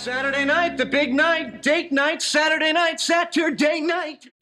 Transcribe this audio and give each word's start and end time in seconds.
Saturday 0.00 0.46
night, 0.46 0.78
the 0.78 0.86
big 0.86 1.12
night, 1.12 1.60
date 1.60 1.92
night, 1.92 2.22
Saturday 2.22 2.72
night, 2.72 2.98
Saturday 2.98 3.82
night. 3.82 4.32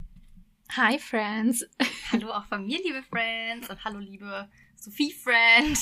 Hi, 0.71 0.97
Friends. 0.97 1.65
Hallo 2.13 2.31
auch 2.31 2.45
von 2.45 2.65
mir, 2.65 2.79
liebe 2.81 3.03
Friends. 3.03 3.69
Und 3.69 3.83
hallo, 3.83 3.99
liebe 3.99 4.49
Sophie 4.77 5.11
Friend. 5.11 5.77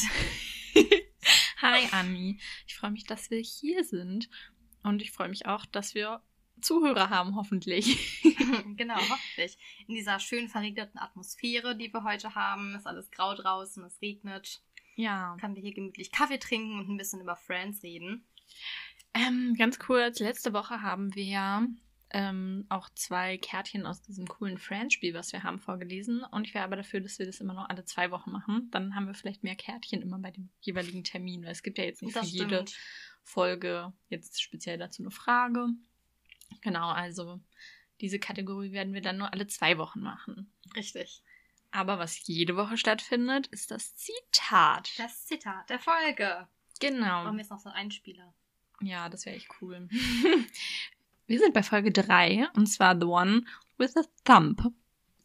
Hi, 1.61 1.87
Anni. 1.91 2.39
Ich 2.65 2.75
freue 2.75 2.89
mich, 2.89 3.03
dass 3.03 3.29
wir 3.29 3.37
hier 3.37 3.83
sind. 3.83 4.27
Und 4.81 5.03
ich 5.03 5.11
freue 5.11 5.29
mich 5.29 5.45
auch, 5.45 5.63
dass 5.67 5.93
wir 5.93 6.23
Zuhörer 6.59 7.11
haben, 7.11 7.35
hoffentlich. 7.35 8.19
genau, 8.77 8.97
hoffentlich. 8.97 9.59
In 9.87 9.93
dieser 9.93 10.19
schön 10.19 10.49
verregneten 10.49 10.99
Atmosphäre, 10.99 11.75
die 11.75 11.93
wir 11.93 12.03
heute 12.03 12.33
haben. 12.33 12.73
Ist 12.73 12.87
alles 12.87 13.11
grau 13.11 13.35
draußen, 13.35 13.83
es 13.83 14.01
regnet. 14.01 14.59
Ja. 14.95 15.37
Können 15.39 15.53
wir 15.53 15.61
hier 15.61 15.75
gemütlich 15.75 16.11
Kaffee 16.11 16.39
trinken 16.39 16.79
und 16.79 16.89
ein 16.89 16.97
bisschen 16.97 17.21
über 17.21 17.35
Friends 17.35 17.83
reden. 17.83 18.25
Ähm, 19.13 19.55
ganz 19.57 19.79
kurz, 19.79 20.19
letzte 20.19 20.53
Woche 20.53 20.81
haben 20.81 21.13
wir 21.15 21.67
ähm, 22.11 22.65
auch 22.69 22.89
zwei 22.95 23.37
Kärtchen 23.37 23.85
aus 23.85 24.01
diesem 24.01 24.27
coolen 24.27 24.57
Friends-Spiel, 24.57 25.13
was 25.13 25.33
wir 25.33 25.43
haben, 25.43 25.59
vorgelesen. 25.59 26.23
Und 26.23 26.47
ich 26.47 26.53
wäre 26.53 26.63
aber 26.63 26.75
dafür, 26.75 27.01
dass 27.01 27.19
wir 27.19 27.25
das 27.25 27.41
immer 27.41 27.53
noch 27.53 27.69
alle 27.69 27.83
zwei 27.85 28.11
Wochen 28.11 28.31
machen. 28.31 28.69
Dann 28.71 28.95
haben 28.95 29.07
wir 29.07 29.13
vielleicht 29.13 29.43
mehr 29.43 29.55
Kärtchen 29.55 30.01
immer 30.01 30.19
bei 30.19 30.31
dem 30.31 30.49
jeweiligen 30.61 31.03
Termin. 31.03 31.43
Weil 31.43 31.51
es 31.51 31.63
gibt 31.63 31.77
ja 31.77 31.83
jetzt 31.83 32.01
nicht 32.01 32.15
Das 32.15 32.29
für 32.29 32.35
jede 32.35 32.55
stimmt. 32.67 32.77
Folge 33.23 33.93
jetzt 34.09 34.41
speziell 34.41 34.77
dazu 34.77 35.03
eine 35.03 35.11
Frage. 35.11 35.67
Genau, 36.61 36.89
also 36.89 37.41
diese 37.99 38.19
Kategorie 38.19 38.71
werden 38.71 38.93
wir 38.93 39.01
dann 39.01 39.17
nur 39.17 39.33
alle 39.33 39.47
zwei 39.47 39.77
Wochen 39.77 39.99
machen. 39.99 40.53
Richtig. 40.75 41.23
Aber 41.71 41.99
was 41.99 42.25
jede 42.25 42.55
Woche 42.55 42.77
stattfindet, 42.77 43.47
ist 43.47 43.71
das 43.71 43.95
Zitat. 43.95 44.91
Das 44.97 45.25
Zitat 45.25 45.69
der 45.69 45.79
Folge. 45.79 46.47
genau. 46.79 47.25
Warum 47.25 47.37
jetzt 47.39 47.51
noch 47.51 47.59
so 47.59 47.69
ein 47.69 47.75
Einspieler? 47.75 48.33
Ja, 48.81 49.09
das 49.09 49.25
wäre 49.25 49.35
echt 49.35 49.49
cool. 49.61 49.87
Wir 51.27 51.39
sind 51.39 51.53
bei 51.53 51.63
Folge 51.63 51.91
3 51.91 52.47
und 52.55 52.67
zwar 52.67 52.97
The 52.99 53.05
One 53.05 53.43
with 53.77 53.95
a 53.97 54.03
Thumb. 54.23 54.71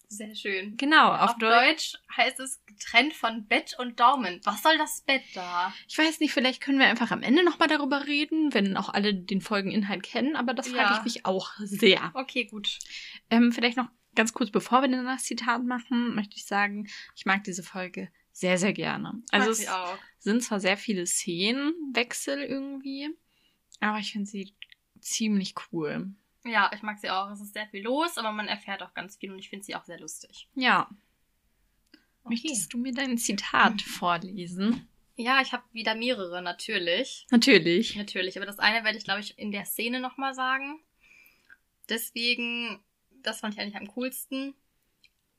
Sehr 0.09 0.35
schön. 0.35 0.77
Genau, 0.77 1.11
auf, 1.13 1.31
Auf 1.31 1.39
Deutsch. 1.39 1.95
Deutsch 1.95 2.03
heißt 2.17 2.39
es 2.41 2.61
getrennt 2.67 3.15
von 3.15 3.47
Bett 3.47 3.77
und 3.79 3.99
Daumen. 3.99 4.41
Was 4.45 4.63
soll 4.63 4.77
das 4.77 5.01
Bett 5.07 5.23
da? 5.35 5.73
Ich 5.89 5.97
weiß 5.97 6.21
nicht, 6.21 6.33
vielleicht 6.35 6.61
können 6.61 6.79
wir 6.79 6.87
einfach 6.87 7.13
am 7.13 7.23
Ende 7.23 7.43
nochmal 7.43 7.69
darüber 7.69 8.07
reden, 8.07 8.53
wenn 8.53 8.77
auch 8.77 8.91
alle 8.91 9.15
den 9.15 9.41
Folgeninhalt 9.41 10.03
kennen, 10.03 10.37
aber 10.37 10.53
das 10.53 10.69
frage 10.69 10.93
Ja. 10.93 10.99
ich 10.99 11.05
mich 11.05 11.25
auch 11.25 11.53
sehr. 11.61 12.11
Okay, 12.15 12.45
gut. 12.45 12.79
Ähm, 13.31 13.53
vielleicht 13.53 13.79
noch 13.79 13.89
ganz 14.15 14.35
kurz, 14.35 14.51
bevor 14.51 14.83
wir 14.83 14.89
dann 14.89 15.07
das 15.07 15.25
Zitat 15.25 15.65
machen, 15.65 16.15
möchte 16.15 16.37
ich 16.37 16.45
sagen, 16.45 16.89
ich 17.17 17.25
mag 17.25 17.45
diese 17.45 17.63
Folge 17.63 18.11
sehr, 18.33 18.59
sehr 18.59 18.75
gerne. 18.75 19.23
Also 19.31 19.65
Mag 19.65 19.99
es 20.19 20.25
sind 20.25 20.43
zwar 20.43 20.61
sehr 20.61 20.77
viele 20.77 21.07
Szenenwechsel 21.07 22.43
irgendwie, 22.43 23.09
aber 23.89 23.99
ich 23.99 24.13
finde 24.13 24.29
sie 24.29 24.55
ziemlich 25.01 25.55
cool. 25.73 26.13
Ja, 26.45 26.71
ich 26.75 26.83
mag 26.83 26.99
sie 26.99 27.11
auch. 27.11 27.31
Es 27.31 27.41
ist 27.41 27.55
sehr 27.55 27.67
viel 27.69 27.83
los, 27.83 28.19
aber 28.19 28.33
man 28.33 28.49
erfährt 28.49 28.83
auch 28.83 28.95
ganz 28.95 29.17
viel 29.17 29.31
und 29.33 29.39
ich 29.39 29.49
finde 29.49 29.65
sie 29.65 29.75
auch 29.75 29.85
sehr 29.85 30.01
lustig. 30.01 30.49
Ja. 30.55 30.89
Okay. 32.25 32.35
Möchtest 32.35 32.73
du 32.73 32.79
mir 32.79 32.93
dein 32.93 33.19
Zitat 33.19 33.83
vorlesen? 33.83 34.89
Ja, 35.17 35.41
ich 35.43 35.53
habe 35.53 35.63
wieder 35.73 35.95
mehrere, 35.95 36.43
natürlich. 36.43 37.27
Natürlich. 37.31 37.97
Natürlich, 37.97 38.37
aber 38.37 38.47
das 38.47 38.59
eine 38.59 38.85
werde 38.85 38.99
ich, 38.99 39.05
glaube 39.05 39.21
ich, 39.21 39.39
in 39.39 39.53
der 39.53 39.65
Szene 39.67 40.01
nochmal 40.01 40.35
sagen. 40.35 40.81
Deswegen, 41.89 42.83
das 43.23 43.41
fand 43.41 43.55
ich 43.55 43.61
eigentlich 43.61 43.77
am 43.77 43.89
coolsten. 43.89 44.55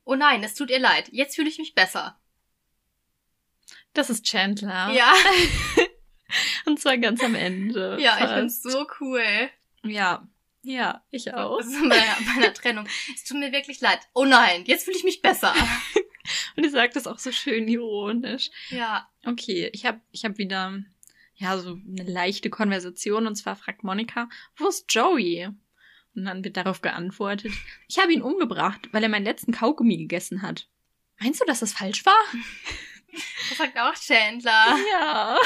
Oh 0.05 0.15
nein, 0.15 0.43
es 0.43 0.53
tut 0.53 0.69
ihr 0.69 0.79
leid. 0.79 1.09
Jetzt 1.11 1.35
fühle 1.35 1.49
ich 1.49 1.57
mich 1.57 1.73
besser. 1.73 2.19
Das 3.93 4.09
ist 4.09 4.25
Chandler. 4.25 4.91
Ja, 4.91 5.13
Und 6.65 6.79
zwar 6.79 6.97
ganz 6.97 7.23
am 7.23 7.35
Ende. 7.35 7.97
ja, 7.99 8.13
ich 8.15 8.19
Fast. 8.19 8.33
find's 8.33 8.63
so 8.63 8.87
cool. 8.99 9.23
Ja. 9.83 10.27
Ja, 10.65 11.03
ich 11.11 11.33
auch. 11.33 11.57
Das 11.57 11.67
ist 11.71 11.81
bei 11.81 11.87
meiner, 11.87 12.17
einer 12.37 12.53
Trennung. 12.53 12.87
Es 13.13 13.23
tut 13.25 13.37
mir 13.37 13.51
wirklich 13.51 13.81
leid. 13.81 13.99
Oh 14.13 14.25
nein, 14.25 14.63
jetzt 14.65 14.85
fühle 14.85 14.97
ich 14.97 15.03
mich 15.03 15.21
besser. 15.21 15.53
Und 16.55 16.63
ich 16.65 16.71
sage 16.71 16.93
das 16.93 17.05
auch 17.07 17.19
so 17.19 17.31
schön 17.31 17.67
ironisch. 17.67 18.49
Ja, 18.69 19.09
Okay, 19.25 19.69
ich 19.73 19.85
habe 19.85 20.01
ich 20.11 20.25
hab 20.25 20.37
wieder 20.37 20.79
ja 21.35 21.57
so 21.57 21.77
eine 21.87 22.03
leichte 22.03 22.49
Konversation 22.49 23.25
und 23.25 23.35
zwar 23.35 23.55
fragt 23.55 23.83
Monika, 23.83 24.29
wo 24.57 24.67
ist 24.67 24.85
Joey? 24.93 25.47
Und 26.15 26.25
dann 26.25 26.43
wird 26.43 26.57
darauf 26.57 26.81
geantwortet, 26.81 27.51
ich 27.87 27.97
habe 27.99 28.13
ihn 28.13 28.21
umgebracht, 28.21 28.89
weil 28.91 29.01
er 29.03 29.09
meinen 29.09 29.23
letzten 29.25 29.51
Kaugummi 29.51 29.97
gegessen 29.97 30.41
hat. 30.41 30.67
Meinst 31.19 31.41
du, 31.41 31.45
dass 31.45 31.61
das 31.61 31.73
falsch 31.73 32.05
war? 32.05 32.13
das 33.49 33.57
sagt 33.57 33.77
auch 33.79 33.93
Chandler. 33.95 34.77
Ja. 34.91 35.37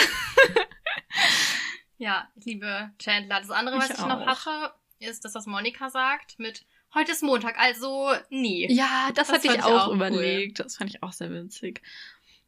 Ja, 1.99 2.29
ich 2.35 2.45
liebe 2.45 2.91
Chandler. 2.99 3.39
Das 3.39 3.49
andere, 3.49 3.77
was 3.77 3.89
Ich 3.89 3.97
ich, 3.97 4.05
noch 4.05 4.23
hatte, 4.23 4.71
ist 4.99 5.25
das, 5.25 5.33
was 5.33 5.47
Monika 5.47 5.89
sagt 5.89 6.37
mit 6.37 6.63
heute 6.93 7.11
ist 7.11 7.23
Montag, 7.23 7.57
also 7.59 8.11
nie. 8.29 8.71
Ja, 8.71 9.09
das, 9.13 9.27
Das 9.27 9.37
hatte 9.37 9.55
ich 9.55 9.63
auch, 9.63 9.85
auch 9.85 9.87
cool. 9.89 9.95
überlegt. 9.95 10.59
Das 10.59 10.77
fand 10.77 10.89
ich 10.91 11.03
auch 11.03 11.11
sehr 11.13 11.31
witzig. 11.31 11.81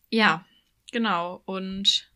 Ja, 0.09 0.45
genau. 0.91 1.41
Und 1.45 2.11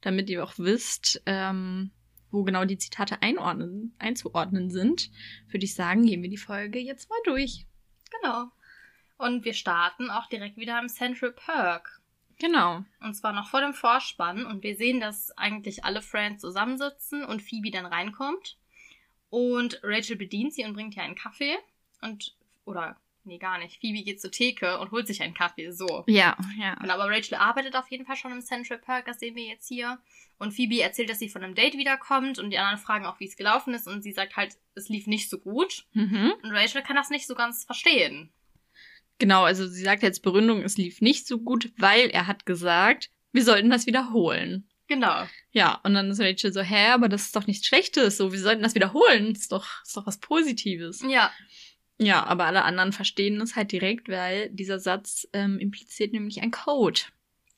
damit 0.00 0.28
ihr 0.30 0.42
auch 0.42 0.54
wisst, 0.56 1.22
ähm, 1.26 1.90
wo 2.30 2.42
genau 2.42 2.64
die 2.64 2.78
Zitate 2.78 3.18
einzuordnen 3.22 4.70
sind, 4.70 5.10
würde 5.48 5.64
ich 5.64 5.74
sagen, 5.74 6.06
gehen 6.06 6.22
wir 6.22 6.30
die 6.30 6.38
Folge 6.38 6.78
jetzt 6.78 7.10
mal 7.10 7.20
durch. 7.24 7.66
Genau. 8.20 8.50
Und 9.18 9.44
wir 9.44 9.54
starten 9.54 10.10
auch 10.10 10.28
direkt 10.28 10.56
wieder 10.56 10.78
im 10.80 10.88
Central 10.88 11.32
Perk. 11.32 12.01
Genau. 12.38 12.84
Und 13.00 13.14
zwar 13.14 13.32
noch 13.32 13.48
vor 13.48 13.60
dem 13.60 13.74
Vorspann. 13.74 14.46
Und 14.46 14.62
wir 14.62 14.76
sehen, 14.76 15.00
dass 15.00 15.36
eigentlich 15.36 15.84
alle 15.84 16.02
Friends 16.02 16.40
zusammensitzen 16.40 17.24
und 17.24 17.42
Phoebe 17.42 17.70
dann 17.70 17.86
reinkommt. 17.86 18.58
Und 19.30 19.80
Rachel 19.82 20.16
bedient 20.16 20.52
sie 20.52 20.64
und 20.64 20.74
bringt 20.74 20.96
ihr 20.96 21.02
einen 21.02 21.14
Kaffee. 21.14 21.56
Und, 22.02 22.36
oder, 22.64 22.96
nee, 23.24 23.38
gar 23.38 23.58
nicht. 23.58 23.80
Phoebe 23.80 24.02
geht 24.02 24.20
zur 24.20 24.30
Theke 24.30 24.78
und 24.78 24.90
holt 24.90 25.06
sich 25.06 25.22
einen 25.22 25.34
Kaffee. 25.34 25.70
So. 25.70 26.04
Ja, 26.06 26.36
ja. 26.58 26.74
Genau, 26.74 26.94
aber 26.94 27.08
Rachel 27.08 27.36
arbeitet 27.36 27.74
auf 27.74 27.90
jeden 27.90 28.04
Fall 28.04 28.16
schon 28.16 28.32
im 28.32 28.42
Central 28.42 28.78
Park, 28.78 29.06
das 29.06 29.20
sehen 29.20 29.34
wir 29.34 29.44
jetzt 29.44 29.68
hier. 29.68 29.98
Und 30.38 30.52
Phoebe 30.52 30.82
erzählt, 30.82 31.08
dass 31.08 31.18
sie 31.18 31.28
von 31.28 31.44
einem 31.44 31.54
Date 31.54 31.78
wiederkommt 31.78 32.38
und 32.38 32.50
die 32.50 32.58
anderen 32.58 32.78
fragen 32.78 33.06
auch, 33.06 33.20
wie 33.20 33.26
es 33.26 33.36
gelaufen 33.36 33.74
ist. 33.74 33.86
Und 33.86 34.02
sie 34.02 34.12
sagt 34.12 34.36
halt, 34.36 34.56
es 34.74 34.88
lief 34.88 35.06
nicht 35.06 35.30
so 35.30 35.38
gut. 35.38 35.86
Mhm. 35.92 36.34
Und 36.42 36.50
Rachel 36.50 36.82
kann 36.82 36.96
das 36.96 37.10
nicht 37.10 37.26
so 37.26 37.34
ganz 37.34 37.64
verstehen. 37.64 38.30
Genau, 39.22 39.44
also 39.44 39.68
sie 39.68 39.84
sagt 39.84 40.02
jetzt 40.02 40.22
Begründung, 40.24 40.62
es 40.64 40.76
lief 40.76 41.00
nicht 41.00 41.28
so 41.28 41.38
gut, 41.38 41.70
weil 41.78 42.08
er 42.10 42.26
hat 42.26 42.44
gesagt, 42.44 43.08
wir 43.30 43.44
sollten 43.44 43.70
das 43.70 43.86
wiederholen. 43.86 44.68
Genau. 44.88 45.28
Ja, 45.52 45.80
und 45.84 45.94
dann 45.94 46.10
ist 46.10 46.20
Rachel 46.20 46.52
so, 46.52 46.60
hä, 46.60 46.88
aber 46.88 47.08
das 47.08 47.26
ist 47.26 47.36
doch 47.36 47.46
nichts 47.46 47.64
Schlechtes, 47.68 48.16
so, 48.16 48.32
wir 48.32 48.40
sollten 48.40 48.64
das 48.64 48.74
wiederholen, 48.74 49.30
ist 49.30 49.52
doch, 49.52 49.64
ist 49.84 49.96
doch 49.96 50.08
was 50.08 50.18
Positives. 50.18 51.04
Ja, 51.08 51.30
Ja, 51.98 52.24
aber 52.26 52.46
alle 52.46 52.64
anderen 52.64 52.90
verstehen 52.90 53.40
es 53.40 53.54
halt 53.54 53.70
direkt, 53.70 54.08
weil 54.08 54.50
dieser 54.50 54.80
Satz 54.80 55.28
ähm, 55.32 55.60
impliziert 55.60 56.12
nämlich 56.12 56.42
ein 56.42 56.50
Code. 56.50 57.02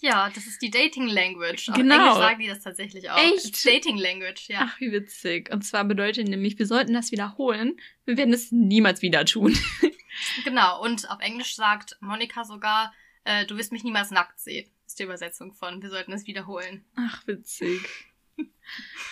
ja, 0.02 0.30
das 0.34 0.46
ist 0.46 0.60
die 0.60 0.70
Dating 0.70 1.08
Language. 1.08 1.70
Auf 1.70 1.76
Genau. 1.76 1.94
Englisch 1.94 2.18
sagen 2.18 2.40
die 2.40 2.48
das 2.48 2.60
tatsächlich 2.60 3.08
auch. 3.08 3.16
Echt? 3.16 3.46
It's 3.46 3.62
Dating 3.62 3.96
Language, 3.96 4.48
ja. 4.48 4.68
Ach, 4.68 4.78
wie 4.80 4.92
witzig. 4.92 5.50
Und 5.50 5.62
zwar 5.62 5.84
bedeutet 5.86 6.28
nämlich, 6.28 6.58
wir 6.58 6.66
sollten 6.66 6.92
das 6.92 7.10
wiederholen, 7.10 7.78
wir 8.04 8.18
werden 8.18 8.34
es 8.34 8.52
niemals 8.52 9.00
wieder 9.00 9.24
tun. 9.24 9.56
Genau. 10.44 10.82
Und 10.82 11.10
auf 11.10 11.20
Englisch 11.20 11.54
sagt 11.56 11.96
Monika 12.00 12.44
sogar, 12.44 12.92
äh, 13.24 13.46
du 13.46 13.56
wirst 13.56 13.72
mich 13.72 13.84
niemals 13.84 14.10
nackt 14.10 14.38
sehen. 14.38 14.70
ist 14.86 14.98
die 14.98 15.04
Übersetzung 15.04 15.52
von, 15.52 15.82
wir 15.82 15.90
sollten 15.90 16.12
es 16.12 16.26
wiederholen. 16.26 16.84
Ach, 16.96 17.26
witzig. 17.26 17.80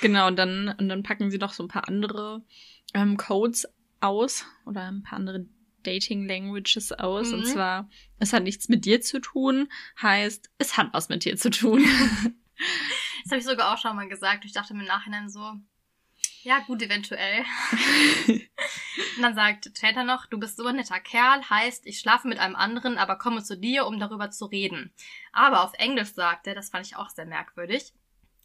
genau, 0.01 0.27
und 0.27 0.37
dann, 0.37 0.75
und 0.79 0.89
dann 0.89 1.03
packen 1.03 1.31
sie 1.31 1.39
noch 1.39 1.53
so 1.53 1.65
ein 1.65 1.69
paar 1.69 1.89
andere 1.89 2.45
ähm, 2.95 3.17
Codes 3.17 3.69
aus 4.01 4.45
oder 4.67 4.89
ein 4.89 5.03
paar 5.03 5.19
andere 5.19 5.47
Dating 5.83 6.27
Languages 6.27 6.93
aus. 6.93 7.29
Mhm. 7.29 7.35
Und 7.35 7.47
zwar, 7.47 7.89
es 8.19 8.33
hat 8.33 8.43
nichts 8.43 8.69
mit 8.69 8.85
dir 8.85 9.01
zu 9.01 9.21
tun, 9.21 9.69
heißt, 10.01 10.51
es 10.59 10.77
hat 10.77 10.93
was 10.93 11.09
mit 11.09 11.25
dir 11.25 11.37
zu 11.37 11.51
tun. 11.51 11.85
Das 13.25 13.31
habe 13.31 13.41
ich 13.41 13.47
sogar 13.47 13.73
auch 13.73 13.79
schon 13.79 13.95
mal 13.95 14.09
gesagt. 14.09 14.45
Ich 14.45 14.53
dachte 14.53 14.75
mir 14.75 14.81
im 14.81 14.87
Nachhinein 14.87 15.29
so, 15.29 15.53
ja 16.43 16.61
gut, 16.61 16.83
eventuell. 16.83 17.45
Und 19.17 19.23
dann 19.23 19.35
sagt 19.35 19.75
Chandler 19.75 20.05
noch, 20.05 20.27
du 20.27 20.39
bist 20.39 20.57
so 20.57 20.67
ein 20.67 20.77
netter 20.77 21.01
Kerl, 21.01 21.43
heißt, 21.49 21.87
ich 21.87 21.99
schlafe 21.99 22.29
mit 22.29 22.39
einem 22.39 22.57
anderen, 22.57 22.99
aber 22.99 23.17
komme 23.17 23.43
zu 23.43 23.57
dir, 23.57 23.87
um 23.87 23.99
darüber 23.99 24.31
zu 24.31 24.47
reden. 24.47 24.93
Aber 25.33 25.65
auf 25.65 25.73
Englisch 25.75 26.13
sagt 26.13 26.47
er, 26.47 26.55
das 26.55 26.71
fand 26.71 26.87
ich 26.87 26.97
auch 26.97 27.11
sehr 27.11 27.27
merkwürdig, 27.27 27.93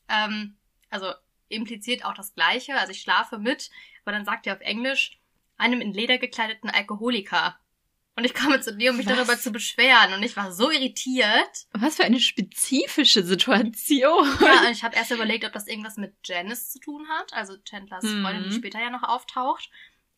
ähm, 0.09 0.57
also 0.89 1.11
impliziert 1.49 2.05
auch 2.05 2.13
das 2.13 2.33
Gleiche, 2.33 2.75
also 2.75 2.91
ich 2.91 3.01
schlafe 3.01 3.37
mit, 3.37 3.71
aber 4.03 4.11
dann 4.11 4.25
sagt 4.25 4.47
er 4.47 4.55
auf 4.55 4.61
Englisch, 4.61 5.19
einem 5.57 5.81
in 5.81 5.93
Leder 5.93 6.17
gekleideten 6.17 6.69
Alkoholiker. 6.69 7.57
Und 8.17 8.23
ich 8.25 8.33
komme 8.33 8.59
zu 8.59 8.75
dir, 8.75 8.89
um 8.91 8.97
mich 8.97 9.05
Was? 9.05 9.15
darüber 9.15 9.37
zu 9.39 9.51
beschweren. 9.51 10.13
Und 10.13 10.23
ich 10.23 10.35
war 10.35 10.51
so 10.51 10.71
irritiert. 10.71 11.67
was 11.71 11.97
für 11.97 12.03
eine 12.03 12.19
spezifische 12.19 13.23
Situation. 13.23 14.27
Ja, 14.41 14.61
und 14.65 14.71
ich 14.71 14.83
habe 14.83 14.95
erst 14.95 15.11
überlegt, 15.11 15.45
ob 15.45 15.53
das 15.53 15.67
irgendwas 15.67 15.97
mit 15.97 16.15
Janice 16.25 16.71
zu 16.71 16.79
tun 16.79 17.07
hat, 17.07 17.31
also 17.33 17.55
Chandlers 17.63 18.03
Mhm. 18.03 18.23
Freundin, 18.23 18.49
die 18.49 18.55
später 18.55 18.79
ja 18.81 18.89
noch 18.89 19.03
auftaucht. 19.03 19.69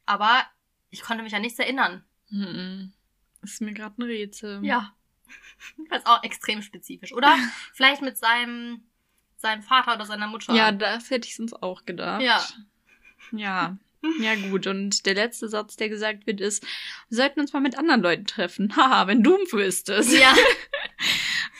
Aber 0.06 0.46
ich 0.90 1.02
konnte 1.02 1.24
mich 1.24 1.36
an 1.36 1.42
nichts 1.42 1.60
erinnern. 1.60 2.06
Mhm. 2.30 2.94
Das 3.42 3.52
ist 3.52 3.62
mir 3.62 3.74
gerade 3.74 4.02
ein 4.02 4.04
Rätsel. 4.04 4.64
Ja. 4.66 4.96
Das 5.90 6.00
ist 6.00 6.08
auch 6.08 6.24
extrem 6.24 6.62
spezifisch. 6.64 7.14
Oder 7.14 7.36
vielleicht 7.74 8.02
mit 8.02 8.18
seinem, 8.18 8.82
seinem 9.36 9.62
Vater 9.62 9.94
oder 9.96 10.06
seiner 10.06 10.26
Mutter. 10.28 10.54
Ja, 10.56 10.72
das 10.72 11.10
hätte 11.10 11.28
ich 11.28 11.36
sonst 11.36 11.54
auch 11.62 11.86
gedacht. 11.86 12.22
Ja. 12.22 12.44
Ja. 13.32 13.78
Ja, 14.20 14.36
gut. 14.36 14.66
Und 14.68 15.06
der 15.06 15.14
letzte 15.16 15.50
Satz, 15.50 15.76
der 15.76 15.90
gesagt 15.90 16.26
wird, 16.26 16.40
ist, 16.42 16.64
wir 17.10 17.18
sollten 17.18 17.40
uns 17.42 17.52
mal 17.54 17.60
mit 17.60 17.78
anderen 17.78 18.02
Leuten 18.02 18.26
treffen. 18.26 18.74
Haha, 18.76 19.08
wenn 19.08 19.24
du 19.24 19.32
wüsstest. 19.52 20.12
Ja. 20.18 20.34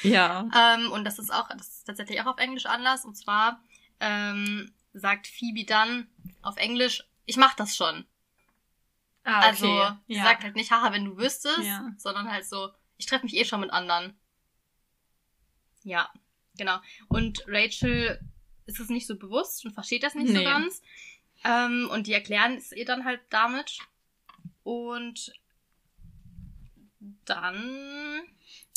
Ja. 0.02 0.48
ähm, 0.56 0.92
und 0.94 1.04
das 1.04 1.20
ist 1.20 1.30
auch, 1.30 1.50
das 1.50 1.68
ist 1.68 1.84
tatsächlich 1.84 2.22
auch 2.22 2.26
auf 2.28 2.38
Englisch 2.38 2.66
anders. 2.66 3.04
Und 3.04 3.16
zwar 3.18 3.62
ähm, 4.00 4.72
sagt 4.94 5.28
Phoebe 5.28 5.66
dann 5.66 6.08
auf 6.42 6.56
Englisch, 6.56 7.04
ich 7.26 7.36
mach 7.36 7.54
das 7.56 7.76
schon. 7.76 8.06
Ah, 9.26 9.42
Also 9.42 9.66
sie 10.08 10.14
ja. 10.16 10.24
sagt 10.24 10.44
halt 10.44 10.56
nicht, 10.56 10.72
haha, 10.72 10.94
wenn 10.94 11.04
du 11.04 11.18
wüsstest, 11.18 11.60
Ja. 11.64 11.92
sondern 11.98 12.32
halt 12.32 12.46
so, 12.46 12.70
ich 12.96 13.08
treffe 13.08 13.26
mich 13.26 13.36
eh 13.36 13.44
schon 13.44 13.60
mit 13.60 13.72
anderen. 13.72 14.18
Ja, 15.84 16.10
genau. 16.58 16.78
Und 17.10 17.44
Rachel 17.48 18.20
ist 18.68 18.80
es 18.80 18.88
nicht 18.90 19.06
so 19.08 19.18
bewusst 19.18 19.66
und 19.66 19.74
versteht 19.74 20.04
das 20.04 20.16
nicht 20.16 20.28
so 20.30 20.34
Nee. 20.34 20.44
ganz. 20.46 20.82
Ähm, 21.44 21.90
und 21.92 22.08
die 22.08 22.14
erklären 22.14 22.56
es 22.56 22.72
ihr 22.72 22.86
dann 22.86 23.06
halt 23.06 23.22
damit. 23.30 23.80
Und 24.64 25.34
dann. 27.26 28.22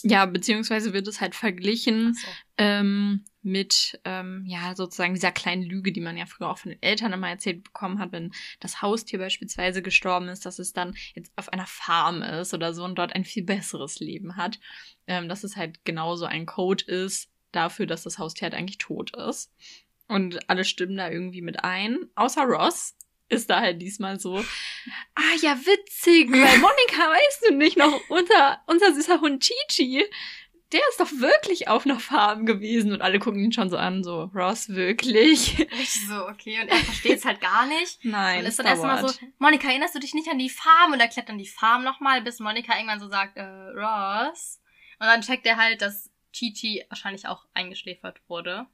ja, 0.03 0.27
beziehungsweise 0.27 0.93
wird 0.93 1.09
es 1.09 1.21
halt 1.21 1.35
verglichen 1.35 2.11
Achso. 2.17 2.31
ähm, 2.59 3.25
mit, 3.43 4.01
ähm, 4.05 4.45
ja, 4.47 4.77
sozusagen 4.77 5.15
dieser 5.15 5.33
kleinen 5.33 5.65
Lüge, 5.65 5.93
die 5.93 6.01
man 6.01 6.17
ja 6.17 6.27
früher 6.27 6.49
auch 6.49 6.59
von 6.59 6.71
den 6.71 6.83
Eltern 6.83 7.13
immer 7.13 7.29
erzählt 7.29 7.65
bekommen 7.65 7.99
hat, 7.99 8.13
wenn 8.13 8.33
das 8.61 8.83
Haustier 8.83 9.19
beispielsweise 9.19 9.83
gestorben 9.83 10.29
ist, 10.29 10.47
dass 10.47 10.61
es 10.61 10.73
dann 10.73 10.95
jetzt 11.15 11.33
auf 11.37 11.53
einer 11.53 11.67
Farm 11.67 12.23
ist 12.23 12.55
oder 12.55 12.73
so 12.73 12.85
und 12.85 12.97
dort 12.97 13.15
ein 13.15 13.25
viel 13.25 13.43
besseres 13.43 13.99
Leben 13.99 14.37
hat. 14.37 14.61
Ähm, 15.09 15.29
dass 15.29 15.43
es 15.43 15.57
halt 15.57 15.85
genauso 15.85 16.27
ein 16.27 16.47
Code 16.47 16.85
ist 16.85 17.29
dafür, 17.51 17.87
dass 17.87 18.05
das 18.05 18.19
Haustier 18.19 18.47
halt 18.47 18.55
eigentlich 18.55 18.79
tot 18.79 19.15
ist. 19.17 19.53
Und 20.13 20.49
alle 20.49 20.65
stimmen 20.65 20.97
da 20.97 21.11
irgendwie 21.11 21.43
mit 21.43 21.65
ein, 21.65 22.11
außer 22.15 22.43
Ross 22.43 22.95
ist 23.29 23.49
da 23.49 23.61
halt 23.61 23.81
diesmal 23.81 24.21
so, 24.21 24.37
ah 25.15 25.35
ja, 25.41 25.57
witzig, 25.57 26.31
weil 26.31 26.59
Monika, 26.59 27.11
weißt 27.11 27.47
du 27.49 27.55
nicht 27.55 27.79
noch, 27.79 27.99
unser, 28.11 28.61
unser 28.67 28.95
süßer 28.95 29.21
Hund 29.23 29.43
Chichi, 29.43 30.05
der 30.73 30.81
ist 30.91 31.01
doch 31.01 31.11
wirklich 31.21 31.69
auf 31.69 31.85
einer 31.85 32.01
Farm 32.01 32.47
gewesen 32.47 32.93
und 32.93 33.03
alle 33.03 33.19
gucken 33.19 33.45
ihn 33.45 33.53
schon 33.53 33.71
so 33.71 33.77
an, 33.77 34.03
so, 34.03 34.31
Ross, 34.35 34.71
wirklich? 34.71 35.59
Richtig 35.59 36.07
so, 36.09 36.27
okay. 36.29 36.61
Und 36.63 36.69
er 36.69 36.77
versteht 36.77 37.19
es 37.19 37.25
halt 37.25 37.41
gar 37.41 37.67
nicht. 37.67 37.99
Nein, 38.05 38.41
und 38.41 38.47
ist 38.47 38.59
dann 38.59 38.67
erstmal 38.67 39.07
so, 39.07 39.15
Monika, 39.39 39.69
erinnerst 39.69 39.95
du 39.95 39.99
dich 39.99 40.15
nicht 40.15 40.29
an 40.29 40.39
die 40.39 40.51
Farm? 40.51 40.93
Und 40.93 41.01
erklärt 41.01 41.29
dann 41.29 41.39
die 41.39 41.47
Farm 41.47 41.85
nochmal, 41.85 42.23
bis 42.23 42.41
Monika 42.41 42.75
irgendwann 42.75 43.01
so 43.01 43.09
sagt, 43.09 43.37
äh, 43.37 43.43
Ross. 43.43 44.61
Und 44.99 45.07
dann 45.07 45.21
checkt 45.21 45.47
er 45.47 45.57
halt, 45.57 45.83
dass 45.83 46.11
Chichi 46.33 46.85
wahrscheinlich 46.89 47.27
auch 47.27 47.45
eingeschläfert 47.53 48.21
wurde. 48.29 48.67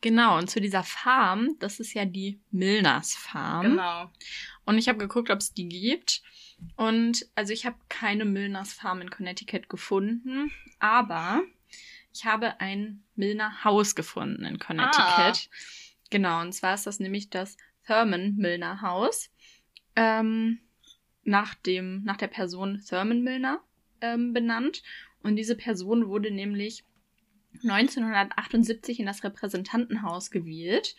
Genau, 0.00 0.38
und 0.38 0.50
zu 0.50 0.60
dieser 0.60 0.82
Farm, 0.82 1.56
das 1.58 1.80
ist 1.80 1.94
ja 1.94 2.04
die 2.04 2.38
Milners 2.50 3.14
Farm. 3.14 3.62
Genau. 3.62 4.10
Und 4.64 4.78
ich 4.78 4.88
habe 4.88 4.98
geguckt, 4.98 5.30
ob 5.30 5.38
es 5.38 5.52
die 5.54 5.68
gibt. 5.68 6.22
Und 6.76 7.26
also 7.34 7.52
ich 7.52 7.66
habe 7.66 7.76
keine 7.88 8.24
Milners 8.24 8.72
Farm 8.72 9.00
in 9.00 9.10
Connecticut 9.10 9.68
gefunden, 9.68 10.50
aber 10.78 11.42
ich 12.12 12.24
habe 12.24 12.60
ein 12.60 13.02
Milner 13.14 13.64
Haus 13.64 13.94
gefunden 13.94 14.44
in 14.44 14.58
Connecticut. 14.58 15.50
Genau, 16.10 16.40
und 16.40 16.52
zwar 16.52 16.74
ist 16.74 16.86
das 16.86 16.98
nämlich 16.98 17.28
das 17.28 17.56
Thurman 17.86 18.36
Milner 18.36 18.80
Haus. 18.80 19.30
Ähm, 19.96 20.60
nach 21.24 21.54
dem, 21.54 22.04
nach 22.04 22.16
der 22.16 22.28
Person 22.28 22.82
Thurman 22.88 23.22
Milner 23.22 23.60
ähm, 24.00 24.32
benannt. 24.32 24.82
Und 25.22 25.36
diese 25.36 25.56
Person 25.56 26.08
wurde 26.08 26.30
nämlich 26.30 26.84
1978 27.62 29.00
in 29.00 29.06
das 29.06 29.24
Repräsentantenhaus 29.24 30.30
gewählt. 30.30 30.96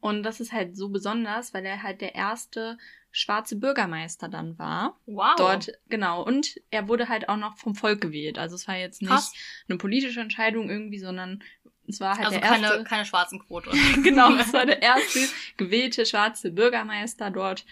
Und 0.00 0.22
das 0.22 0.40
ist 0.40 0.52
halt 0.52 0.76
so 0.76 0.88
besonders, 0.88 1.52
weil 1.52 1.64
er 1.66 1.82
halt 1.82 2.00
der 2.00 2.14
erste 2.14 2.78
schwarze 3.12 3.56
Bürgermeister 3.56 4.28
dann 4.28 4.58
war. 4.58 4.98
Wow. 5.06 5.34
Dort, 5.36 5.72
genau. 5.88 6.22
Und 6.22 6.60
er 6.70 6.88
wurde 6.88 7.08
halt 7.08 7.28
auch 7.28 7.36
noch 7.36 7.56
vom 7.56 7.74
Volk 7.74 8.00
gewählt. 8.00 8.38
Also 8.38 8.54
es 8.54 8.68
war 8.68 8.76
jetzt 8.76 9.02
nicht 9.02 9.10
Krass. 9.10 9.32
eine 9.68 9.78
politische 9.78 10.20
Entscheidung 10.20 10.70
irgendwie, 10.70 10.98
sondern 10.98 11.42
es 11.88 12.00
war 12.00 12.16
halt 12.16 12.26
Also 12.26 12.38
der 12.38 12.48
erste. 12.48 12.68
keine, 12.68 12.84
keine 12.84 13.04
schwarzen 13.04 13.40
Quote. 13.40 13.70
genau, 14.02 14.34
es 14.36 14.52
war 14.52 14.64
der 14.64 14.80
erste 14.80 15.20
gewählte 15.56 16.06
schwarze 16.06 16.50
Bürgermeister 16.52 17.30
dort. 17.30 17.66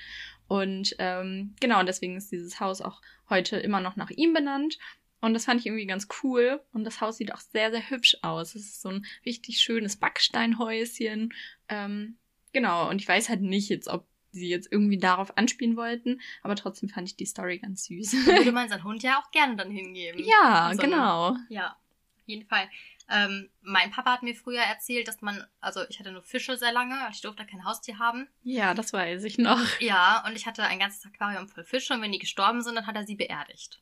Und 0.48 0.96
ähm, 0.98 1.54
genau, 1.60 1.80
und 1.80 1.86
deswegen 1.86 2.16
ist 2.16 2.32
dieses 2.32 2.58
Haus 2.58 2.80
auch 2.80 3.00
heute 3.28 3.58
immer 3.58 3.80
noch 3.80 3.96
nach 3.96 4.10
ihm 4.10 4.32
benannt. 4.32 4.78
Und 5.20 5.34
das 5.34 5.46
fand 5.46 5.60
ich 5.60 5.66
irgendwie 5.66 5.86
ganz 5.86 6.06
cool. 6.22 6.60
Und 6.72 6.84
das 6.84 7.00
Haus 7.00 7.16
sieht 7.16 7.32
auch 7.34 7.40
sehr, 7.40 7.70
sehr 7.70 7.90
hübsch 7.90 8.16
aus. 8.22 8.54
Es 8.54 8.62
ist 8.66 8.82
so 8.82 8.90
ein 8.90 9.06
richtig 9.26 9.60
schönes 9.60 9.96
Backsteinhäuschen. 9.96 11.34
Ähm, 11.68 12.16
genau, 12.52 12.88
und 12.88 13.00
ich 13.00 13.08
weiß 13.08 13.28
halt 13.28 13.40
nicht 13.42 13.68
jetzt, 13.68 13.88
ob 13.88 14.06
sie 14.30 14.48
jetzt 14.48 14.70
irgendwie 14.70 14.98
darauf 14.98 15.36
anspielen 15.36 15.76
wollten, 15.76 16.20
aber 16.42 16.54
trotzdem 16.54 16.88
fand 16.88 17.08
ich 17.08 17.16
die 17.16 17.24
Story 17.26 17.58
ganz 17.58 17.84
süß. 17.86 18.12
Würde 18.26 18.52
man 18.52 18.68
seinen 18.68 18.84
Hund 18.84 19.02
ja 19.02 19.18
auch 19.20 19.30
gerne 19.30 19.56
dann 19.56 19.70
hingeben. 19.70 20.22
ja, 20.24 20.70
So 20.74 20.82
eine- 20.82 20.90
genau. 20.92 21.36
Ja, 21.48 21.70
auf 21.72 22.26
jeden 22.26 22.46
Fall. 22.46 22.68
Ähm, 23.10 23.48
mein 23.62 23.90
Papa 23.90 24.12
hat 24.12 24.22
mir 24.22 24.34
früher 24.34 24.60
erzählt, 24.60 25.08
dass 25.08 25.22
man, 25.22 25.42
also 25.62 25.80
ich 25.88 25.98
hatte 25.98 26.12
nur 26.12 26.22
Fische 26.22 26.58
sehr 26.58 26.72
lange, 26.72 26.94
ich 27.10 27.22
durfte 27.22 27.46
kein 27.46 27.64
Haustier 27.64 27.98
haben. 27.98 28.28
Ja, 28.42 28.74
das 28.74 28.92
weiß 28.92 29.24
ich 29.24 29.38
noch. 29.38 29.58
Ja, 29.80 30.22
und 30.26 30.36
ich 30.36 30.44
hatte 30.46 30.62
ein 30.62 30.78
ganzes 30.78 31.06
Aquarium 31.06 31.48
voll 31.48 31.64
Fische 31.64 31.94
und 31.94 32.02
wenn 32.02 32.12
die 32.12 32.18
gestorben 32.18 32.60
sind, 32.60 32.74
dann 32.74 32.86
hat 32.86 32.96
er 32.96 33.06
sie 33.06 33.16
beerdigt. 33.16 33.80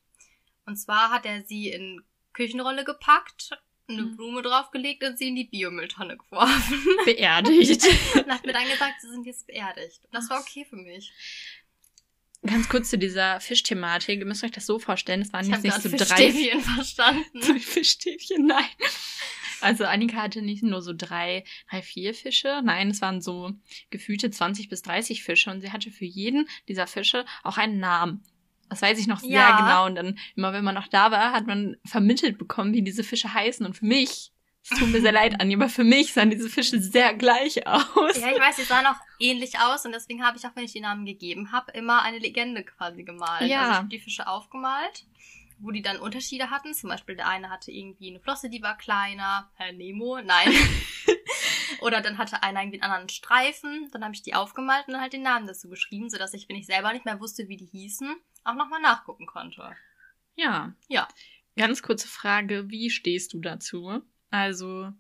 Und 0.66 0.76
zwar 0.76 1.10
hat 1.10 1.24
er 1.26 1.42
sie 1.44 1.70
in 1.70 2.02
Küchenrolle 2.32 2.84
gepackt, 2.84 3.50
eine 3.88 4.02
Mhm. 4.02 4.16
Blume 4.16 4.42
draufgelegt 4.42 5.04
und 5.04 5.16
sie 5.16 5.28
in 5.28 5.36
die 5.36 5.44
Biomülltonne 5.44 6.16
geworfen. 6.16 6.84
Beerdigt. 7.04 7.86
und 8.14 8.28
hat 8.28 8.44
mir 8.44 8.52
dann 8.52 8.68
gesagt, 8.68 9.00
sie 9.00 9.08
sind 9.08 9.26
jetzt 9.26 9.46
beerdigt. 9.46 10.04
Und 10.04 10.14
das 10.14 10.28
war 10.28 10.40
okay 10.40 10.66
für 10.68 10.76
mich. 10.76 11.12
Ganz 12.44 12.68
kurz 12.68 12.90
zu 12.90 12.98
dieser 12.98 13.40
Fischthematik. 13.40 14.18
Ihr 14.20 14.26
müsst 14.26 14.44
euch 14.44 14.50
das 14.50 14.66
so 14.66 14.78
vorstellen, 14.78 15.22
es 15.22 15.32
waren 15.32 15.44
Ich 15.44 15.50
jetzt 15.50 15.62
nicht 15.62 15.82
so 15.82 15.88
drei 15.88 16.30
Fischstäbchen 16.30 16.60
verstanden. 16.74 17.42
Fischstäbchen, 17.60 18.46
nein. 18.46 18.64
Also 19.62 19.84
Annika 19.84 20.18
hatte 20.18 20.42
nicht 20.42 20.62
nur 20.62 20.82
so 20.82 20.92
drei, 20.94 21.44
drei, 21.70 21.80
vier 21.80 22.12
Fische, 22.12 22.60
nein, 22.62 22.90
es 22.90 23.00
waren 23.00 23.22
so 23.22 23.52
gefühlte 23.90 24.30
20 24.30 24.68
bis 24.68 24.82
30 24.82 25.22
Fische 25.24 25.50
und 25.50 25.62
sie 25.62 25.72
hatte 25.72 25.90
für 25.90 26.04
jeden 26.04 26.46
dieser 26.68 26.86
Fische 26.86 27.24
auch 27.42 27.56
einen 27.56 27.78
Namen. 27.78 28.22
Das 28.68 28.82
weiß 28.82 28.98
ich 28.98 29.06
noch 29.06 29.20
sehr 29.20 29.30
Ja. 29.30 29.56
genau 29.60 29.86
und 29.86 29.94
dann 29.94 30.18
immer 30.34 30.52
wenn 30.52 30.64
man 30.64 30.74
noch 30.74 30.88
da 30.88 31.10
war, 31.10 31.32
hat 31.32 31.46
man 31.46 31.76
vermittelt 31.84 32.38
bekommen, 32.38 32.72
wie 32.74 32.82
diese 32.82 33.04
Fische 33.04 33.32
heißen 33.32 33.64
und 33.64 33.74
für 33.74 33.86
mich, 33.86 34.32
es 34.68 34.78
tut 34.78 34.88
mir 34.88 35.00
sehr 35.00 35.12
leid, 35.20 35.40
Anni, 35.40 35.54
aber 35.54 35.68
für 35.68 35.84
mich 35.84 36.12
sahen 36.12 36.30
diese 36.30 36.48
Fische 36.48 36.80
sehr 36.80 37.14
gleich 37.14 37.66
aus. 37.66 38.18
Ja, 38.20 38.32
ich 38.32 38.40
weiß, 38.40 38.56
sie 38.56 38.64
sahen 38.64 38.86
auch 38.86 38.96
ähnlich 39.20 39.58
aus 39.60 39.84
und 39.86 39.92
deswegen 39.92 40.24
habe 40.24 40.36
ich 40.36 40.44
auch, 40.46 40.56
wenn 40.56 40.64
ich 40.64 40.72
die 40.72 40.80
Namen 40.80 41.04
gegeben 41.06 41.52
habe, 41.52 41.70
immer 41.72 42.02
eine 42.02 42.18
Legende 42.18 42.64
quasi 42.64 43.04
gemalt. 43.04 43.49
Ja. 43.49 43.61
Also 43.61 43.70
ich 43.70 43.76
habe 43.78 43.88
die 43.88 44.00
Fische 44.00 44.26
aufgemalt, 44.26 45.04
wo 45.61 45.70
die 45.70 45.82
dann 45.82 45.99
Unterschiede 45.99 46.50
hatten. 46.50 46.75
Zum 46.75 46.90
Beispiel 46.90 47.14
der 47.16 47.28
eine 47.28 47.49
hatte 47.50 47.70
irgendwie 47.70 48.11
eine 48.11 48.20
Flosse, 48.20 48.50
die 48.50 48.62
war 48.62 48.76
kleiner. 48.76 49.49
Herr 49.54 49.73
Nemo, 49.73 50.20
nein. 50.20 50.52
Oder 51.80 52.00
dann 52.00 52.18
hatte 52.18 52.42
einer 52.42 52.61
irgendwie 52.61 52.80
einen 52.80 52.90
anderen 52.92 53.08
Streifen. 53.08 53.88
Dann 53.92 54.02
habe 54.04 54.14
ich 54.14 54.23
die 54.23 54.35
aufgemalt 54.35 54.87
und 54.87 54.94
dann 54.94 55.02
halt 55.02 55.12
den 55.12 55.23
Namen 55.23 55.46
dazu 55.46 55.68
geschrieben, 55.68 56.11
sodass 56.11 56.35
ich, 56.35 56.49
wenn 56.49 56.56
ich 56.56 56.66
selber 56.66 56.92
nicht 56.92 57.04
mehr 57.04 57.20
wusste, 57.20 57.49
wie 57.49 57.56
die 57.56 57.66
hießen, 57.66 58.16
auch 58.47 58.55
nochmal 58.55 58.81
nachgucken 58.81 59.26
konnte. 59.26 59.76
Ja. 60.35 60.75
Ja. 60.88 61.09
Ganz 61.57 61.83
kurze 61.83 62.09
Frage, 62.09 62.69
wie 62.69 62.91
stehst 62.91 63.33
du 63.33 63.41
dazu? 63.41 64.03
Also, 64.31 64.91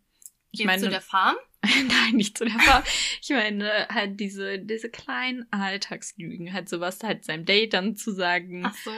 ich 0.50 0.60
Jetzt 0.60 0.66
meine, 0.66 0.82
zu 0.82 0.90
der 0.90 1.00
Farm. 1.00 1.36
Nein, 1.62 2.14
nicht 2.14 2.38
zu 2.38 2.44
der 2.44 2.58
Farm. 2.58 2.82
Ich 3.20 3.30
meine, 3.30 3.88
halt 3.88 4.18
diese, 4.18 4.58
diese 4.58 4.88
kleinen 4.88 5.46
Alltagslügen, 5.52 6.52
halt 6.52 6.68
sowas 6.68 7.02
halt 7.02 7.24
seinem 7.24 7.44
Date 7.44 7.74
dann 7.74 7.96
zu 7.96 8.12
sagen. 8.12 8.64
Ach 8.64 8.74
so, 8.74 8.90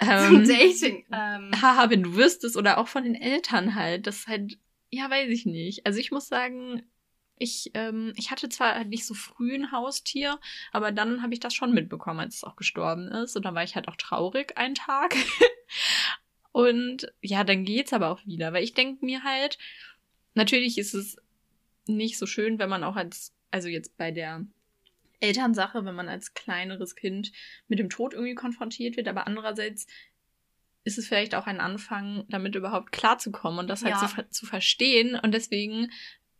ähm, 0.00 0.46
zum 0.46 0.48
Dating. 0.48 1.04
Ähm, 1.12 1.50
Haha, 1.60 1.90
wenn 1.90 2.02
du 2.02 2.14
wüsstest, 2.14 2.56
oder 2.56 2.78
auch 2.78 2.88
von 2.88 3.04
den 3.04 3.14
Eltern 3.14 3.74
halt, 3.74 4.06
das 4.06 4.26
halt, 4.26 4.58
ja, 4.90 5.10
weiß 5.10 5.28
ich 5.30 5.44
nicht. 5.46 5.86
Also 5.86 5.98
ich 5.98 6.10
muss 6.10 6.28
sagen, 6.28 6.82
ich, 7.40 7.70
ähm, 7.72 8.12
ich 8.16 8.30
hatte 8.30 8.50
zwar 8.50 8.74
halt 8.74 8.88
nicht 8.88 9.06
so 9.06 9.14
früh 9.14 9.54
ein 9.54 9.72
Haustier, 9.72 10.38
aber 10.72 10.92
dann 10.92 11.22
habe 11.22 11.32
ich 11.32 11.40
das 11.40 11.54
schon 11.54 11.72
mitbekommen, 11.72 12.20
als 12.20 12.36
es 12.36 12.44
auch 12.44 12.54
gestorben 12.54 13.08
ist. 13.08 13.34
Und 13.34 13.44
da 13.46 13.54
war 13.54 13.64
ich 13.64 13.74
halt 13.74 13.88
auch 13.88 13.96
traurig 13.96 14.56
einen 14.58 14.74
Tag. 14.74 15.16
Und 16.52 17.10
ja, 17.22 17.42
dann 17.42 17.64
geht's 17.64 17.94
aber 17.94 18.10
auch 18.10 18.24
wieder, 18.26 18.52
weil 18.52 18.62
ich 18.62 18.74
denke 18.74 19.04
mir 19.04 19.24
halt, 19.24 19.56
natürlich 20.34 20.76
ist 20.76 20.94
es 20.94 21.16
nicht 21.86 22.18
so 22.18 22.26
schön, 22.26 22.58
wenn 22.58 22.68
man 22.68 22.84
auch 22.84 22.96
als, 22.96 23.34
also 23.50 23.68
jetzt 23.68 23.96
bei 23.96 24.10
der 24.10 24.44
Elternsache, 25.20 25.84
wenn 25.86 25.94
man 25.94 26.08
als 26.08 26.34
kleineres 26.34 26.94
Kind 26.94 27.32
mit 27.68 27.78
dem 27.78 27.88
Tod 27.88 28.12
irgendwie 28.12 28.34
konfrontiert 28.34 28.98
wird, 28.98 29.08
aber 29.08 29.26
andererseits 29.26 29.86
ist 30.84 30.98
es 30.98 31.08
vielleicht 31.08 31.34
auch 31.34 31.46
ein 31.46 31.60
Anfang, 31.60 32.24
damit 32.28 32.54
überhaupt 32.54 32.92
klarzukommen 32.92 33.60
und 33.60 33.68
das 33.68 33.82
halt 33.82 33.94
Ja. 33.94 34.00
zu, 34.00 34.08
ver 34.08 34.30
zu 34.30 34.46
verstehen. 34.46 35.14
Und 35.14 35.32
deswegen 35.32 35.90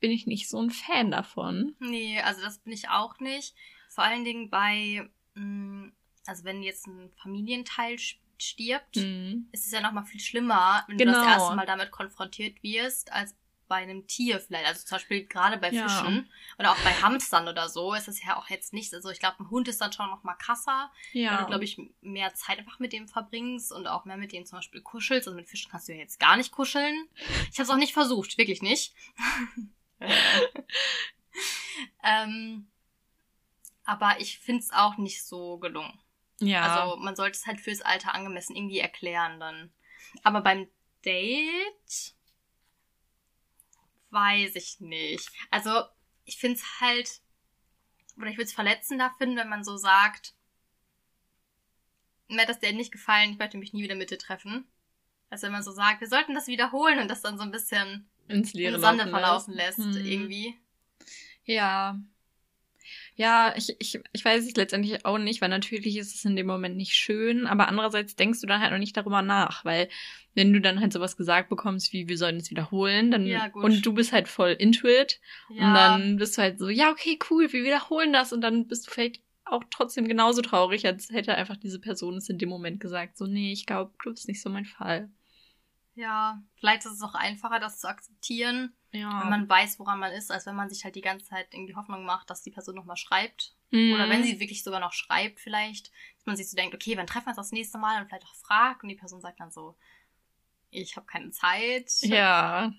bin 0.01 0.11
ich 0.11 0.27
nicht 0.27 0.49
so 0.49 0.61
ein 0.61 0.71
Fan 0.71 1.11
davon. 1.11 1.75
Nee, 1.79 2.21
also 2.21 2.41
das 2.43 2.59
bin 2.59 2.73
ich 2.73 2.89
auch 2.89 3.19
nicht. 3.21 3.55
Vor 3.89 4.05
allen 4.05 4.25
Dingen 4.25 4.51
bei, 4.51 5.09
mh, 5.35 5.93
also 6.27 6.45
wenn 6.45 6.63
jetzt 6.63 6.87
ein 6.87 7.11
Familienteil 7.23 7.97
stirbt, 8.39 8.97
Mhm. 8.97 9.49
ist 9.53 9.67
es 9.67 9.73
ja 9.73 9.81
nochmal 9.81 10.05
viel 10.05 10.21
schlimmer, 10.21 10.85
wenn 10.89 10.97
du 10.99 11.05
Genau. 11.05 11.19
das 11.19 11.27
erste 11.27 11.55
Mal 11.57 11.67
damit 11.67 11.91
konfrontiert 11.91 12.63
wirst, 12.63 13.13
als 13.13 13.37
bei 13.69 13.77
einem 13.77 14.07
Tier 14.09 14.41
vielleicht. 14.41 14.67
Also 14.67 14.85
zum 14.85 14.97
Beispiel 14.97 15.27
gerade 15.27 15.57
bei 15.57 15.71
Ja. 15.71 15.87
Fischen 15.87 16.29
oder 16.59 16.73
auch 16.73 16.83
bei 16.83 16.91
Hamstern 16.93 17.47
oder 17.47 17.69
so 17.69 17.95
ist 17.95 18.09
es 18.09 18.21
ja 18.25 18.37
auch 18.37 18.49
jetzt 18.51 18.73
nicht. 18.73 18.93
Also 18.93 19.11
ich 19.11 19.21
glaube, 19.21 19.37
ein 19.41 19.49
Hund 19.51 19.69
ist 19.69 19.81
dann 19.81 19.93
schon 19.93 20.07
noch 20.11 20.25
mal 20.25 20.35
krasser, 20.35 20.91
weil 21.13 21.21
Ja. 21.23 21.41
du, 21.43 21.47
glaube 21.47 21.63
ich, 21.65 21.79
mehr 22.01 22.35
Zeit 22.35 22.59
einfach 22.59 22.81
mit 22.81 22.93
dem 22.93 23.07
verbringst 23.07 23.71
und 23.71 23.87
auch 23.87 24.07
mehr 24.07 24.17
mit 24.17 24.33
dem 24.33 24.45
zum 24.45 24.59
Beispiel 24.59 24.81
kuschelst. 24.81 25.29
Also 25.29 25.37
mit 25.37 25.49
Fischen 25.49 25.71
kannst 25.71 25.87
du 25.89 25.93
ja 25.93 25.99
jetzt 26.01 26.19
gar 26.19 26.37
nicht 26.37 26.51
kuscheln. 26.51 27.09
Ich 27.53 27.59
habe 27.59 27.63
es 27.63 27.71
auch 27.71 27.77
nicht 27.77 27.93
versucht, 27.93 28.39
wirklich 28.39 28.61
nicht. 28.63 28.93
ähm, 32.05 32.69
aber 33.85 34.21
ich 34.21 34.39
finde 34.39 34.63
es 34.63 34.73
auch 34.73 34.97
nicht 34.97 35.25
so 35.25 35.59
gelungen. 35.59 35.99
ja. 36.39 36.63
Also 36.63 36.97
man 36.97 37.17
sollte 37.17 37.37
es 37.37 37.47
halt 37.47 37.61
fürs 37.61 37.83
Alter 37.83 38.15
angemessen 38.15 38.57
irgendwie 38.57 38.79
erklären 38.79 39.41
dann. 39.41 39.73
Aber 40.23 40.41
beim 40.41 40.69
Date 41.05 42.15
weiß 44.11 44.57
ich 44.57 44.81
nicht. 44.81 45.31
Also 45.51 45.85
ich 46.25 46.39
finde 46.39 46.59
es 46.59 46.81
halt, 46.81 47.21
oder 48.17 48.29
ich 48.29 48.37
würde 48.37 48.45
es 48.45 48.53
verletzender 48.53 49.13
finden, 49.19 49.37
wenn 49.37 49.49
man 49.49 49.65
so 49.65 49.77
sagt, 49.77 50.35
mir 52.29 52.43
hat 52.43 52.49
das 52.49 52.61
Date 52.61 52.77
nicht 52.77 52.93
gefallen, 52.93 53.33
ich 53.33 53.39
möchte 53.39 53.59
mich 53.59 53.73
nie 53.73 53.83
wieder 53.83 53.97
mit 53.97 54.11
dir 54.11 54.19
treffen. 54.19 54.69
Also 55.31 55.45
wenn 55.45 55.53
man 55.53 55.63
so 55.63 55.73
sagt, 55.73 56.01
wir 56.01 56.09
sollten 56.09 56.35
das 56.35 56.47
wiederholen 56.47 57.01
und 57.01 57.09
das 57.09 57.23
dann 57.23 57.39
so 57.39 57.45
ein 57.45 57.51
bisschen 57.51 58.09
ins 58.31 58.53
Leere 58.55 58.79
Sande 58.79 59.05
laufen 59.05 59.11
verlaufen 59.11 59.55
lässt, 59.55 59.79
Mhm. 59.79 60.07
irgendwie. 60.07 60.55
Ja. 61.45 61.99
Ja, 63.15 63.55
ich, 63.57 63.75
ich, 63.79 64.01
ich 64.13 64.25
weiß 64.25 64.47
es 64.47 64.57
letztendlich 64.57 65.05
auch 65.05 65.19
nicht, 65.19 65.41
weil 65.41 65.49
natürlich 65.49 65.97
ist 65.97 66.15
es 66.15 66.25
in 66.25 66.37
dem 66.37 66.47
Moment 66.47 66.77
nicht 66.77 66.95
schön, 66.95 67.47
aber 67.47 67.69
andererseits 67.69 68.17
denkst 68.17 68.41
du 68.41 68.47
dann 68.47 68.61
halt 68.61 68.73
noch 68.73 68.79
nicht 68.79 68.97
darüber 68.97 69.23
nach, 69.23 69.65
weil 69.65 69.89
wenn 70.35 70.53
du 70.53 70.61
dann 70.61 70.81
halt 70.81 70.93
sowas 70.93 71.17
gesagt 71.17 71.49
bekommst, 71.49 71.93
wie 71.93 72.09
wir 72.09 72.17
sollen 72.17 72.37
es 72.37 72.51
wiederholen, 72.51 73.11
dann 73.11 73.27
Ja, 73.27 73.51
und 73.53 73.85
du 73.85 73.93
bist 73.93 74.13
halt 74.13 74.29
voll 74.29 74.53
into 74.53 74.87
it 74.89 75.21
Ja, 75.51 75.67
und 75.69 75.75
dann 75.75 76.17
bist 76.17 76.39
du 76.39 76.43
halt 76.43 76.59
so, 76.59 76.69
ja, 76.69 76.91
okay, 76.91 77.19
cool, 77.31 77.53
wir 77.53 77.65
wiederholen 77.65 78.13
das 78.13 78.33
und 78.33 78.41
dann 78.41 78.67
bist 78.69 78.87
du 78.87 78.91
vielleicht 78.91 79.21
auch 79.45 79.65
trotzdem 79.71 80.07
genauso 80.07 80.43
traurig, 80.43 80.87
als 80.87 81.11
hätte 81.11 81.35
einfach 81.35 81.57
diese 81.57 81.81
Person 81.81 82.17
es 82.17 82.29
in 82.29 82.39
dem 82.39 82.49
Moment 82.49 82.81
gesagt, 82.81 83.19
so, 83.19 83.27
nee, 83.27 83.53
ich 83.53 83.67
glaube, 83.67 83.93
du 84.05 84.11
bist 84.13 84.29
nicht 84.29 84.41
so 84.41 84.49
mein 84.49 84.65
Fall. 84.65 85.11
Ja, 86.01 86.43
vielleicht 86.59 86.85
ist 86.87 86.93
es 86.93 87.03
auch 87.03 87.15
einfacher, 87.15 87.59
das 87.61 87.79
zu 87.81 87.89
akzeptieren, 87.89 88.73
Ja. 88.93 89.21
wenn 89.23 89.29
man 89.31 89.49
weiß, 89.49 89.79
woran 89.79 89.99
man 89.99 90.13
ist, 90.13 90.31
als 90.31 90.47
wenn 90.47 90.57
man 90.57 90.69
sich 90.71 90.85
halt 90.85 90.95
die 90.97 91.01
ganze 91.01 91.27
Zeit 91.27 91.49
irgendwie 91.53 91.75
Hoffnung 91.77 92.05
macht, 92.05 92.31
dass 92.31 92.43
die 92.43 92.51
Person 92.51 92.75
nochmal 92.75 92.97
schreibt. 92.97 93.55
Mhm. 93.71 93.93
Oder 93.95 94.09
wenn 94.09 94.25
sie 94.25 94.41
wirklich 94.41 94.65
sogar 94.65 94.81
noch 94.81 94.93
schreibt, 94.93 95.39
vielleicht, 95.41 95.89
dass 96.17 96.27
man 96.27 96.37
sich 96.37 96.49
so 96.51 96.57
denkt, 96.57 96.75
okay, 96.75 96.97
wann 96.97 97.07
treffen 97.07 97.27
wir 97.27 97.31
uns 97.31 97.37
das 97.37 97.53
nächste 97.53 97.79
Mal 97.79 98.01
und 98.01 98.09
vielleicht 98.09 98.25
auch 98.27 98.35
fragt 98.35 98.83
und 98.83 98.89
die 98.89 98.97
Person 98.97 99.21
sagt 99.21 99.39
dann 99.41 99.51
so, 99.53 99.77
ich 100.71 100.97
habe 100.97 101.07
keine 101.07 101.31
Zeit. 101.31 101.91
Ja, 102.03 102.73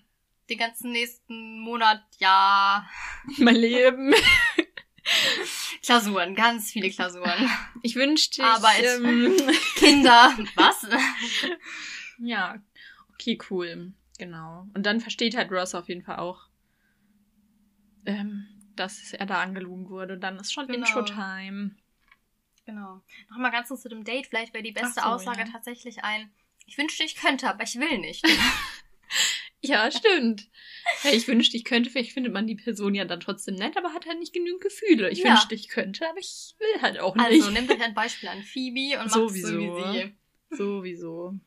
Den 0.50 0.58
ganzen 0.58 0.90
nächsten 0.92 1.60
Monat, 1.60 2.02
ja. 2.18 2.86
mein 3.38 3.56
Leben. 3.56 4.12
Klausuren, 5.82 6.34
ganz 6.34 6.70
viele 6.70 6.90
Klausuren. 6.90 7.50
Ich 7.82 7.96
wünschte, 7.96 8.40
ich, 8.42 8.46
Arbeit. 8.48 8.84
ähm, 8.84 9.36
Kinder. 9.76 10.32
Was? 10.54 10.86
Ja, 12.18 12.56
okay, 13.22 13.38
cool. 13.50 13.92
Genau. 14.18 14.66
Und 14.74 14.84
dann 14.86 15.00
versteht 15.00 15.36
halt 15.36 15.50
Ross 15.50 15.74
auf 15.74 15.88
jeden 15.88 16.02
Fall 16.02 16.16
auch, 16.18 16.48
ähm, 18.06 18.46
dass 18.76 19.12
er 19.12 19.26
da 19.26 19.40
angelogen 19.40 19.88
wurde. 19.88 20.18
Dann 20.18 20.36
ist 20.38 20.52
schon 20.52 20.66
Genau. 20.66 20.86
Intro-Time. 20.86 21.76
Genau. 22.64 23.02
Nochmal 23.30 23.50
ganz 23.50 23.68
kurz 23.68 23.82
zu 23.82 23.88
dem 23.88 24.04
Date. 24.04 24.26
Vielleicht 24.26 24.54
wäre 24.54 24.62
die 24.62 24.72
beste 24.72 25.00
so, 25.00 25.06
Aussage 25.06 25.40
ja. 25.40 25.46
tatsächlich 25.50 26.04
ein, 26.04 26.30
ich 26.66 26.78
wünschte, 26.78 27.02
ich 27.04 27.16
könnte, 27.16 27.48
aber 27.48 27.64
ich 27.64 27.76
will 27.78 27.98
nicht. 27.98 28.24
Ja, 29.64 29.88
stimmt. 29.92 30.48
Hey, 31.02 31.14
ich 31.16 31.28
wünschte, 31.28 31.56
ich 31.56 31.62
könnte, 31.64 31.88
vielleicht 31.88 32.12
findet 32.12 32.32
man 32.32 32.48
die 32.48 32.56
Person 32.56 32.96
ja 32.96 33.04
dann 33.04 33.20
trotzdem 33.20 33.54
nett, 33.54 33.76
aber 33.76 33.92
hat 33.94 34.06
halt 34.06 34.18
nicht 34.18 34.32
genügend 34.32 34.60
Gefühle. 34.60 35.08
Ich 35.10 35.20
Ja. 35.20 35.30
wünschte, 35.30 35.54
ich 35.54 35.68
könnte, 35.68 36.08
aber 36.08 36.18
ich 36.18 36.56
will 36.58 36.82
halt 36.82 36.98
auch 36.98 37.14
nicht. 37.14 37.24
Also 37.26 37.50
nehmt 37.50 37.70
euch 37.70 37.80
ein 37.80 37.94
Beispiel 37.94 38.28
an 38.28 38.42
Phoebe 38.42 38.98
und 38.98 39.04
macht 39.04 39.12
so 39.14 39.28
Sowieso. 39.28 39.58
wie 39.60 39.92
sie. 40.50 40.56
Sowieso. 40.56 41.38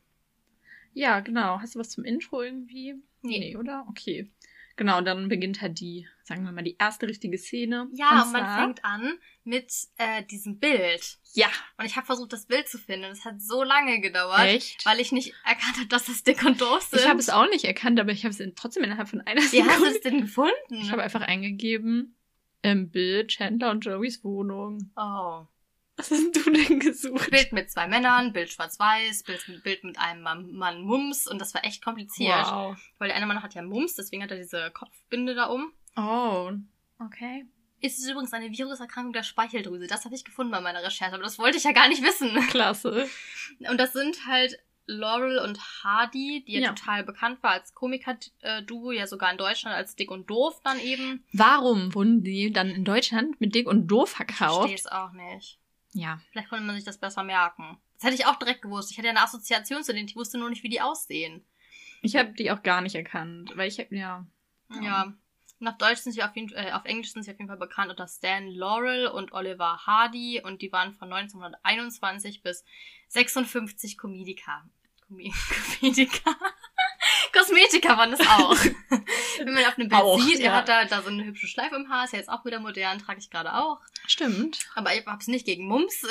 Ja, 0.96 1.20
genau. 1.20 1.60
Hast 1.62 1.76
du 1.76 1.80
was 1.80 1.90
zum 1.92 2.04
Intro 2.04 2.42
irgendwie? 2.42 2.96
Nee. 3.22 3.56
oder? 3.58 3.86
Okay. 3.90 4.32
Genau, 4.78 5.00
dann 5.02 5.30
beginnt 5.30 5.62
halt 5.62 5.80
die, 5.80 6.06
sagen 6.24 6.44
wir 6.44 6.52
mal, 6.52 6.62
die 6.64 6.76
erste 6.78 7.08
richtige 7.08 7.38
Szene. 7.38 7.88
Ja, 7.94 8.24
und 8.24 8.32
man 8.34 8.42
zwar- 8.42 8.58
fängt 8.60 8.84
an 8.84 9.14
mit 9.46 9.72
äh, 9.98 10.24
diesem 10.26 10.60
Bild. 10.60 11.18
Ja, 11.34 11.48
Und 11.78 11.86
ich 11.86 11.96
habe 11.96 12.06
versucht, 12.06 12.34
das 12.34 12.46
Bild 12.46 12.68
zu 12.68 12.78
finden. 12.78 13.06
Und 13.06 13.12
es 13.12 13.24
hat 13.26 13.42
so 13.42 13.64
lange 13.64 14.00
gedauert, 14.02 14.40
echt? 14.48 14.86
weil 14.86 15.00
ich 15.00 15.12
nicht 15.14 15.34
erkannt 15.46 15.76
habe, 15.78 15.88
dass 15.88 16.06
das 16.06 16.24
dick 16.24 16.44
und 16.44 16.60
doof 16.62 16.82
sind. 16.82 17.00
Ich 17.00 17.08
habe 17.08 17.20
es 17.20 17.30
auch 17.30 17.48
nicht 17.50 17.64
erkannt, 17.66 18.00
aber 18.00 18.12
ich 18.12 18.26
habe 18.26 18.34
es 18.36 18.54
trotzdem 18.56 18.84
innerhalb 18.84 19.08
von 19.10 19.22
einer 19.22 19.42
Wie 19.42 19.64
hast 19.64 19.80
du 19.80 19.86
Sekunde. 19.86 19.90
es 19.96 20.02
denn 20.02 20.22
gefunden? 20.22 20.54
Ich 20.82 20.92
habe 20.92 21.04
einfach 21.04 21.22
eingegeben, 21.22 22.16
ähm, 22.64 22.90
Bild, 22.90 23.30
Chandler 23.30 23.72
und 23.72 23.86
Joeys 23.86 24.24
Wohnung. 24.24 24.92
oh. 24.98 25.46
Was 25.98 26.12
hast 26.12 26.36
du 26.36 26.52
denn 26.52 26.80
gesucht? 26.80 27.32
Bild 27.32 27.54
mit 27.54 27.72
zwei 27.72 27.88
Männern, 27.88 28.34
Bild 28.34 28.52
schwarz-weiß, 28.52 29.24
Bild, 29.24 29.64
Bild 29.64 29.84
mit 29.86 29.98
einem 29.98 30.22
Mann, 30.22 30.82
Mums. 30.82 31.26
Und 31.28 31.40
das 31.40 31.54
war 31.54 31.64
echt 31.64 31.84
kompliziert. 31.84 32.46
Wow. 32.48 32.78
Weil 32.98 33.08
der 33.08 33.18
eine 33.18 33.26
Mann 33.28 33.42
hat 33.42 33.54
ja 33.54 33.62
Mums, 33.62 33.96
deswegen 33.96 34.22
hat 34.24 34.32
er 34.32 34.38
diese 34.38 34.72
Kopfbinde 34.72 35.36
da 35.36 35.46
um. 35.46 35.72
Oh, 35.96 36.52
okay. 37.00 37.46
Ist 37.80 38.00
es 38.00 38.10
übrigens 38.10 38.34
eine 38.34 38.50
Viruserkrankung 38.52 39.14
der 39.14 39.24
Speicheldrüse. 39.24 39.88
Das 39.88 40.06
habe 40.06 40.16
ich 40.16 40.26
gefunden 40.26 40.52
bei 40.52 40.60
meiner 40.62 40.84
Recherche, 40.84 41.14
aber 41.14 41.24
das 41.24 41.40
wollte 41.40 41.58
ich 41.58 41.64
ja 41.64 41.72
gar 41.72 41.88
nicht 41.88 42.04
wissen. 42.04 42.36
Klasse. 42.50 43.08
Und 43.70 43.78
das 43.78 43.94
sind 43.94 44.26
halt 44.28 44.58
Laurel 44.88 45.40
und 45.40 45.60
Hardy, 45.84 46.44
die 46.46 46.54
ja, 46.54 46.60
Ja. 46.62 46.74
total 46.74 47.04
bekannt 47.04 47.42
war 47.42 47.52
als 47.52 47.74
Komiker-Duo, 47.74 48.92
ja 48.92 49.08
sogar 49.08 49.32
in 49.32 49.38
Deutschland 49.38 49.76
als 49.76 49.96
Dick 49.96 50.12
und 50.12 50.30
Doof 50.30 50.60
dann 50.64 50.80
eben. 50.80 51.24
Warum 51.32 51.94
wurden 51.96 52.24
die 52.24 52.52
dann 52.52 52.70
in 52.70 52.84
Deutschland 52.86 53.40
mit 53.40 53.56
Dick 53.56 53.68
und 53.68 53.88
Doof 53.88 54.10
Ich 54.12 54.16
verstehe 54.16 54.38
verkauft? 54.48 54.74
es 54.76 54.88
auch 54.88 55.12
nicht. 55.14 55.60
Ja. 55.96 56.20
Vielleicht 56.32 56.50
konnte 56.50 56.66
man 56.66 56.76
sich 56.76 56.84
das 56.84 56.98
besser 56.98 57.24
merken. 57.24 57.78
Das 57.96 58.04
hätte 58.04 58.16
ich 58.16 58.26
auch 58.26 58.36
direkt 58.36 58.62
gewusst. 58.62 58.92
Ich 58.92 58.98
hatte 58.98 59.08
ja 59.08 59.12
eine 59.12 59.24
Assoziation 59.24 59.84
zu 59.84 59.94
denen, 59.94 60.08
ich 60.08 60.16
wusste 60.16 60.38
nur 60.38 60.50
nicht, 60.50 60.62
wie 60.64 60.70
die 60.70 60.82
aussehen. 60.82 61.46
Ich 62.02 62.16
habe 62.18 62.34
die 62.34 62.52
auch 62.52 62.62
gar 62.62 62.82
nicht 62.82 62.96
erkannt, 62.96 63.54
weil 63.56 63.70
ich 63.70 63.80
hab, 63.80 63.92
ja. 63.92 64.26
Ja. 64.82 65.14
Und 65.60 65.68
auf 65.70 65.78
Deutsch 65.78 66.00
sind 66.00 66.12
sie 66.12 66.22
auf 66.22 66.36
jeden 66.36 66.54
äh, 66.54 66.74
auf 66.74 66.84
Englisch 66.84 67.14
sind 67.14 67.24
sie 67.24 67.32
auf 67.32 67.38
jeden 67.38 67.48
Fall 67.48 67.58
bekannt 67.58 67.90
unter 67.90 68.08
Stan 68.08 68.46
Laurel 68.48 69.08
und 69.08 69.32
Oliver 69.32 69.86
Hardy 69.86 70.42
und 70.44 70.62
die 70.62 70.72
waren 70.72 70.94
von 70.94 71.12
1921 71.12 72.44
bis 72.44 72.66
56 73.08 73.98
Comedica. 73.98 74.70
Comedica. 75.10 76.36
Kosmetika 77.36 77.98
waren 77.98 78.14
es 78.14 78.20
auch. 78.22 78.56
Wenn 79.38 79.54
man 79.54 79.66
auf 79.66 79.78
einem 79.78 79.90
Bild 79.90 80.02
Auch, 80.02 80.20
sieht, 80.20 80.40
er 80.40 80.46
ja. 80.46 80.54
hat 80.54 80.70
da, 80.70 80.86
da 80.86 81.02
so 81.02 81.10
eine 81.10 81.26
hübsche 81.26 81.48
Schleife 81.48 81.76
im 81.76 81.90
Haar, 81.90 82.06
ist 82.06 82.14
ja 82.14 82.20
jetzt 82.20 82.30
auch 82.30 82.46
wieder 82.46 82.60
modern, 82.60 83.00
trage 83.00 83.20
ich 83.20 83.30
gerade 83.30 83.54
auch. 83.54 83.80
Stimmt. 84.08 84.60
Aber 84.76 84.96
ich 84.96 85.06
hab's 85.06 85.28
nicht 85.28 85.46
gegen 85.46 85.68
Mums. 85.68 86.04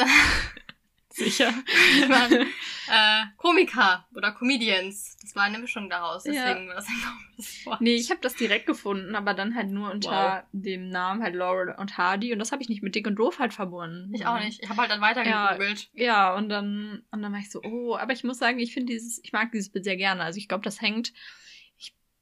Sicher. 1.17 1.53
Die 1.97 2.09
waren 2.09 2.33
äh, 2.91 3.25
Komiker 3.37 4.05
oder 4.17 4.33
Comedians. 4.33 5.17
Das 5.23 5.37
war 5.37 5.45
eine 5.45 5.61
Mischung 5.61 5.89
daraus. 5.89 6.25
Ja. 6.25 6.33
Deswegen 6.33 6.69
war 6.69 6.75
das 6.75 6.89
ein 6.89 6.95
komisches 7.37 7.67
Wort. 7.67 7.81
Nee, 7.81 7.95
ich 7.95 8.11
habe 8.11 8.21
das 8.21 8.35
direkt 8.35 8.67
gefunden, 8.67 9.15
aber 9.15 9.33
dann 9.33 9.55
halt 9.55 9.69
nur 9.71 9.93
unter 9.93 10.45
dem 10.53 10.89
Namen 10.89 11.23
halt 11.23 11.37
Laurel 11.37 11.73
und 11.79 11.97
Hardy 11.99 12.33
und 12.33 12.41
das 12.41 12.51
habe 12.51 12.63
ich 12.63 12.69
nicht 12.69 12.83
mit 12.83 12.97
Dick 12.97 13.07
und 13.07 13.15
Doof 13.15 13.39
halt 13.39 13.55
verbunden. 13.55 14.13
Ich 14.13 14.27
auch 14.27 14.41
nicht. 14.41 14.61
Ich 14.63 14.69
habe 14.69 14.81
halt 14.81 14.91
dann 14.91 15.01
weiter 15.01 15.25
Ja. 15.25 15.53
gegoogelt. 15.53 15.89
Ja, 15.95 16.35
und 16.35 16.49
dann, 16.49 17.05
und 17.13 17.23
dann 17.23 17.33
war 17.33 17.39
ich 17.39 17.51
so, 17.51 17.63
oh, 17.63 17.97
aber 17.97 18.13
ich 18.13 18.25
muss 18.25 18.39
sagen, 18.39 18.59
ich 18.59 18.75
finde 18.75 18.93
dieses, 18.93 19.21
ich 19.23 19.33
mag 19.33 19.53
dieses 19.53 19.69
Bild 19.71 19.85
sehr 19.85 19.97
gerne. 19.97 20.23
Also 20.23 20.39
ich 20.39 20.49
glaube, 20.49 20.65
das 20.65 20.81
hängt, 20.81 21.13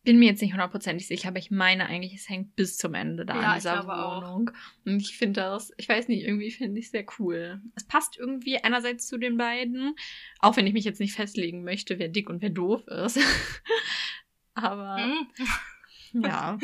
bin 0.05 0.19
mir 0.19 0.27
jetzt 0.27 0.43
nicht 0.43 0.53
hundertprozentig 0.53 1.07
sicher, 1.07 1.29
aber 1.29 1.39
ich 1.39 1.51
meine 1.51 1.87
eigentlich, 1.87 2.15
es 2.15 2.29
hängt 2.29 2.57
bis 2.57 2.77
zum 2.77 2.95
Ende 2.95 3.25
da 3.25 3.35
Ja, 3.35 3.43
in 3.43 3.49
ich 3.51 3.55
dieser 3.63 3.73
glaube 3.83 3.95
auch. 3.95 4.23
Wohnung. 4.23 4.51
Und 4.85 5.01
ich 5.01 5.17
finde 5.17 5.41
das, 5.41 5.73
ich 5.77 5.89
weiß 5.89 6.09
nicht, 6.09 6.25
irgendwie 6.25 6.51
finde 6.51 6.81
ich 6.81 6.91
sehr 6.91 7.05
cool. 7.19 7.61
Es 7.77 7.85
passt 7.85 8.17
irgendwie 8.19 8.59
einerseits 8.59 9.07
zu 9.07 9.17
den 9.19 9.37
beiden, 9.37 9.95
auch 10.41 10.57
wenn 10.57 10.67
ich 10.67 10.73
mich 10.73 10.85
jetzt 10.85 11.01
nicht 11.01 11.15
festlegen 11.15 11.63
möchte, 11.65 11.99
wer 11.99 12.09
dick 12.09 12.29
und 12.29 12.43
wer 12.43 12.51
doof 12.51 12.87
ist. 12.89 13.19
aber 14.55 14.97
Hm. 14.97 15.27
ja. 16.23 16.59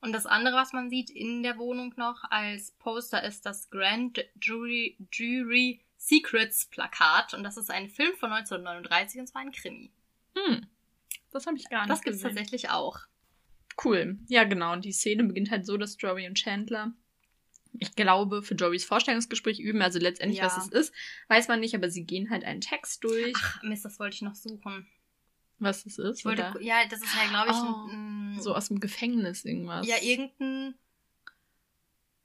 Und 0.00 0.12
das 0.12 0.26
andere, 0.26 0.56
was 0.56 0.72
man 0.72 0.90
sieht 0.90 1.10
in 1.10 1.42
der 1.42 1.58
Wohnung 1.58 1.94
noch 1.96 2.24
als 2.30 2.72
Poster, 2.72 3.22
ist 3.22 3.46
das 3.46 3.70
Grand 3.70 4.24
Jury, 4.40 4.96
Jury 5.12 5.80
Secrets 5.96 6.66
Plakat. 6.66 7.34
Und 7.34 7.44
das 7.44 7.56
ist 7.56 7.70
ein 7.70 7.88
Film 7.88 8.12
von 8.16 8.32
1939 8.32 9.20
und 9.20 9.26
zwar 9.28 9.42
ein 9.42 9.52
Krimi. 9.52 9.92
Hm. 10.36 10.66
Das 11.32 11.46
habe 11.46 11.56
ich 11.56 11.68
gar 11.68 11.80
nicht 11.82 11.90
Das 11.90 12.02
gibt's 12.02 12.18
gesehen. 12.22 12.36
tatsächlich 12.36 12.70
auch. 12.70 12.98
Cool. 13.82 14.18
Ja, 14.28 14.44
genau. 14.44 14.72
Und 14.74 14.84
die 14.84 14.92
Szene 14.92 15.24
beginnt 15.24 15.50
halt 15.50 15.64
so, 15.66 15.76
dass 15.76 15.96
Joey 15.98 16.26
und 16.28 16.34
Chandler, 16.36 16.92
ich 17.78 17.94
glaube, 17.94 18.42
für 18.42 18.54
Joeys 18.54 18.84
Vorstellungsgespräch 18.84 19.58
üben. 19.58 19.80
Also 19.80 19.98
letztendlich, 19.98 20.38
Ja. 20.40 20.44
was 20.46 20.58
es 20.58 20.68
ist, 20.68 20.94
weiß 21.28 21.48
man 21.48 21.60
nicht, 21.60 21.74
aber 21.74 21.90
sie 21.90 22.04
gehen 22.04 22.28
halt 22.30 22.44
einen 22.44 22.60
Text 22.60 23.02
durch. 23.02 23.32
Ach, 23.36 23.62
Mist, 23.62 23.84
das 23.84 23.98
wollte 23.98 24.14
ich 24.16 24.22
noch 24.22 24.34
suchen. 24.34 24.86
was 25.58 25.86
es 25.86 25.96
ist. 25.98 26.18
Ich 26.18 26.24
wollte, 26.24 26.52
ja, 26.60 26.84
das 26.90 27.00
ist 27.02 27.14
ja, 27.14 27.28
glaube 27.28 27.50
ich, 27.50 27.56
Oh, 27.56 27.86
ein, 27.88 28.38
So 28.40 28.54
aus 28.54 28.68
dem 28.68 28.80
Gefängnis 28.80 29.44
irgendwas. 29.44 29.86
ja, 29.86 29.94
irgendein, 30.02 30.74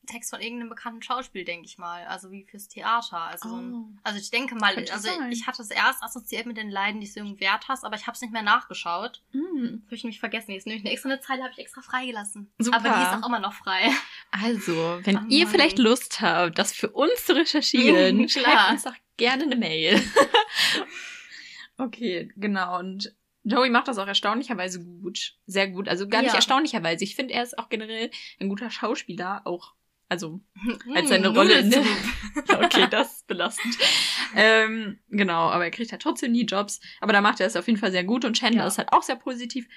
Text 0.08 0.32
von 0.32 0.42
irgendeinem 0.42 0.70
bekannten 0.70 1.04
Schauspiel, 1.04 1.46
denke 1.46 1.68
ich 1.68 1.78
mal. 1.78 2.06
Also 2.08 2.32
wie 2.32 2.44
fürs 2.46 2.68
Theater. 2.68 3.20
Also, 3.22 3.50
so 3.50 3.56
ein, 3.58 3.74
Oh. 3.74 3.86
also 4.04 4.18
ich 4.20 4.32
denke 4.32 4.56
mal, 4.56 4.74
Könnte 4.74 4.92
also 4.94 5.08
sein. 5.10 5.32
ich 5.32 5.46
hatte 5.46 5.62
es 5.62 5.70
erst 5.70 6.02
assoziiert 6.02 6.48
mit 6.48 6.58
den 6.58 6.72
Leiden, 6.72 7.00
die 7.02 7.12
du 7.14 7.40
Wert 7.40 7.68
hast, 7.68 7.84
aber 7.86 7.96
ich 7.96 8.08
habe 8.08 8.16
es 8.16 8.22
nicht 8.22 8.34
mehr 8.34 8.42
nachgeschaut. 8.42 9.22
Mm. 9.34 9.84
Habe 9.86 9.96
ich 9.96 10.04
nämlich 10.04 10.20
vergessen. 10.20 10.52
Jetzt 10.52 10.66
nämlich 10.66 10.84
eine 10.84 10.92
extra 10.94 11.10
eine 11.10 11.20
Zeile 11.22 11.44
habe 11.44 11.52
ich 11.54 11.60
extra 11.60 11.82
freigelassen. 11.82 12.52
Super. 12.58 12.78
Aber 12.78 12.90
die 12.90 13.04
ist 13.04 13.24
auch 13.24 13.28
immer 13.28 13.40
noch 13.40 13.54
frei. 13.54 13.92
Also, 14.32 15.00
wenn 15.04 15.18
Oh 15.18 15.26
ihr 15.30 15.48
vielleicht 15.48 15.78
Lust 15.78 16.22
habt, 16.22 16.58
das 16.58 16.74
für 16.74 16.90
uns 16.90 17.26
zu 17.26 17.36
recherchieren, 17.36 18.18
Mhm, 18.18 18.28
schreibt 18.30 18.72
uns 18.72 18.84
doch 18.84 18.96
gerne 19.18 19.44
eine 19.44 19.56
Mail. 19.56 20.02
okay, 21.78 22.32
genau. 22.36 22.80
Und 22.80 23.14
Joey 23.44 23.70
macht 23.70 23.88
das 23.88 23.98
auch 23.98 24.08
erstaunlicherweise 24.08 24.84
gut. 24.84 25.36
Sehr 25.46 25.70
gut. 25.70 25.88
Also 25.88 26.08
gar 26.08 26.22
nicht 26.22 26.32
Ja. 26.32 26.36
erstaunlicherweise. 26.36 27.04
Ich 27.04 27.16
finde, 27.16 27.34
er 27.34 27.44
ist 27.44 27.58
auch 27.58 27.70
generell 27.70 28.12
ein 28.40 28.50
guter 28.50 28.70
Schauspieler. 28.70 29.42
Auch, 29.46 29.74
also 30.10 30.42
als 30.96 31.10
seine 31.10 31.30
Mm, 31.32 31.36
Rolle 31.36 31.60
in 31.60 31.70
der... 31.70 31.84
Okay, 32.64 32.88
das 32.90 33.18
ist 33.18 33.28
belastend. 33.28 33.78
ähm, 34.36 35.00
genau, 35.10 35.50
aber 35.50 35.66
er 35.66 35.72
kriegt 35.72 35.92
halt 35.92 36.02
trotzdem 36.02 36.32
nie 36.32 36.46
Jobs. 36.46 36.80
Aber 37.02 37.14
da 37.14 37.22
macht 37.22 37.40
er 37.40 37.48
es 37.48 37.56
auf 37.56 37.68
jeden 37.68 37.80
Fall 37.80 37.92
sehr 37.92 38.04
gut 38.04 38.26
und 38.26 38.38
Chandler 38.38 38.62
Ja. 38.62 38.68
ist 38.68 38.78
halt 38.78 38.94
auch 38.94 39.04
sehr 39.04 39.16
positiv 39.16 39.68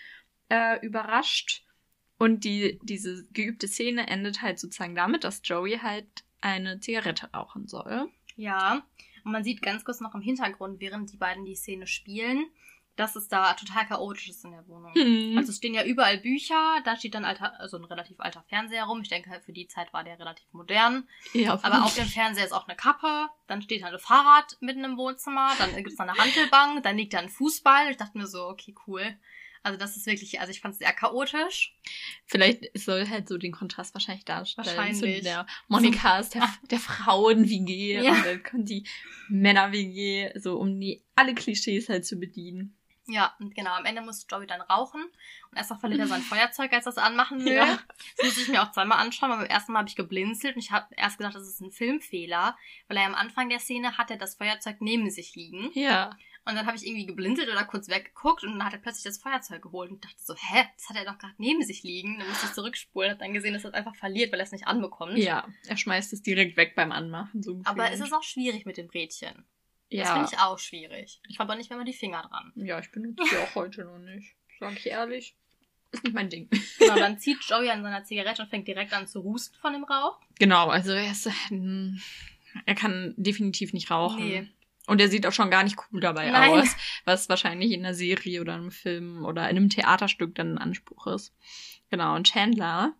äh, 0.48 0.84
überrascht. 0.84 1.64
Und 2.18 2.44
die, 2.44 2.78
diese 2.82 3.26
geübte 3.32 3.66
Szene 3.66 4.06
endet 4.08 4.42
halt 4.42 4.58
sozusagen 4.58 4.94
damit, 4.94 5.24
dass 5.24 5.40
Joey 5.42 5.78
halt 5.78 6.06
eine 6.42 6.78
Zigarette 6.80 7.30
rauchen 7.32 7.66
soll. 7.66 8.08
Ja, 8.36 8.86
und 9.24 9.32
man 9.32 9.42
sieht 9.44 9.62
ganz 9.62 9.84
kurz 9.84 10.00
noch 10.00 10.14
im 10.14 10.20
Hintergrund, 10.20 10.80
während 10.80 11.12
die 11.12 11.16
beiden 11.16 11.44
die 11.44 11.54
Szene 11.54 11.86
spielen, 11.86 12.44
dass 12.96 13.16
es 13.16 13.28
da 13.28 13.54
total 13.54 13.86
chaotisch 13.86 14.28
ist 14.28 14.44
in 14.44 14.50
der 14.52 14.66
Wohnung. 14.68 14.92
Hm. 14.94 15.38
Also 15.38 15.50
es 15.50 15.56
stehen 15.56 15.74
ja 15.74 15.84
überall 15.84 16.18
Bücher, 16.18 16.80
da 16.84 16.96
steht 16.96 17.14
dann 17.14 17.24
alter, 17.24 17.58
also 17.60 17.78
ein 17.78 17.84
relativ 17.84 18.20
alter 18.20 18.42
Fernseher 18.48 18.84
rum. 18.84 19.00
Ich 19.02 19.08
denke, 19.08 19.40
für 19.44 19.52
die 19.52 19.68
Zeit 19.68 19.92
war 19.92 20.04
der 20.04 20.18
relativ 20.18 20.46
modern. 20.52 21.08
ja, 21.32 21.58
Aber 21.62 21.84
auf 21.84 21.94
dem 21.94 22.06
Fernseher 22.06 22.44
ist 22.44 22.52
auch 22.52 22.68
eine 22.68 22.76
Kappe, 22.76 23.28
dann 23.46 23.62
steht 23.62 23.82
da 23.82 23.86
ein 23.86 23.98
Fahrrad 23.98 24.56
mitten 24.60 24.84
im 24.84 24.96
Wohnzimmer, 24.96 25.52
dann 25.58 25.74
gibt 25.76 25.88
es 25.88 25.96
da 25.96 26.04
eine 26.04 26.14
Hantelbank, 26.14 26.82
dann 26.82 26.96
liegt 26.96 27.14
da 27.14 27.18
ein 27.20 27.28
Fußball. 27.28 27.90
Ich 27.90 27.96
dachte 27.96 28.18
mir 28.18 28.26
so, 28.26 28.46
okay, 28.48 28.74
cool. 28.86 29.16
Also 29.62 29.78
das 29.78 29.96
ist 29.96 30.06
wirklich, 30.06 30.40
also 30.40 30.50
ich 30.50 30.60
fand 30.60 30.72
es 30.72 30.78
sehr 30.78 30.92
chaotisch. 30.92 31.76
Vielleicht 32.24 32.66
soll 32.78 33.06
halt 33.08 33.28
so 33.28 33.36
den 33.36 33.52
Kontrast 33.52 33.92
wahrscheinlich 33.94 34.24
darstellen. 34.24 34.66
Wahrscheinlich. 34.66 35.18
Zu 35.18 35.22
der 35.22 35.46
Monika 35.68 36.18
ist 36.18 36.34
der, 36.34 36.48
der 36.70 36.78
Frauen-WG 36.78 38.00
Ja. 38.02 38.12
und 38.12 38.24
dann 38.26 38.42
kommt 38.42 38.68
die 38.70 38.86
Männer-WG, 39.28 40.38
so 40.38 40.58
um 40.58 40.80
die 40.80 41.02
alle 41.14 41.34
Klischees 41.34 41.88
halt 41.88 42.06
zu 42.06 42.16
bedienen. 42.16 42.76
Ja, 43.10 43.34
und 43.40 43.54
genau, 43.54 43.72
am 43.72 43.84
Ende 43.84 44.02
muss 44.02 44.26
Joey 44.30 44.46
dann 44.46 44.60
rauchen 44.60 45.02
und 45.50 45.56
erstmal 45.56 45.78
verliert 45.80 46.00
er 46.00 46.06
sein 46.06 46.22
Feuerzeug, 46.30 46.72
als 46.72 46.86
er 46.86 46.90
es 46.90 46.98
anmachen 46.98 47.44
will. 47.44 47.54
Ja. 47.54 47.78
Das 48.16 48.26
musste 48.26 48.40
ich 48.42 48.48
mir 48.48 48.62
auch 48.62 48.70
zweimal 48.72 48.98
anschauen, 48.98 49.30
weil 49.30 49.38
beim 49.38 49.46
ersten 49.46 49.72
Mal 49.72 49.80
habe 49.80 49.88
ich 49.88 49.96
geblinzelt 49.96 50.56
und 50.56 50.62
ich 50.62 50.70
habe 50.70 50.86
erst 50.96 51.18
gedacht, 51.18 51.34
das 51.34 51.46
ist 51.48 51.60
ein 51.60 51.70
Filmfehler, 51.72 52.56
weil 52.88 52.96
er 52.96 53.06
am 53.06 53.14
Anfang 53.14 53.48
der 53.48 53.58
Szene 53.60 53.98
hat 53.98 54.10
er 54.10 54.16
das 54.16 54.36
Feuerzeug 54.36 54.76
neben 54.80 55.10
sich 55.10 55.34
liegen 55.34 55.70
Ja. 55.74 56.10
und 56.44 56.54
dann 56.54 56.66
habe 56.66 56.76
ich 56.76 56.86
irgendwie 56.86 57.06
geblinzelt 57.06 57.48
oder 57.48 57.64
kurz 57.64 57.88
weggeguckt 57.88 58.44
und 58.44 58.52
dann 58.52 58.64
hat 58.64 58.72
er 58.72 58.78
plötzlich 58.78 59.04
das 59.04 59.18
Feuerzeug 59.18 59.62
geholt 59.62 59.90
und 59.90 60.04
dachte 60.04 60.16
so, 60.18 60.34
hä, 60.34 60.64
das 60.76 60.88
hat 60.88 60.96
er 60.96 61.04
doch 61.04 61.18
gerade 61.18 61.34
neben 61.38 61.62
sich 61.62 61.82
liegen. 61.82 62.18
Dann 62.18 62.28
musste 62.28 62.46
ich 62.46 62.52
zurückspulen, 62.52 63.10
hab 63.12 63.18
dann 63.18 63.34
gesehen, 63.34 63.52
dass 63.54 63.64
er 63.64 63.70
es 63.70 63.74
einfach 63.74 63.94
verliert, 63.96 64.32
weil 64.32 64.40
er 64.40 64.44
es 64.44 64.52
nicht 64.52 64.66
anbekommt. 64.66 65.18
Ja, 65.18 65.46
er 65.66 65.76
schmeißt 65.76 66.12
es 66.12 66.22
direkt 66.22 66.56
weg 66.56 66.74
beim 66.76 66.92
Anmachen. 66.92 67.42
So 67.42 67.60
Aber 67.64 67.90
es 67.90 68.00
ist 68.00 68.12
auch 68.12 68.22
schwierig 68.22 68.66
mit 68.66 68.76
dem 68.76 68.88
Rädchen. 68.88 69.44
Das 69.90 69.98
ja. 70.08 70.14
finde 70.14 70.28
ich 70.32 70.38
auch 70.38 70.58
schwierig. 70.58 71.20
Ich 71.28 71.38
habe 71.38 71.50
aber 71.50 71.58
nicht 71.58 71.68
mehr 71.70 71.78
mal 71.78 71.84
die 71.84 71.92
Finger 71.92 72.22
dran. 72.22 72.52
ja, 72.56 72.78
ich 72.78 72.90
benutze 72.92 73.24
sie 73.28 73.36
auch 73.36 73.54
heute 73.56 73.84
noch 73.84 73.98
nicht. 73.98 74.34
Sag 74.60 74.72
ich 74.76 74.86
ehrlich. 74.86 75.34
Ist 75.92 76.04
nicht 76.04 76.14
mein 76.14 76.28
Ding. 76.30 76.48
Genau, 76.78 76.94
dann 76.96 77.18
zieht 77.18 77.38
Joey 77.42 77.68
an 77.70 77.82
seiner 77.82 78.04
Zigarette 78.04 78.42
und 78.42 78.48
fängt 78.48 78.68
direkt 78.68 78.92
an 78.92 79.08
zu 79.08 79.24
husten 79.24 79.56
von 79.60 79.72
dem 79.72 79.82
Rauch. 79.82 80.20
Genau, 80.38 80.68
also 80.68 80.92
er 80.92 81.10
ist. 81.10 81.28
hm, 81.48 82.00
Er 82.66 82.74
kann 82.76 83.14
definitiv 83.16 83.72
nicht 83.72 83.90
rauchen. 83.90 84.24
Nee. 84.24 84.48
Und 84.86 85.00
er 85.00 85.08
sieht 85.08 85.26
auch 85.26 85.32
schon 85.32 85.50
gar 85.50 85.62
nicht 85.64 85.76
cool 85.92 86.00
dabei 86.00 86.30
Nein. 86.30 86.50
aus, 86.60 86.76
was 87.04 87.28
wahrscheinlich 87.28 87.72
in 87.72 87.84
einer 87.84 87.94
Serie 87.94 88.40
oder 88.40 88.54
einem 88.54 88.70
Film 88.70 89.24
oder 89.24 89.42
in 89.50 89.56
einem 89.56 89.68
Theaterstück 89.68 90.34
dann 90.36 90.54
ein 90.54 90.58
Anspruch 90.58 91.06
ist. 91.08 91.34
Genau, 91.90 92.14
und 92.14 92.26
Chandler 92.28 92.94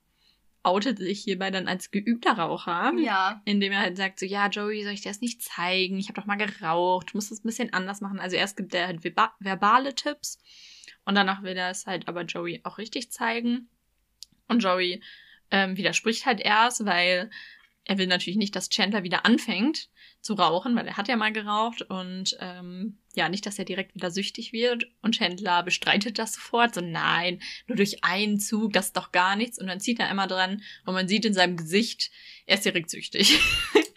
outet 0.62 0.98
sich 0.98 1.22
hierbei 1.22 1.50
dann 1.50 1.68
als 1.68 1.90
geübter 1.90 2.32
Raucher. 2.32 2.92
Ja. 2.98 3.40
Indem 3.44 3.72
er 3.72 3.80
halt 3.80 3.96
sagt, 3.96 4.18
so, 4.18 4.26
ja, 4.26 4.48
Joey, 4.48 4.82
soll 4.84 4.92
ich 4.92 5.02
dir 5.02 5.10
das 5.10 5.20
nicht 5.20 5.42
zeigen? 5.42 5.98
Ich 5.98 6.08
habe 6.08 6.20
doch 6.20 6.26
mal 6.26 6.36
geraucht, 6.36 7.10
du 7.10 7.16
musst 7.16 7.32
es 7.32 7.42
ein 7.42 7.48
bisschen 7.48 7.72
anders 7.72 8.00
machen. 8.00 8.20
Also 8.20 8.36
erst 8.36 8.56
gibt 8.56 8.74
er 8.74 8.86
halt 8.86 9.02
verba 9.02 9.34
verbale 9.40 9.94
Tipps 9.94 10.38
und 11.04 11.14
danach 11.14 11.42
will 11.42 11.56
er 11.56 11.70
es 11.70 11.86
halt 11.86 12.08
aber 12.08 12.22
Joey 12.22 12.60
auch 12.64 12.78
richtig 12.78 13.10
zeigen. 13.10 13.68
Und 14.48 14.62
Joey 14.62 15.02
ähm, 15.50 15.76
widerspricht 15.76 16.26
halt 16.26 16.40
erst, 16.40 16.84
weil 16.84 17.30
er 17.84 17.98
will 17.98 18.06
natürlich 18.06 18.36
nicht, 18.36 18.54
dass 18.54 18.68
Chandler 18.68 19.02
wieder 19.02 19.26
anfängt 19.26 19.88
zu 20.20 20.34
rauchen, 20.34 20.76
weil 20.76 20.86
er 20.86 20.96
hat 20.96 21.08
ja 21.08 21.16
mal 21.16 21.32
geraucht 21.32 21.82
und 21.82 22.36
ähm, 22.40 22.99
ja, 23.14 23.28
nicht, 23.28 23.44
dass 23.46 23.58
er 23.58 23.64
direkt 23.64 23.94
wieder 23.94 24.10
süchtig 24.10 24.52
wird. 24.52 24.84
Und 25.02 25.16
Chandler 25.16 25.62
bestreitet 25.62 26.18
das 26.18 26.34
sofort, 26.34 26.74
so 26.74 26.80
nein, 26.80 27.42
nur 27.66 27.76
durch 27.76 28.04
einen 28.04 28.38
Zug, 28.38 28.72
das 28.72 28.86
ist 28.86 28.96
doch 28.96 29.10
gar 29.12 29.36
nichts. 29.36 29.58
Und 29.58 29.66
dann 29.66 29.80
zieht 29.80 29.98
er 29.98 30.10
immer 30.10 30.26
dran 30.26 30.62
und 30.86 30.94
man 30.94 31.08
sieht 31.08 31.24
in 31.24 31.34
seinem 31.34 31.56
Gesicht, 31.56 32.10
er 32.46 32.56
ist 32.56 32.64
direkt 32.64 32.90
süchtig. 32.90 33.38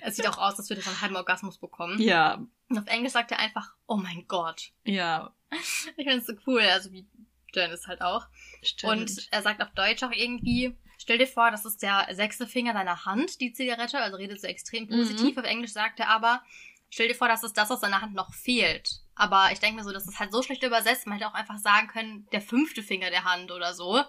Es 0.05 0.17
sieht 0.17 0.27
auch 0.27 0.37
aus, 0.37 0.59
als 0.59 0.69
würde 0.69 0.81
er 0.81 0.83
so 0.83 0.89
einen 0.89 0.99
halben 0.99 1.15
Orgasmus 1.15 1.57
bekommen. 1.59 1.97
ja, 2.01 2.45
Und 2.67 2.77
auf 2.77 2.87
Englisch 2.87 3.13
sagt 3.13 3.31
er 3.31 3.39
einfach, 3.39 3.73
oh 3.87 3.95
mein 3.95 4.25
Gott. 4.27 4.71
ja, 4.83 5.33
Ich 5.51 5.93
finde 5.95 6.17
es 6.17 6.25
so 6.25 6.33
cool, 6.45 6.59
also 6.59 6.91
wie 6.91 7.07
Janice 7.53 7.87
halt 7.87 8.01
auch. 8.01 8.25
stimmt. 8.61 8.91
Und 8.91 9.27
er 9.31 9.41
sagt 9.41 9.61
auf 9.61 9.71
Deutsch 9.75 10.03
auch 10.03 10.11
irgendwie, 10.11 10.75
stell 10.97 11.19
dir 11.19 11.25
vor, 11.27 11.51
das 11.51 11.63
ist 11.63 11.81
der 11.81 12.05
sechste 12.11 12.47
Finger 12.47 12.73
deiner 12.73 13.05
Hand, 13.05 13.39
die 13.39 13.53
Zigarette, 13.53 13.97
also 13.99 14.17
redet 14.17 14.41
so 14.41 14.47
extrem 14.47 14.89
positiv. 14.89 15.37
Auf 15.37 15.45
Englisch 15.45 15.71
sagt 15.71 16.01
er 16.01 16.09
aber, 16.09 16.43
stell 16.89 17.07
dir 17.07 17.15
vor, 17.15 17.29
das 17.29 17.43
ist 17.43 17.57
das, 17.57 17.69
was 17.69 17.79
deiner 17.79 18.01
Hand 18.01 18.13
noch 18.13 18.33
fehlt. 18.33 19.02
Aber 19.15 19.51
ich 19.51 19.59
denke 19.59 19.77
mir 19.77 19.83
so, 19.83 19.91
das 19.91 20.07
ist 20.07 20.19
halt 20.19 20.31
so 20.31 20.41
schlecht 20.41 20.63
übersetzt, 20.63 21.05
man 21.05 21.17
hätte 21.17 21.29
auch 21.29 21.33
einfach 21.35 21.57
sagen 21.59 21.87
können, 21.87 22.27
der 22.31 22.41
fünfte 22.41 22.81
Finger 22.81 23.09
der 23.11 23.23
Hand 23.25 23.51
oder 23.51 23.73
so. 23.73 24.03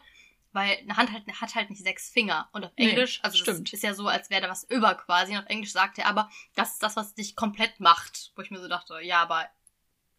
Weil 0.52 0.78
eine 0.78 0.96
Hand 0.96 1.10
halt, 1.12 1.24
hat 1.40 1.54
halt 1.56 1.68
nicht 1.70 1.82
sechs 1.82 2.08
Finger. 2.08 2.48
Und 2.52 2.64
auf 2.64 2.70
Nee, 2.78 2.90
Englisch, 2.90 3.18
also 3.24 3.36
stimmt. 3.36 3.68
das 3.68 3.72
ist 3.72 3.82
ja 3.82 3.92
so, 3.92 4.06
als 4.06 4.30
wäre 4.30 4.42
da 4.42 4.48
was 4.48 4.62
über 4.70 4.94
quasi. 4.94 5.32
Und 5.32 5.40
auf 5.42 5.48
Englisch 5.50 5.72
sagt 5.72 5.98
er 5.98 6.06
aber, 6.06 6.30
das 6.54 6.74
ist 6.74 6.82
das, 6.82 6.94
was 6.94 7.14
dich 7.14 7.34
komplett 7.34 7.80
macht. 7.80 8.30
Wo 8.36 8.42
ich 8.42 8.52
mir 8.52 8.60
so 8.60 8.68
dachte, 8.68 9.00
ja, 9.02 9.20
aber, 9.20 9.48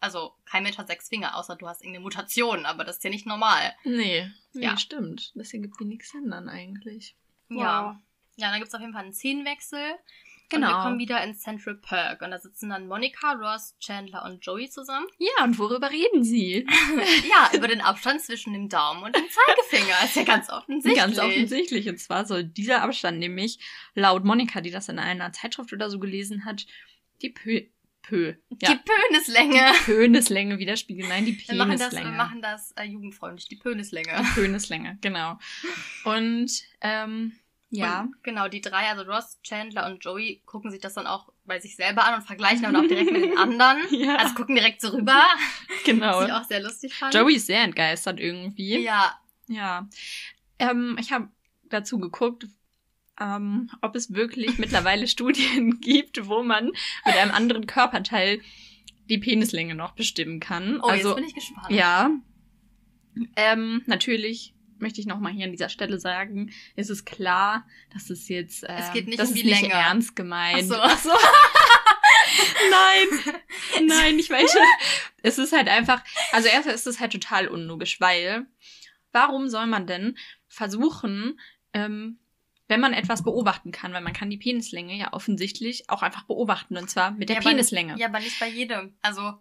also, 0.01 0.35
kein 0.45 0.63
Mensch 0.63 0.77
hat 0.77 0.87
sechs 0.87 1.07
Finger, 1.07 1.37
außer 1.37 1.55
du 1.55 1.67
hast 1.69 1.81
irgendeine 1.81 2.03
Mutation, 2.03 2.65
aber 2.65 2.83
das 2.83 2.97
ist 2.97 3.03
ja 3.05 3.09
nicht 3.09 3.25
normal. 3.25 3.73
nee, 3.85 4.29
nee, 4.51 4.65
Ja. 4.65 4.77
stimmt. 4.77 5.31
Deswegen 5.35 5.63
gibt 5.63 5.79
die 5.79 5.85
nichts 5.85 6.11
Sinn 6.11 6.29
dann 6.29 6.49
eigentlich. 6.49 7.15
Ja. 7.47 7.99
Ja, 8.35 8.49
dann 8.51 8.59
gibt's 8.59 8.75
auf 8.75 8.81
jeden 8.81 8.91
Fall 8.91 9.03
einen 9.03 9.13
Szenenwechsel. 9.13 9.95
Genau. 10.49 10.67
Und 10.67 10.73
wir 10.73 10.83
kommen 10.83 10.99
wieder 10.99 11.23
ins 11.23 11.41
Central 11.41 11.75
Park. 11.75 12.21
Und 12.21 12.31
da 12.31 12.39
sitzen 12.39 12.69
dann 12.69 12.87
Monica, 12.87 13.33
Ross, 13.33 13.75
Chandler 13.79 14.23
und 14.25 14.45
Joey 14.45 14.69
zusammen. 14.69 15.07
Ja, 15.17 15.43
und 15.43 15.57
worüber 15.57 15.89
reden 15.89 16.23
sie? 16.23 16.65
ja, 17.29 17.57
über 17.57 17.67
den 17.67 17.81
Abstand 17.81 18.21
zwischen 18.21 18.53
dem 18.53 18.69
Daumen 18.69 19.03
und 19.03 19.15
dem 19.15 19.25
Zeigefinger. 19.29 19.95
Ist 20.03 20.15
ja 20.15 20.23
ganz 20.23 20.49
offensichtlich. 20.49 20.95
Ganz 20.95 21.19
offensichtlich. 21.19 21.89
Und 21.89 21.99
zwar 21.99 22.25
soll 22.25 22.43
dieser 22.43 22.81
Abstand 22.83 23.19
nämlich 23.19 23.59
laut 23.93 24.23
Monika, 24.23 24.61
die 24.61 24.71
das 24.71 24.89
in 24.89 24.99
einer 24.99 25.31
Zeitschrift 25.33 25.73
oder 25.73 25.89
so 25.89 25.99
gelesen 25.99 26.45
hat, 26.45 26.65
die 27.21 27.29
Pö, 27.29 27.61
Pö, 28.01 28.33
Die 28.51 28.65
ja, 28.65 28.79
Pönislänge. 29.09 29.71
Penislänge 29.85 30.59
widerspiegeln. 30.59 31.09
Nein, 31.09 31.25
die 31.25 31.37
Wir 31.47 31.55
machen 31.55 31.71
das, 31.71 31.79
wir 31.79 31.89
Penislänge. 31.89 32.17
machen 32.17 32.41
das 32.41 32.71
äh, 32.73 32.83
jugendfreundlich. 32.83 33.47
Die 33.47 33.55
Pönislänge. 33.55 34.11
Die 34.19 34.41
Penislänge, 34.41 34.99
genau. 35.01 35.39
Und, 36.03 36.51
ähm, 36.81 37.33
ja. 37.77 38.01
Und, 38.01 38.23
genau, 38.23 38.47
die 38.47 38.61
drei, 38.61 38.89
also 38.89 39.03
Ross, 39.03 39.39
Chandler 39.43 39.85
und 39.87 40.03
Joey, 40.03 40.41
gucken 40.45 40.71
sich 40.71 40.81
das 40.81 40.93
dann 40.93 41.07
auch 41.07 41.31
bei 41.45 41.59
sich 41.59 41.75
selber 41.75 42.05
an 42.05 42.15
und 42.15 42.21
vergleichen 42.23 42.63
dann 42.63 42.75
auch 42.75 42.87
direkt 42.87 43.11
mit 43.11 43.23
den 43.23 43.37
anderen. 43.37 43.79
Ja. 43.91 44.15
Also 44.17 44.33
gucken 44.35 44.55
direkt 44.55 44.81
so 44.81 44.89
rüber. 44.89 45.23
genau. 45.85 46.19
Was 46.19 46.27
ich 46.27 46.33
auch 46.33 46.43
sehr 46.43 46.61
lustig 46.61 46.93
fand. 46.93 47.13
Joey 47.13 47.35
ist 47.35 47.47
sehr 47.47 47.61
entgeistert 47.61 48.19
irgendwie. 48.19 48.83
Ja, 48.83 49.19
Ja. 49.47 49.87
Ähm, 50.57 50.97
ich 50.99 51.11
habe 51.11 51.29
dazu 51.69 51.99
geguckt, 51.99 52.47
ähm, 53.19 53.69
ob 53.81 53.95
es 53.95 54.13
wirklich 54.13 54.57
mittlerweile 54.57 55.07
Studien 55.07 55.79
gibt, 55.81 56.27
wo 56.27 56.43
man 56.43 56.65
mit 57.05 57.15
einem 57.15 57.31
anderen 57.31 57.67
Körperteil 57.67 58.41
die 59.09 59.17
Penislänge 59.19 59.75
noch 59.75 59.91
bestimmen 59.91 60.39
kann. 60.39 60.79
oh, 60.81 60.87
also, 60.87 61.09
jetzt 61.09 61.15
bin 61.17 61.25
ich 61.25 61.35
gespannt. 61.35 61.69
ja. 61.69 62.09
Ähm, 63.35 63.83
natürlich 63.85 64.54
möchte 64.79 64.99
ich 65.01 65.07
nochmal 65.07 65.31
hier 65.33 65.45
an 65.45 65.51
dieser 65.51 65.69
Stelle 65.69 65.99
sagen, 65.99 66.51
ist 66.75 66.89
es 66.89 67.05
klar, 67.05 67.65
dass 67.93 68.09
es 68.09 68.27
jetzt, 68.29 68.63
äh, 68.63 68.75
Es 68.77 68.93
geht 68.93 69.07
nicht 69.07 69.19
das 69.19 69.29
um 69.29 69.35
ist 69.35 69.43
die 69.43 69.49
nicht 69.49 69.61
Länge. 69.61 69.73
ernst 69.73 70.15
gemeint. 70.15 70.71
Ach 70.73 70.97
so. 70.99 71.11
Nein, 72.71 73.35
nein, 73.87 74.19
ich 74.19 74.29
weiß 74.29 74.51
schon. 74.51 74.61
Es 75.23 75.37
ist 75.37 75.53
halt 75.53 75.67
einfach, 75.69 76.03
also 76.31 76.47
erstmal 76.47 76.75
ist 76.75 76.87
es 76.87 76.99
halt 76.99 77.11
total 77.13 77.47
unlogisch, 77.47 77.99
weil 78.01 78.45
warum 79.11 79.47
soll 79.47 79.67
man 79.67 79.87
denn 79.87 80.17
versuchen, 80.47 81.39
ähm, 81.73 82.19
wenn 82.67 82.79
man 82.79 82.93
etwas 82.93 83.23
beobachten 83.23 83.71
kann, 83.71 83.93
weil 83.93 84.01
man 84.01 84.13
kann 84.13 84.29
die 84.29 84.37
Penislänge 84.37 84.95
ja 84.97 85.13
offensichtlich 85.13 85.89
auch 85.89 86.01
einfach 86.01 86.23
beobachten 86.23 86.77
und 86.77 86.89
zwar 86.89 87.11
mit 87.11 87.29
der 87.29 87.35
Ja, 87.37 87.41
aber- 87.41 87.51
Penislänge. 87.51 87.95
Ja, 87.97 88.07
aber 88.07 88.19
nicht 88.19 88.39
bei 88.39 88.47
jedem. 88.49 88.97
Also, 89.01 89.33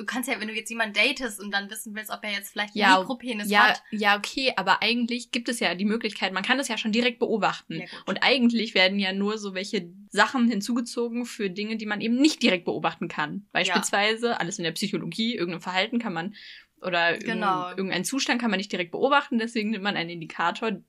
du 0.00 0.06
kannst 0.06 0.28
ja, 0.30 0.40
wenn 0.40 0.48
du 0.48 0.54
jetzt 0.54 0.70
jemanden 0.70 0.94
datest 0.94 1.38
und 1.40 1.50
dann 1.52 1.70
wissen 1.70 1.94
willst, 1.94 2.10
ob 2.10 2.24
er 2.24 2.32
jetzt 2.32 2.50
vielleicht 2.50 2.74
Ja, 2.74 2.98
Mikropenis 3.00 3.50
Ja, 3.50 3.68
hat. 3.68 3.82
ja, 3.90 4.16
okay, 4.16 4.52
aber 4.56 4.82
eigentlich 4.82 5.30
gibt 5.30 5.48
es 5.50 5.60
ja 5.60 5.74
die 5.74 5.84
Möglichkeit, 5.84 6.32
man 6.32 6.42
kann 6.42 6.56
das 6.58 6.68
ja 6.68 6.78
schon 6.78 6.92
direkt 6.92 7.18
beobachten. 7.18 7.80
Ja, 7.80 7.86
und 8.06 8.22
eigentlich 8.22 8.74
werden 8.74 8.98
ja 8.98 9.12
nur 9.12 9.36
so 9.36 9.52
welche 9.54 9.90
Sachen 10.08 10.48
hinzugezogen 10.48 11.26
für 11.26 11.50
Dinge, 11.50 11.76
die 11.76 11.86
man 11.86 12.00
eben 12.00 12.16
nicht 12.16 12.42
direkt 12.42 12.64
beobachten 12.64 13.08
kann. 13.08 13.46
Beispielsweise 13.52 14.40
alles 14.40 14.58
in 14.58 14.64
der 14.64 14.72
Psychologie, 14.72 15.36
irgendein 15.36 15.60
Verhalten 15.60 15.98
kann 15.98 16.14
man 16.14 16.34
oder 16.82 17.18
Genau. 17.18 17.24
irgendein, 17.68 17.76
irgendeinen 17.76 18.04
Zustand 18.04 18.40
kann 18.40 18.50
man 18.50 18.56
nicht 18.58 18.72
direkt 18.72 18.92
beobachten, 18.92 19.38
deswegen 19.38 19.68
nimmt 19.70 19.84
man 19.84 19.96
einen 19.96 20.08
Indikator, 20.10 20.80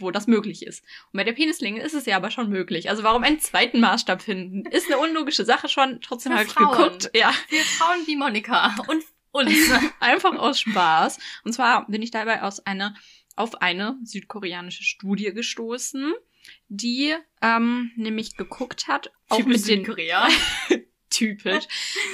wo 0.00 0.10
das 0.10 0.26
möglich 0.26 0.66
ist. 0.66 0.82
Und 1.12 1.18
bei 1.18 1.24
der 1.24 1.32
Penislänge 1.32 1.82
ist 1.82 1.94
es 1.94 2.06
ja 2.06 2.16
aber 2.16 2.30
schon 2.30 2.48
möglich. 2.50 2.90
Also 2.90 3.02
warum 3.02 3.22
einen 3.22 3.40
zweiten 3.40 3.80
Maßstab 3.80 4.22
finden? 4.22 4.66
Ist 4.70 4.86
eine 4.86 4.98
unlogische 4.98 5.44
Sache 5.44 5.68
schon. 5.68 6.00
Trotzdem 6.00 6.32
habe 6.32 6.44
ich 6.44 6.54
geguckt. 6.54 7.10
Ja. 7.14 7.32
Für 7.48 7.56
Frauen 7.56 8.06
wie 8.06 8.16
Monika 8.16 8.74
und 8.88 9.04
uns. 9.32 9.54
Einfach 10.00 10.36
aus 10.36 10.60
Spaß. 10.60 11.18
Und 11.44 11.52
zwar 11.52 11.86
bin 11.86 12.02
ich 12.02 12.10
dabei 12.10 12.42
aus 12.42 12.66
einer, 12.66 12.94
auf 13.36 13.62
eine 13.62 13.96
südkoreanische 14.04 14.82
Studie 14.82 15.32
gestoßen, 15.32 16.12
die 16.68 17.14
ähm, 17.42 17.92
nämlich 17.96 18.36
geguckt 18.36 18.88
hat, 18.88 19.12
auch 19.28 19.38
Typisch 19.38 19.52
mit 19.52 19.68
den 19.68 19.84
Südkorea. 19.84 20.28
typisch, 21.10 21.66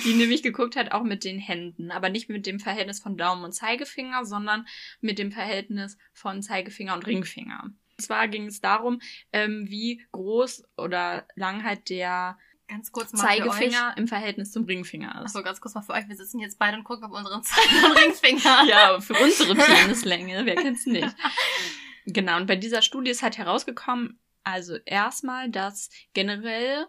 die 0.05 0.15
nämlich 0.15 0.43
geguckt 0.43 0.77
hat, 0.77 0.93
auch 0.93 1.03
mit 1.03 1.25
den 1.25 1.39
Händen, 1.39 1.91
aber 1.91 2.09
nicht 2.09 2.29
mit 2.29 2.47
dem 2.47 2.59
Verhältnis 2.59 3.01
von 3.01 3.17
Daumen 3.17 3.45
und 3.45 3.53
Zeigefinger, 3.53 4.25
sondern 4.25 4.67
mit 5.01 5.19
dem 5.19 5.33
Verhältnis 5.33 5.99
von 6.13 6.43
Zeigefinger 6.43 6.95
und 6.95 7.07
Ringfinger. 7.07 7.65
Und 7.65 8.03
zwar 8.03 8.29
ging 8.29 8.47
es 8.47 8.61
darum, 8.61 9.01
ähm, 9.33 9.67
wie 9.69 10.05
groß 10.13 10.65
oder 10.77 11.27
lang 11.35 11.63
halt 11.63 11.89
der 11.89 12.39
Ganz 12.69 12.91
kurz 12.91 13.13
mal. 13.13 13.23
Zeigefinger 13.23 13.95
im 13.97 14.09
Verhältnis 14.09 14.51
zum 14.51 14.65
Ringfinger 14.65 15.23
ist. 15.25 15.27
Achso, 15.27 15.43
ganz 15.45 15.61
kurz 15.61 15.75
mal 15.75 15.83
für 15.83 15.93
euch. 15.93 16.09
Wir 16.09 16.17
sitzen 16.17 16.41
jetzt 16.41 16.59
beide 16.59 16.77
und 16.77 16.85
gucken 16.85 17.05
auf 17.05 17.13
unseren 17.13 17.43
Zeigen 17.43 17.85
und 17.85 17.97
Ringfinger. 17.97 18.65
Ja, 18.69 19.01
für 19.01 19.15
unsere 19.15 19.55
Penislänge, 19.55 20.45
wer 20.45 20.57
kennt's 20.57 20.85
nicht? 20.85 21.15
Genau, 22.07 22.37
und 22.37 22.47
bei 22.47 22.57
dieser 22.57 22.83
Studie 22.83 23.11
ist 23.11 23.23
halt 23.23 23.39
herausgekommen, 23.39 24.19
also 24.43 24.77
erstmal, 24.85 25.51
dass 25.51 25.91
generell 26.13 26.87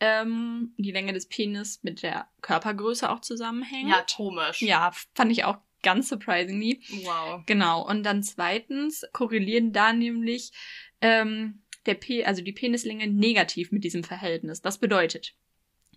ähm, 0.00 0.74
die 0.76 0.92
Länge 0.92 1.12
des 1.12 1.26
Penis 1.26 1.80
mit 1.82 2.02
der 2.02 2.28
Körpergröße 2.40 3.10
auch 3.10 3.20
zusammenhängt. 3.20 3.90
Ja, 3.90 4.04
komisch. 4.16 4.62
Ja, 4.62 4.92
fand 5.14 5.32
ich 5.32 5.44
auch 5.44 5.58
ganz 5.82 6.08
surprisingly. 6.08 6.80
Wow. 7.04 7.42
Genau. 7.46 7.86
Und 7.86 8.02
dann 8.02 8.22
zweitens 8.22 9.04
korrelieren 9.12 9.72
da 9.72 9.92
nämlich 9.92 10.52
ähm, 11.00 11.62
der 11.86 11.94
P, 11.94 12.24
also 12.24 12.42
die 12.42 12.52
Penislänge 12.52 13.06
negativ 13.06 13.72
mit 13.72 13.84
diesem 13.84 14.04
Verhältnis. 14.04 14.60
Das 14.60 14.78
bedeutet, 14.78 15.34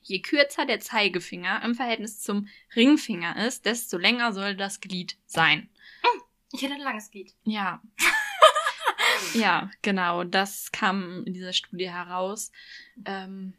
je 0.01 0.21
kürzer 0.21 0.65
der 0.65 0.79
Zeigefinger 0.79 1.61
im 1.63 1.75
Verhältnis 1.75 2.21
zum 2.21 2.47
Ringfinger 2.75 3.45
ist, 3.45 3.65
desto 3.65 3.97
länger 3.97 4.33
soll 4.33 4.55
das 4.55 4.81
Glied 4.81 5.17
sein. 5.25 5.69
Ich 6.53 6.61
hätte 6.61 6.75
ein 6.75 6.81
langes 6.81 7.09
Glied. 7.09 7.33
Ja. 7.43 7.81
ja, 9.33 9.71
genau. 9.81 10.23
Das 10.23 10.71
kam 10.71 11.23
in 11.25 11.33
dieser 11.33 11.51
Studie 11.51 11.89
heraus. 11.89 12.51
Ähm, 13.05 13.55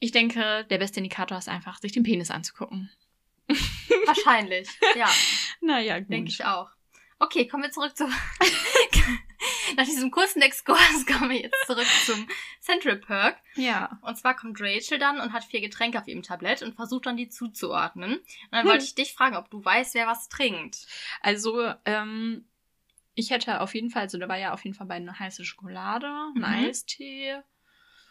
ich 0.00 0.10
denke, 0.12 0.66
der 0.70 0.78
beste 0.78 0.98
Indikator 0.98 1.38
ist 1.38 1.48
einfach, 1.48 1.78
sich 1.78 1.92
den 1.92 2.02
Penis 2.02 2.30
anzugucken. 2.30 2.90
Wahrscheinlich. 4.06 4.68
Ja, 4.96 5.08
Naja, 5.60 5.98
gut. 6.00 6.10
denke 6.10 6.30
ich 6.30 6.44
auch. 6.44 6.70
Okay, 7.18 7.46
kommen 7.46 7.62
wir 7.64 7.70
zurück 7.70 7.96
zu. 7.96 8.08
Nach 9.76 9.84
diesem 9.84 10.10
kurzen 10.10 10.42
Exkurs 10.42 11.06
kommen 11.06 11.30
wir 11.30 11.40
jetzt 11.42 11.66
zurück 11.66 11.86
zum 12.04 12.26
Central 12.60 12.96
Perk. 12.96 13.36
Ja. 13.54 13.98
Und 14.02 14.16
zwar 14.16 14.34
kommt 14.34 14.58
Rachel 14.60 14.98
dann 14.98 15.20
und 15.20 15.32
hat 15.32 15.44
vier 15.44 15.60
Getränke 15.60 15.98
auf 16.00 16.08
ihrem 16.08 16.22
Tablett 16.22 16.62
und 16.62 16.74
versucht 16.74 17.06
dann 17.06 17.16
die 17.16 17.28
zuzuordnen. 17.28 18.14
Und 18.14 18.24
dann 18.50 18.62
Hm. 18.64 18.70
wollte 18.70 18.84
ich 18.84 18.94
dich 18.94 19.12
fragen, 19.12 19.36
ob 19.36 19.50
du 19.50 19.64
weißt, 19.64 19.94
wer 19.94 20.06
was 20.06 20.28
trinkt. 20.28 20.86
Also, 21.20 21.72
ähm, 21.84 22.44
ich 23.14 23.30
hätte 23.30 23.60
auf 23.60 23.74
jeden 23.74 23.90
Fall, 23.90 24.02
also 24.02 24.18
da 24.18 24.28
war 24.28 24.38
ja 24.38 24.52
auf 24.52 24.64
jeden 24.64 24.74
Fall 24.74 24.86
bei 24.86 24.94
eine 24.94 25.18
heiße 25.18 25.44
Schokolade, 25.44 26.06
ein 26.06 26.38
Mhm. 26.38 26.44
Eistee 26.44 27.40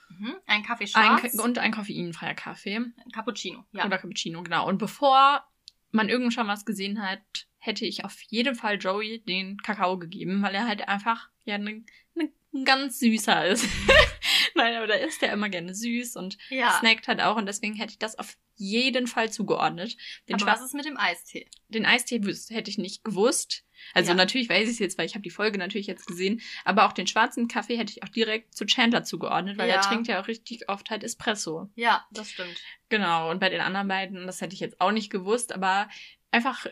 Mhm. 0.09 0.35
Ein 0.45 0.63
Kaffee 0.63 0.85
ein, 0.93 1.19
schwarz, 1.19 1.35
und 1.35 1.57
ein 1.59 1.71
koffeinfreier 1.71 2.35
Kaffee. 2.35 2.75
ein 2.75 3.11
Cappuccino. 3.13 3.65
Ja. 3.71 3.85
Oder 3.85 3.97
Cappuccino, 3.97 4.43
genau. 4.43 4.67
Und 4.67 4.77
bevor 4.77 5.43
man 5.91 6.09
irgend 6.09 6.33
schon 6.33 6.47
was 6.47 6.65
gesehen 6.65 7.01
hat, 7.01 7.47
hätte 7.57 7.85
ich 7.85 8.05
auf 8.05 8.19
jeden 8.27 8.55
Fall 8.55 8.77
Joey 8.77 9.23
den 9.27 9.57
Kakao 9.57 9.97
gegeben, 9.97 10.41
weil 10.41 10.55
er 10.55 10.67
halt 10.67 10.87
einfach 10.87 11.29
ja 11.45 11.57
ne, 11.57 11.83
ne, 12.15 12.31
ein 12.53 12.65
ganz 12.65 12.99
süßer 12.99 13.47
ist. 13.47 13.67
Nein, 14.59 14.75
aber 14.75 14.87
da 14.87 14.93
ist 14.95 15.21
er 15.23 15.33
immer 15.33 15.49
gerne 15.49 15.73
süß 15.73 16.15
und 16.15 16.37
ja. 16.49 16.71
snackt 16.79 17.07
halt 17.07 17.21
auch 17.21 17.35
und 17.37 17.45
deswegen 17.45 17.75
hätte 17.75 17.91
ich 17.91 17.99
das 17.99 18.17
auf 18.19 18.37
jeden 18.55 19.07
Fall 19.07 19.31
zugeordnet. 19.31 19.95
Den, 20.27 20.35
Aber 20.35 20.45
was 20.51 20.61
ist 20.61 20.73
mit 20.73 20.85
dem 20.85 20.97
Eistee? 20.97 21.49
den 21.69 21.85
Eistee 21.85 22.19
hätte 22.49 22.69
ich 22.69 22.77
nicht 22.77 23.03
gewusst. 23.03 23.63
Also 23.93 24.09
Ja. 24.11 24.15
natürlich 24.15 24.49
weiß 24.49 24.65
ich 24.67 24.73
es 24.73 24.79
jetzt, 24.79 24.97
weil 24.97 25.05
ich 25.05 25.13
habe 25.13 25.21
die 25.21 25.29
Folge 25.29 25.57
natürlich 25.57 25.87
jetzt 25.87 26.05
gesehen. 26.07 26.41
Aber 26.65 26.85
auch 26.85 26.91
den 26.91 27.07
schwarzen 27.07 27.47
Kaffee 27.47 27.77
hätte 27.77 27.93
ich 27.93 28.03
auch 28.03 28.09
direkt 28.09 28.53
zu 28.53 28.65
Chandler 28.65 29.03
zugeordnet, 29.05 29.57
weil 29.57 29.69
Ja. 29.69 29.75
er 29.75 29.81
trinkt 29.81 30.07
ja 30.09 30.21
auch 30.21 30.27
richtig 30.27 30.67
oft 30.67 30.89
halt 30.89 31.03
Espresso. 31.05 31.69
Ja, 31.75 32.05
das 32.11 32.31
stimmt. 32.31 32.59
Genau, 32.89 33.31
und 33.31 33.39
bei 33.39 33.47
den 33.49 33.61
anderen 33.61 33.87
beiden, 33.87 34.27
das 34.27 34.41
hätte 34.41 34.53
ich 34.55 34.59
jetzt 34.59 34.81
auch 34.81 34.91
nicht 34.91 35.09
gewusst, 35.09 35.53
aber 35.53 35.87
einfach, 36.31 36.65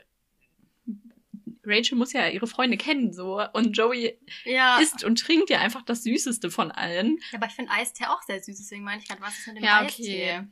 Rachel 1.68 1.98
muss 1.98 2.14
ja 2.14 2.28
ihre 2.30 2.48
Freunde 2.48 2.78
kennen, 2.78 3.14
so. 3.14 3.42
Und 3.54 3.78
Joey 3.78 4.18
Ja. 4.46 4.80
isst 4.80 5.04
und 5.04 5.20
trinkt 5.20 5.50
ja 5.50 5.60
einfach 5.60 5.84
das 5.84 6.04
Süßeste 6.04 6.50
von 6.50 6.72
allen. 6.72 7.18
ja 7.32 7.38
aber 7.38 7.48
ich 7.48 7.54
finde 7.54 7.72
Eistee 7.72 8.06
auch 8.06 8.22
sehr 8.24 8.42
süß, 8.42 8.58
deswegen 8.58 8.84
meine 8.84 9.02
ich 9.02 9.08
gerade, 9.08 9.22
was 9.22 9.38
ist 9.38 9.48
mit 9.48 9.58
dem 9.58 9.64
Ja, 9.64 9.80
Eistee? 9.82 10.38
okay. 10.40 10.48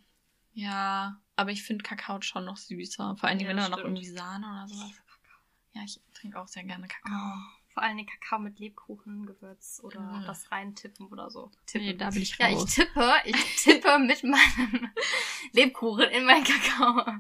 Ja, 0.54 1.21
aber 1.36 1.51
ich 1.51 1.63
finde 1.63 1.84
Kakao 1.84 2.21
schon 2.21 2.45
noch 2.45 2.58
süßer. 2.58 3.15
Vor 3.17 3.28
allen 3.30 3.38
Dingen, 3.39 3.49
Ja, 3.51 3.56
wenn 3.58 3.63
da 3.63 3.69
noch 3.78 3.84
irgendwie 3.84 4.08
Sahne 4.08 4.45
oder 4.47 4.67
sowas. 4.67 4.91
Ja, 5.73 5.82
ich 5.84 5.99
trinke 6.13 6.39
auch 6.39 6.47
sehr 6.47 6.63
gerne 6.63 6.88
Kakao. 6.88 7.12
Oh, 7.13 7.73
vor 7.73 7.84
allem 7.84 7.97
den 7.97 8.06
Kakao 8.08 8.39
mit 8.39 8.58
Lebkuchengewürz 8.60 9.82
oder 9.84 9.99
Ah. 9.99 10.23
das 10.25 10.49
reintippen 10.49 11.08
oder 11.08 11.30
so. 11.30 11.51
Nee, 11.73 11.82
Tippen. 11.82 11.97
da 11.97 12.10
bin 12.12 12.21
ich 12.21 12.38
ja, 12.38 12.47
ich 12.47 12.56
raus. 12.56 12.73
tippe, 12.75 13.13
ich 13.25 13.36
tippe 13.63 13.99
mit 13.99 14.23
meinem 14.23 14.89
Lebkuchen 15.51 16.10
in 16.12 16.23
meinen 16.23 16.45
Kakao. 16.45 17.17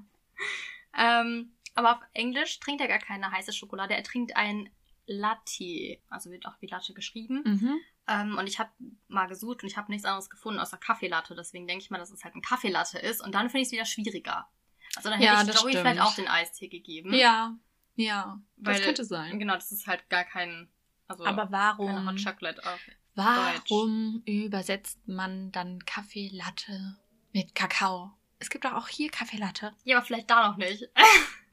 Ähm, 0.97 1.54
aber 1.75 1.93
auf 1.93 2.01
Englisch 2.13 2.59
trinkt 2.59 2.81
er 2.81 2.87
gar 2.87 2.99
keine 2.99 3.29
heiße 3.31 3.53
Schokolade. 3.53 3.93
Er 3.95 4.03
trinkt 4.03 4.35
ein 4.35 4.69
Latte. 5.07 5.99
Also 6.09 6.31
wird 6.31 6.45
auch 6.47 6.55
wie 6.61 6.67
Latte 6.67 6.93
geschrieben. 6.93 7.43
Mhm. 7.45 7.79
Ähm, 8.07 8.37
und 8.37 8.47
ich 8.47 8.59
habe 8.59 8.71
mal 9.07 9.27
gesucht 9.27 9.61
und 9.63 9.69
ich 9.69 9.77
habe 9.77 9.91
nichts 9.91 10.05
anderes 10.05 10.29
gefunden 10.29 10.59
außer 10.59 10.77
Kaffeelatte. 10.77 11.35
Deswegen 11.35 11.67
denke 11.67 11.83
ich 11.83 11.89
mal, 11.91 11.97
dass 11.97 12.11
es 12.11 12.23
halt 12.23 12.35
ein 12.35 12.41
Kaffeelatte 12.41 12.97
ist. 12.99 13.21
Und 13.23 13.33
dann 13.35 13.49
finde 13.49 13.61
ich 13.61 13.67
es 13.67 13.71
wieder 13.71 13.85
schwieriger. 13.85 14.47
Also 14.95 15.09
dann 15.09 15.19
hätte 15.19 15.31
Ja, 15.33 15.41
ich 15.41 15.47
das 15.47 15.61
Joey 15.61 15.71
stimmt. 15.73 15.87
vielleicht 15.87 16.01
auch 16.01 16.15
den 16.15 16.27
Eistee 16.27 16.67
gegeben. 16.67 17.13
Ja, 17.13 17.55
ja, 17.95 18.39
das 18.57 18.75
Weil- 18.77 18.83
könnte 18.85 19.03
sein. 19.05 19.39
Genau, 19.39 19.55
das 19.55 19.71
ist 19.71 19.87
halt 19.87 20.09
gar 20.09 20.23
kein. 20.23 20.69
Also 21.07 21.25
Aber 21.25 21.43
keine 21.47 21.51
warum, 21.51 22.07
Hot 22.09 22.23
Chocolate 22.23 22.63
auf. 22.65 22.79
warum 23.15 24.21
übersetzt 24.25 25.07
man 25.07 25.51
dann 25.51 25.79
Kaffee 25.85 26.29
Latte 26.33 26.97
mit 27.33 27.53
Kakao? 27.55 28.11
Es 28.39 28.49
gibt 28.49 28.65
doch 28.65 28.73
auch 28.73 28.87
hier 28.87 29.09
Kaffee 29.11 29.37
Latte. 29.37 29.73
Ja, 29.83 29.97
aber 29.97 30.05
vielleicht 30.05 30.29
da 30.29 30.47
noch 30.49 30.57
nicht. 30.57 30.83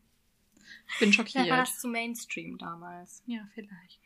Bin 1.00 1.12
Vielleicht 1.12 1.34
war 1.36 1.44
schockiert. 1.44 1.58
das 1.58 1.78
zu 1.80 1.88
Mainstream 1.88 2.58
damals. 2.58 3.22
Ja, 3.26 3.46
vielleicht. 3.54 4.00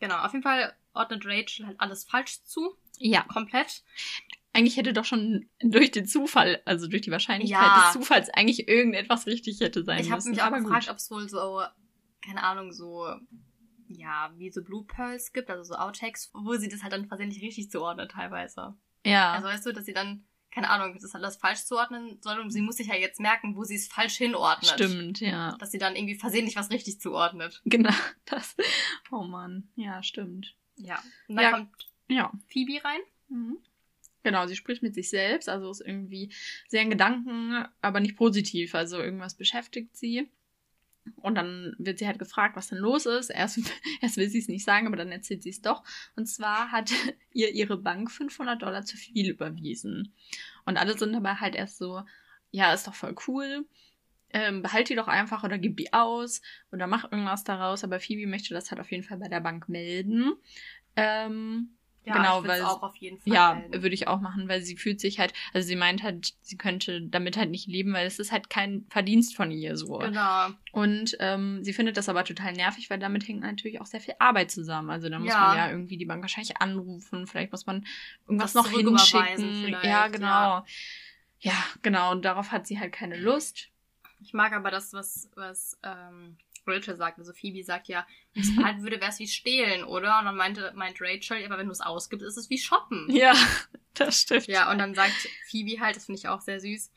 Genau, 0.00 0.18
auf 0.18 0.32
jeden 0.32 0.44
Fall 0.44 0.76
ordnet 0.94 1.26
Rachel 1.26 1.66
halt 1.66 1.80
alles 1.80 2.04
falsch 2.04 2.44
zu. 2.44 2.76
Ja, 2.98 3.22
Komplett. 3.24 3.82
eigentlich 4.52 4.76
hätte 4.76 4.92
doch 4.92 5.04
schon 5.04 5.48
durch 5.60 5.90
den 5.90 6.06
Zufall, 6.06 6.62
also 6.66 6.86
durch 6.86 7.02
die 7.02 7.10
Wahrscheinlichkeit 7.10 7.66
Ja. 7.66 7.82
des 7.82 7.92
Zufalls, 7.94 8.30
eigentlich 8.30 8.68
irgendetwas 8.68 9.26
richtig 9.26 9.58
hätte 9.60 9.82
sein 9.82 9.98
Ich 9.98 10.06
habe 10.12 10.18
müssen. 10.18 10.30
mich 10.30 10.40
auch 10.42 10.52
gefragt, 10.52 10.88
ob 10.88 10.98
es 10.98 11.10
wohl 11.10 11.28
so, 11.28 11.62
keine 12.24 12.44
Ahnung, 12.44 12.72
so, 12.72 13.08
ja, 13.88 14.32
wie 14.36 14.52
so 14.52 14.62
Blue 14.62 14.84
Pearls 14.84 15.32
gibt, 15.32 15.50
also 15.50 15.64
so 15.64 15.74
Outtakes, 15.74 16.30
wo 16.32 16.54
sie 16.54 16.68
das 16.68 16.84
halt 16.84 16.92
dann 16.92 17.08
versehentlich 17.08 17.42
richtig 17.42 17.68
zuordnet 17.72 18.12
teilweise. 18.12 18.76
Ja, 19.04 19.32
Also 19.32 19.48
weißt 19.48 19.66
du, 19.66 19.72
dass 19.72 19.84
sie 19.84 19.94
dann, 19.94 20.28
keine 20.50 20.70
Ahnung, 20.70 20.98
das 21.00 21.14
alles 21.14 21.36
falsch 21.36 21.64
zuordnen 21.64 22.18
soll 22.22 22.38
und 22.40 22.50
sie 22.50 22.62
muss 22.62 22.76
sich 22.76 22.86
ja 22.88 22.94
jetzt 22.96 23.20
merken, 23.20 23.54
wo 23.56 23.64
sie 23.64 23.76
es 23.76 23.88
falsch 23.88 24.16
hinordnet. 24.16 24.70
stimmt, 24.72 25.20
ja. 25.20 25.56
Dass 25.58 25.70
sie 25.70 25.78
dann 25.78 25.94
irgendwie 25.96 26.16
versehentlich 26.16 26.56
was 26.56 26.70
richtig 26.70 27.00
zuordnet. 27.00 27.60
Genau, 27.64 27.90
das. 28.24 28.56
Oh 29.10 29.22
Mann, 29.24 29.68
ja, 29.76 30.02
stimmt. 30.02 30.54
Ja. 30.76 31.02
Und 31.28 31.36
dann 31.36 31.44
Ja. 31.44 31.50
kommt 31.52 31.70
Ja. 32.08 32.32
Phoebe 32.48 32.82
rein. 32.84 33.00
Mhm. 33.28 33.58
Genau, 34.24 34.46
sie 34.46 34.56
spricht 34.56 34.82
mit 34.82 34.94
sich 34.94 35.10
selbst, 35.10 35.48
also 35.48 35.70
ist 35.70 35.80
irgendwie 35.80 36.32
sehr 36.66 36.82
in 36.82 36.90
Gedanken, 36.90 37.64
aber 37.80 38.00
nicht 38.00 38.16
positiv. 38.16 38.74
Also 38.74 38.98
irgendwas 38.98 39.34
beschäftigt 39.36 39.96
sie. 39.96 40.28
Und 41.16 41.34
dann 41.34 41.74
wird 41.78 41.98
sie 41.98 42.06
halt 42.06 42.18
gefragt, 42.18 42.56
was 42.56 42.68
denn 42.68 42.78
los 42.78 43.06
ist. 43.06 43.30
Erst, 43.30 43.58
erst 44.02 44.16
will 44.16 44.28
sie 44.28 44.38
es 44.38 44.48
nicht 44.48 44.64
sagen, 44.64 44.86
aber 44.86 44.96
dann 44.96 45.12
erzählt 45.12 45.42
sie 45.42 45.50
es 45.50 45.62
doch. 45.62 45.84
Und 46.16 46.26
zwar 46.26 46.70
hat 46.72 46.90
ihr 47.32 47.52
ihre 47.52 47.76
Bank 47.76 48.10
500 48.10 48.60
Dollar 48.60 48.84
zu 48.84 48.96
viel 48.96 49.30
überwiesen. 49.30 50.12
Und 50.64 50.76
alle 50.76 50.96
sind 50.96 51.12
dabei 51.12 51.34
halt 51.34 51.54
erst 51.54 51.78
so, 51.78 52.02
ja, 52.50 52.72
ist 52.72 52.86
doch 52.86 52.94
voll 52.94 53.14
cool. 53.26 53.66
Ähm, 54.30 54.60
behalt 54.62 54.90
die 54.90 54.94
doch 54.94 55.08
einfach 55.08 55.42
oder 55.42 55.56
gib 55.56 55.78
die 55.78 55.94
aus 55.94 56.42
oder 56.70 56.86
mach 56.86 57.04
irgendwas 57.04 57.44
daraus. 57.44 57.84
Aber 57.84 58.00
Phoebe 58.00 58.26
möchte 58.26 58.54
das 58.54 58.70
halt 58.70 58.80
auf 58.80 58.90
jeden 58.90 59.04
Fall 59.04 59.18
bei 59.18 59.28
der 59.28 59.40
Bank 59.40 59.68
melden. 59.68 60.34
Ähm, 60.96 61.77
Ja, 62.08 62.14
genau, 62.14 62.42
ich 62.42 62.48
weil 62.48 62.62
auch 62.62 62.82
auf 62.82 62.96
jeden 62.96 63.18
Fall 63.18 63.32
ja, 63.32 63.62
würde 63.70 63.94
ich 63.94 64.08
auch 64.08 64.20
machen, 64.20 64.48
weil 64.48 64.62
sie 64.62 64.76
fühlt 64.76 65.00
sich 65.00 65.18
halt, 65.18 65.32
also 65.52 65.66
sie 65.66 65.76
meint 65.76 66.02
halt, 66.02 66.34
sie 66.40 66.56
könnte 66.56 67.02
damit 67.02 67.36
halt 67.36 67.50
nicht 67.50 67.66
leben, 67.68 67.92
weil 67.92 68.06
es 68.06 68.18
ist 68.18 68.32
halt 68.32 68.50
kein 68.50 68.86
Verdienst 68.88 69.36
von 69.36 69.50
ihr 69.50 69.76
so. 69.76 69.98
Genau. 69.98 70.48
Und 70.72 71.16
ähm, 71.20 71.62
sie 71.62 71.72
findet 71.72 71.96
das 71.96 72.08
aber 72.08 72.24
total 72.24 72.52
nervig, 72.54 72.90
weil 72.90 72.98
damit 72.98 73.26
hängt 73.28 73.40
natürlich 73.40 73.80
auch 73.80 73.86
sehr 73.86 74.00
viel 74.00 74.14
Arbeit 74.18 74.50
zusammen. 74.50 74.90
Also 74.90 75.08
da 75.08 75.18
muss 75.18 75.28
Ja. 75.32 75.40
man 75.40 75.56
ja 75.56 75.70
irgendwie 75.70 75.96
die 75.96 76.06
Bank 76.06 76.22
wahrscheinlich 76.22 76.60
anrufen, 76.60 77.26
vielleicht 77.26 77.52
muss 77.52 77.66
man 77.66 77.86
irgendwas 78.26 78.52
Das 78.52 78.64
noch 78.64 78.70
hinschicken. 78.70 79.76
Ja, 79.82 80.08
genau. 80.08 80.26
ja. 80.26 80.64
Ja. 81.40 81.64
genau. 81.82 82.12
Und 82.12 82.24
darauf 82.24 82.50
hat 82.52 82.66
sie 82.66 82.78
halt 82.80 82.92
keine 82.92 83.16
Lust. 83.16 83.68
Ich 84.20 84.32
mag 84.32 84.52
aber 84.52 84.70
das, 84.70 84.92
was, 84.92 85.30
was 85.36 85.78
ähm, 85.84 86.36
Rachel 86.68 86.96
sagt. 86.96 87.18
Also 87.18 87.32
Phoebe 87.32 87.64
sagt 87.64 87.88
ja, 87.88 88.06
wenn 88.34 88.42
ich 88.42 88.48
es 88.48 88.56
behalten 88.56 88.82
würde, 88.82 89.00
wäre 89.00 89.10
es 89.10 89.18
wie 89.18 89.28
stehlen, 89.28 89.84
oder? 89.84 90.18
Und 90.18 90.26
dann 90.26 90.36
meinte, 90.36 90.72
meint 90.76 91.00
Rachel, 91.00 91.44
aber 91.44 91.58
wenn 91.58 91.66
du 91.66 91.72
es 91.72 91.80
ausgibst, 91.80 92.26
ist 92.26 92.36
es 92.36 92.50
wie 92.50 92.58
shoppen. 92.58 93.08
Ja, 93.10 93.34
das 93.94 94.20
stimmt. 94.20 94.46
Ja, 94.46 94.70
und 94.70 94.78
dann 94.78 94.94
sagt 94.94 95.28
Phoebe 95.48 95.80
halt, 95.80 95.96
das 95.96 96.06
finde 96.06 96.18
ich 96.18 96.28
auch 96.28 96.40
sehr 96.40 96.60
süß, 96.60 96.90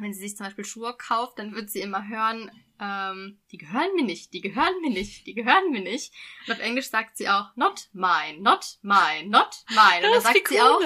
wenn 0.00 0.12
sie 0.12 0.20
sich 0.20 0.36
zum 0.36 0.46
Beispiel 0.46 0.64
Schuhe 0.64 0.94
kauft, 0.96 1.38
dann 1.38 1.54
wird 1.54 1.70
sie 1.70 1.80
immer 1.80 2.08
hören, 2.08 2.50
ähm, 2.80 3.38
die 3.52 3.58
gehören 3.58 3.94
mir 3.94 4.04
nicht, 4.04 4.32
die 4.32 4.40
gehören 4.40 4.80
mir 4.80 4.90
nicht, 4.90 5.26
die 5.26 5.34
gehören 5.34 5.70
mir 5.70 5.80
nicht. 5.80 6.12
Und 6.46 6.54
auf 6.54 6.58
Englisch 6.58 6.88
sagt 6.88 7.16
sie 7.16 7.28
auch, 7.28 7.54
not 7.54 7.88
mine, 7.92 8.40
not 8.40 8.78
mine, 8.82 9.28
not 9.28 9.64
mine. 9.68 10.06
Und 10.06 10.14
dann 10.14 10.20
sagt 10.20 10.48
sie 10.48 10.60
auch, 10.60 10.80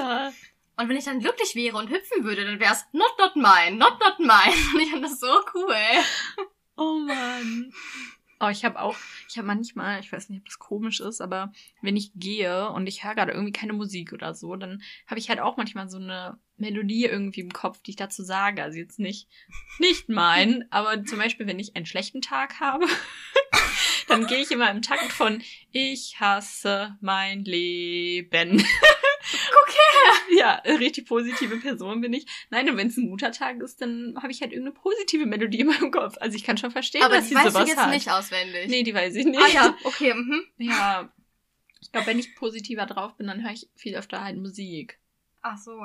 und 0.79 0.89
wenn 0.89 0.97
ich 0.97 1.07
dann 1.07 1.19
glücklich 1.19 1.57
wäre 1.57 1.77
und 1.77 1.91
hüpfen 1.91 2.23
würde, 2.23 2.45
dann 2.45 2.61
wäre 2.61 2.73
es 2.73 2.85
not, 2.93 3.13
not 3.19 3.35
mine, 3.35 3.77
not, 3.77 3.99
not 3.99 4.21
mine. 4.21 4.55
Und 4.75 4.81
ich 4.81 4.91
fand 4.93 5.05
das 5.05 5.19
so 5.19 5.41
cool. 5.53 5.75
Oh 6.79 7.01
Mann. 7.01 7.73
Oh, 8.41 8.49
ich 8.51 8.65
habe 8.65 8.81
auch, 8.81 8.95
ich 9.29 9.37
habe 9.37 9.49
manchmal, 9.49 9.99
ich 9.99 10.13
weiß 10.13 10.29
nicht, 10.29 10.39
ob 10.39 10.47
das 10.47 10.61
komisch 10.61 11.01
ist, 11.01 11.21
aber 11.21 11.53
wenn 11.83 11.97
ich 11.97 12.13
gehe 12.15 12.71
und 12.71 12.87
ich 12.87 13.03
höre 13.03 13.17
gerade 13.17 13.33
irgendwie 13.33 13.53
keine 13.53 13.73
Musik 13.73 14.13
oder 14.13 14.33
so, 14.33 14.55
dann 14.55 14.81
habe 15.09 15.19
ich 15.19 15.29
halt 15.29 15.41
auch 15.41 15.57
manchmal 15.57 15.89
so 15.89 15.99
eine 15.99 16.39
Melodie 16.57 17.07
irgendwie 17.07 17.41
im 17.41 17.53
Kopf, 17.53 17.83
die 17.83 17.91
ich 17.91 17.97
dazu 17.97 18.23
sage. 18.23 18.63
Also 18.63 18.79
jetzt 18.79 19.01
nicht, 19.01 19.29
nicht 19.81 20.09
mein, 20.09 20.71
aber 20.71 21.05
zum 21.05 21.19
Beispiel, 21.19 21.49
wenn 21.49 21.59
ich 21.59 21.75
einen 21.75 21.87
schlechten 21.87 22.21
Tag 22.21 22.61
habe, 22.61 22.87
dann 24.07 24.29
gehe 24.29 24.39
ich 24.41 24.53
immer 24.53 24.71
im 24.71 24.83
Takt 24.83 25.11
von 25.11 25.43
Ich 25.73 26.21
hasse 26.21 26.97
mein 27.01 27.43
Leben. 27.45 28.65
Her. 30.09 30.15
Ja, 30.39 30.55
richtig 30.77 31.07
positive 31.07 31.57
Person 31.57 32.01
bin 32.01 32.13
ich. 32.13 32.27
Nein, 32.51 32.69
und 32.71 32.77
wenn 32.77 32.89
es 32.89 32.97
ein 32.97 33.09
guter 33.09 33.33
Tag 33.33 33.61
ist, 33.61 33.81
dann 33.81 34.15
habe 34.23 34.31
ich 34.31 34.41
halt 34.41 34.53
irgendeine 34.53 34.75
positive 34.81 35.27
Melodie 35.27 35.61
in 35.61 35.67
meinem 35.69 35.91
Kopf. 35.91 36.17
Also 36.21 36.37
ich 36.37 36.45
kann 36.45 36.57
schon 36.59 36.71
verstehen, 36.71 37.03
Aber 37.03 37.17
dass 37.17 37.25
die 37.25 37.31
sie 37.31 37.35
weißt 37.37 37.47
du 37.47 37.51
sowas 37.53 37.69
jetzt 37.69 37.79
hat. 37.79 37.91
nicht 37.91 38.11
auswendig. 38.11 38.69
Nee, 38.69 38.83
die 38.83 38.95
weiß 38.95 39.15
ich 39.17 39.25
nicht. 39.27 39.41
Ah 39.41 39.49
ja, 39.49 39.77
okay, 39.85 40.15
mhm. 40.15 40.43
Ja. 40.59 41.13
Ich 41.81 41.93
glaube, 41.93 42.07
wenn 42.09 42.19
ich 42.19 42.35
positiver 42.37 42.87
drauf 42.87 43.17
bin, 43.17 43.27
dann 43.27 43.43
höre 43.43 43.53
ich 43.53 43.69
viel 43.75 43.97
öfter 43.97 44.23
halt 44.23 44.37
Musik. 44.37 44.99
Ach 45.43 45.57
so. 45.59 45.81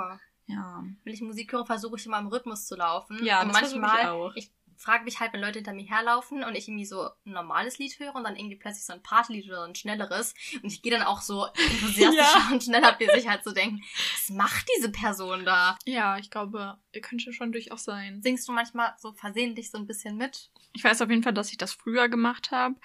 Ja. 0.46 0.84
Wenn 1.04 1.14
ich 1.14 1.22
Musik 1.22 1.52
höre, 1.54 1.66
versuche 1.66 1.96
ich 1.98 2.06
immer 2.06 2.20
im 2.20 2.28
Rhythmus 2.28 2.68
zu 2.68 2.76
laufen. 2.76 3.24
Ja, 3.24 3.42
und 3.42 3.50
das 3.50 3.60
versuche 3.60 3.80
ich 3.80 3.82
manchmal, 3.82 4.12
auch. 4.12 4.36
ich 4.36 4.52
frage 4.78 5.04
mich 5.04 5.20
halt, 5.20 5.34
wenn 5.34 5.42
Leute 5.42 5.60
hinter 5.60 5.74
mir 5.74 5.86
herlaufen 5.88 6.44
und 6.44 6.56
ich 6.56 6.68
irgendwie 6.68 6.86
so 6.86 7.04
ein 7.26 7.32
normales 7.34 7.78
Lied 7.78 7.98
höre 8.00 8.16
und 8.16 8.24
dann 8.24 8.36
irgendwie 8.36 8.56
plötzlich 8.56 8.86
so 8.86 8.94
ein 8.94 9.02
Partylied 9.04 9.46
oder 9.48 9.58
so 9.64 9.68
ein 9.70 9.76
schnelleres 9.76 10.34
und 10.62 10.72
ich 10.72 10.82
gehe 10.82 10.92
dann 10.92 11.04
auch 11.04 11.22
so 11.22 11.46
enthusiastisch 11.46 12.18
Ja. 12.18 12.50
und 12.52 12.64
schnell 12.64 12.84
ab, 12.84 13.00
wie 13.00 13.06
sich 13.10 13.28
halt 13.28 13.44
so 13.44 13.52
denken, 13.52 13.82
was 14.16 14.30
macht 14.36 14.66
diese 14.78 14.92
Person 14.92 15.46
da? 15.46 15.78
Ja, 15.86 16.18
ich 16.18 16.30
glaube, 16.30 16.78
ihr 16.92 17.02
könnte 17.02 17.34
schon 17.34 17.52
durchaus 17.52 17.84
sein. 17.84 18.22
Singst 18.22 18.48
du 18.48 18.52
manchmal 18.52 18.94
so 18.98 19.14
versehentlich 19.14 19.72
so 19.72 19.78
ein 19.78 19.88
bisschen 19.88 20.18
mit? 20.18 20.50
Ich 20.74 20.84
weiß 20.84 21.02
auf 21.02 21.10
jeden 21.10 21.24
Fall, 21.24 21.34
dass 21.34 21.52
ich 21.52 21.58
das 21.58 21.74
früher 21.74 22.10
gemacht 22.10 22.52
habe, 22.52 22.76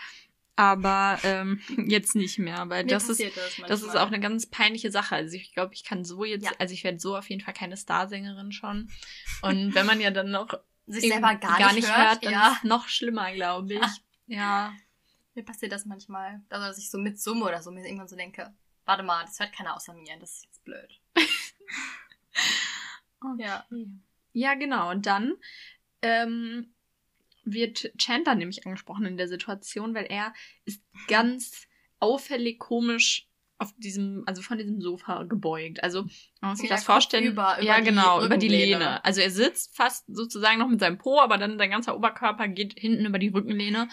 aber 0.57 1.19
ähm, 1.23 1.61
jetzt 1.89 2.17
nicht 2.17 2.39
mehr, 2.39 2.69
weil 2.69 2.85
Mir 2.85 2.91
das 2.91 3.09
ist 3.09 3.21
das, 3.21 3.57
Das 3.69 3.83
ist 3.83 3.97
auch 3.97 4.09
eine 4.09 4.21
ganz 4.21 4.47
peinliche 4.47 4.91
Sache. 4.91 5.15
Also 5.15 5.37
ich 5.37 5.55
glaube, 5.55 5.73
ich 5.75 5.85
kann 5.85 6.05
so 6.05 6.25
jetzt, 6.25 6.45
Ja. 6.47 6.51
also 6.59 6.75
ich 6.75 6.83
werde 6.85 6.99
so 6.99 7.17
auf 7.17 7.29
jeden 7.31 7.41
Fall 7.41 7.55
keine 7.55 7.77
Starsängerin 7.77 8.51
schon. 8.53 8.91
Und 9.43 9.75
wenn 9.75 9.87
man 9.87 10.01
ja 10.01 10.11
dann 10.11 10.31
noch 10.31 10.49
sich 10.89 11.05
irgendwie 11.05 11.25
selber 11.27 11.35
gar, 11.37 11.73
nicht, 11.73 11.97
hört, 11.97 12.25
dann 12.25 12.33
ja. 12.33 12.53
ist 12.53 12.65
noch 12.65 12.89
schlimmer, 12.89 13.33
glaube 13.33 13.75
ich. 13.75 13.81
Ja. 14.31 14.75
Mir 15.35 15.43
passiert 15.43 15.73
das 15.73 15.87
manchmal. 15.87 16.43
Also, 16.51 16.67
dass 16.67 16.77
ich 16.77 16.91
so 16.91 16.99
mitsumme 16.99 17.47
oder 17.47 17.63
so, 17.63 17.71
mir 17.71 17.83
irgendwann 17.83 18.09
so 18.09 18.15
denke, 18.17 18.55
warte 18.85 19.03
mal, 19.03 19.25
das 19.25 19.41
hört 19.41 19.55
keiner 19.55 19.75
außer 19.75 19.95
mir, 19.95 20.19
das 20.19 20.33
ist 20.33 20.45
jetzt 20.45 20.65
blöd. 20.65 21.01
Ja. 23.39 23.67
Ja, 24.33 24.55
genau. 24.55 24.91
Und 24.91 25.07
dann 25.07 25.35
ähm, 26.03 26.73
wird 27.45 27.91
Chandler 27.99 28.35
nämlich 28.35 28.65
angesprochen 28.67 29.07
in 29.07 29.17
der 29.17 29.29
Situation, 29.29 29.95
weil 29.95 30.07
er 30.07 30.33
ist 30.65 30.83
ganz 31.09 31.67
auffällig 31.99 32.59
komisch 32.59 33.28
auf 33.59 33.75
diesem, 33.77 34.23
also 34.27 34.41
von 34.41 34.57
diesem 34.57 34.81
Sofa 34.81 35.25
gebeugt. 35.25 35.83
Also 35.83 36.05
man 36.41 36.51
muss 36.51 36.61
sich 36.61 36.71
Ja, 36.71 36.77
das 36.77 36.85
vorstellen. 36.85 37.25
über- 37.25 37.57
über 37.59 37.63
ja, 37.67 37.79
die 37.79 37.85
genau, 37.87 38.25
über 38.25 38.37
die. 38.37 38.49
Lehne. 38.49 39.05
Also 39.05 39.21
er 39.21 39.31
sitzt 39.31 39.75
fast 39.77 40.05
sozusagen 40.07 40.59
noch 40.61 40.69
mit 40.69 40.79
seinem 40.81 40.97
Po, 40.99 41.19
aber 41.21 41.39
dann 41.39 41.59
sein 41.59 41.71
ganzer 41.71 41.97
Oberkörper 41.97 42.47
geht 42.49 42.79
hinten 42.79 43.05
über 43.05 43.19
die 43.19 43.29
Rückenlehne. 43.29 43.89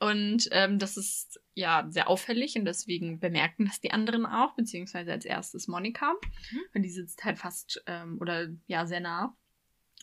Und 0.00 0.48
ähm, 0.52 0.78
das 0.78 0.96
ist 0.96 1.40
ja 1.54 1.86
sehr 1.90 2.08
auffällig 2.08 2.56
und 2.56 2.64
deswegen 2.64 3.20
bemerken 3.20 3.66
das 3.66 3.80
die 3.80 3.90
anderen 3.92 4.24
auch, 4.24 4.54
beziehungsweise 4.54 5.12
als 5.12 5.24
erstes 5.26 5.68
Monika. 5.68 6.14
Mhm. 6.50 6.60
Und 6.74 6.82
die 6.82 6.90
sitzt 6.90 7.22
halt 7.24 7.38
fast 7.38 7.82
ähm, 7.86 8.16
oder 8.20 8.48
ja 8.66 8.86
sehr 8.86 9.00
nah 9.00 9.36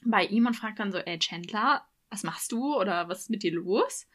bei 0.05 0.23
ihm 0.25 0.45
und 0.45 0.53
fragt 0.53 0.79
dann 0.79 0.91
so, 0.91 0.99
ey 0.99 1.17
Chandler, 1.17 1.83
was 2.11 2.23
machst 2.23 2.51
du 2.51 2.75
oder 2.77 3.09
was 3.09 3.21
ist 3.21 3.29
mit 3.31 3.41
dir 3.43 3.53
los? 3.53 4.07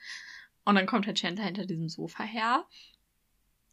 Und 0.64 0.76
dann 0.76 0.86
kommt 0.86 1.06
halt 1.08 1.18
Chandler 1.18 1.44
hinter 1.44 1.66
diesem 1.66 1.88
Sofa 1.88 2.22
her 2.22 2.64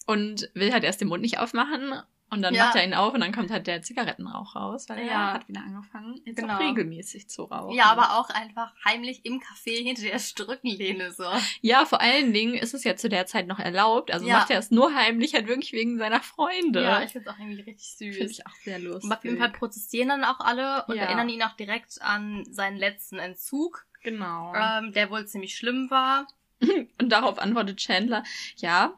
und 0.10 0.50
will 0.54 0.74
halt 0.74 0.84
erst 0.84 1.02
den 1.02 1.08
Mund 1.08 1.22
nicht 1.22 1.38
aufmachen 1.40 1.94
und 2.32 2.42
dann 2.42 2.54
Ja. 2.54 2.66
macht 2.66 2.76
er 2.76 2.84
ihn 2.84 2.94
auf 2.94 3.14
und 3.14 3.22
dann 3.22 3.32
kommt 3.32 3.50
halt 3.52 3.66
der 3.68 3.82
Zigarettenrauch 3.82 4.56
raus, 4.56 4.88
weil 4.90 5.00
Ja. 5.00 5.12
er 5.30 5.34
hat 5.34 5.48
wieder 5.48 5.62
angefangen, 5.62 6.20
jetzt 6.26 6.38
Genau. 6.38 6.56
auch 6.56 6.60
regelmäßig 6.60 7.28
zu 7.30 7.44
rauchen. 7.44 7.76
Ja, 7.76 7.86
aber 7.86 8.20
auch 8.20 8.30
einfach 8.30 8.74
heimlich 8.86 9.26
im 9.26 9.40
Café 9.40 9.84
hinter 9.84 10.02
der 10.04 10.48
Rückenlehne 10.48 11.12
so. 11.12 11.26
Ja, 11.62 11.86
vor 11.86 12.02
allen 12.02 12.34
Dingen 12.34 12.54
ist 12.56 12.74
es 12.74 12.84
ja 12.84 12.96
zu 12.96 13.10
der 13.10 13.26
Zeit 13.26 13.48
noch 13.48 13.60
erlaubt, 13.60 14.12
also 14.12 14.28
Ja. 14.28 14.38
macht 14.40 14.50
er 14.52 14.60
es 14.60 14.70
nur 14.72 14.94
heimlich 14.94 15.34
halt 15.34 15.48
wirklich 15.48 15.74
wegen 15.74 15.98
seiner 15.98 16.22
Freunde. 16.22 16.84
Ja, 16.84 17.02
ich 17.04 17.12
find's 17.12 17.28
auch 17.28 17.38
irgendwie 17.40 17.62
richtig 17.62 17.96
finde 17.98 18.14
süß. 18.28 18.32
ich 18.32 18.46
auch 18.48 18.56
sehr 18.64 18.80
lustig. 18.80 19.04
Und 19.10 19.14
auf 19.18 19.24
jeden 19.24 19.38
Fall 19.38 19.52
protestieren 19.52 20.10
dann 20.10 20.24
auch 20.24 20.40
alle 20.40 20.86
und 20.88 20.98
erinnern 20.98 21.30
ihn 21.30 21.42
auch 21.44 21.54
direkt 21.56 22.02
an 22.02 22.46
seinen 22.52 22.78
letzten 22.78 23.18
Entzug, 23.20 23.86
Genau. 24.04 24.54
ähm, 24.56 24.92
der 24.94 25.10
wohl 25.10 25.26
ziemlich 25.28 25.56
schlimm 25.56 25.90
war. 25.90 26.28
Und 27.00 27.10
darauf 27.10 27.40
antwortet 27.40 27.78
Chandler, 27.78 28.24
ja. 28.58 28.94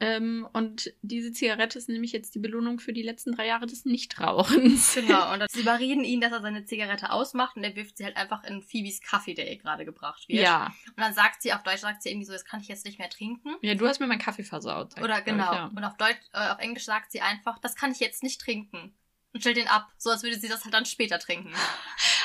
Ähm, 0.00 0.48
und 0.52 0.92
diese 1.02 1.32
Zigarette 1.32 1.78
ist 1.78 1.88
nämlich 1.88 2.12
jetzt 2.12 2.34
die 2.34 2.40
Belohnung 2.40 2.80
für 2.80 2.92
die 2.92 3.02
letzten 3.02 3.32
drei 3.32 3.46
Jahre 3.46 3.66
des 3.66 3.84
Nichtrauchens. 3.84 4.94
Genau, 4.94 5.32
und 5.34 5.44
sie 5.50 5.60
überreden 5.60 6.04
ihn, 6.04 6.20
dass 6.20 6.32
er 6.32 6.42
seine 6.42 6.64
Zigarette 6.64 7.10
ausmacht 7.10 7.56
und 7.56 7.64
er 7.64 7.76
wirft 7.76 7.98
sie 7.98 8.04
halt 8.04 8.16
einfach 8.16 8.42
in 8.44 8.62
Phoebes 8.62 9.00
Kaffee, 9.00 9.34
der 9.34 9.50
ihr 9.50 9.58
gerade 9.58 9.84
gebracht 9.84 10.28
wird. 10.28 10.42
Ja. 10.42 10.74
Und 10.88 11.00
dann 11.00 11.14
sagt 11.14 11.42
sie, 11.42 11.52
auf 11.52 11.62
Deutsch 11.62 11.80
sagt 11.80 12.02
sie 12.02 12.10
irgendwie 12.10 12.26
so, 12.26 12.32
das 12.32 12.44
kann 12.44 12.60
ich 12.60 12.68
jetzt 12.68 12.84
nicht 12.84 12.98
mehr 12.98 13.08
trinken. 13.08 13.54
Ja, 13.62 13.74
du 13.74 13.86
hast 13.86 14.00
mir 14.00 14.06
meinen 14.06 14.18
Kaffee 14.18 14.44
versaut. 14.44 15.00
Oder 15.00 15.22
genau. 15.22 15.52
Ich, 15.52 15.58
ja. 15.58 15.72
Und 15.74 15.84
auf 15.84 15.96
Deutsch, 15.96 16.20
äh, 16.32 16.48
auf 16.48 16.58
Englisch 16.58 16.84
sagt 16.84 17.12
sie 17.12 17.20
einfach, 17.20 17.58
das 17.60 17.76
kann 17.76 17.92
ich 17.92 18.00
jetzt 18.00 18.22
nicht 18.22 18.40
trinken. 18.40 18.94
Und 19.34 19.40
stellt 19.40 19.56
den 19.56 19.68
ab, 19.68 19.92
so 19.98 20.10
als 20.10 20.22
würde 20.22 20.38
sie 20.38 20.48
das 20.48 20.64
halt 20.64 20.72
dann 20.72 20.86
später 20.86 21.18
trinken. 21.18 21.52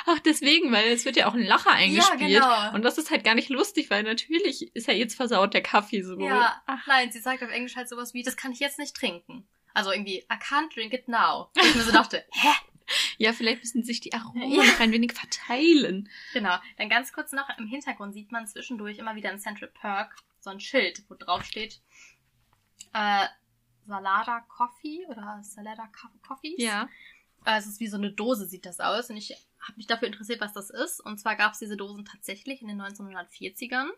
Ach, 0.06 0.20
deswegen, 0.20 0.72
weil 0.72 0.88
es 0.90 1.04
wird 1.06 1.16
ja 1.18 1.28
auch 1.28 1.34
ein 1.34 1.44
Lacher 1.44 1.72
eingespielt. 1.72 2.20
genau. 2.20 2.74
Und 2.74 2.84
das 2.84 2.98
ist 2.98 3.10
halt 3.12 3.24
gar 3.24 3.36
nicht 3.36 3.50
lustig, 3.50 3.90
weil 3.90 4.04
natürlich 4.04 4.74
ist 4.76 4.88
ja 4.88 4.94
jetzt 4.94 5.16
versaut 5.16 5.54
der 5.54 5.62
Kaffee 5.64 6.02
so. 6.04 6.20
Ja, 6.20 6.62
Ach, 6.68 6.86
nein, 6.88 7.12
sie 7.12 7.20
sagt 7.20 7.44
auf 7.44 7.50
Englisch 7.50 7.76
halt 7.76 7.90
sowas 7.90 8.14
wie, 8.14 8.24
das 8.24 8.38
kann 8.38 8.52
ich 8.52 8.60
jetzt 8.60 8.80
nicht 8.80 8.96
trinken. 8.96 9.48
Also 9.74 9.92
irgendwie, 9.92 10.20
I 10.32 10.36
can't 10.36 10.74
drink 10.74 10.94
it 10.94 11.08
now. 11.08 11.50
Und 11.56 11.66
ich 11.66 11.76
mir 11.76 11.82
so 11.84 11.92
dachte, 11.92 12.24
hä? 12.32 12.50
ja, 13.18 13.34
vielleicht 13.34 13.62
müssen 13.62 13.84
sich 13.84 14.00
die 14.02 14.14
Aromen 14.14 14.52
Ja. 14.52 14.64
noch 14.64 14.80
ein 14.80 14.92
wenig 14.92 15.14
verteilen. 15.14 16.10
Genau. 16.34 16.58
Dann 16.78 16.90
ganz 16.90 17.12
kurz 17.12 17.32
noch, 17.34 17.50
im 17.58 17.68
Hintergrund 17.68 18.14
sieht 18.14 18.32
man 18.32 18.48
zwischendurch 18.48 18.98
immer 19.00 19.16
wieder 19.16 19.32
in 19.32 19.40
Central 19.40 19.70
Park 19.70 20.16
so 20.42 20.50
ein 20.52 20.60
Schild, 20.60 21.04
wo 21.10 21.16
drauf 21.16 21.44
steht, 21.44 21.82
äh, 22.94 23.26
Salada 23.90 24.42
Coffee 24.48 25.06
oder 25.08 25.42
Salada 25.44 25.88
Co- 25.88 26.18
Coffees. 26.26 26.56
Ja. 26.62 26.88
Äh, 27.46 27.58
es 27.58 27.68
ist 27.68 27.80
wie 27.82 27.88
so 27.88 27.98
eine 27.98 28.12
Dose, 28.14 28.46
sieht 28.48 28.66
das 28.66 28.80
aus. 28.80 29.10
Und 29.10 29.18
ich 29.18 29.32
habe 29.60 29.76
mich 29.78 29.88
dafür 29.88 30.08
interessiert, 30.08 30.40
was 30.40 30.54
das 30.54 30.70
ist. 30.70 31.02
Und 31.02 31.20
zwar 31.20 31.36
gab 31.36 31.52
es 31.54 31.60
diese 31.60 31.76
Dosen 31.76 32.06
tatsächlich 32.06 32.62
in 32.62 32.68
den 32.70 32.82
1940ern. 32.82 33.90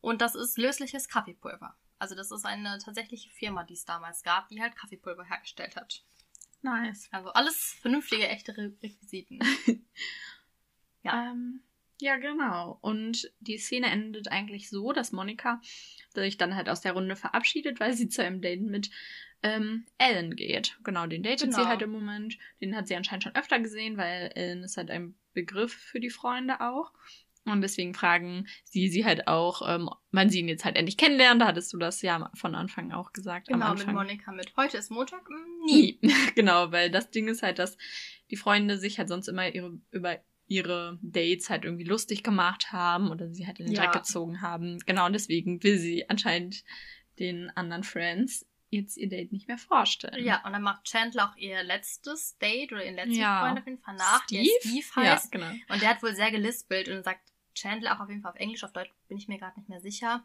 Und 0.00 0.20
das 0.22 0.34
ist 0.34 0.58
lösliches 0.58 1.08
Kaffeepulver. 1.08 1.74
Also 1.98 2.14
das 2.14 2.30
ist 2.30 2.46
eine 2.46 2.78
tatsächliche 2.78 3.30
Firma, 3.30 3.64
die 3.64 3.74
es 3.74 3.84
damals 3.84 4.22
gab, 4.22 4.48
die 4.48 4.60
halt 4.62 4.76
Kaffeepulver 4.76 5.24
hergestellt 5.24 5.76
hat. 5.76 6.04
Nice. 6.62 7.08
Also 7.10 7.30
alles 7.32 7.76
vernünftige, 7.80 8.28
echte 8.28 8.56
Re 8.56 8.72
Requisiten. 8.82 9.40
Ja. 11.02 11.30
Ähm, 11.30 11.62
ja, 12.00 12.16
genau. 12.16 12.78
Und 12.80 13.30
die 13.40 13.58
Szene 13.58 13.86
endet 13.90 14.28
eigentlich 14.30 14.68
so, 14.70 14.92
dass 14.92 15.12
Monika 15.12 15.60
sich 16.14 16.36
dann 16.36 16.54
halt 16.56 16.68
aus 16.68 16.80
der 16.80 16.92
Runde 16.92 17.16
verabschiedet, 17.16 17.80
weil 17.80 17.92
sie 17.92 18.08
zu 18.08 18.22
einem 18.24 18.40
Date 18.40 18.62
mit 18.62 18.90
ähm, 19.42 19.86
Ellen 19.98 20.36
geht. 20.36 20.78
Genau, 20.84 21.06
den 21.06 21.22
datet 21.22 21.50
Genau. 21.50 21.56
sie 21.62 21.68
halt 21.68 21.82
im 21.82 21.90
Moment. 21.90 22.36
Den 22.60 22.76
hat 22.76 22.88
sie 22.88 22.96
anscheinend 22.96 23.24
schon 23.24 23.36
öfter 23.36 23.58
gesehen, 23.60 23.96
weil 23.96 24.30
Ellen 24.34 24.62
ist 24.64 24.76
halt 24.76 24.90
ein 24.90 25.14
Begriff 25.32 25.72
für 25.72 26.00
die 26.00 26.10
Freunde 26.10 26.60
auch. 26.60 26.92
Und 27.46 27.62
deswegen 27.62 27.94
fragen 27.94 28.46
sie 28.64 28.88
sie 28.88 29.06
halt 29.06 29.26
auch, 29.26 29.62
ähm, 29.66 29.88
wann 30.12 30.28
sie 30.28 30.40
ihn 30.40 30.48
jetzt 30.48 30.66
halt 30.66 30.76
endlich 30.76 30.98
kennenlernen. 30.98 31.38
Da 31.38 31.46
hattest 31.46 31.72
du 31.72 31.78
das 31.78 32.02
ja 32.02 32.30
von 32.34 32.54
Anfang 32.54 32.92
auch 32.92 33.14
gesagt. 33.14 33.48
Genau, 33.48 33.72
mit. 33.74 33.86
Monika 33.86 34.30
mit. 34.30 34.52
Heute 34.58 34.76
ist 34.76 34.90
Montag? 34.90 35.26
Hm, 35.26 35.64
Nie. 35.64 35.98
Nie. 36.02 36.12
genau, 36.34 36.70
weil 36.70 36.90
das 36.90 37.10
Ding 37.10 37.28
ist 37.28 37.42
halt, 37.42 37.58
dass 37.58 37.78
die 38.30 38.36
Freunde 38.36 38.76
sich 38.76 38.98
halt 38.98 39.08
sonst 39.08 39.26
immer 39.26 39.48
ihre, 39.54 39.78
über 39.90 40.18
ihre 40.50 40.98
Dates 41.00 41.48
halt 41.48 41.64
irgendwie 41.64 41.84
lustig 41.84 42.24
gemacht 42.24 42.72
haben 42.72 43.10
oder 43.10 43.32
sie 43.32 43.46
halt 43.46 43.60
in 43.60 43.66
den 43.66 43.74
Ja. 43.76 43.84
Dreck 43.84 43.92
gezogen 44.02 44.42
haben. 44.42 44.80
Genau, 44.84 45.06
und 45.06 45.12
deswegen 45.12 45.62
will 45.62 45.78
sie 45.78 46.10
anscheinend 46.10 46.64
den 47.20 47.50
anderen 47.56 47.84
Friends 47.84 48.44
jetzt 48.68 48.96
ihr 48.96 49.08
Date 49.08 49.30
nicht 49.32 49.46
mehr 49.46 49.58
vorstellen. 49.58 50.24
Ja, 50.24 50.44
und 50.44 50.52
dann 50.52 50.62
macht 50.62 50.84
Chandler 50.84 51.30
auch 51.30 51.36
ihr 51.36 51.62
letztes 51.62 52.36
Date 52.38 52.72
oder 52.72 52.84
ihren 52.84 52.96
letzten 52.96 53.14
Ja. 53.14 53.40
Freund 53.44 53.60
auf 53.60 53.66
jeden 53.66 53.78
Fall 53.80 53.94
nach, 53.94 54.26
der 54.26 54.44
Steve 54.44 54.84
Ja, 54.96 55.02
heißt. 55.12 55.30
genau. 55.30 55.50
Und 55.68 55.82
der 55.82 55.88
hat 55.90 56.02
wohl 56.02 56.14
sehr 56.16 56.32
gelispelt 56.32 56.88
und 56.88 57.04
sagt 57.04 57.20
Chandler 57.54 57.94
auch 57.96 58.00
auf 58.00 58.08
jeden 58.08 58.22
Fall 58.22 58.32
auf 58.32 58.38
Englisch, 58.38 58.64
auf 58.64 58.72
Deutsch 58.72 58.90
bin 59.08 59.18
ich 59.18 59.28
mir 59.28 59.38
gerade 59.38 59.56
nicht 59.58 59.68
mehr 59.68 59.80
sicher. 59.80 60.24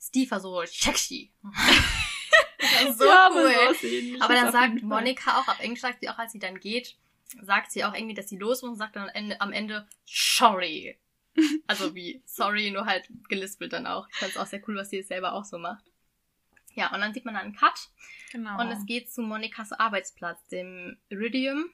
Steve 0.00 0.30
war 0.32 0.40
so 0.40 0.62
sexy. 0.66 1.30
so 2.96 3.04
ja, 3.04 3.26
aber 3.28 3.44
cool. 3.44 4.16
Aber 4.20 4.34
dann 4.34 4.50
sagt. 4.52 4.82
Monika 4.82 5.38
auch, 5.40 5.46
auf 5.48 5.60
Englisch 5.60 5.80
sagt 5.80 6.00
sie 6.00 6.08
auch, 6.08 6.18
als 6.18 6.32
sie 6.32 6.38
dann 6.40 6.58
geht, 6.58 6.96
sagt 7.42 7.72
sie 7.72 7.84
auch 7.84 7.94
irgendwie, 7.94 8.14
dass 8.14 8.28
sie 8.28 8.36
los 8.38 8.62
muss 8.62 8.70
und 8.72 8.76
sagt 8.76 8.96
dann 8.96 9.04
am 9.04 9.14
Ende, 9.14 9.40
am 9.40 9.52
Ende 9.52 9.86
sorry. 10.04 10.98
Also 11.68 11.94
wie 11.94 12.22
sorry, 12.26 12.70
nur 12.72 12.86
halt 12.86 13.08
gelispelt 13.28 13.72
dann 13.72 13.86
auch. 13.86 14.08
Ich 14.10 14.16
fand 14.16 14.32
es 14.32 14.36
auch 14.38 14.46
sehr 14.46 14.60
cool, 14.68 14.76
was 14.76 14.90
sie 14.90 15.00
selber 15.02 15.32
auch 15.34 15.44
so 15.44 15.58
macht. 15.58 15.84
Ja, 16.74 16.92
und 16.94 17.00
dann 17.00 17.14
sieht 17.14 17.24
man 17.24 17.36
einen 17.36 17.54
Cut 17.54 17.88
Genau. 18.32 18.60
und 18.60 18.68
es 18.70 18.84
geht 18.86 19.10
zu 19.12 19.22
Monikas 19.22 19.72
Arbeitsplatz, 19.72 20.44
dem 20.48 20.98
Iridium. 21.08 21.70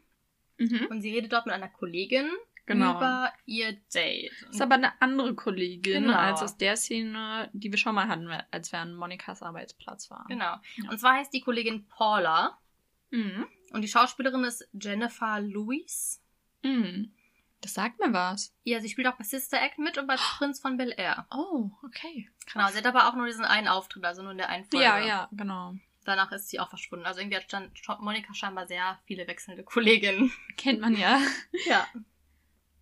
mhm. 0.58 0.86
Und 0.90 1.02
sie 1.02 1.14
redet 1.14 1.32
dort 1.32 1.46
mit 1.46 1.54
einer 1.54 1.68
Kollegin 1.68 2.30
Genau. 2.66 2.96
über 2.96 3.32
ihr 3.46 3.74
Date. 3.94 4.32
ist 4.50 4.60
aber 4.60 4.74
eine 4.74 5.00
andere 5.00 5.34
Kollegin 5.34 6.02
Genau. 6.04 6.16
als 6.18 6.42
aus 6.42 6.56
der 6.58 6.76
Szene, 6.76 7.48
die 7.52 7.70
wir 7.70 7.78
schon 7.78 7.94
mal 7.94 8.08
hatten, 8.08 8.28
als 8.50 8.72
wir 8.72 8.80
an 8.80 8.94
Monikas 8.94 9.42
Arbeitsplatz 9.42 10.10
waren. 10.10 10.26
Genau. 10.28 10.56
Ja. 10.76 10.90
Und 10.90 10.98
zwar 10.98 11.14
heißt 11.14 11.32
die 11.32 11.40
Kollegin 11.40 11.86
Paula 11.88 12.58
Mhm. 13.10 13.46
Und 13.72 13.82
die 13.82 13.88
Schauspielerin 13.88 14.44
ist 14.44 14.68
Jennifer 14.72 15.40
Lewis. 15.40 16.22
Mhm. 16.62 17.12
Das 17.60 17.74
sagt 17.74 17.98
mir 17.98 18.12
was. 18.12 18.54
Ja, 18.64 18.80
sie 18.80 18.88
spielt 18.88 19.08
auch 19.08 19.16
bei 19.16 19.24
Sister 19.24 19.60
Act 19.60 19.78
mit 19.78 19.98
und 19.98 20.06
bei 20.06 20.16
Prinz 20.38 20.60
von 20.60 20.76
Bel 20.76 20.94
Air. 20.96 21.26
Oh, 21.34 21.70
okay. 21.84 22.28
Genau, 22.52 22.68
sie 22.68 22.78
hat 22.78 22.86
aber 22.86 23.08
auch 23.08 23.14
nur 23.14 23.26
diesen 23.26 23.44
einen 23.44 23.68
Auftritt, 23.68 24.04
also 24.04 24.22
nur 24.22 24.32
in 24.32 24.38
der 24.38 24.48
einen 24.48 24.64
Folge. 24.64 24.84
Ja, 24.84 24.98
ja, 24.98 25.28
genau. 25.32 25.74
Danach 26.04 26.30
ist 26.30 26.48
sie 26.48 26.60
auch 26.60 26.68
verschwunden. 26.68 27.04
Also 27.04 27.20
irgendwie 27.20 27.36
hat 27.36 27.52
dann 27.52 27.72
Monika 27.98 28.32
scheinbar 28.32 28.68
sehr 28.68 29.00
viele 29.06 29.26
wechselnde 29.26 29.64
Kolleginnen. 29.64 30.32
Kennt 30.56 30.80
man 30.80 30.96
ja. 30.96 31.20
Ja. 31.66 31.86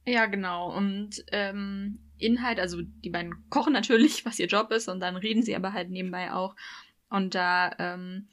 Ja, 0.07 0.27
genau. 0.27 0.71
Und 0.71 1.25
ähm, 1.33 1.99
Inhalt, 2.19 2.61
also 2.61 2.83
die 2.83 3.09
beiden 3.09 3.49
kochen 3.49 3.73
natürlich, 3.73 4.27
was 4.27 4.39
ihr 4.39 4.49
Job 4.49 4.71
ist, 4.71 4.89
und 4.89 5.01
dann 5.01 5.17
reden 5.17 5.43
sie 5.43 5.57
aber 5.57 5.73
halt 5.73 5.89
nebenbei 5.89 6.33
auch. 6.33 6.55
Und 7.09 7.35
da, 7.35 7.75
ähm, 7.79 8.29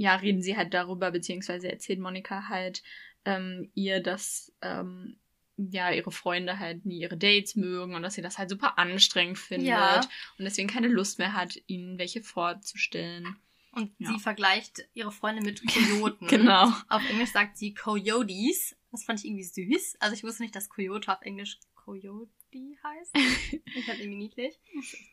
ja, 0.00 0.14
reden 0.14 0.40
sie 0.40 0.56
halt 0.56 0.72
darüber, 0.72 1.10
beziehungsweise 1.10 1.70
erzählt 1.70 1.98
Monika 2.00 2.48
halt 2.48 2.82
ähm, 3.26 3.70
ihr, 3.74 4.00
dass 4.02 4.50
ähm, 4.62 5.18
ja 5.58 5.90
ihre 5.90 6.10
Freunde 6.10 6.58
halt 6.58 6.86
nie 6.86 7.00
ihre 7.00 7.18
Dates 7.18 7.54
mögen 7.54 7.94
und 7.94 8.02
dass 8.02 8.14
sie 8.14 8.22
das 8.22 8.38
halt 8.38 8.48
super 8.48 8.78
anstrengend 8.78 9.38
findet 9.38 9.68
Ja. 9.68 10.00
und 10.38 10.44
deswegen 10.46 10.68
keine 10.68 10.88
Lust 10.88 11.18
mehr 11.18 11.34
hat, 11.34 11.60
ihnen 11.66 11.98
welche 11.98 12.22
vorzustellen. 12.22 13.36
Und 13.72 13.92
Ja. 13.98 14.10
sie 14.12 14.18
vergleicht 14.18 14.88
ihre 14.94 15.12
Freunde 15.12 15.42
mit 15.42 15.60
Kojoten. 15.66 16.28
Genau. 16.28 16.72
Auf 16.88 17.02
Englisch 17.10 17.30
sagt 17.32 17.58
sie 17.58 17.74
Coyotes. 17.74 18.74
Das 18.90 19.04
fand 19.04 19.18
ich 19.20 19.26
irgendwie 19.26 19.44
süß. 19.44 19.96
Also 20.00 20.14
ich 20.14 20.24
wusste 20.24 20.42
nicht, 20.42 20.56
dass 20.56 20.70
Coyote 20.70 21.12
auf 21.12 21.20
Englisch 21.22 21.58
Coyote 21.74 22.30
heißt. 22.82 23.14
Ich 23.76 23.84
fand 23.84 24.00
irgendwie 24.00 24.18
niedlich. 24.18 24.58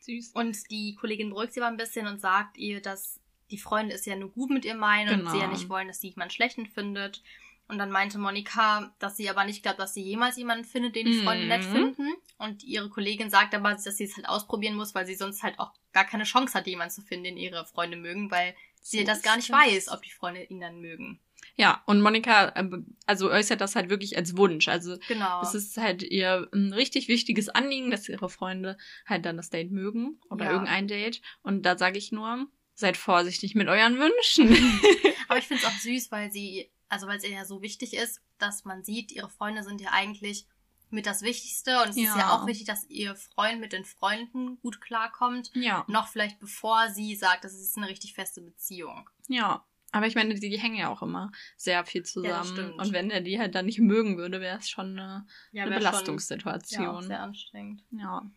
Süß. 0.01 0.31
Und 0.33 0.57
die 0.71 0.95
Kollegin 0.95 1.29
beruhigt 1.29 1.53
sie 1.53 1.59
aber 1.61 1.69
ein 1.69 1.77
bisschen 1.77 2.07
und 2.07 2.19
sagt 2.21 2.57
ihr, 2.57 2.81
dass 2.81 3.19
die 3.51 3.57
Freunde 3.57 3.95
es 3.95 4.05
ja 4.05 4.15
nur 4.15 4.29
gut 4.31 4.49
mit 4.49 4.65
ihr 4.65 4.75
meinen 4.75 5.09
und 5.09 5.19
Genau. 5.19 5.31
sie 5.31 5.39
ja 5.39 5.47
nicht 5.47 5.69
wollen, 5.69 5.87
dass 5.87 5.99
sie 6.01 6.09
jemanden 6.09 6.33
schlechten 6.33 6.65
findet. 6.65 7.23
Und 7.69 7.77
dann 7.79 7.91
meinte 7.91 8.17
Monika, 8.17 8.95
dass 8.99 9.17
sie 9.17 9.29
aber 9.29 9.43
nicht 9.43 9.61
glaubt, 9.61 9.79
dass 9.79 9.93
sie 9.93 10.01
jemals 10.01 10.37
jemanden 10.37 10.63
findet, 10.63 10.95
den 10.95 11.05
die 11.07 11.21
Freunde 11.21 11.43
Mhm. 11.43 11.49
nett 11.49 11.63
finden. 11.65 12.13
Und 12.37 12.63
ihre 12.63 12.89
Kollegin 12.89 13.29
sagt 13.29 13.53
aber, 13.53 13.71
dass 13.71 13.83
sie 13.97 14.05
es 14.05 14.15
halt 14.15 14.29
ausprobieren 14.29 14.75
muss, 14.75 14.95
weil 14.95 15.05
sie 15.05 15.15
sonst 15.15 15.43
halt 15.43 15.59
auch 15.59 15.73
gar 15.91 16.05
keine 16.05 16.23
Chance 16.23 16.53
hat, 16.53 16.65
jemanden 16.67 16.93
zu 16.93 17.01
finden, 17.01 17.25
den 17.25 17.37
ihre 17.37 17.65
Freunde 17.65 17.97
mögen, 17.97 18.31
weil 18.31 18.55
sie 18.81 19.03
das 19.03 19.17
ist 19.17 19.23
gar 19.25 19.35
nicht 19.35 19.49
das. 19.49 19.57
weiß, 19.57 19.89
ob 19.89 20.01
die 20.01 20.11
Freunde 20.11 20.43
ihn 20.43 20.61
dann 20.61 20.79
mögen. 20.79 21.19
Ja, 21.55 21.81
und 21.87 22.01
Monika, 22.01 22.49
äh, 22.49 22.69
also 23.05 23.29
äußert 23.31 23.59
das 23.59 23.75
halt 23.75 23.89
wirklich 23.89 24.15
als 24.15 24.37
Wunsch. 24.37 24.67
Also 24.69 24.97
Genau. 25.07 25.41
Es 25.41 25.53
ist 25.55 25.75
halt 25.77 26.03
ihr 26.03 26.47
ein 26.53 26.71
richtig 26.71 27.07
wichtiges 27.09 27.49
Anliegen, 27.49 27.91
dass 27.91 28.07
ihre 28.07 28.29
Freunde 28.29 28.77
halt 29.05 29.25
dann 29.25 29.35
das 29.37 29.49
Date 29.49 29.71
mögen 29.71 30.19
oder 30.29 30.45
Ja. 30.45 30.51
irgendein 30.51 30.87
Date. 30.87 31.21
Und 31.41 31.63
da 31.63 31.77
sage 31.77 31.97
ich 31.97 32.11
nur, 32.11 32.45
seid 32.79 32.95
vorsichtig 32.95 33.55
mit 33.55 33.67
euren 33.67 33.97
Wünschen. 33.99 34.49
Aber 35.27 35.39
ich 35.39 35.47
finde 35.47 35.63
es 35.63 35.69
auch 35.69 35.77
süß, 35.79 36.11
weil 36.11 36.31
sie, 36.31 36.69
also 36.89 37.07
weil 37.07 37.17
es 37.17 37.23
ihr 37.23 37.31
ja 37.31 37.43
so 37.45 37.61
wichtig 37.61 37.93
ist, 37.95 38.21
dass 38.37 38.65
man 38.65 38.83
sieht, 38.83 39.11
ihre 39.11 39.29
Freunde 39.29 39.63
sind 39.63 39.81
ja 39.81 39.89
eigentlich 39.91 40.45
mit 40.89 41.05
das 41.05 41.21
Wichtigste 41.21 41.81
und 41.81 41.89
es 41.89 41.97
ist 41.97 42.03
Ja. 42.03 42.17
ja 42.17 42.31
auch 42.31 42.45
wichtig, 42.47 42.65
dass 42.67 42.85
ihr 42.89 43.15
Freund 43.15 43.59
mit 43.59 43.73
den 43.73 43.83
Freunden 43.83 44.57
gut 44.61 44.79
klarkommt. 44.79 45.51
ja, 45.53 45.83
Noch 45.87 46.07
vielleicht 46.07 46.39
bevor 46.39 46.89
sie 46.89 47.15
sagt, 47.15 47.43
das 47.43 47.53
ist 47.55 47.75
eine 47.77 47.89
richtig 47.89 48.13
feste 48.13 48.41
Beziehung. 48.41 49.09
ja. 49.27 49.65
Aber 49.93 50.05
ich 50.05 50.15
meine, 50.15 50.33
die, 50.35 50.49
die 50.49 50.59
hängen 50.59 50.75
ja 50.75 50.89
auch 50.89 51.01
immer 51.01 51.31
sehr 51.55 51.85
viel 51.85 52.01
Ja, 52.01 52.05
zusammen. 52.05 52.45
stimmt. 52.45 52.73
und 52.79 52.91
wenn 52.91 53.09
er 53.09 53.21
die 53.21 53.39
halt 53.39 53.55
dann 53.55 53.65
nicht 53.67 53.79
mögen 53.79 54.17
würde, 54.17 54.41
wäre 54.41 54.57
es 54.57 54.69
schon 54.69 54.99
eine, 54.99 55.25
Ja, 55.53 55.63
eine 55.63 55.71
wär 55.71 55.77
schon- 55.77 55.83
Ja, 55.83 55.89
Belastungssituation. 55.91 57.03
sehr 57.03 57.21
anstrengend. 57.23 57.83
Ja, 57.91 58.29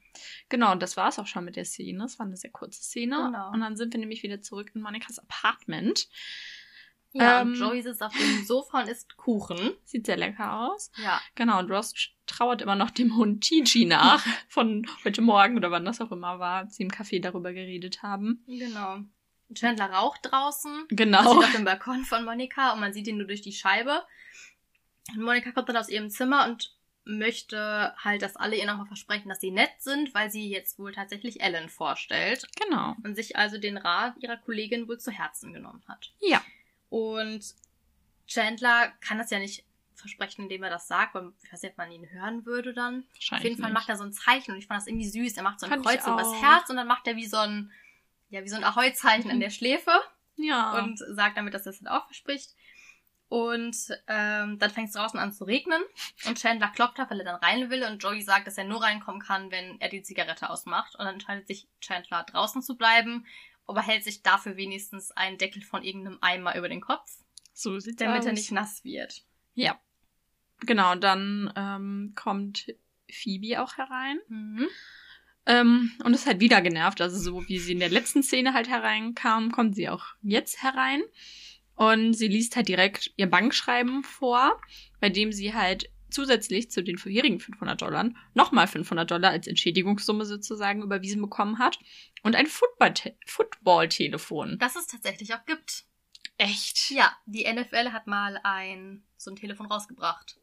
genau, 0.49 0.71
und 0.73 0.81
das 0.81 0.97
war 0.97 1.09
es 1.09 1.19
auch 1.19 1.27
schon 1.27 1.45
mit 1.45 1.57
der 1.57 1.65
Szene. 1.65 2.05
Es 2.05 2.19
war 2.21 2.27
eine 2.27 2.37
sehr 2.37 2.51
kurze 2.53 2.83
Szene. 2.83 3.17
Genau. 3.17 3.51
Und 3.53 3.61
dann 3.61 3.77
sind 3.77 3.93
wir 3.93 3.99
nämlich 4.01 4.23
wieder 4.23 4.41
zurück 4.41 4.71
in 4.75 4.81
Monikas 4.81 5.19
Apartment. 5.19 6.09
Ja, 7.13 7.41
Ähm. 7.41 7.49
und 7.49 7.55
Joey 7.59 7.83
sitzt 7.83 8.03
auf 8.05 8.17
dem 8.17 8.45
Sofa 8.45 8.83
und 8.83 8.89
isst 8.89 9.17
Kuchen. 9.17 9.73
Sieht 9.85 10.07
sehr 10.07 10.17
lecker 10.17 10.61
aus. 10.71 10.93
Ja. 11.03 11.21
Genau, 11.35 11.59
und 11.59 11.69
Ross 11.69 11.93
trauert 12.27 12.63
immer 12.63 12.77
noch 12.77 12.91
dem 12.91 13.17
Hund 13.17 13.43
Gigi 13.43 13.85
nach, 13.87 14.25
von 14.49 14.87
heute 15.05 15.21
Morgen 15.21 15.57
oder 15.57 15.73
wann 15.73 15.85
das 15.85 16.01
auch 16.01 16.13
immer 16.13 16.39
war, 16.39 16.59
als 16.61 16.77
sie 16.77 16.85
im 16.85 16.91
Café 16.91 17.21
darüber 17.21 17.53
geredet 17.53 18.05
haben. 18.05 18.45
Genau. 18.47 19.01
Chandler 19.55 19.91
raucht 19.91 20.21
draußen. 20.31 20.87
Genau. 20.89 21.23
Steht 21.23 21.45
auf 21.45 21.53
dem 21.57 21.65
Balkon 21.65 22.05
von 22.05 22.25
Monika 22.25 22.73
und 22.73 22.81
man 22.81 22.93
sieht 22.93 23.07
ihn 23.09 23.17
nur 23.19 23.27
durch 23.27 23.43
die 23.43 23.53
Scheibe. 23.53 24.03
Und 25.15 25.23
Monika 25.23 25.53
kommt 25.53 25.69
dann 25.69 25.77
aus 25.77 25.89
ihrem 25.89 26.11
Zimmer 26.11 26.47
und 26.47 26.75
möchte 27.05 27.95
halt, 27.99 28.23
dass 28.23 28.37
alle 28.37 28.57
ihr 28.57 28.67
nochmal 28.67 28.87
versprechen, 28.87 29.29
dass 29.29 29.41
sie 29.41 29.51
nett 29.51 29.73
sind, 29.79 30.15
weil 30.15 30.31
sie 30.31 30.49
jetzt 30.49 30.79
wohl 30.79 30.93
tatsächlich 30.93 31.41
Ellen 31.41 31.69
vorstellt 31.69 32.47
Genau. 32.63 32.95
und 33.03 33.17
sich 33.17 33.37
also 33.37 33.59
den 33.59 33.77
Rat 33.79 34.15
ihrer 34.21 34.37
Kollegin 34.37 34.87
wohl 34.87 34.99
zu 34.99 35.11
Herzen 35.11 35.53
genommen 35.53 35.83
hat. 35.89 36.13
Ja. 36.21 36.43
Und 36.89 37.55
Chandler 38.29 38.93
kann 39.01 39.19
das 39.19 39.31
ja 39.31 39.39
nicht 39.39 39.65
versprechen, 39.95 40.43
indem 40.43 40.63
er 40.63 40.71
das 40.71 40.89
sagt, 40.89 41.15
weil 41.15 41.33
ich 41.43 41.53
weiß 41.53 41.63
nicht, 41.63 41.73
ob 41.73 41.79
man 41.79 41.91
ihn 41.91 42.09
hören 42.11 42.47
würde 42.47 42.73
dann. 42.73 43.01
Auf 43.01 43.15
Wahrscheinlich. 43.15 43.49
jeden 43.51 43.61
Fall 43.61 43.71
nicht. 43.71 43.79
macht 43.81 43.89
er 43.89 43.97
so 43.97 44.05
ein 44.05 44.13
Zeichen 44.13 44.53
und 44.53 44.59
ich 44.59 44.67
fand 44.67 44.81
das 44.81 44.87
irgendwie 44.87 45.09
süß. 45.09 45.37
Er 45.37 45.43
macht 45.43 45.61
so 45.61 45.67
ein 45.67 45.83
Kreuz 45.83 46.07
übers 46.07 46.27
auch. 46.29 46.43
Herz 46.43 46.71
und 46.71 46.77
dann 46.77 46.87
macht 46.87 47.07
er 47.07 47.17
wie 47.17 47.27
so 47.27 47.37
ein, 47.39 47.71
ja, 48.31 48.43
wie 48.45 48.49
so 48.49 48.57
ein 48.57 48.65
Ahoi-Zeichen 48.65 49.31
an 49.31 49.41
der 49.41 49.51
Schläfe 49.51 49.91
Ja. 50.37 50.79
und 50.79 50.99
sagt 50.99 51.37
damit, 51.37 51.53
dass 51.55 51.67
er 51.67 51.71
es 51.71 51.81
halt 51.83 51.91
auch 51.91 52.07
verspricht. 52.07 52.55
Und 53.29 53.77
ähm, 54.09 54.59
dann 54.59 54.71
fängt 54.71 54.89
es 54.89 54.95
draußen 54.95 55.19
an 55.21 55.33
zu 55.33 55.45
regnen 55.45 55.81
und 56.27 56.37
Chandler 56.41 56.67
klopft 56.69 56.99
auf, 56.99 57.11
weil 57.11 57.21
er 57.21 57.25
dann 57.27 57.37
rein 57.37 57.71
will 57.71 57.85
und 57.85 58.03
Joey 58.03 58.23
sagt, 58.23 58.49
dass 58.49 58.59
er 58.59 58.65
nur 58.65 58.83
reinkommen 58.83 59.21
kann, 59.21 59.53
wenn 59.53 59.81
er 59.81 59.89
die 59.89 60.03
Zigarette 60.03 60.51
ausmacht. 60.51 60.97
Und 60.97 61.05
dann 61.05 61.15
entscheidet 61.15 61.47
sich 61.47 61.69
Chandler 61.81 62.25
draußen 62.25 62.61
zu 62.61 62.77
bleiben, 62.77 63.25
aber 63.69 63.83
hält 63.83 64.03
sich 64.03 64.23
dafür 64.25 64.57
wenigstens 64.57 65.13
einen 65.13 65.39
Deckel 65.39 65.63
von 65.63 65.85
irgendeinem 65.85 66.19
Eimer 66.21 66.57
über 66.57 66.69
den 66.69 66.81
Kopf, 66.81 67.09
so 67.53 67.79
sieht's 67.79 67.99
damit 67.99 68.19
aus. 68.21 68.27
er 68.27 68.33
nicht 68.33 68.51
nass 68.51 68.83
wird. 68.83 69.23
Ja. 69.55 69.79
Genau, 70.63 70.97
dann 70.97 71.53
ähm, 71.55 72.13
kommt 72.17 72.67
Phoebe 73.09 73.63
auch 73.63 73.77
herein. 73.77 74.19
Mhm. 74.27 74.67
Ähm, 75.47 75.93
und 76.05 76.15
ist 76.15 76.27
halt 76.27 76.41
wieder 76.41 76.61
genervt. 76.61 77.01
Also 77.01 77.19
so 77.19 77.49
wie 77.49 77.59
sie 77.59 77.73
in 77.73 77.81
der 77.81 77.89
letzten 77.89 78.23
Szene 78.23 78.55
halt 78.55 78.69
hereinkam, 78.69 79.51
kommt 79.53 79.75
sie 79.75 79.89
auch 79.89 80.05
jetzt 80.23 80.63
herein. 80.63 81.03
Und 81.75 82.13
sie 82.13 82.29
liest 82.29 82.57
halt 82.57 82.69
direkt 82.69 83.11
ihr 83.17 83.27
Bankschreiben 83.29 84.05
vor, 84.05 84.61
bei 85.01 85.09
dem 85.09 85.33
sie 85.33 85.55
halt 85.55 85.91
zusätzlich 86.11 86.71
zu 86.71 86.83
den 86.83 86.99
vorherigen 86.99 87.41
500 87.41 87.81
Dollar 87.81 88.11
nochmal 88.35 88.67
500 88.67 89.11
Dollar 89.11 89.31
als 89.31 89.47
Entschädigungssumme 89.47 90.27
sozusagen 90.27 90.83
überwiesen 90.83 91.23
bekommen 91.23 91.59
hat. 91.59 91.79
Und 92.23 92.37
ein 92.37 92.47
Football- 92.47 93.15
Football-Telefon. 93.27 94.59
Das 94.59 94.77
es 94.77 94.87
tatsächlich 94.89 95.35
auch 95.35 95.45
gibt. 95.47 95.85
Echt? 96.37 96.91
Ja, 96.91 97.17
die 97.27 97.45
NFL 97.45 97.93
hat 97.93 98.07
mal 98.07 98.41
ein 98.43 99.05
so 99.17 99.31
ein 99.31 99.37
Telefon 99.37 99.67
rausgebracht. 99.67 100.40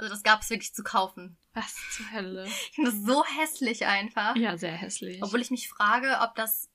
Also 0.00 0.14
das 0.14 0.22
gab 0.22 0.40
es 0.40 0.48
wirklich 0.48 0.72
zu 0.72 0.82
kaufen. 0.82 1.36
Was 1.52 1.76
zur 1.94 2.10
Hölle? 2.10 2.46
Ich 2.46 2.72
finde 2.74 2.90
das 2.90 3.02
so 3.04 3.22
hässlich 3.22 3.84
einfach. 3.84 4.34
Ja, 4.34 4.56
sehr 4.56 4.72
hässlich. 4.72 5.22
Obwohl 5.22 5.42
ich 5.42 5.50
mich 5.50 5.68
frage, 5.68 6.20
ob 6.22 6.34
das 6.36 6.70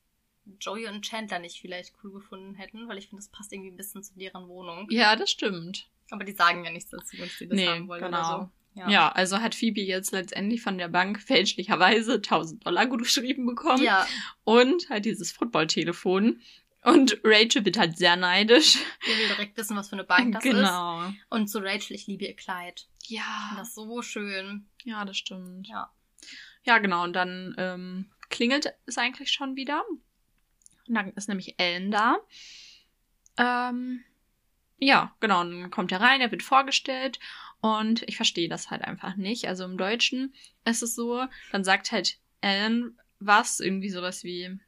Joey 0.60 0.88
und 0.88 1.04
Chandler 1.04 1.40
nicht 1.40 1.60
vielleicht 1.60 1.96
cool 2.04 2.12
gefunden 2.12 2.54
hätten, 2.54 2.88
weil 2.88 3.00
ich 3.00 3.10
finde, 3.10 3.24
das 3.24 3.32
passt 3.32 3.52
irgendwie 3.52 3.72
ein 3.72 3.78
bisschen 3.78 4.04
zu 4.04 4.14
deren 4.14 4.48
Wohnung. 4.48 4.88
ja, 4.92 5.16
das 5.16 5.32
stimmt. 5.32 5.90
Aber 6.12 6.24
die 6.24 6.34
sagen 6.34 6.64
ja 6.64 6.70
nichts 6.70 6.92
dazu, 6.92 7.18
wenn 7.18 7.30
sie 7.30 7.48
das 7.48 7.56
nee, 7.56 7.68
haben 7.68 7.88
wollen 7.88 8.04
genau. 8.04 8.18
oder 8.20 8.44
so. 8.44 8.80
Ja. 8.80 8.90
Ja, 8.90 9.10
also 9.10 9.40
hat 9.40 9.56
Phoebe 9.56 9.82
jetzt 9.82 10.12
letztendlich 10.12 10.62
von 10.62 10.78
der 10.78 10.90
Bank 10.90 11.20
fälschlicherweise 11.20 12.16
1000 12.16 12.64
Dollar 12.64 12.86
gut 12.86 13.02
geschrieben 13.02 13.48
bekommen 13.48 13.82
Ja, 13.82 14.06
und 14.44 14.88
halt 14.90 15.06
dieses 15.06 15.32
Footballtelefon. 15.32 16.42
Und 16.86 17.20
Rachel 17.24 17.66
wird 17.66 17.78
halt 17.78 17.98
sehr 17.98 18.16
neidisch. 18.16 18.76
ihr 19.08 19.18
will 19.18 19.28
direkt 19.28 19.58
wissen, 19.58 19.76
was 19.76 19.90
für 19.90 19.96
eine 19.96 20.04
Bank 20.04 20.34
das 20.34 20.46
ist. 20.46 20.52
genau. 20.52 21.12
Und 21.30 21.48
zu 21.48 21.60
Rachel, 21.60 21.96
ich 21.96 22.08
liebe 22.08 22.26
ihr 22.26 22.36
Kleid. 22.36 22.88
Ich 23.02 23.08
finde 23.08 23.24
Ja, 23.24 23.54
das 23.58 23.74
so 23.76 24.02
schön. 24.02 24.68
ja, 24.84 25.04
das 25.06 25.18
stimmt. 25.18 25.68
Ja. 25.68 25.92
Ja, 26.64 26.78
genau. 26.80 27.04
Und 27.04 27.14
dann 27.14 27.56
ähm, 27.58 28.12
klingelt 28.30 28.74
es 28.86 28.98
eigentlich 28.98 29.32
schon 29.32 29.56
wieder. 29.56 29.84
Und 30.88 30.94
dann 30.94 31.12
ist 31.14 31.28
nämlich 31.30 31.56
Ellen 31.60 31.92
da. 31.92 32.18
Ähm, 33.38 34.04
ja, 34.78 35.16
genau. 35.20 35.42
Und 35.42 35.62
dann 35.62 35.72
kommt 35.72 35.92
er 35.92 36.02
rein, 36.02 36.22
er 36.22 36.32
wird 36.32 36.44
vorgestellt. 36.44 37.20
Und 37.62 38.04
ich 38.04 38.16
verstehe 38.16 38.50
das 38.50 38.70
halt 38.70 38.84
einfach 38.84 39.16
nicht. 39.16 39.48
Also 39.48 39.66
im 39.66 39.78
Deutschen 39.78 40.34
ist 40.66 40.84
es 40.84 40.94
so, 40.96 41.26
dann 41.52 41.64
sagt 41.64 41.92
halt 41.92 42.20
Ellen 42.42 43.00
was, 43.20 43.60
irgendwie 43.60 43.90
sowas 43.90 44.24
wie 44.24 44.60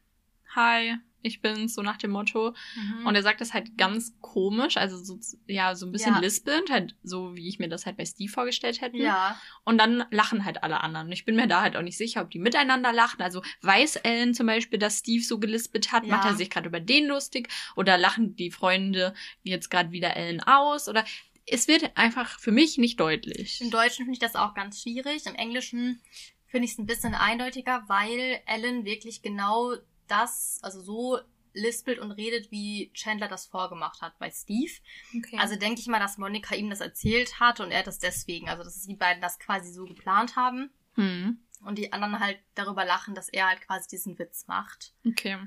Hi, 0.55 0.95
ich 1.27 1.41
bin's, 1.41 1.75
so 1.75 1.81
nach 1.81 1.97
dem 1.97 2.11
Motto. 2.11 2.53
Mhm. 2.75 3.05
Und 3.05 3.15
er 3.15 3.21
sagt 3.23 3.41
das 3.41 3.53
halt 3.53 3.77
ganz 3.77 4.15
komisch, 4.21 4.77
also 4.77 4.97
so, 4.97 5.19
ja, 5.47 5.75
so 5.75 5.85
ein 5.85 5.91
bisschen 5.91 6.15
Ja. 6.15 6.19
lispelnd, 6.19 6.69
halt 6.71 6.95
so, 7.03 7.35
wie 7.35 7.47
ich 7.47 7.59
mir 7.59 7.69
das 7.69 7.85
halt 7.85 7.97
bei 7.97 8.05
Steve 8.05 8.31
vorgestellt 8.31 8.81
hätte. 8.81 8.97
ja, 8.97 9.39
Und 9.63 9.77
dann 9.77 10.05
lachen 10.11 10.45
halt 10.45 10.63
alle 10.63 10.81
anderen. 10.81 11.07
Und 11.07 11.13
ich 11.13 11.25
bin 11.25 11.35
mir 11.35 11.47
da 11.47 11.61
halt 11.61 11.75
auch 11.77 11.81
nicht 11.81 11.97
sicher, 11.97 12.21
ob 12.21 12.31
die 12.31 12.39
miteinander 12.39 12.91
lachen. 12.93 13.21
Also 13.21 13.41
weiß 13.61 13.97
Ellen 13.97 14.33
zum 14.33 14.47
Beispiel, 14.47 14.79
dass 14.79 14.99
Steve 14.99 15.23
so 15.23 15.39
gelispelt 15.39 15.91
hat, 15.91 16.05
Ja. 16.05 16.15
macht 16.15 16.25
er 16.25 16.35
sich 16.35 16.49
gerade 16.49 16.67
über 16.67 16.79
den 16.79 17.05
lustig 17.07 17.49
oder 17.75 17.97
lachen 17.97 18.35
die 18.35 18.51
Freunde 18.51 19.13
jetzt 19.43 19.69
gerade 19.69 19.91
wieder 19.91 20.15
Ellen 20.15 20.41
aus 20.41 20.87
oder 20.89 21.03
es 21.49 21.67
wird 21.67 21.95
einfach 21.95 22.39
für 22.39 22.51
mich 22.51 22.77
nicht 22.77 22.99
deutlich. 22.99 23.61
Im 23.61 23.71
Deutschen 23.71 24.05
finde 24.05 24.13
ich 24.13 24.19
das 24.19 24.35
auch 24.35 24.53
ganz 24.53 24.81
schwierig. 24.81 25.25
Im 25.25 25.35
Englischen 25.35 26.01
finde 26.47 26.65
ich 26.65 26.71
es 26.73 26.77
ein 26.77 26.85
bisschen 26.85 27.13
eindeutiger, 27.15 27.83
weil 27.87 28.39
Ellen 28.45 28.83
wirklich 28.85 29.21
genau 29.21 29.73
das, 30.07 30.59
also 30.61 30.81
so 30.81 31.19
lispelt 31.53 31.99
und 31.99 32.11
redet, 32.11 32.51
wie 32.51 32.91
Chandler 32.93 33.27
das 33.27 33.47
vorgemacht 33.47 34.01
hat 34.01 34.17
bei 34.19 34.29
Steve. 34.29 34.71
Okay. 35.17 35.37
Also 35.39 35.55
denke 35.55 35.81
ich 35.81 35.87
mal, 35.87 35.99
dass 35.99 36.17
Monika 36.17 36.55
ihm 36.55 36.69
das 36.69 36.81
erzählt 36.81 37.39
hat 37.39 37.59
und 37.59 37.71
er 37.71 37.83
das 37.83 37.99
deswegen, 37.99 38.47
also 38.47 38.63
dass 38.63 38.83
die 38.83 38.95
beiden 38.95 39.21
das 39.21 39.39
quasi 39.39 39.71
so 39.71 39.85
geplant 39.85 40.35
haben 40.35 40.69
hm. 40.93 41.39
und 41.65 41.77
die 41.77 41.91
anderen 41.93 42.19
halt 42.19 42.39
darüber 42.55 42.85
lachen, 42.85 43.15
dass 43.15 43.29
er 43.29 43.47
halt 43.47 43.61
quasi 43.61 43.87
diesen 43.89 44.17
Witz 44.19 44.47
macht. 44.47 44.93
Okay. 45.05 45.37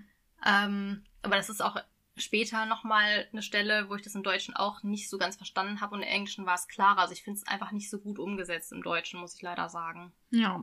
Ähm, 0.45 1.05
aber 1.23 1.37
das 1.37 1.49
ist 1.49 1.63
auch 1.63 1.77
später 2.17 2.67
nochmal 2.67 3.29
eine 3.33 3.43
Stelle, 3.43 3.89
wo 3.89 3.95
ich 3.95 4.03
das 4.03 4.15
im 4.15 4.23
Deutschen 4.23 4.55
auch 4.55 4.83
nicht 4.83 5.09
so 5.09 5.19
ganz 5.19 5.37
verstanden 5.37 5.81
habe 5.81 5.95
und 5.95 6.03
im 6.03 6.09
Englischen 6.09 6.47
war 6.47 6.55
es 6.55 6.69
klarer. 6.69 6.99
Also 6.99 7.13
ich 7.13 7.23
finde 7.23 7.39
es 7.39 7.47
einfach 7.47 7.73
nicht 7.73 7.89
so 7.89 7.99
gut 7.99 8.19
umgesetzt 8.19 8.73
im 8.73 8.83
Deutschen, 8.83 9.21
muss 9.21 9.37
ich 9.37 9.43
leider 9.43 9.69
sagen. 9.69 10.13
Ja. 10.31 10.63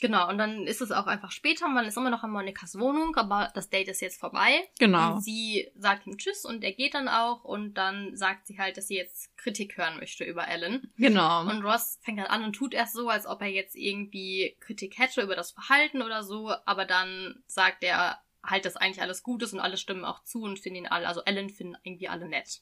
Genau, 0.00 0.28
und 0.28 0.38
dann 0.38 0.66
ist 0.66 0.80
es 0.80 0.92
auch 0.92 1.06
einfach 1.06 1.32
später, 1.32 1.68
man 1.68 1.84
ist 1.84 1.96
immer 1.96 2.10
noch 2.10 2.22
in 2.22 2.30
Monikas 2.30 2.78
Wohnung, 2.78 3.16
aber 3.16 3.50
das 3.54 3.68
Date 3.68 3.88
ist 3.88 4.00
jetzt 4.00 4.20
vorbei. 4.20 4.68
Genau. 4.78 5.14
Und 5.14 5.22
sie 5.22 5.70
sagt 5.76 6.06
ihm 6.06 6.16
Tschüss 6.16 6.44
und 6.44 6.62
er 6.62 6.72
geht 6.72 6.94
dann 6.94 7.08
auch 7.08 7.42
und 7.42 7.74
dann 7.74 8.16
sagt 8.16 8.46
sie 8.46 8.58
halt, 8.58 8.76
dass 8.76 8.86
sie 8.86 8.96
jetzt 8.96 9.36
Kritik 9.36 9.76
hören 9.76 9.98
möchte 9.98 10.22
über 10.24 10.46
Ellen. 10.46 10.92
Genau. 10.96 11.40
Und 11.40 11.64
Ross 11.64 11.98
fängt 12.02 12.20
dann 12.20 12.26
an 12.26 12.44
und 12.44 12.52
tut 12.52 12.74
erst 12.74 12.94
so, 12.94 13.08
als 13.08 13.26
ob 13.26 13.42
er 13.42 13.48
jetzt 13.48 13.74
irgendwie 13.74 14.56
Kritik 14.60 14.98
hätte 14.98 15.20
über 15.20 15.34
das 15.34 15.50
Verhalten 15.50 16.02
oder 16.02 16.22
so, 16.22 16.52
aber 16.64 16.84
dann 16.84 17.42
sagt 17.48 17.82
er 17.82 18.20
halt, 18.44 18.64
dass 18.64 18.76
eigentlich 18.76 19.02
alles 19.02 19.24
gut 19.24 19.42
ist 19.42 19.52
und 19.52 19.60
alle 19.60 19.76
stimmen 19.76 20.04
auch 20.04 20.22
zu 20.22 20.42
und 20.42 20.60
finden 20.60 20.84
ihn 20.84 20.86
alle, 20.86 21.08
also 21.08 21.22
Ellen 21.22 21.50
finden 21.50 21.76
irgendwie 21.82 22.08
alle 22.08 22.28
nett. 22.28 22.60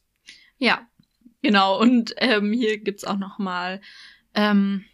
Ja, 0.57 0.89
genau. 1.43 1.79
Und 1.79 2.15
ähm, 2.17 2.53
hier 2.55 2.79
gibt's 2.79 3.05
auch 3.05 3.19
noch 3.19 3.39
mal, 3.39 3.83
ähm, 4.35 4.87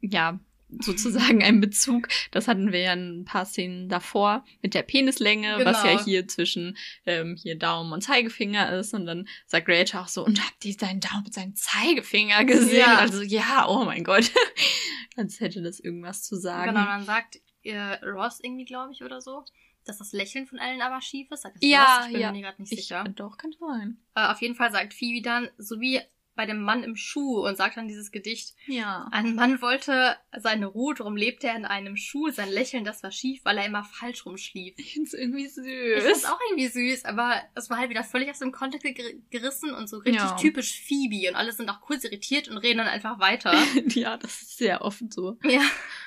ja, 0.00 0.40
sozusagen 0.80 1.42
einen 1.42 1.60
Bezug. 1.60 2.08
Das 2.30 2.48
hatten 2.48 2.72
wir 2.72 2.80
ja 2.80 2.92
ein 2.92 3.24
paar 3.24 3.44
Szenen 3.44 3.88
davor 3.88 4.44
mit 4.62 4.74
der 4.74 4.82
Penislänge, 4.82 5.56
was 5.64 5.82
Genau. 5.82 5.94
ja 5.94 6.04
hier 6.04 6.28
zwischen 6.28 6.76
ähm, 7.06 7.36
hier 7.40 7.58
Daumen 7.58 7.92
und 7.92 8.02
Zeigefinger 8.02 8.72
ist. 8.78 8.94
Und 8.94 9.06
dann 9.06 9.28
sagt 9.46 9.68
Rachel 9.68 10.00
auch 10.00 10.08
so, 10.08 10.24
und 10.24 10.40
habt 10.44 10.64
ihr 10.64 10.74
seinen 10.74 11.00
Daumen 11.00 11.24
mit 11.24 11.34
seinem 11.34 11.54
Zeigefinger 11.54 12.44
gesehen? 12.44 12.78
Ja. 12.80 12.98
Also 12.98 13.22
ja, 13.22 13.66
oh 13.68 13.84
mein 13.84 14.04
Gott. 14.04 14.30
Als 15.16 15.40
hätte 15.40 15.62
das 15.62 15.80
irgendwas 15.80 16.22
zu 16.24 16.36
sagen. 16.36 16.72
Genau, 16.74 16.84
dann 16.86 17.04
sagt 17.04 17.38
äh, 17.62 17.78
Ross 18.04 18.40
irgendwie, 18.42 18.64
glaube 18.64 18.92
ich, 18.92 19.02
oder 19.02 19.20
so, 19.20 19.44
dass 19.84 19.98
das 19.98 20.12
Lächeln 20.12 20.46
von 20.46 20.58
Ellen 20.58 20.82
aber 20.82 21.00
schief 21.00 21.30
ist. 21.30 21.42
Sagt 21.42 21.56
das 21.56 21.62
Ja, 21.68 21.96
Ross? 21.98 22.06
Ich 22.06 22.12
bin 22.12 22.20
ja. 22.20 22.32
mir 22.32 22.42
gerade 22.42 22.60
nicht 22.60 22.72
Ich, 22.72 22.80
sicher. 22.80 23.04
doch, 23.14 23.36
kann 23.38 23.52
sein. 23.60 23.98
Äh, 24.14 24.26
auf 24.28 24.42
jeden 24.42 24.54
Fall 24.54 24.72
sagt 24.72 24.92
Phoebe 24.94 25.22
dann, 25.22 25.48
so 25.58 25.80
wie 25.80 26.00
bei 26.36 26.46
dem 26.46 26.62
Mann 26.62 26.82
im 26.82 26.96
Schuh 26.96 27.46
und 27.46 27.56
sagt 27.56 27.76
dann 27.76 27.88
dieses 27.88 28.10
Gedicht, 28.10 28.54
Ja. 28.66 29.08
Ein 29.12 29.34
Mann 29.34 29.60
wollte 29.62 30.16
seine 30.36 30.66
Ruhe, 30.66 30.94
darum 30.94 31.16
lebte 31.16 31.46
er 31.48 31.56
in 31.56 31.64
einem 31.64 31.96
Schuh. 31.96 32.30
Sein 32.30 32.48
Lächeln, 32.50 32.84
das 32.84 33.02
war 33.02 33.10
schief, 33.10 33.40
weil 33.44 33.58
er 33.58 33.66
immer 33.66 33.84
falsch 33.84 34.26
rumschlief. 34.26 34.74
Ich 34.78 34.94
find's 34.94 35.14
irgendwie 35.14 35.46
süß. 35.46 35.64
Ich 35.98 36.02
find's 36.02 36.24
auch 36.24 36.38
irgendwie 36.50 36.68
süß, 36.68 37.04
aber 37.04 37.40
es 37.54 37.70
war 37.70 37.78
halt 37.78 37.90
wieder 37.90 38.04
völlig 38.04 38.30
aus 38.30 38.38
dem 38.40 38.52
Kontext 38.52 38.84
ger 38.94 39.04
gerissen 39.30 39.72
und 39.74 39.88
so 39.88 39.98
richtig 39.98 40.16
Ja. 40.22 40.36
typisch 40.36 40.80
Phoebe. 40.82 41.28
Und 41.28 41.36
alle 41.36 41.52
sind 41.52 41.68
auch 41.70 41.80
kurz 41.80 42.04
irritiert 42.04 42.48
und 42.48 42.58
reden 42.58 42.78
dann 42.78 42.88
einfach 42.88 43.18
weiter. 43.20 43.54
ja, 43.88 44.16
das 44.16 44.42
ist 44.42 44.58
sehr 44.58 44.82
oft 44.82 45.12
so. 45.12 45.38
ja. 45.44 45.62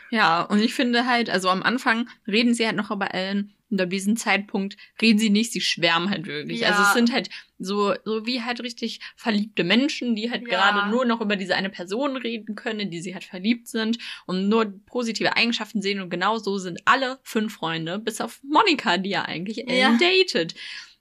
Ja, 0.10 0.42
und 0.44 0.60
ich 0.60 0.74
finde 0.74 1.06
halt, 1.06 1.30
also 1.30 1.50
am 1.50 1.64
Anfang 1.64 2.08
reden 2.26 2.54
sie 2.54 2.66
halt 2.66 2.78
noch 2.78 2.92
über 2.92 3.14
Ellen 3.14 3.54
und 3.70 3.82
ab 3.82 3.90
diesem 3.90 4.16
Zeitpunkt 4.18 4.78
reden 5.02 5.20
sie 5.20 5.30
nicht, 5.30 5.52
sie 5.52 5.62
schwärmen 5.62 6.10
halt 6.10 6.26
wirklich. 6.26 6.62
Ja. 6.62 6.70
Also 6.70 6.84
es 6.84 6.94
sind 6.94 7.12
halt 7.12 7.30
so, 7.60 7.94
so 8.06 8.26
wie 8.26 8.42
halt 8.44 8.62
richtig 8.62 9.00
verliebte 9.16 9.64
Menschen, 9.64 10.16
die 10.16 10.30
halt 10.32 10.44
Ja. 10.48 10.48
gerade 10.72 10.90
nur 10.92 11.06
noch 11.06 11.22
über 11.22 11.36
diese 11.36 11.56
eine 11.56 11.70
Person 11.70 12.16
reden 12.18 12.56
können, 12.56 12.80
in 12.80 12.92
die 12.92 13.02
sie 13.02 13.14
halt 13.14 13.24
verliebt 13.26 13.68
sind 13.68 13.98
und 14.26 14.48
nur 14.50 14.66
positive 14.86 15.36
Eigenschaften 15.36 15.82
sehen 15.82 16.00
und 16.02 16.10
genau 16.10 16.38
so 16.38 16.58
sind 16.58 16.80
alle 16.86 17.20
fünf 17.24 17.56
Freunde, 17.56 18.00
bis 18.00 18.22
auf 18.22 18.42
Monika, 18.44 18.98
die 18.98 19.10
ja 19.10 19.24
eigentlich 19.24 19.58
Ja. 19.68 19.98
datet. 19.98 20.56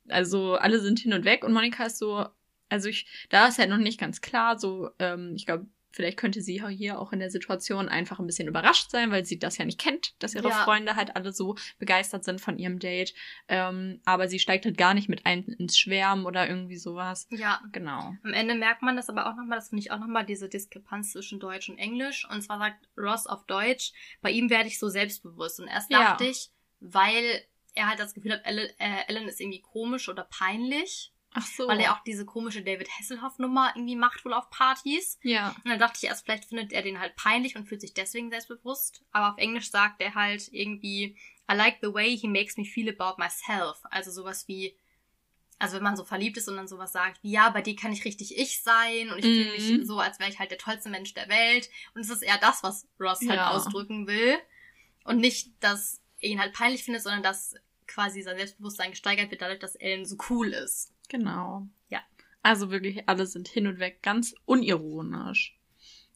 Also 0.08 0.54
alle 0.54 0.80
sind 0.80 0.98
hin 1.00 1.12
und 1.12 1.24
weg 1.24 1.44
und 1.44 1.52
Monika 1.52 1.84
ist 1.84 1.98
so, 1.98 2.26
also 2.68 2.88
ich, 2.88 3.06
da 3.28 3.46
ist 3.48 3.58
halt 3.58 3.70
noch 3.70 3.76
nicht 3.78 4.00
ganz 4.00 4.20
klar, 4.20 4.58
so, 4.58 4.90
ähm, 4.98 5.34
ich 5.36 5.46
glaube, 5.46 5.66
vielleicht 5.96 6.18
könnte 6.18 6.42
sie 6.42 6.62
hier 6.68 7.00
auch 7.00 7.12
in 7.12 7.18
der 7.20 7.30
Situation 7.30 7.88
einfach 7.88 8.18
ein 8.20 8.26
bisschen 8.26 8.48
überrascht 8.48 8.90
sein, 8.90 9.10
weil 9.10 9.24
sie 9.24 9.38
das 9.38 9.56
ja 9.56 9.64
nicht 9.64 9.80
kennt, 9.80 10.14
dass 10.22 10.34
ihre 10.34 10.50
Ja. 10.50 10.64
Freunde 10.64 10.94
halt 10.94 11.16
alle 11.16 11.32
so 11.32 11.56
begeistert 11.78 12.22
sind 12.22 12.40
von 12.40 12.58
ihrem 12.58 12.78
Date. 12.78 13.14
Ähm, 13.48 14.00
aber 14.04 14.28
sie 14.28 14.38
steigt 14.38 14.66
halt 14.66 14.76
gar 14.76 14.92
nicht 14.92 15.08
mit 15.08 15.24
ein 15.24 15.44
ins 15.44 15.78
Schwärmen 15.78 16.26
oder 16.26 16.46
irgendwie 16.48 16.76
sowas. 16.76 17.26
Ja. 17.30 17.62
Genau. 17.72 18.14
Am 18.22 18.32
Ende 18.34 18.54
merkt 18.54 18.82
man 18.82 18.94
das 18.96 19.08
aber 19.08 19.26
auch 19.26 19.36
nochmal, 19.36 19.56
das 19.58 19.70
finde 19.70 19.80
ich 19.80 19.90
auch 19.90 19.98
nochmal 19.98 20.26
diese 20.26 20.48
Diskrepanz 20.50 21.12
zwischen 21.12 21.40
Deutsch 21.40 21.68
und 21.70 21.78
Englisch. 21.78 22.28
Und 22.30 22.42
zwar 22.42 22.58
sagt 22.58 22.88
Ross 22.96 23.26
auf 23.26 23.46
Deutsch, 23.46 23.92
bei 24.20 24.30
ihm 24.30 24.50
werde 24.50 24.68
ich 24.68 24.78
so 24.78 24.88
selbstbewusst. 24.90 25.58
Und 25.60 25.68
erst 25.68 25.90
Ja. 25.90 26.00
dachte 26.10 26.24
ich, 26.26 26.50
weil 26.80 27.42
er 27.74 27.88
halt 27.88 27.98
das 28.00 28.12
Gefühl 28.12 28.32
hat, 28.32 28.44
Ellen, 28.44 28.68
äh, 28.78 29.02
Ellen 29.08 29.28
ist 29.28 29.40
irgendwie 29.40 29.62
komisch 29.62 30.08
oder 30.10 30.24
peinlich. 30.24 31.12
Ach 31.38 31.46
so. 31.46 31.68
Weil 31.68 31.80
er 31.80 31.92
auch 31.94 32.02
diese 32.04 32.24
komische 32.24 32.62
David 32.62 32.88
Hasselhoff-Nummer 32.98 33.72
irgendwie 33.76 33.96
macht 33.96 34.24
wohl 34.24 34.32
auf 34.32 34.48
Partys. 34.50 35.18
ja. 35.22 35.54
Und 35.64 35.66
dann 35.70 35.78
dachte 35.78 35.98
ich 36.02 36.04
erst, 36.08 36.24
vielleicht 36.24 36.46
findet 36.46 36.72
er 36.72 36.82
den 36.82 36.98
halt 36.98 37.14
peinlich 37.16 37.56
und 37.56 37.66
fühlt 37.68 37.80
sich 37.82 37.94
deswegen 37.94 38.30
selbstbewusst. 38.30 39.04
Aber 39.12 39.30
auf 39.32 39.38
Englisch 39.38 39.70
sagt 39.70 40.00
er 40.00 40.14
halt 40.14 40.48
irgendwie, 40.52 41.16
I 41.50 41.54
like 41.54 41.78
the 41.82 41.92
way 41.92 42.16
he 42.16 42.26
makes 42.28 42.56
me 42.56 42.64
feel 42.64 42.88
about 42.88 43.20
myself. 43.22 43.78
Also 43.90 44.10
sowas 44.10 44.48
wie, 44.48 44.76
also 45.58 45.76
wenn 45.76 45.82
man 45.84 45.96
so 45.96 46.04
verliebt 46.04 46.36
ist 46.36 46.48
und 46.48 46.56
dann 46.56 46.68
sowas 46.68 46.92
sagt, 46.92 47.22
wie, 47.22 47.30
ja, 47.32 47.50
bei 47.50 47.62
dir 47.62 47.76
kann 47.76 47.92
ich 47.92 48.04
richtig 48.04 48.36
ich 48.36 48.62
sein 48.62 49.10
und 49.10 49.18
ich 49.18 49.24
fühle 49.24 49.44
Mhm. 49.44 49.76
mich 49.78 49.86
so, 49.86 49.98
als 50.00 50.18
wäre 50.18 50.30
ich 50.30 50.38
halt 50.38 50.50
der 50.50 50.58
tollste 50.58 50.88
Mensch 50.88 51.14
der 51.14 51.28
Welt. 51.28 51.68
Und 51.94 52.00
es 52.00 52.10
ist 52.10 52.22
eher 52.22 52.38
das, 52.38 52.62
was 52.62 52.88
Ross 52.98 53.20
halt 53.20 53.30
Ja. 53.38 53.50
ausdrücken 53.50 54.06
will. 54.06 54.38
Und 55.04 55.18
nicht, 55.18 55.52
dass 55.60 56.00
er 56.20 56.30
ihn 56.30 56.40
halt 56.40 56.52
peinlich 56.54 56.82
findet, 56.82 57.02
sondern 57.02 57.22
dass 57.22 57.54
quasi 57.86 58.20
sein 58.22 58.36
Selbstbewusstsein 58.36 58.90
gesteigert 58.90 59.30
wird 59.30 59.42
dadurch, 59.42 59.60
dass 59.60 59.76
Ellen 59.76 60.04
so 60.04 60.16
cool 60.28 60.48
ist. 60.48 60.92
Genau. 61.08 61.66
Ja. 61.88 62.00
Also 62.42 62.70
wirklich, 62.70 63.08
alle 63.08 63.26
sind 63.26 63.48
hin 63.48 63.66
und 63.66 63.78
weg 63.78 64.02
ganz 64.02 64.34
unironisch. 64.44 65.56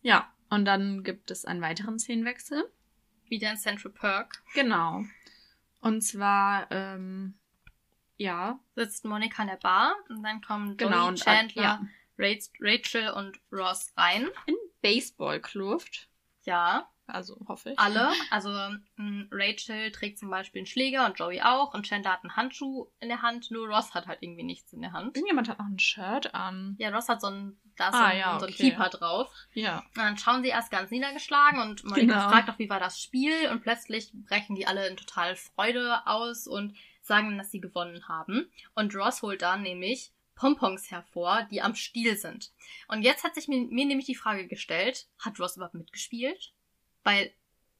Ja. 0.02 0.32
Und 0.48 0.64
dann 0.64 1.04
gibt 1.04 1.30
es 1.30 1.44
einen 1.44 1.60
weiteren 1.60 1.98
Szenenwechsel. 1.98 2.70
Wieder 3.28 3.52
in 3.52 3.56
Central 3.56 3.92
Perk 3.92 4.42
Genau. 4.54 5.04
Und 5.80 6.02
zwar, 6.02 6.66
ähm, 6.70 7.34
ja, 8.16 8.58
sitzt 8.74 9.04
Monika 9.04 9.42
in 9.42 9.48
der 9.48 9.56
Bar 9.56 9.94
und 10.08 10.22
dann 10.22 10.40
kommen 10.42 10.76
genau. 10.76 10.96
Joey, 10.96 11.08
und, 11.08 11.20
äh, 11.20 11.24
Chandler, 11.24 11.62
ja. 11.62 11.86
Rach- 12.18 12.50
Rachel 12.60 13.10
und 13.10 13.40
Ross 13.52 13.92
rein. 13.96 14.28
In 14.46 14.56
Baseballkluft. 14.82 16.08
Ja, 16.42 16.88
Also 17.12 17.36
hoffe 17.48 17.70
ich. 17.70 17.78
alle. 17.78 18.10
Also 18.30 18.50
mh, 18.96 19.26
Rachel 19.30 19.92
trägt 19.92 20.18
zum 20.18 20.30
Beispiel 20.30 20.60
einen 20.60 20.66
Schläger 20.66 21.06
und 21.06 21.18
Joey 21.18 21.40
auch 21.42 21.74
und 21.74 21.86
Chandler 21.86 22.12
hat 22.12 22.22
einen 22.24 22.36
Handschuh 22.36 22.88
in 23.00 23.08
der 23.08 23.22
Hand, 23.22 23.50
nur 23.50 23.68
Ross 23.68 23.94
hat 23.94 24.06
halt 24.06 24.18
irgendwie 24.22 24.42
nichts 24.44 24.72
in 24.72 24.80
der 24.82 24.92
Hand. 24.92 25.16
Irgendjemand 25.16 25.48
hat 25.48 25.58
noch 25.58 25.66
ein 25.66 25.78
Shirt 25.78 26.34
an. 26.34 26.76
Ja, 26.78 26.90
Ross 26.90 27.08
hat 27.08 27.20
so 27.20 27.28
ein, 27.28 27.58
da 27.76 27.88
ist 27.88 27.94
so 27.94 28.00
Ah, 28.00 28.06
ein, 28.06 28.18
ja, 28.18 28.38
so 28.38 28.46
ein 28.46 28.52
okay. 28.52 28.70
Keeper 28.70 28.88
drauf. 28.88 29.32
Ja. 29.54 29.78
Und 29.78 29.96
dann 29.96 30.16
schauen 30.18 30.42
sie 30.42 30.48
erst 30.50 30.70
ganz 30.70 30.90
niedergeschlagen 30.90 31.60
und 31.60 31.84
Monika 31.84 32.00
Genau. 32.00 32.28
fragt 32.30 32.50
auch, 32.50 32.58
wie 32.58 32.70
war 32.70 32.80
das 32.80 33.00
Spiel 33.00 33.48
und 33.50 33.62
plötzlich 33.62 34.10
brechen 34.12 34.54
die 34.56 34.66
alle 34.66 34.86
in 34.88 34.96
total 34.96 35.36
Freude 35.36 36.06
aus 36.06 36.46
und 36.46 36.76
sagen, 37.02 37.38
dass 37.38 37.50
sie 37.50 37.60
gewonnen 37.60 38.06
haben. 38.08 38.50
Und 38.74 38.94
Ross 38.94 39.22
holt 39.22 39.42
dann 39.42 39.62
nämlich 39.62 40.12
Pompons 40.34 40.90
hervor, 40.90 41.46
die 41.50 41.60
am 41.60 41.74
Stiel 41.74 42.16
sind. 42.16 42.50
Und 42.88 43.02
jetzt 43.02 43.24
hat 43.24 43.34
sich 43.34 43.46
mir, 43.48 43.60
mir 43.66 43.84
nämlich 43.84 44.06
die 44.06 44.14
Frage 44.14 44.46
gestellt, 44.48 45.06
hat 45.18 45.38
Ross 45.38 45.56
überhaupt 45.56 45.74
mitgespielt? 45.74 46.52
Weil, 47.04 47.32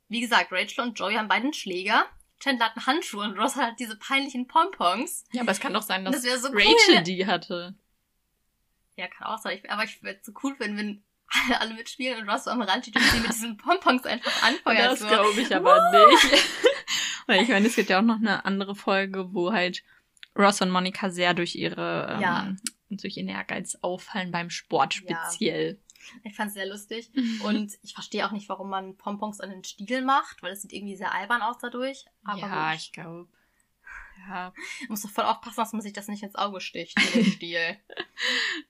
wie 0.09 0.21
gesagt, 0.21 0.53
Rachel 0.53 0.85
und 0.85 0.99
Joey 0.99 1.15
haben 1.15 1.29
beide 1.29 1.45
einen 1.45 1.53
Schläger. 1.55 2.07
Chandler 2.41 2.67
hat 2.67 2.77
einen 2.77 2.87
Handschuh 2.87 3.21
und 3.21 3.39
Ross 3.39 3.57
hat 3.57 3.79
diese 3.79 3.97
peinlichen 3.97 4.47
Pompons. 4.49 5.25
Ja, 5.33 5.43
aber 5.43 5.53
es 5.53 5.61
kann 5.61 5.75
doch 5.75 5.83
sein, 5.83 6.05
dass 6.05 6.23
Das 6.23 6.43
so 6.43 6.49
Rachel 6.49 6.97
cool. 6.97 7.03
die 7.03 7.27
hatte. 7.27 7.75
Ja, 8.97 9.09
kann 9.09 9.27
auch 9.27 9.39
sein. 9.39 9.61
Aber 9.69 9.85
ich 9.85 10.03
würde 10.03 10.19
es 10.21 10.27
so 10.27 10.33
cool 10.43 10.57
finden, 10.57 10.77
wenn 10.79 11.03
alle, 11.49 11.61
alle 11.61 11.75
mitspielen 11.75 12.21
und 12.23 12.29
Ross 12.29 12.45
so 12.45 12.51
am 12.51 12.63
Rand 12.63 12.85
steht 12.85 12.97
und 12.97 13.03
sie 13.05 13.21
mit 13.21 13.29
diesen 13.31 13.57
Pompons 13.57 14.05
einfach 14.05 14.43
anfeuert. 14.43 14.93
Das 14.93 15.07
glaube 15.07 15.41
ich 15.41 15.55
aber 15.55 15.79
nicht. 15.93 16.45
Weil 17.27 17.43
ich 17.43 17.49
meine, 17.49 17.67
es 17.67 17.77
gibt 17.77 17.91
ja 17.91 17.99
auch 17.99 18.05
noch 18.05 18.17
eine 18.17 18.45
andere 18.45 18.75
Folge, 18.75 19.33
wo 19.35 19.53
halt 19.53 19.83
Ross 20.37 20.61
und 20.63 20.71
Monica 20.71 21.11
sehr 21.11 21.35
durch 21.35 21.55
ihre 21.55 22.09
ähm, 22.15 22.21
Ja. 22.21 22.55
durch 22.89 23.17
ihren 23.19 23.29
Ehrgeiz 23.29 23.77
auffallen 23.83 24.31
beim 24.33 24.51
Sport 24.51 25.03
Ja. 25.07 25.29
Ich 26.25 26.35
fand 26.35 26.49
es 26.49 26.55
sehr 26.55 26.67
lustig. 26.67 27.11
Und 27.45 27.79
ich 27.83 27.95
verstehe 27.95 28.27
auch 28.27 28.33
nicht, 28.33 28.49
warum 28.49 28.71
man 28.71 28.97
Pompons 28.97 29.41
an 29.41 29.51
den 29.51 29.65
Stiel 29.65 30.03
macht, 30.03 30.43
weil 30.43 30.53
es 30.53 30.63
sieht 30.63 30.73
irgendwie 30.73 30.97
sehr 30.97 31.13
albern 31.15 31.43
aus 31.43 31.59
dadurch. 31.61 32.05
Aber 32.25 32.41
ja, 32.41 32.71
gut. 32.71 32.81
ich 32.81 32.93
glaube. 32.93 33.29
Ja, 34.29 34.53
Man 34.83 34.89
muss 34.91 35.03
doch 35.03 35.11
voll 35.11 35.25
aufpassen, 35.25 35.57
dass 35.57 35.73
man 35.73 35.81
sich 35.83 35.95
das 35.95 36.07
nicht 36.09 36.23
ins 36.23 36.35
Auge 36.37 36.61
sticht, 36.61 36.97
mit 36.99 37.15
dem 37.15 37.25
Stiel. 37.33 37.77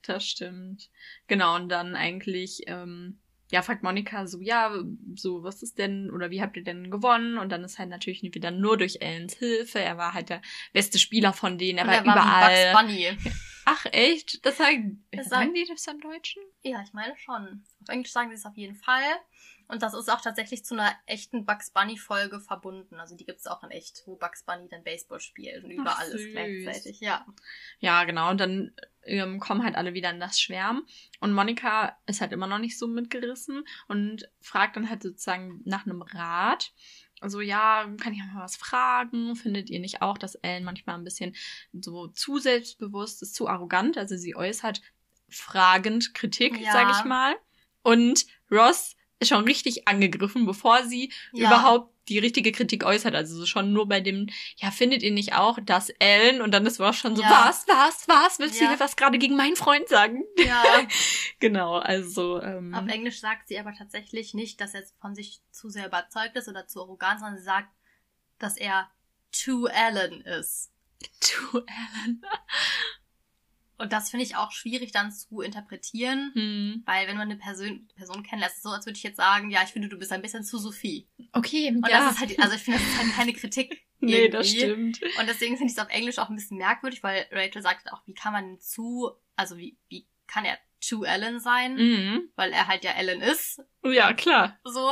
das 0.06 0.24
stimmt. 0.24 0.88
Genau, 1.26 1.56
und 1.56 1.68
dann 1.68 1.96
eigentlich, 1.96 2.62
ähm, 2.68 3.18
ja, 3.50 3.62
fragt 3.62 3.82
Monika 3.82 4.28
so, 4.28 4.40
ja, 4.40 4.72
so, 5.16 5.42
was 5.42 5.62
ist 5.64 5.78
denn, 5.78 6.10
oder 6.12 6.30
wie 6.30 6.40
habt 6.40 6.56
ihr 6.56 6.62
denn 6.62 6.90
gewonnen? 6.90 7.36
Und 7.36 7.50
dann 7.50 7.64
ist 7.64 7.80
halt 7.80 7.88
natürlich 7.88 8.22
wieder 8.22 8.52
nur 8.52 8.76
durch 8.76 8.98
Ellens 9.00 9.34
Hilfe. 9.34 9.80
Er 9.80 9.98
war 9.98 10.14
halt 10.14 10.28
der 10.28 10.40
beste 10.72 11.00
Spieler 11.00 11.32
von 11.32 11.58
denen, 11.58 11.78
er 11.78 11.86
war 11.88 11.94
er 11.94 12.06
war 12.06 12.14
überall. 12.14 12.86
wie 12.86 13.06
Bugs 13.08 13.18
Bunny. 13.18 13.32
Ach, 13.72 13.86
echt? 13.92 14.44
Das 14.44 14.56
sagen, 14.56 15.06
Das 15.12 15.28
sagen 15.28 15.54
die 15.54 15.64
das 15.64 15.86
im 15.86 16.00
Deutschen? 16.00 16.42
Ja, 16.62 16.82
ich 16.82 16.92
meine 16.92 17.16
schon. 17.16 17.62
Auf 17.82 17.88
Englisch 17.88 18.10
sagen 18.10 18.30
sie 18.30 18.34
es 18.34 18.44
auf 18.44 18.56
jeden 18.56 18.74
Fall. 18.74 19.04
Und 19.68 19.82
das 19.84 19.94
ist 19.94 20.08
auch 20.10 20.20
tatsächlich 20.20 20.64
zu 20.64 20.74
einer 20.74 20.92
echten 21.06 21.46
Bugs 21.46 21.70
Bunny-Folge 21.70 22.40
verbunden. 22.40 22.98
Also 22.98 23.14
die 23.14 23.24
gibt's 23.24 23.46
auch 23.46 23.62
in 23.62 23.70
echt, 23.70 24.02
wo 24.06 24.16
Bugs 24.16 24.42
Bunny 24.44 24.68
dann 24.68 24.82
Baseball 24.82 25.20
spielt 25.20 25.62
und 25.62 25.70
über 25.70 25.90
Ach, 25.90 26.00
alles 26.00 26.20
süß. 26.20 26.32
gleichzeitig. 26.32 26.98
Ja. 26.98 27.24
Ja, 27.78 28.02
genau. 28.02 28.30
Und 28.30 28.40
dann 28.40 28.74
ähm, 29.04 29.38
kommen 29.38 29.62
halt 29.62 29.76
alle 29.76 29.94
wieder 29.94 30.10
in 30.10 30.18
das 30.18 30.40
Schwärmen. 30.40 30.84
Und 31.20 31.32
Monika 31.32 31.96
ist 32.06 32.20
halt 32.20 32.32
immer 32.32 32.48
noch 32.48 32.58
nicht 32.58 32.76
so 32.76 32.88
mitgerissen 32.88 33.64
und 33.86 34.28
fragt 34.40 34.74
dann 34.74 34.90
halt 34.90 35.04
sozusagen 35.04 35.60
nach 35.64 35.86
einem 35.86 36.02
Rat. 36.02 36.72
Also 37.20 37.40
ja, 37.40 37.86
kann 38.00 38.12
ich 38.14 38.20
auch 38.22 38.32
mal 38.34 38.44
was 38.44 38.56
fragen? 38.56 39.36
Findet 39.36 39.68
ihr 39.70 39.78
nicht 39.80 40.00
auch, 40.02 40.16
dass 40.18 40.34
Ellen 40.36 40.64
manchmal 40.64 40.96
ein 40.96 41.04
bisschen 41.04 41.36
so 41.72 42.08
zu 42.08 42.38
selbstbewusst 42.38 43.22
ist, 43.22 43.34
zu 43.34 43.46
arrogant? 43.48 43.98
Also 43.98 44.16
sie 44.16 44.34
äußert 44.34 44.80
fragend 45.28 46.14
Kritik, 46.14 46.58
Ja. 46.58 46.72
sag 46.72 46.90
ich 46.90 47.04
mal. 47.04 47.36
Und 47.82 48.26
Ross 48.50 48.96
ist 49.20 49.28
schon 49.28 49.44
richtig 49.44 49.86
angegriffen, 49.86 50.46
bevor 50.46 50.84
sie 50.84 51.12
Ja. 51.32 51.46
überhaupt 51.48 51.94
die 52.10 52.18
richtige 52.18 52.52
Kritik 52.52 52.84
äußert. 52.84 53.14
Also 53.14 53.36
so 53.38 53.46
schon 53.46 53.72
nur 53.72 53.88
bei 53.88 54.00
dem, 54.00 54.26
ja, 54.56 54.70
findet 54.70 55.02
ihr 55.02 55.12
nicht 55.12 55.34
auch, 55.34 55.58
dass 55.64 55.90
Ellen 56.00 56.42
und 56.42 56.52
dann 56.52 56.66
ist 56.66 56.80
Ross 56.80 56.96
schon 56.96 57.16
so, 57.16 57.22
Ja. 57.22 57.46
was, 57.48 57.66
was, 57.68 58.06
was, 58.08 58.38
willst 58.38 58.60
du 58.60 58.64
Ja. 58.64 58.70
hier 58.70 58.80
was 58.80 58.96
gerade 58.96 59.18
gegen 59.18 59.36
meinen 59.36 59.56
Freund 59.56 59.88
sagen? 59.88 60.24
Ja. 60.36 60.62
Genau, 61.40 61.76
also, 61.78 62.42
ähm, 62.42 62.74
Auf 62.74 62.86
Englisch 62.88 63.20
sagt 63.20 63.48
sie 63.48 63.58
aber 63.58 63.72
tatsächlich 63.72 64.34
nicht, 64.34 64.60
dass 64.60 64.74
er 64.74 64.82
von 65.00 65.14
sich 65.14 65.40
zu 65.50 65.70
sehr 65.70 65.86
überzeugt 65.86 66.36
ist 66.36 66.48
oder 66.48 66.66
zu 66.66 66.82
arrogant, 66.82 67.20
sondern 67.20 67.38
sie 67.38 67.44
sagt, 67.44 67.68
dass 68.38 68.58
er 68.58 68.90
to 69.32 69.66
Ellen 69.68 70.20
ist. 70.20 70.70
to 71.20 71.58
Ellen. 71.60 72.22
Und 73.80 73.92
das 73.92 74.10
finde 74.10 74.24
ich 74.24 74.36
auch 74.36 74.52
schwierig 74.52 74.92
dann 74.92 75.10
zu 75.10 75.40
interpretieren, 75.40 76.30
Hm. 76.34 76.82
weil 76.86 77.08
wenn 77.08 77.16
man 77.16 77.30
eine 77.30 77.36
Person, 77.40 77.88
Person 77.96 78.22
kennenlässt, 78.22 78.56
ist 78.58 78.62
so 78.62 78.68
als 78.70 78.86
würde 78.86 78.96
ich 78.96 79.02
jetzt 79.02 79.16
sagen, 79.16 79.50
ja, 79.50 79.62
ich 79.64 79.70
finde, 79.70 79.88
du 79.88 79.98
bist 79.98 80.12
ein 80.12 80.22
bisschen 80.22 80.44
zu 80.44 80.58
Sophie. 80.58 81.08
Okay, 81.32 81.68
Und 81.68 81.88
ja. 81.88 82.04
das 82.04 82.12
ist 82.14 82.20
halt, 82.20 82.38
also 82.38 82.54
ich 82.56 82.62
finde, 82.62 82.78
das 82.78 82.88
ist 82.88 82.98
halt 82.98 83.12
keine 83.14 83.32
Kritik. 83.32 83.82
nee, 84.00 84.28
das 84.28 84.52
irgendwie. 84.52 84.94
stimmt. 84.94 85.18
Und 85.18 85.28
deswegen 85.28 85.56
finde 85.56 85.72
ich 85.72 85.78
es 85.78 85.82
auf 85.84 85.90
Englisch 85.90 86.18
auch 86.18 86.28
ein 86.28 86.36
bisschen 86.36 86.58
merkwürdig, 86.58 87.02
weil 87.02 87.26
Rachel 87.32 87.62
sagt 87.62 87.90
auch, 87.92 88.06
wie 88.06 88.14
kann 88.14 88.32
man 88.32 88.60
zu, 88.60 89.10
also 89.36 89.56
wie, 89.56 89.76
wie 89.88 90.06
kann 90.26 90.44
er 90.44 90.58
to 90.86 91.04
Ellen 91.04 91.40
sein? 91.40 91.74
Mhm. 91.74 92.30
Weil 92.36 92.52
er 92.52 92.66
halt 92.68 92.84
ja 92.84 92.92
Ellen 92.92 93.20
ist, 93.20 93.60
Ja, 93.84 94.12
klar. 94.12 94.58
so. 94.64 94.90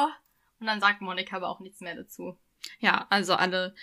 Und 0.60 0.66
dann 0.66 0.80
sagt 0.80 1.00
Monika 1.02 1.36
aber 1.36 1.48
auch 1.50 1.60
nichts 1.60 1.80
mehr 1.80 1.94
dazu. 1.94 2.36
Ja, 2.80 3.06
also 3.10 3.34
alle, 3.34 3.74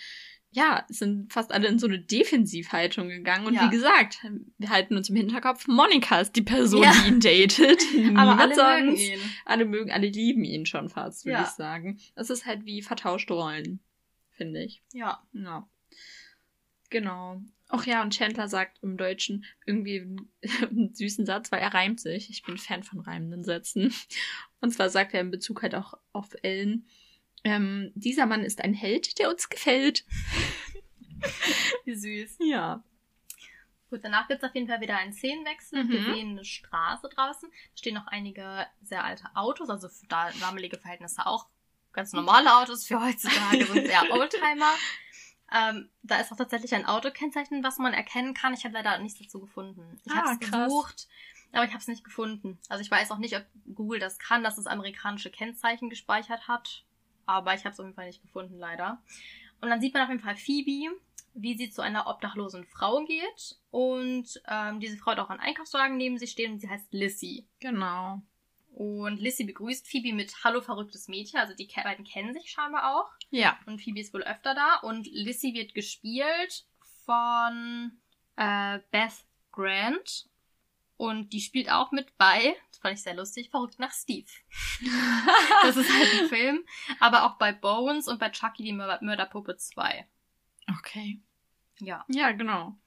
ja, 0.56 0.86
sind 0.88 1.34
fast 1.34 1.52
alle 1.52 1.68
in 1.68 1.80
so 1.80 1.86
eine 1.88 2.00
Defensivhaltung 2.00 3.10
gegangen. 3.10 3.46
Und 3.46 3.56
Ja. 3.56 3.66
wie 3.66 3.76
gesagt, 3.76 4.26
wir 4.58 4.70
halten 4.70 4.96
uns 4.96 5.10
im 5.10 5.18
Hinterkopf, 5.18 5.68
Monika 5.68 6.22
ist 6.22 6.34
die 6.38 6.42
Person, 6.42 6.82
Ja. 6.84 6.94
die 6.94 7.10
ihn 7.10 7.20
datet. 7.20 7.82
Aber 8.18 8.40
alle 8.40 8.56
sonst. 8.56 8.86
mögen 8.86 8.96
ihn. 8.98 9.20
Alle 9.44 9.66
mögen, 9.66 9.92
alle 9.92 10.08
lieben 10.08 10.46
ihn 10.46 10.66
schon 10.66 10.88
fast, 10.90 11.26
würde 11.26 11.40
Ja. 11.40 11.44
ich 11.44 11.50
sagen. 11.50 12.00
Das 12.16 12.30
ist 12.30 12.46
halt 12.46 12.66
wie 12.66 12.82
vertauschte 12.82 13.34
Rollen, 13.34 13.82
finde 14.32 14.64
ich. 14.64 14.82
Ja. 14.94 15.22
Ja. 15.34 15.68
Genau. 16.90 17.42
Ach 17.68 17.86
ja, 17.86 18.02
und 18.04 18.14
Chandler 18.16 18.48
sagt 18.48 18.78
im 18.84 18.96
Deutschen 18.96 19.44
irgendwie 19.66 20.00
einen 20.02 20.30
süßen 20.94 21.26
Satz, 21.26 21.52
weil 21.52 21.60
er 21.60 21.74
reimt 21.74 22.00
sich. 22.00 22.30
Ich 22.30 22.44
bin 22.44 22.58
Fan 22.58 22.84
von 22.84 23.00
reimenden 23.02 23.44
Sätzen. 23.44 23.94
Und 24.62 24.72
zwar 24.72 24.90
sagt 24.90 25.14
er 25.14 25.22
in 25.22 25.32
Bezug 25.32 25.64
halt 25.64 25.76
auch 25.76 25.96
auf 26.14 26.30
Ellen, 26.44 26.88
ähm, 27.46 27.92
dieser 27.96 28.26
Mann 28.26 28.44
ist 28.44 28.62
ein 28.62 28.74
Held, 28.74 29.18
der 29.20 29.30
uns 29.30 29.48
gefällt. 29.50 30.04
Wie 31.86 31.96
süß. 31.96 32.38
Ja. 32.40 32.84
Gut, 33.90 34.00
danach 34.04 34.28
gibt's 34.28 34.44
auf 34.44 34.54
jeden 34.56 34.68
Fall 34.68 34.82
wieder 34.82 34.98
einen 34.98 35.14
Szenenwechsel. 35.14 35.88
Wir 35.88 36.02
Mhm. 36.02 36.14
sehen 36.14 36.30
eine 36.32 36.46
Straße 36.46 37.08
draußen. 37.08 37.50
Da 37.50 37.78
stehen 37.78 37.94
noch 37.96 38.08
einige 38.08 38.66
sehr 38.82 39.04
alte 39.04 39.26
Autos, 39.36 39.70
also 39.70 39.88
für 39.88 40.08
da 40.08 40.32
damalige 40.40 40.78
Verhältnisse 40.78 41.26
auch 41.26 41.48
ganz 41.94 42.12
normale 42.12 42.54
Autos. 42.58 42.86
Für 42.86 43.02
heutzutage 43.02 43.66
sind 43.66 43.86
eher 43.86 44.04
Oldtimer. 44.12 44.74
Ähm, 45.54 45.90
da 46.02 46.18
ist 46.20 46.32
auch 46.32 46.38
tatsächlich 46.38 46.74
ein 46.74 46.86
Autokennzeichen, 46.88 47.64
was 47.64 47.78
man 47.78 47.94
erkennen 47.94 48.34
kann. 48.34 48.54
Ich 48.56 48.66
habe 48.66 48.74
leider 48.74 48.98
nichts 48.98 49.20
dazu 49.20 49.40
gefunden. 49.40 50.02
Ich 50.04 50.12
Ah, 50.12 50.16
habe 50.18 50.30
es 50.34 50.40
gesucht, 50.40 51.08
aber 51.52 51.64
ich 51.64 51.70
habe 51.70 51.80
es 51.80 51.88
nicht 51.88 52.04
gefunden. 52.04 52.60
Also 52.68 52.82
ich 52.82 52.90
weiß 52.90 53.12
auch 53.12 53.20
nicht, 53.20 53.36
ob 53.38 53.46
Google 53.76 54.00
das 54.00 54.18
kann, 54.18 54.44
dass 54.44 54.58
es 54.58 54.66
amerikanische 54.66 55.30
Kennzeichen 55.30 55.90
gespeichert 55.92 56.48
hat. 56.48 56.85
Aber 57.26 57.54
ich 57.54 57.66
habe 57.66 57.74
es 57.74 57.80
auf 57.80 57.86
jeden 57.86 57.96
Fall 57.96 58.08
nicht 58.08 58.22
gefunden, 58.22 58.58
leider. 58.58 59.02
Und 59.62 59.70
dann 59.70 59.82
sieht 59.82 59.94
man 59.94 60.04
auf 60.04 60.10
jeden 60.10 60.22
Fall 60.22 60.36
Phoebe, 60.36 60.96
wie 61.34 61.58
sie 61.58 61.70
zu 61.70 61.82
einer 61.82 62.08
obdachlosen 62.08 62.66
Frau 62.66 63.04
geht. 63.06 63.58
Und 63.72 64.42
ähm, 64.48 64.80
diese 64.80 64.98
Frau 64.98 65.12
hat 65.12 65.20
auch 65.20 65.30
einen 65.30 65.40
Einkaufswagen 65.40 65.98
neben 65.98 66.18
sich 66.18 66.32
stehen 66.32 66.54
und 66.54 66.60
sie 66.60 66.70
heißt 66.70 66.94
Lissy. 66.94 67.48
Genau. 67.60 68.22
Und 68.76 69.22
Lissy 69.22 69.46
begrüßt 69.46 69.88
Phoebe 69.88 70.14
mit 70.14 70.44
Hallo 70.44 70.62
verrücktes 70.62 71.08
Mädchen. 71.08 71.40
Also 71.40 71.56
die 71.56 71.70
beiden 71.84 72.06
kennen 72.06 72.34
sich 72.34 72.52
scheinbar 72.52 72.96
auch. 72.96 73.10
Ja. 73.30 73.58
Und 73.66 73.82
Phoebe 73.82 74.02
ist 74.02 74.14
wohl 74.14 74.24
öfter 74.24 74.54
da. 74.54 74.80
Und 74.82 75.08
Lissy 75.08 75.54
wird 75.54 75.74
gespielt 75.74 76.66
von 77.06 77.94
äh, 78.36 78.80
Beth 78.92 79.26
Grant. 79.52 80.28
Und 80.98 81.34
die 81.34 81.42
spielt 81.42 81.70
auch 81.70 81.92
mit 81.92 82.18
bei, 82.18 82.56
das 82.72 82.80
fand 82.80 82.94
ich 82.96 83.04
sehr 83.04 83.16
lustig, 83.16 83.50
Verrückt 83.50 83.80
nach 83.80 83.92
Steve. 83.92 84.28
Das 85.64 85.78
ist 85.78 85.92
halt 85.92 86.22
ein 86.22 86.30
Film. 86.30 86.66
Aber 87.00 87.24
auch 87.24 87.38
bei 87.38 87.52
Bones 87.52 88.08
und 88.08 88.20
bei 88.20 88.30
Chucky 88.30 88.64
die 88.64 88.74
Mör 88.74 89.00
Mörderpuppe 89.02 89.58
2. 89.58 90.06
Okay. 90.80 91.20
Ja. 91.80 92.06
Ja, 92.08 92.32
genau. 92.32 92.78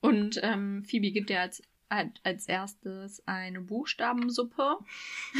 Und 0.00 0.40
ähm, 0.42 0.84
Phoebe 0.84 1.12
gibt 1.12 1.30
ja 1.30 1.42
als, 1.42 1.62
als 1.88 2.10
als 2.24 2.48
erstes 2.48 3.26
eine 3.26 3.60
Buchstabensuppe. 3.60 4.78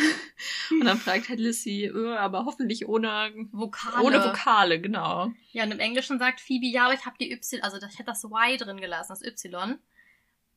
Und 0.70 0.84
dann 0.84 0.98
fragt 0.98 1.28
halt 1.28 1.38
Lissy, 1.38 1.84
äh, 1.84 2.16
aber 2.16 2.44
hoffentlich 2.44 2.86
ohne, 2.88 3.32
Vokale. 3.52 4.04
ohne 4.04 4.24
Vokale, 4.24 4.80
genau. 4.80 5.32
Ja, 5.52 5.64
und 5.64 5.72
im 5.72 5.78
Englischen 5.78 6.18
sagt 6.18 6.40
Phoebe, 6.40 6.66
ja, 6.66 6.86
aber 6.86 6.94
ich 6.94 7.06
habe 7.06 7.16
die 7.18 7.30
Y, 7.32 7.62
also 7.62 7.78
ich 7.78 7.98
hätte 7.98 8.04
das 8.10 8.24
Y 8.24 8.56
drin 8.58 8.80
gelassen, 8.80 9.10
das 9.12 9.22
Y. 9.22 9.72
Und 9.72 9.80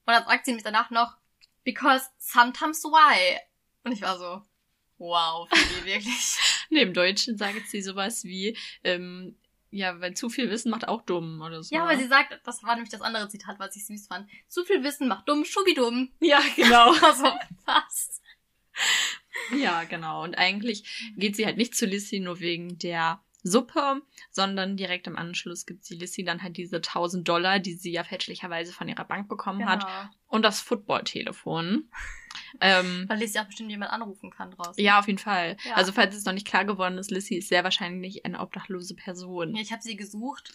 dann 0.06 0.26
sagt 0.26 0.46
sie 0.46 0.52
nämlich 0.52 0.64
danach 0.64 0.90
noch, 0.90 1.18
because 1.70 2.10
sometimes 2.18 2.84
Y. 2.84 3.40
Und 3.84 3.92
ich 3.92 4.02
war 4.02 4.18
so, 4.18 4.42
wow, 4.98 5.48
Phoebe, 5.50 5.86
wirklich. 5.86 6.38
Nee, 6.72 6.84
im 6.84 6.94
Deutschen 6.94 7.36
sagt 7.36 7.68
sie 7.68 7.82
sowas 7.82 8.24
wie, 8.26 8.56
ähm, 8.84 9.36
ja, 9.72 10.00
weil 10.00 10.14
zu 10.14 10.30
viel 10.30 10.52
Wissen 10.52 10.70
macht 10.70 10.88
auch 10.88 11.02
dumm 11.02 11.42
oder 11.42 11.64
so. 11.64 11.74
Ja, 11.74 11.84
aber 11.84 11.98
sie 11.98 12.08
sagt, 12.08 12.40
das 12.44 12.64
war 12.64 12.76
nämlich 12.76 12.92
das 12.92 13.02
andere 13.02 13.28
Zitat, 13.28 13.58
was 13.58 13.76
ich 13.76 13.88
süß 13.88 14.06
fand. 14.06 14.30
Zu 14.48 14.64
viel 14.66 14.84
Wissen 14.84 15.08
macht 15.08 15.28
dumm, 15.28 15.46
schubidumm. 15.46 16.12
Ja, 16.20 16.42
genau. 16.56 16.94
Also, 17.02 17.24
was? 17.66 18.22
ja, 19.58 19.84
genau. 19.86 20.24
Und 20.24 20.38
eigentlich 20.38 21.12
geht 21.18 21.36
sie 21.36 21.46
halt 21.46 21.58
nicht 21.58 21.76
zu 21.76 21.88
Lissy 21.88 22.20
nur 22.20 22.40
wegen 22.40 22.78
der 22.78 23.24
Suppe, 23.44 24.02
sondern 24.32 24.76
direkt 24.76 25.08
im 25.08 25.16
Anschluss 25.18 25.66
gibt 25.66 25.86
sie 25.86 25.96
Lissy 25.96 26.24
dann 26.24 26.44
halt 26.44 26.58
diese 26.58 26.78
1000 26.78 27.28
Dollar, 27.28 27.60
die 27.60 27.74
sie 27.74 27.92
ja 27.92 28.04
fälschlicherweise 28.04 28.74
von 28.74 28.88
ihrer 28.90 29.06
Bank 29.06 29.30
bekommen 29.30 29.66
hat 29.66 29.82
Genau. 29.86 30.10
und 30.28 30.42
das 30.44 30.60
Football-Telefon. 30.62 31.90
ähm, 32.62 33.06
Weil 33.10 33.20
Lissy 33.20 33.40
auch 33.40 33.46
bestimmt 33.46 33.70
jemand 33.70 33.92
anrufen 33.92 34.30
kann 34.32 34.52
draußen. 34.52 34.84
ja, 34.84 35.00
auf 35.00 35.08
jeden 35.08 35.20
Fall. 35.20 35.58
Ja. 35.64 35.76
Also 35.76 35.92
falls 35.92 36.16
es 36.16 36.26
noch 36.26 36.34
nicht 36.34 36.48
klar 36.48 36.66
geworden 36.66 36.98
ist, 36.98 37.12
Lissy 37.12 37.36
ist 37.36 37.50
sehr 37.50 37.64
wahrscheinlich 37.64 38.26
eine 38.26 38.40
obdachlose 38.40 38.96
Person. 38.96 39.56
Ja, 39.56 39.62
Ich 39.62 39.72
habe 39.72 39.82
sie 39.82 39.96
gesucht 39.96 40.54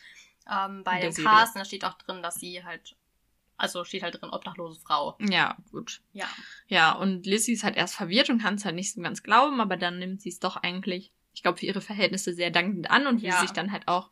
ähm, 0.51 0.83
bei 0.85 1.01
dem. 1.01 1.15
Cast 1.15 1.55
und 1.55 1.61
da 1.61 1.65
steht 1.65 1.85
auch 1.85 1.95
drin, 1.95 2.23
dass 2.23 2.35
sie 2.37 2.63
halt 2.65 2.97
Also 3.57 3.85
steht 3.85 4.03
halt 4.03 4.21
drin, 4.21 4.31
obdachlose 4.31 4.79
Frau. 4.81 5.17
Ja, 5.21 5.57
gut. 5.71 6.03
Ja. 6.13 6.27
Ja, 6.67 6.93
und 6.93 7.25
Lizzie 7.25 7.53
ist 7.53 7.65
halt 7.65 7.77
erst 7.77 7.95
verwirrt 7.95 8.29
und 8.29 8.43
kann 8.43 8.57
es 8.57 8.65
halt 8.67 8.75
nicht 8.75 8.93
so 8.93 9.01
ganz 9.01 9.23
glauben, 9.23 9.61
aber 9.61 9.77
dann 9.79 9.99
nimmt 9.99 10.21
sie 10.21 10.29
es 10.29 10.39
doch 10.39 10.57
eigentlich, 10.57 11.13
ich 11.35 11.43
glaube, 11.43 11.59
für 11.59 11.67
ihre 11.67 11.81
Verhältnisse 11.81 12.33
sehr 12.33 12.51
dankend 12.51 12.91
an 12.91 13.07
und 13.07 13.23
will 13.23 13.29
Ja. 13.31 13.41
sich 13.41 13.51
dann 13.51 13.73
halt 13.73 13.89
auch 13.89 14.09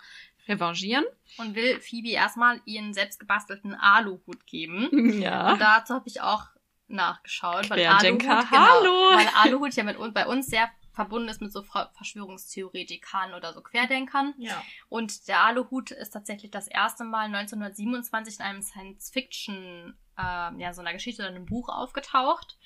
revanchieren. 0.48 1.04
Und 1.38 1.54
will 1.54 1.80
Phoebe 1.80 2.10
erstmal 2.10 2.60
ihren 2.64 2.92
selbst 2.94 3.20
gebastelten 3.20 3.74
Aluhut 3.74 4.46
geben. 4.46 4.88
Ja. 5.22 5.52
Und 5.52 5.60
dazu 5.60 5.94
habe 5.94 6.08
ich 6.08 6.20
auch 6.20 6.46
nachgeschaut, 6.88 7.70
weil 7.70 7.78
Querdenker, 7.78 8.38
Aluhut, 8.38 8.50
genau, 8.50 8.60
hallo! 8.60 9.16
weil 9.16 9.28
Aluhut 9.36 9.74
ja 9.74 9.84
mit, 9.84 9.96
uns- 9.96 10.12
bei 10.12 10.26
uns 10.26 10.46
sehr 10.48 10.68
verbunden 10.92 11.28
ist 11.28 11.40
mit 11.40 11.50
so 11.52 11.62
Ver- 11.62 11.90
Verschwörungstheoretikern 11.94 13.32
oder 13.32 13.54
so 13.54 13.62
Querdenkern. 13.62 14.34
Ja. 14.36 14.62
Und 14.90 15.26
der 15.28 15.40
Aluhut 15.42 15.90
ist 15.90 16.10
tatsächlich 16.10 16.50
das 16.50 16.66
erste 16.68 17.04
Mal 17.04 17.26
1927 17.34 18.40
in 18.40 18.44
einem 18.44 18.60
Science-Fiction, 18.62 19.96
ähm, 20.18 20.60
ja, 20.60 20.74
so 20.74 20.82
einer 20.82 20.92
Geschichte 20.92 21.22
oder 21.22 21.30
einem 21.30 21.46
Buch 21.46 21.68
aufgetaucht. 21.70 22.58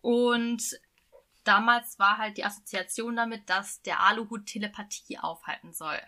Und 0.00 0.62
damals 1.44 1.98
war 1.98 2.18
halt 2.18 2.36
die 2.36 2.44
Assoziation 2.44 3.16
damit, 3.16 3.48
dass 3.48 3.82
der 3.82 4.00
Aluhut 4.00 4.46
Telepathie 4.46 5.18
aufhalten 5.18 5.72
soll. 5.72 6.00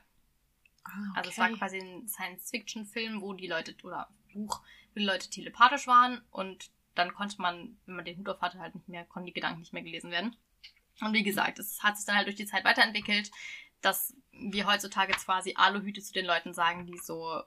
Also 1.14 1.30
es 1.30 1.38
war 1.38 1.50
quasi 1.50 1.78
ein 1.78 2.06
Science-Fiction-Film, 2.06 3.22
wo 3.22 3.32
die 3.32 3.46
Leute, 3.46 3.74
oder 3.82 4.08
Buch, 4.32 4.60
wo 4.94 4.98
die 4.98 5.06
Leute 5.06 5.30
telepathisch 5.30 5.86
waren 5.86 6.20
und 6.30 6.70
dann 6.94 7.14
konnte 7.14 7.40
man, 7.40 7.76
wenn 7.86 7.96
man 7.96 8.04
den 8.04 8.18
Hut 8.18 8.28
auf 8.28 8.40
hatte, 8.40 8.58
halt 8.58 8.74
nicht 8.74 8.88
mehr, 8.88 9.04
konnten 9.04 9.26
die 9.26 9.32
Gedanken 9.32 9.60
nicht 9.60 9.72
mehr 9.72 9.82
gelesen 9.82 10.10
werden. 10.10 10.36
Und 11.00 11.12
wie 11.12 11.24
gesagt, 11.24 11.58
es 11.58 11.82
hat 11.82 11.96
sich 11.96 12.06
dann 12.06 12.16
halt 12.16 12.26
durch 12.26 12.36
die 12.36 12.46
Zeit 12.46 12.64
weiterentwickelt, 12.64 13.30
dass 13.80 14.14
wir 14.30 14.66
heutzutage 14.66 15.12
quasi 15.12 15.54
Aluhüte 15.56 16.00
zu 16.00 16.12
den 16.12 16.26
Leuten 16.26 16.54
sagen, 16.54 16.86
die 16.86 16.98
so, 16.98 17.42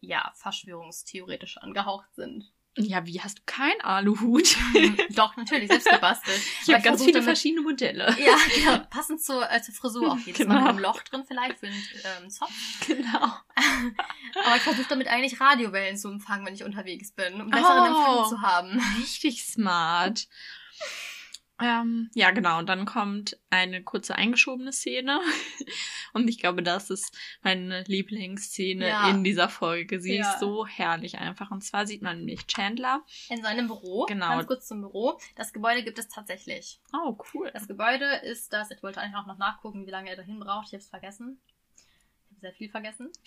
ja, 0.00 0.32
verschwörungstheoretisch 0.36 1.58
angehaucht 1.58 2.14
sind. 2.14 2.52
Ja, 2.78 3.04
wie 3.04 3.20
hast 3.20 3.38
du 3.38 3.42
keinen 3.44 3.80
Aluhut? 3.82 4.56
Doch, 5.10 5.36
natürlich, 5.36 5.68
selbst 5.68 5.90
gebastelt. 5.90 6.40
Ich 6.66 6.72
habe 6.72 6.82
ganz 6.82 7.00
viele 7.00 7.12
damit- 7.12 7.24
verschiedene 7.26 7.60
Modelle. 7.60 8.16
Ja, 8.18 8.34
genau. 8.54 8.78
Passend 8.88 9.22
zur, 9.22 9.50
äh, 9.50 9.60
zur 9.62 9.74
Frisur 9.74 10.10
auch 10.12 10.18
jedes 10.18 10.38
Mal 10.46 10.54
Genau. 10.54 10.60
mit 10.60 10.68
einem 10.70 10.78
Loch 10.78 11.02
drin 11.02 11.22
vielleicht 11.26 11.58
für 11.58 11.66
einen 11.66 11.82
ähm, 12.22 12.30
Zopf. 12.30 12.50
Genau. 12.86 13.18
Aber 14.44 14.56
ich 14.56 14.62
versuche 14.62 14.86
damit 14.88 15.08
eigentlich 15.08 15.38
Radiowellen 15.38 15.98
zu 15.98 16.08
empfangen, 16.08 16.46
wenn 16.46 16.54
ich 16.54 16.64
unterwegs 16.64 17.12
bin, 17.12 17.42
um 17.42 17.50
besseren 17.50 17.92
Oh. 17.92 17.98
Empfang 17.98 18.28
zu 18.30 18.40
haben. 18.40 18.80
Richtig 18.98 19.44
smart. 19.44 20.26
Ähm, 21.60 22.10
ja, 22.14 22.30
genau. 22.32 22.58
Und 22.58 22.68
dann 22.68 22.86
kommt 22.86 23.38
eine 23.50 23.82
kurze 23.84 24.16
eingeschobene 24.16 24.72
Szene. 24.72 25.20
Und 26.14 26.28
ich 26.28 26.38
glaube, 26.38 26.62
das 26.62 26.90
ist 26.90 27.16
meine 27.42 27.84
Lieblingsszene 27.84 28.88
Ja. 28.88 29.10
in 29.10 29.22
dieser 29.22 29.48
Folge. 29.48 30.00
Sie 30.00 30.16
Ja. 30.16 30.30
ist 30.32 30.40
so 30.40 30.66
herrlich 30.66 31.18
einfach. 31.18 31.50
Und 31.50 31.62
zwar 31.62 31.86
sieht 31.86 32.02
man 32.02 32.18
nämlich 32.18 32.46
Chandler. 32.46 33.04
In 33.28 33.42
seinem 33.42 33.66
Büro. 33.68 34.06
Genau. 34.06 34.28
Ganz 34.30 34.46
kurz 34.46 34.66
zum 34.66 34.80
Büro. 34.80 35.18
Das 35.36 35.52
Gebäude 35.52 35.84
gibt 35.84 35.98
es 35.98 36.08
tatsächlich. 36.08 36.80
Oh, 36.92 37.16
cool. 37.32 37.50
Das 37.52 37.68
Gebäude 37.68 38.06
ist 38.24 38.52
das, 38.52 38.70
ich 38.70 38.82
wollte 38.82 39.00
eigentlich 39.00 39.16
auch 39.16 39.26
noch 39.26 39.38
nachgucken, 39.38 39.86
wie 39.86 39.90
lange 39.90 40.10
er 40.10 40.16
dahin 40.16 40.40
braucht. 40.40 40.66
Ich 40.68 40.72
habe 40.72 40.82
es 40.82 40.88
vergessen. 40.88 41.40
Ich 41.76 42.30
habe 42.30 42.40
sehr 42.40 42.52
viel 42.54 42.70
vergessen. 42.70 43.10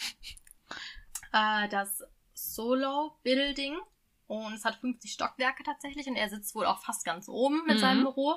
Äh, 1.34 1.67
das 1.69 2.01
Solo 2.34 3.17
Building. 3.23 3.78
Und 4.28 4.53
es 4.53 4.65
hat 4.65 4.76
50 4.76 5.11
Stockwerke 5.11 5.63
tatsächlich. 5.63 6.07
Und 6.07 6.15
er 6.15 6.30
sitzt 6.30 6.55
wohl 6.55 6.65
auch 6.65 6.82
fast 6.82 7.05
ganz 7.05 7.28
oben 7.30 7.63
mit 7.65 7.76
Mhm. 7.76 7.80
seinem 7.82 8.01
Büro. 8.03 8.36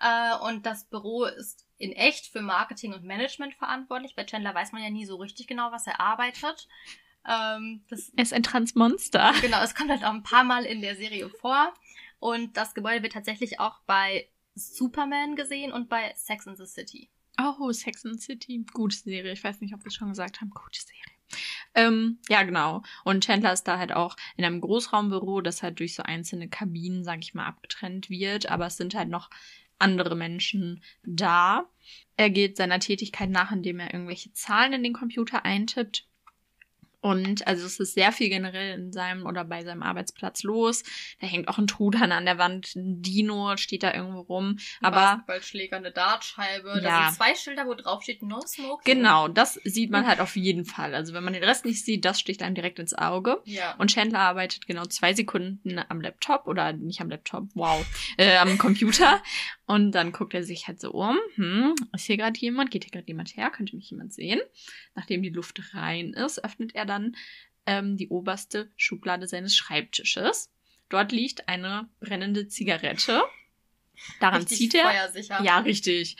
Äh, 0.00 0.34
und 0.48 0.64
das 0.64 0.84
Büro 0.84 1.24
ist 1.24 1.66
in 1.76 1.92
echt 1.92 2.26
für 2.26 2.40
Marketing 2.40 2.94
und 2.94 3.04
Management 3.04 3.54
verantwortlich. 3.54 4.14
Bei 4.16 4.24
Chandler 4.24 4.54
weiß 4.54 4.72
man 4.72 4.82
ja 4.82 4.88
nie 4.90 5.04
so 5.04 5.16
richtig 5.16 5.46
genau, 5.46 5.72
was 5.72 5.86
er 5.86 6.00
arbeitet. 6.00 6.68
Ähm, 7.28 7.84
Er 8.16 8.22
ist 8.22 8.32
ein 8.32 8.42
Transmonster. 8.42 9.34
Genau, 9.42 9.62
es 9.62 9.74
kommt 9.74 9.90
halt 9.90 10.04
auch 10.04 10.12
ein 10.14 10.22
paar 10.22 10.44
Mal 10.44 10.64
in 10.64 10.80
der 10.80 10.96
Serie 10.96 11.28
vor. 11.28 11.74
Und 12.18 12.56
das 12.56 12.72
Gebäude 12.74 13.02
wird 13.02 13.12
tatsächlich 13.12 13.60
auch 13.60 13.80
bei 13.86 14.28
Superman 14.54 15.36
gesehen 15.36 15.72
und 15.72 15.88
bei 15.90 16.12
Sex 16.16 16.46
in 16.46 16.56
the 16.56 16.66
City. 16.66 17.10
Oh, 17.38 17.70
Sex 17.72 18.04
and 18.04 18.18
the 18.18 18.24
City. 18.24 18.64
Gute 18.72 18.96
Serie. 18.96 19.32
Ich 19.32 19.44
weiß 19.44 19.60
nicht, 19.60 19.74
ob 19.74 19.80
wir 19.80 19.88
es 19.88 19.94
schon 19.94 20.08
gesagt 20.10 20.40
haben. 20.40 20.50
Gute 20.50 20.80
Serie. 20.80 21.09
Ähm, 21.74 22.18
ja, 22.28 22.42
genau. 22.42 22.82
Und 23.04 23.24
Chandler 23.24 23.52
ist 23.52 23.64
da 23.64 23.78
halt 23.78 23.92
auch 23.92 24.16
in 24.36 24.44
einem 24.44 24.60
Großraumbüro, 24.60 25.40
das 25.40 25.62
halt 25.62 25.78
durch 25.78 25.94
so 25.94 26.02
einzelne 26.02 26.48
Kabinen, 26.48 27.04
sag 27.04 27.20
ich 27.20 27.34
mal, 27.34 27.46
abgetrennt 27.46 28.10
wird. 28.10 28.50
Aber 28.50 28.66
es 28.66 28.76
sind 28.76 28.94
halt 28.94 29.08
noch 29.08 29.30
andere 29.78 30.16
Menschen 30.16 30.82
da. 31.02 31.66
Er 32.16 32.30
geht 32.30 32.56
seiner 32.56 32.80
Tätigkeit 32.80 33.30
nach, 33.30 33.52
indem 33.52 33.80
er 33.80 33.92
irgendwelche 33.94 34.32
Zahlen 34.32 34.74
in 34.74 34.82
den 34.82 34.92
Computer 34.92 35.44
eintippt. 35.44 36.06
Und 37.00 37.46
also 37.46 37.64
es 37.64 37.80
ist 37.80 37.94
sehr 37.94 38.12
viel 38.12 38.28
generell 38.28 38.78
in 38.78 38.92
seinem 38.92 39.26
oder 39.26 39.44
bei 39.44 39.64
seinem 39.64 39.82
Arbeitsplatz 39.82 40.42
los. 40.42 40.82
Da 41.20 41.26
hängt 41.26 41.48
auch 41.48 41.58
ein 41.58 41.66
Truthahn 41.66 42.12
an 42.12 42.26
der 42.26 42.38
Wand, 42.38 42.74
ein 42.76 43.00
Dino 43.00 43.56
steht 43.56 43.82
da 43.82 43.94
irgendwo 43.94 44.20
rum. 44.20 44.58
Aber 44.82 44.96
Basketballschläger, 44.96 45.76
eine 45.78 45.92
Dartscheibe. 45.92 46.74
Ja. 46.76 46.80
Da 46.80 47.06
sind 47.06 47.16
zwei 47.16 47.34
Schilder, 47.34 47.66
wo 47.66 47.74
drauf 47.74 48.02
steht 48.02 48.22
No 48.22 48.40
Smoke. 48.46 48.82
Genau, 48.84 49.28
das 49.28 49.54
sieht 49.64 49.90
man 49.90 50.06
halt 50.06 50.20
auf 50.20 50.36
jeden 50.36 50.64
Fall. 50.64 50.94
Also 50.94 51.14
wenn 51.14 51.24
man 51.24 51.32
den 51.32 51.44
Rest 51.44 51.64
nicht 51.64 51.84
sieht, 51.84 52.04
das 52.04 52.20
sticht 52.20 52.42
einem 52.42 52.54
direkt 52.54 52.78
ins 52.78 52.94
Auge. 52.94 53.40
Ja. 53.44 53.74
Und 53.78 53.90
Chandler 53.90 54.20
arbeitet 54.20 54.66
genau 54.66 54.84
zwei 54.84 55.14
Sekunden 55.14 55.80
am 55.88 56.00
Laptop 56.00 56.46
oder 56.46 56.72
nicht 56.72 57.00
am 57.00 57.08
Laptop, 57.08 57.48
wow, 57.54 57.84
äh, 58.18 58.36
am 58.36 58.58
Computer. 58.58 59.22
Und 59.70 59.92
dann 59.92 60.10
guckt 60.10 60.34
er 60.34 60.42
sich 60.42 60.66
halt 60.66 60.80
so 60.80 60.90
um. 60.90 61.16
Hm, 61.36 61.74
ist 61.94 62.06
hier 62.06 62.16
gerade 62.16 62.38
jemand? 62.40 62.70
Geht 62.72 62.84
hier 62.84 62.90
gerade 62.90 63.06
jemand 63.06 63.36
her? 63.36 63.50
Könnte 63.50 63.76
mich 63.76 63.88
jemand 63.90 64.12
sehen? 64.12 64.40
Nachdem 64.96 65.22
die 65.22 65.28
Luft 65.30 65.62
rein 65.74 66.12
ist, 66.12 66.42
öffnet 66.44 66.74
er 66.74 66.86
dann 66.86 67.14
ähm, 67.66 67.96
die 67.96 68.08
oberste 68.08 68.72
Schublade 68.76 69.28
seines 69.28 69.54
Schreibtisches. 69.56 70.50
Dort 70.88 71.12
liegt 71.12 71.48
eine 71.48 71.88
brennende 72.00 72.48
Zigarette. 72.48 73.22
Daran 74.18 74.42
Richtig 74.42 74.58
zieht 74.58 74.74
er. 74.74 74.90
Feuersicher. 74.90 75.42
Ja, 75.44 75.58
richtig. 75.60 76.16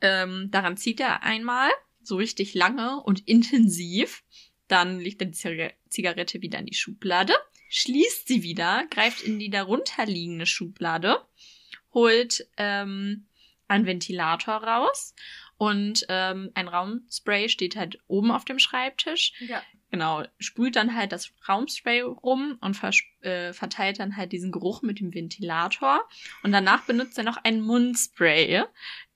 Ähm, 0.00 0.48
daran 0.50 0.78
zieht 0.78 1.00
er 1.00 1.22
einmal, 1.24 1.68
so 2.02 2.16
richtig 2.16 2.54
lange 2.54 3.02
und 3.02 3.28
intensiv. 3.28 4.22
Dann 4.66 4.98
legt 4.98 5.20
er 5.20 5.26
die 5.26 5.34
Ziga- 5.36 5.72
Zigarette 5.90 6.40
wieder 6.40 6.58
in 6.58 6.66
die 6.66 6.74
Schublade, 6.74 7.34
schließt 7.68 8.28
sie 8.28 8.42
wieder, 8.42 8.86
greift 8.90 9.22
in 9.22 9.38
die 9.38 9.50
darunterliegende 9.50 10.46
Schublade, 10.46 11.20
holt 11.94 12.46
ähm, 12.56 13.26
einen 13.68 13.86
Ventilator 13.86 14.56
raus 14.56 15.14
und 15.56 16.04
ähm, 16.08 16.50
ein 16.54 16.68
Raumspray 16.68 17.48
steht 17.48 17.76
halt 17.76 17.98
oben 18.06 18.30
auf 18.30 18.44
dem 18.44 18.58
Schreibtisch. 18.58 19.32
Ja. 19.40 19.62
Genau, 19.90 20.24
sprüht 20.40 20.74
dann 20.74 20.96
halt 20.96 21.12
das 21.12 21.32
Raumspray 21.48 22.00
rum 22.00 22.58
und 22.60 22.76
äh, 23.20 23.52
verteilt 23.52 24.00
dann 24.00 24.16
halt 24.16 24.32
diesen 24.32 24.50
Geruch 24.50 24.82
mit 24.82 24.98
dem 24.98 25.14
Ventilator. 25.14 26.00
Und 26.42 26.50
danach 26.50 26.82
benutzt 26.82 27.16
er 27.16 27.22
noch 27.22 27.36
ein 27.44 27.60
Mundspray. 27.60 28.64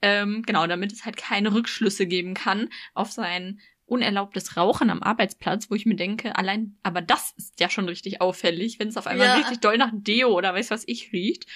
Ähm, 0.01 0.43
genau, 0.47 0.69
damit 0.69 0.93
es 0.93 1.05
halt 1.05 1.17
keine 1.17 1.53
Rückschlüsse 1.53 2.07
geben 2.07 2.35
kann 2.35 2.69
auf 2.95 3.11
sein 3.11 3.61
unerlaubtes 3.87 4.57
Rauchen 4.57 4.91
am 4.91 5.03
Arbeitsplatz, 5.03 5.71
wo 5.71 5.75
ich 5.75 5.87
mir 5.87 5.97
denke, 5.97 6.37
allein, 6.37 6.77
aber 6.83 7.01
das 7.01 7.33
ist 7.37 7.59
ja 7.59 7.71
schon 7.71 7.89
richtig 7.89 8.21
auffällig, 8.21 8.79
wenn 8.79 8.89
es 8.89 8.97
auf 8.97 9.07
einmal 9.07 9.29
Ja. 9.29 9.35
richtig 9.35 9.61
doll 9.61 9.79
nach 9.79 9.91
Deo 9.93 10.29
oder 10.29 10.55
weiß 10.55 10.71
was 10.71 10.85
ich 10.87 11.13
riecht. 11.13 11.47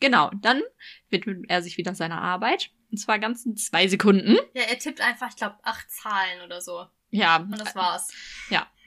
Genau, 0.00 0.30
dann 0.40 0.62
widmet 1.10 1.44
er 1.48 1.62
sich 1.62 1.76
wieder 1.76 1.94
seiner 1.94 2.20
Arbeit. 2.20 2.70
Und 2.90 2.98
zwar 2.98 3.18
ganz 3.18 3.46
in 3.46 3.56
zwei 3.56 3.86
Sekunden. 3.86 4.36
Ja, 4.54 4.62
er 4.62 4.78
tippt 4.78 5.00
einfach, 5.00 5.28
ich 5.28 5.36
glaube, 5.36 5.56
acht 5.62 5.90
Zahlen 5.90 6.42
oder 6.44 6.60
so. 6.60 6.86
Ja, 7.10 7.36
Und 7.36 7.58
das 7.60 7.76
war's. 7.76 8.08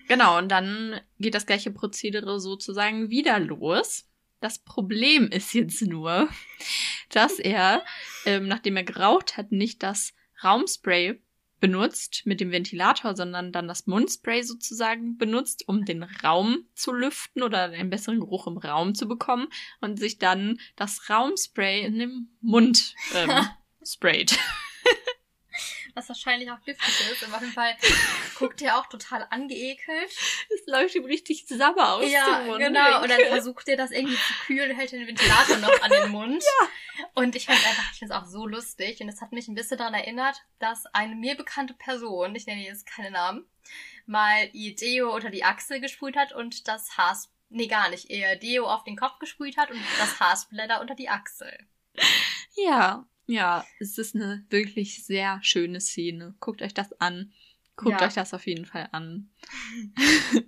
Genau, 0.07 0.37
und 0.37 0.49
dann 0.49 0.99
geht 1.19 1.35
das 1.35 1.45
gleiche 1.45 1.71
Prozedere 1.71 2.39
sozusagen 2.39 3.09
wieder 3.09 3.39
los. 3.39 4.05
Das 4.41 4.59
Problem 4.59 5.29
ist 5.29 5.53
jetzt 5.53 5.81
nur, 5.83 6.27
dass 7.09 7.39
er, 7.39 7.83
ähm, 8.25 8.47
nachdem 8.47 8.75
er 8.75 8.83
geraucht 8.83 9.37
hat, 9.37 9.51
nicht 9.51 9.81
das 9.83 10.13
Raumspray 10.43 11.21
benutzt 11.63 12.23
mit 12.25 12.41
dem 12.41 12.51
Ventilator, 12.51 13.15
sondern 13.15 13.53
dann 13.53 13.69
das 13.69 13.87
Mundspray 13.87 14.43
sozusagen 14.43 15.17
benutzt, 15.17 15.65
um 15.65 15.85
den 15.85 16.03
Raum 16.03 16.65
zu 16.75 16.91
lüften 16.91 17.41
oder 17.41 17.63
einen 17.71 17.89
besseren 17.89 18.19
Geruch 18.19 18.47
im 18.47 18.57
Raum 18.57 18.95
zu 18.95 19.07
bekommen 19.07 19.47
und 19.79 19.97
sich 19.97 20.17
dann 20.17 20.59
das 20.75 21.09
Raumspray 21.09 21.85
in 21.85 21.99
den 21.99 22.27
Mund 22.41 22.93
ähm, 23.15 23.29
sprayt. 23.81 24.37
Was 25.95 26.09
wahrscheinlich 26.09 26.49
auch 26.49 26.61
giftig 26.63 27.11
ist. 27.11 27.23
Und 27.23 27.33
auf 27.33 27.41
jeden 27.41 27.53
Fall 27.53 27.75
guckt 28.37 28.61
er 28.61 28.79
auch 28.79 28.87
total 28.87 29.27
angeekelt. 29.29 30.09
Es 30.09 30.65
läuft 30.65 30.95
ihm 30.95 31.05
richtig 31.05 31.45
Sabber 31.47 31.93
aus 31.93 32.09
ja, 32.09 32.39
dem 32.39 32.47
Mund. 32.47 32.59
genau. 32.59 33.01
Und 33.01 33.09
dann 33.09 33.21
versucht 33.27 33.67
er 33.67 33.77
das 33.77 33.91
irgendwie 33.91 34.15
zu 34.15 34.33
kühlen, 34.45 34.75
hält 34.75 34.91
den 34.91 35.07
Ventilator 35.07 35.57
noch 35.57 35.81
an 35.81 35.91
den 35.91 36.11
Mund. 36.11 36.43
Ja. 36.59 37.07
Und 37.15 37.35
ich 37.35 37.47
fand 37.47 37.57
einfach, 37.65 37.91
ich 37.91 37.99
finde 37.99 38.13
es 38.13 38.19
auch 38.19 38.25
so 38.25 38.45
lustig. 38.45 39.01
Und 39.01 39.09
es 39.09 39.19
hat 39.19 39.31
mich 39.31 39.47
ein 39.47 39.55
bisschen 39.55 39.79
daran 39.79 39.95
erinnert, 39.95 40.43
dass 40.59 40.85
eine 40.87 41.15
mir 41.15 41.35
bekannte 41.35 41.73
Person, 41.73 42.35
ich 42.35 42.45
nenne 42.45 42.61
jetzt 42.61 42.85
keine 42.85 43.09
Namen, 43.09 43.47
mal 44.05 44.49
ihr 44.53 44.75
Deo 44.75 45.13
unter 45.13 45.31
die 45.31 45.43
Achsel 45.43 45.79
gesprüht 45.79 46.15
hat 46.15 46.33
und 46.33 46.67
das 46.67 46.97
Haars, 46.97 47.31
nee, 47.49 47.67
gar 47.67 47.89
nicht, 47.89 48.09
ihr 48.11 48.35
Deo 48.35 48.67
auf 48.67 48.83
den 48.83 48.95
Kopf 48.95 49.17
gesprüht 49.17 49.57
hat 49.57 49.71
und 49.71 49.81
das 49.97 50.19
Haarsblätter 50.19 50.81
unter 50.81 50.93
die 50.95 51.09
Achsel. 51.09 51.57
Ja, 52.55 53.05
ja, 53.27 53.65
es 53.79 53.97
ist 53.97 54.15
eine 54.15 54.45
wirklich 54.49 55.05
sehr 55.05 55.39
schöne 55.41 55.79
Szene. 55.81 56.35
Guckt 56.39 56.61
euch 56.61 56.73
das 56.73 56.91
an. 56.99 57.33
Guckt 57.75 57.99
Ja. 57.99 58.07
euch 58.07 58.13
das 58.13 58.33
auf 58.33 58.45
jeden 58.47 58.65
Fall 58.65 58.89
an. 58.91 59.29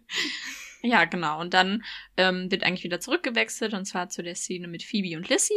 Ja, 0.81 1.05
genau. 1.05 1.41
Und 1.41 1.55
dann 1.55 1.83
ähm, 2.15 2.51
wird 2.51 2.63
eigentlich 2.63 2.83
wieder 2.83 2.99
zurückgewechselt 2.99 3.73
und 3.73 3.85
zwar 3.85 4.09
zu 4.09 4.21
der 4.21 4.35
Szene 4.35 4.67
mit 4.67 4.83
Phoebe 4.83 5.17
und 5.17 5.27
Lissy. 5.29 5.55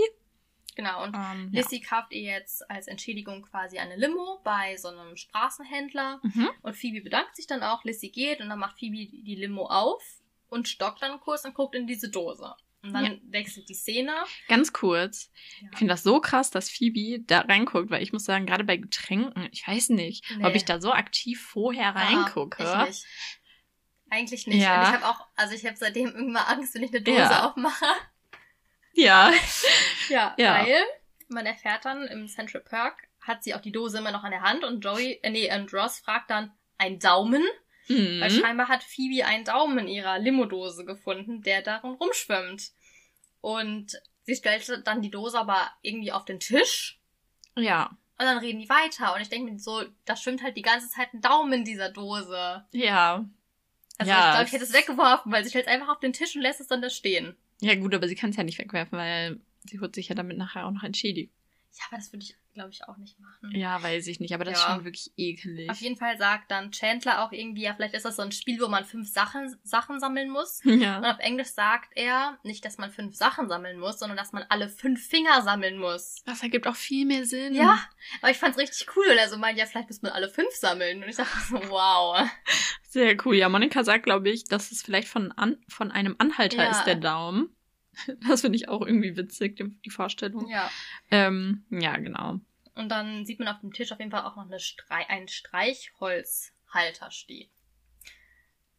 Genau, 0.75 1.05
und 1.05 1.15
Ähm, 1.15 1.51
ja. 1.53 1.61
Lissy 1.61 1.81
kauft 1.81 2.13
ihr 2.15 2.23
jetzt 2.23 2.69
als 2.71 2.87
Entschädigung 2.87 3.43
quasi 3.43 3.79
eine 3.79 3.97
Limo 3.97 4.41
bei 4.43 4.77
so 4.79 4.89
einem 4.89 5.17
Straßenhändler. 5.17 6.21
Mhm. 6.23 6.49
Und 6.63 6.77
Phoebe 6.77 7.03
bedankt 7.03 7.37
sich 7.37 7.47
dann 7.47 7.63
auch, 7.63 7.85
Lissy 7.85 8.09
geht 8.09 8.41
und 8.41 8.49
dann 8.49 8.59
macht 8.59 8.79
Phoebe 8.79 9.07
die 9.11 9.35
Limo 9.35 9.67
auf 9.67 10.03
und 10.49 10.67
stockt 10.67 11.03
dann 11.03 11.21
kurz 11.21 11.45
und 11.45 11.53
guckt 11.55 11.75
in 11.75 11.87
diese 11.87 12.09
Dose. 12.09 12.55
Und 12.83 12.93
dann 12.93 13.05
Ja. 13.05 13.13
wechselt 13.31 13.69
die 13.69 13.75
Szene. 13.75 14.15
Ganz 14.49 14.73
kurz. 14.73 15.31
Ja. 15.61 15.69
Ich 15.73 15.79
finde 15.79 15.93
das 15.95 16.03
so 16.05 16.21
krass, 16.21 16.51
dass 16.51 16.71
Phoebe 16.71 17.25
da 17.27 17.41
reinguckt, 17.41 17.91
weil 17.91 18.03
ich 18.03 18.13
muss 18.13 18.25
sagen, 18.25 18.47
gerade 18.47 18.63
bei 18.65 18.77
Getränken, 18.77 19.49
ich 19.53 19.67
weiß 19.67 19.89
nicht, 19.91 20.25
Nee. 20.37 20.45
ob 20.45 20.55
ich 20.55 20.65
da 20.65 20.81
so 20.81 20.93
aktiv 20.93 21.41
vorher 21.45 21.95
reingucke. 21.97 22.65
Ah, 22.65 22.83
ich 22.85 22.89
nicht. 22.91 23.07
Eigentlich 24.11 24.47
nicht. 24.47 24.63
Ja. 24.63 24.81
Und 24.81 24.89
ich 24.89 25.03
habe 25.03 25.07
auch, 25.09 25.27
also 25.37 25.55
ich 25.55 25.67
habe 25.67 25.77
seitdem 25.77 26.07
irgendwann 26.07 26.45
Angst, 26.47 26.75
wenn 26.75 26.83
ich 26.85 26.91
eine 26.91 27.03
Dose 27.03 27.19
Ja. 27.19 27.47
aufmache. 27.49 27.85
Ja. 28.95 29.33
Ja, 30.09 30.35
Ja. 30.39 30.65
weil 30.65 30.83
man 31.29 31.45
erfährt 31.45 31.85
dann 31.85 32.07
im 32.07 32.27
Central 32.29 32.63
Park 32.63 33.09
hat 33.21 33.45
sie 33.45 33.55
auch 33.55 33.61
die 33.61 33.73
Dose 33.73 33.99
immer 33.99 34.11
noch 34.13 34.25
an 34.25 34.31
der 34.31 34.41
Hand 34.41 34.65
und 34.65 34.81
Joey, 34.83 35.19
äh, 35.23 35.29
nee, 35.29 35.55
und 35.55 35.71
Ross 35.75 35.99
fragt 35.99 36.31
dann, 36.31 36.51
ein 36.79 36.99
Daumen? 36.99 37.45
Weil 37.89 38.31
Mhm. 38.31 38.41
scheinbar 38.41 38.69
hat 38.69 38.83
Phoebe 38.83 39.25
einen 39.27 39.45
Daumen 39.45 39.79
in 39.79 39.89
ihrer 39.89 40.19
Limo-Dose 40.19 40.85
gefunden, 40.85 41.43
der 41.43 41.63
darin 41.63 41.93
rumschwimmt. 41.95 42.73
Und 43.41 43.99
sie 44.25 44.37
stellt 44.37 44.69
dann 44.87 45.01
die 45.03 45.11
Dose 45.11 45.39
aber 45.39 45.71
irgendwie 45.83 46.13
auf 46.13 46.25
den 46.25 46.41
Tisch 46.41 47.01
Ja. 47.57 47.87
und 48.19 48.25
dann 48.27 48.39
reden 48.39 48.61
die 48.61 48.69
weiter. 48.69 49.15
Und 49.15 49.21
ich 49.23 49.29
denke 49.29 49.51
mir 49.53 49.59
so, 49.59 49.83
da 50.05 50.17
schwimmt 50.17 50.43
halt 50.43 50.57
die 50.57 50.63
ganze 50.63 50.89
Zeit 50.89 51.13
ein 51.15 51.21
Daumen 51.21 51.53
in 51.53 51.65
dieser 51.65 51.91
Dose. 51.91 52.65
Ja. 52.73 53.25
Also 53.97 54.11
Ja, 54.13 54.19
ich 54.29 54.31
glaube, 54.35 54.45
ich 54.47 54.53
hätte 54.53 54.65
es- 54.65 54.73
weggeworfen, 54.73 55.33
weil 55.33 55.43
sie 55.45 55.51
stellt 55.51 55.67
es 55.67 55.73
einfach 55.73 55.89
auf 55.89 56.01
den 56.01 56.13
Tisch 56.13 56.37
und 56.37 56.43
lässt 56.43 56.61
es 56.61 56.67
dann 56.69 56.83
da 56.83 56.91
stehen. 56.91 57.37
Ja, 57.61 57.75
gut, 57.75 57.95
aber 57.95 58.07
sie 58.07 58.15
kann 58.15 58.31
es 58.31 58.37
ja 58.37 58.45
nicht 58.45 58.59
wegwerfen, 58.59 58.97
weil 58.99 59.41
sie 59.65 59.81
holt 59.81 59.95
sich 59.95 60.09
ja 60.09 60.15
damit 60.15 60.37
nachher 60.39 60.67
auch 60.67 60.71
noch 60.71 60.85
entschädigt. 60.85 61.33
Ja, 61.79 61.85
aber 61.91 61.97
das 61.99 62.13
würde 62.13 62.25
ich, 62.25 62.37
glaube 62.55 62.71
ich, 62.71 62.83
auch 62.89 62.97
nicht 62.97 63.21
machen. 63.21 63.53
Ja, 63.55 63.81
weiß 63.81 64.09
ich 64.09 64.19
nicht, 64.19 64.35
aber 64.35 64.45
das 64.45 64.59
ist 64.59 64.65
Ja. 64.67 64.75
schon 64.75 64.85
wirklich 64.85 65.13
ekelig. 65.17 65.71
Auf 65.71 65.81
jeden 65.81 65.97
Fall 65.97 66.19
sagt 66.19 66.51
dann 66.51 66.73
Chandler 66.73 67.23
auch 67.25 67.31
irgendwie, 67.31 67.63
ja, 67.63 67.75
vielleicht 67.75 67.95
ist 67.95 68.05
das 68.05 68.17
so 68.17 68.23
ein 68.23 68.33
Spiel, 68.33 68.61
wo 68.61 68.67
man 68.67 68.85
fünf 68.85 69.09
Sachen, 69.09 69.57
Sachen 69.63 70.01
sammeln 70.01 70.29
muss. 70.31 70.61
Und 70.65 70.81
Ja. 70.81 71.01
auf 71.03 71.19
Englisch 71.21 71.49
sagt 71.49 71.91
er 71.97 72.37
nicht, 72.43 72.65
dass 72.65 72.79
man 72.79 72.91
fünf 72.91 73.15
Sachen 73.15 73.49
sammeln 73.49 73.79
muss, 73.79 74.01
sondern 74.01 74.17
dass 74.17 74.33
man 74.33 74.45
alle 74.49 74.69
fünf 74.69 75.07
Finger 75.07 75.41
sammeln 75.43 75.79
muss. 75.79 76.23
Das 76.25 76.43
ergibt 76.43 76.67
auch 76.67 76.75
viel 76.77 77.07
mehr 77.07 77.25
Sinn. 77.25 77.55
Ja, 77.55 77.79
aber 78.23 78.31
ich 78.33 78.39
fand's 78.39 78.59
richtig 78.59 78.89
cool, 78.97 79.05
weil 79.09 79.19
er 79.19 79.29
so 79.29 79.37
meint, 79.39 79.57
ja, 79.57 79.67
vielleicht 79.67 79.89
muss 79.89 80.03
man 80.03 80.11
alle 80.13 80.29
fünf 80.29 80.53
sammeln. 80.55 81.03
Und 81.03 81.09
ich 81.09 81.17
dachte 81.17 81.39
so, 81.49 81.57
wow. 81.71 82.29
Sehr 82.91 83.17
cool. 83.25 83.37
Ja, 83.37 83.49
Monika 83.49 83.85
sagt, 83.85 84.05
glaube 84.05 84.31
ich, 84.31 84.45
dass 84.45 84.73
es 84.73 84.83
vielleicht 84.83 85.09
von, 85.09 85.31
an, 85.33 85.59
von 85.69 85.91
einem 85.93 86.17
Anhalter 86.19 86.65
Ja. 86.65 86.71
ist, 86.71 86.85
der 86.85 86.95
Daumen. 86.97 87.55
Das 88.29 88.41
finde 88.43 88.57
ich 88.57 88.69
auch 88.69 88.83
irgendwie 88.83 89.17
witzig, 89.17 89.57
die, 89.57 89.69
die 89.85 89.91
Vorstellung. 89.91 90.49
Ja. 90.49 90.71
Ähm, 91.11 91.65
ja, 91.71 91.97
genau. 91.97 92.41
Und 92.75 92.91
dann 92.91 93.27
sieht 93.27 93.41
man 93.41 93.49
auf 93.49 93.61
dem 93.61 93.73
Tisch 93.73 93.91
auf 93.93 93.99
jeden 93.99 94.11
Fall 94.11 94.25
auch 94.25 94.37
noch 94.37 94.47
eine 94.47 94.61
Strei 94.61 95.09
ein 95.09 95.27
Streichholzhalter 95.27 97.11
stehen. 97.11 97.51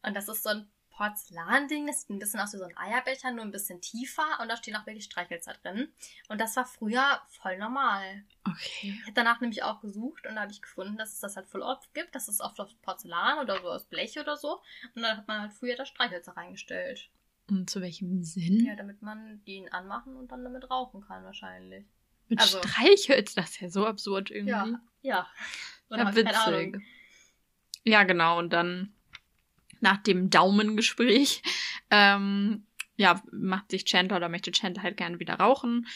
Und 0.01 0.15
das 0.15 0.29
ist 0.29 0.43
so 0.43 0.49
ein 0.49 0.69
Porzellanding, 0.99 1.87
das 1.87 2.01
sieht 2.01 2.09
ein 2.09 2.19
bisschen 2.19 2.41
aus 2.41 2.51
wie 2.53 2.57
so 2.57 2.65
ein 2.65 2.75
Eierbecher, 2.75 3.31
nur 3.31 3.45
ein 3.45 3.51
bisschen 3.51 3.79
tiefer. 3.79 4.37
Und 4.41 4.49
da 4.49 4.57
stehen 4.57 4.75
auch 4.75 4.85
wirklich 4.85 5.05
Streichhölzer 5.05 5.53
drin. 5.53 5.93
Und 6.27 6.41
das 6.41 6.57
war 6.57 6.65
früher 6.65 7.21
voll 7.41 7.57
normal. 7.57 8.25
Okay. 8.45 8.97
Ich 8.99 9.03
habe 9.03 9.13
danach 9.13 9.39
nämlich 9.39 9.63
auch 9.63 9.79
gesucht 9.79 10.27
und 10.27 10.35
da 10.35 10.41
habe 10.41 10.51
ich 10.51 10.61
gefunden, 10.61 10.97
dass 10.97 11.13
es 11.13 11.19
das 11.19 11.37
halt 11.37 11.47
voll 11.47 11.61
oft 11.61 11.93
gibt. 11.93 12.15
Das 12.15 12.27
ist 12.27 12.41
oft 12.41 12.59
aus 12.59 12.73
Porzellan 12.81 13.39
oder 13.39 13.61
so 13.61 13.69
aus 13.69 13.85
Blech 13.85 14.19
oder 14.19 14.35
so. 14.35 14.61
Und 14.93 15.01
dann 15.01 15.15
hat 15.15 15.27
man 15.27 15.41
halt 15.41 15.53
früher 15.53 15.77
da 15.77 15.85
Streichhölzer 15.85 16.35
reingestellt. 16.35 17.09
Und 17.49 17.69
zu 17.69 17.81
welchem 17.81 18.23
Sinn? 18.23 18.65
Ja, 18.65 18.75
damit 18.75 19.01
man 19.01 19.43
den 19.45 19.71
anmachen 19.71 20.15
und 20.15 20.31
dann 20.31 20.43
damit 20.43 20.69
rauchen 20.69 21.01
kann 21.01 21.23
wahrscheinlich. 21.23 21.85
Mit 22.27 22.39
also- 22.39 22.59
Streichhölz, 22.59 23.33
das 23.33 23.51
ist 23.51 23.61
ja 23.61 23.69
so 23.69 23.85
absurd 23.85 24.29
irgendwie. 24.31 24.51
Ja, 24.51 24.81
ja. 25.01 25.27
Ja, 25.89 26.15
witzig. 26.15 26.81
Ja, 27.83 28.03
genau. 28.03 28.37
Und 28.37 28.53
dann 28.53 28.93
nach 29.81 29.97
dem 29.97 30.29
Daumengespräch, 30.29 31.41
ähm, 31.89 32.65
ja, 32.97 33.21
macht 33.31 33.71
sich 33.71 33.85
Chandler 33.85 34.17
oder 34.17 34.29
möchte 34.29 34.51
Chandler 34.51 34.83
halt 34.83 34.97
gerne 34.97 35.19
wieder 35.19 35.35
rauchen. 35.35 35.87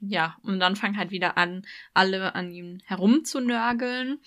Ja, 0.00 0.36
und 0.42 0.60
dann 0.60 0.76
fangen 0.76 0.96
halt 0.96 1.10
wieder 1.10 1.36
an, 1.36 1.66
alle 1.94 2.34
an 2.34 2.52
ihm 2.52 2.80
herumzunörgeln. 2.84 4.20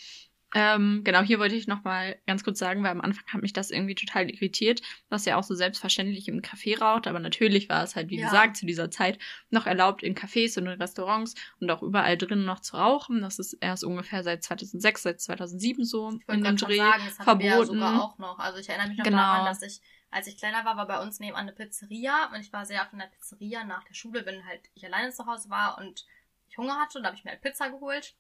Ähm, 0.54 1.02
genau, 1.06 1.22
hier 1.22 1.39
wollte 1.39 1.56
ich 1.56 1.68
nochmal 1.68 2.20
ganz 2.28 2.43
kurz 2.43 2.60
sagen, 2.60 2.84
weil 2.84 2.91
am 2.91 2.99
Anfang 2.99 3.24
hat 3.28 3.41
mich 3.41 3.54
das 3.54 3.72
irgendwie 3.72 3.95
total 3.95 4.30
irritiert, 4.30 4.82
dass 5.10 5.26
er 5.26 5.38
auch 5.38 5.43
so 5.43 5.56
selbstverständlich 5.56 6.28
im 6.28 6.41
Café 6.41 6.78
raucht, 6.78 7.08
aber 7.08 7.20
natürlich 7.20 7.70
war 7.70 7.84
es 7.84 7.95
halt, 7.95 8.10
wie 8.10 8.18
Ja. 8.18 8.24
gesagt, 8.26 8.58
zu 8.58 8.66
dieser 8.66 8.91
Zeit 8.91 9.18
noch 9.49 9.66
erlaubt, 9.66 10.04
in 10.04 10.14
Cafés 10.14 10.58
und 10.58 10.68
in 10.68 10.82
Restaurants 10.82 11.36
und 11.62 11.72
auch 11.72 11.82
überall 11.82 12.18
drinnen 12.18 12.43
noch 12.45 12.60
zu 12.60 12.76
rauchen. 12.76 13.22
Das 13.22 13.39
ist 13.39 13.54
erst 13.62 13.86
ungefähr 13.86 14.24
seit 14.24 14.43
2006, 14.43 15.04
seit 15.04 15.22
2007 15.22 15.86
so 15.86 16.10
in 16.28 16.43
dem 16.43 16.58
Dreh 16.58 16.76
sagen, 16.78 17.06
das 17.06 17.20
hatten 17.20 17.39
wir 17.39 17.45
ja 17.45 17.54
verboten. 17.54 17.80
sogar 17.80 18.02
auch 18.04 18.18
noch. 18.18 18.39
Also 18.39 18.60
ich 18.60 18.68
erinnere 18.68 18.89
mich 18.89 18.97
noch 18.97 19.06
Genau. 19.06 19.18
daran, 19.18 19.45
dass 19.45 19.62
ich, 19.62 19.80
als 20.10 20.28
ich 20.28 20.38
kleiner 20.38 20.66
war, 20.66 20.76
war 20.76 20.88
bei 20.88 21.02
uns 21.02 21.20
nebenan 21.22 21.43
eine 21.43 21.54
Pizzeria 21.54 22.30
und 22.34 22.41
ich 22.41 22.52
war 22.52 22.66
sehr 22.66 22.82
oft 22.82 22.91
in 22.91 22.99
der 22.99 23.06
Pizzeria 23.08 23.64
nach 23.64 23.86
der 23.86 23.93
Schule, 23.93 24.26
wenn 24.26 24.45
halt 24.45 24.70
ich 24.74 24.86
alleine 24.86 25.12
zu 25.12 25.26
Hause 25.26 25.49
war 25.49 25.78
und 25.78 26.06
ich 26.49 26.58
Hunger 26.58 26.78
hatte, 26.78 26.99
da 26.99 27.08
habe 27.08 27.16
ich 27.16 27.24
mir 27.24 27.32
halt 27.32 27.41
Pizza 27.41 27.70
geholt. 27.70 28.16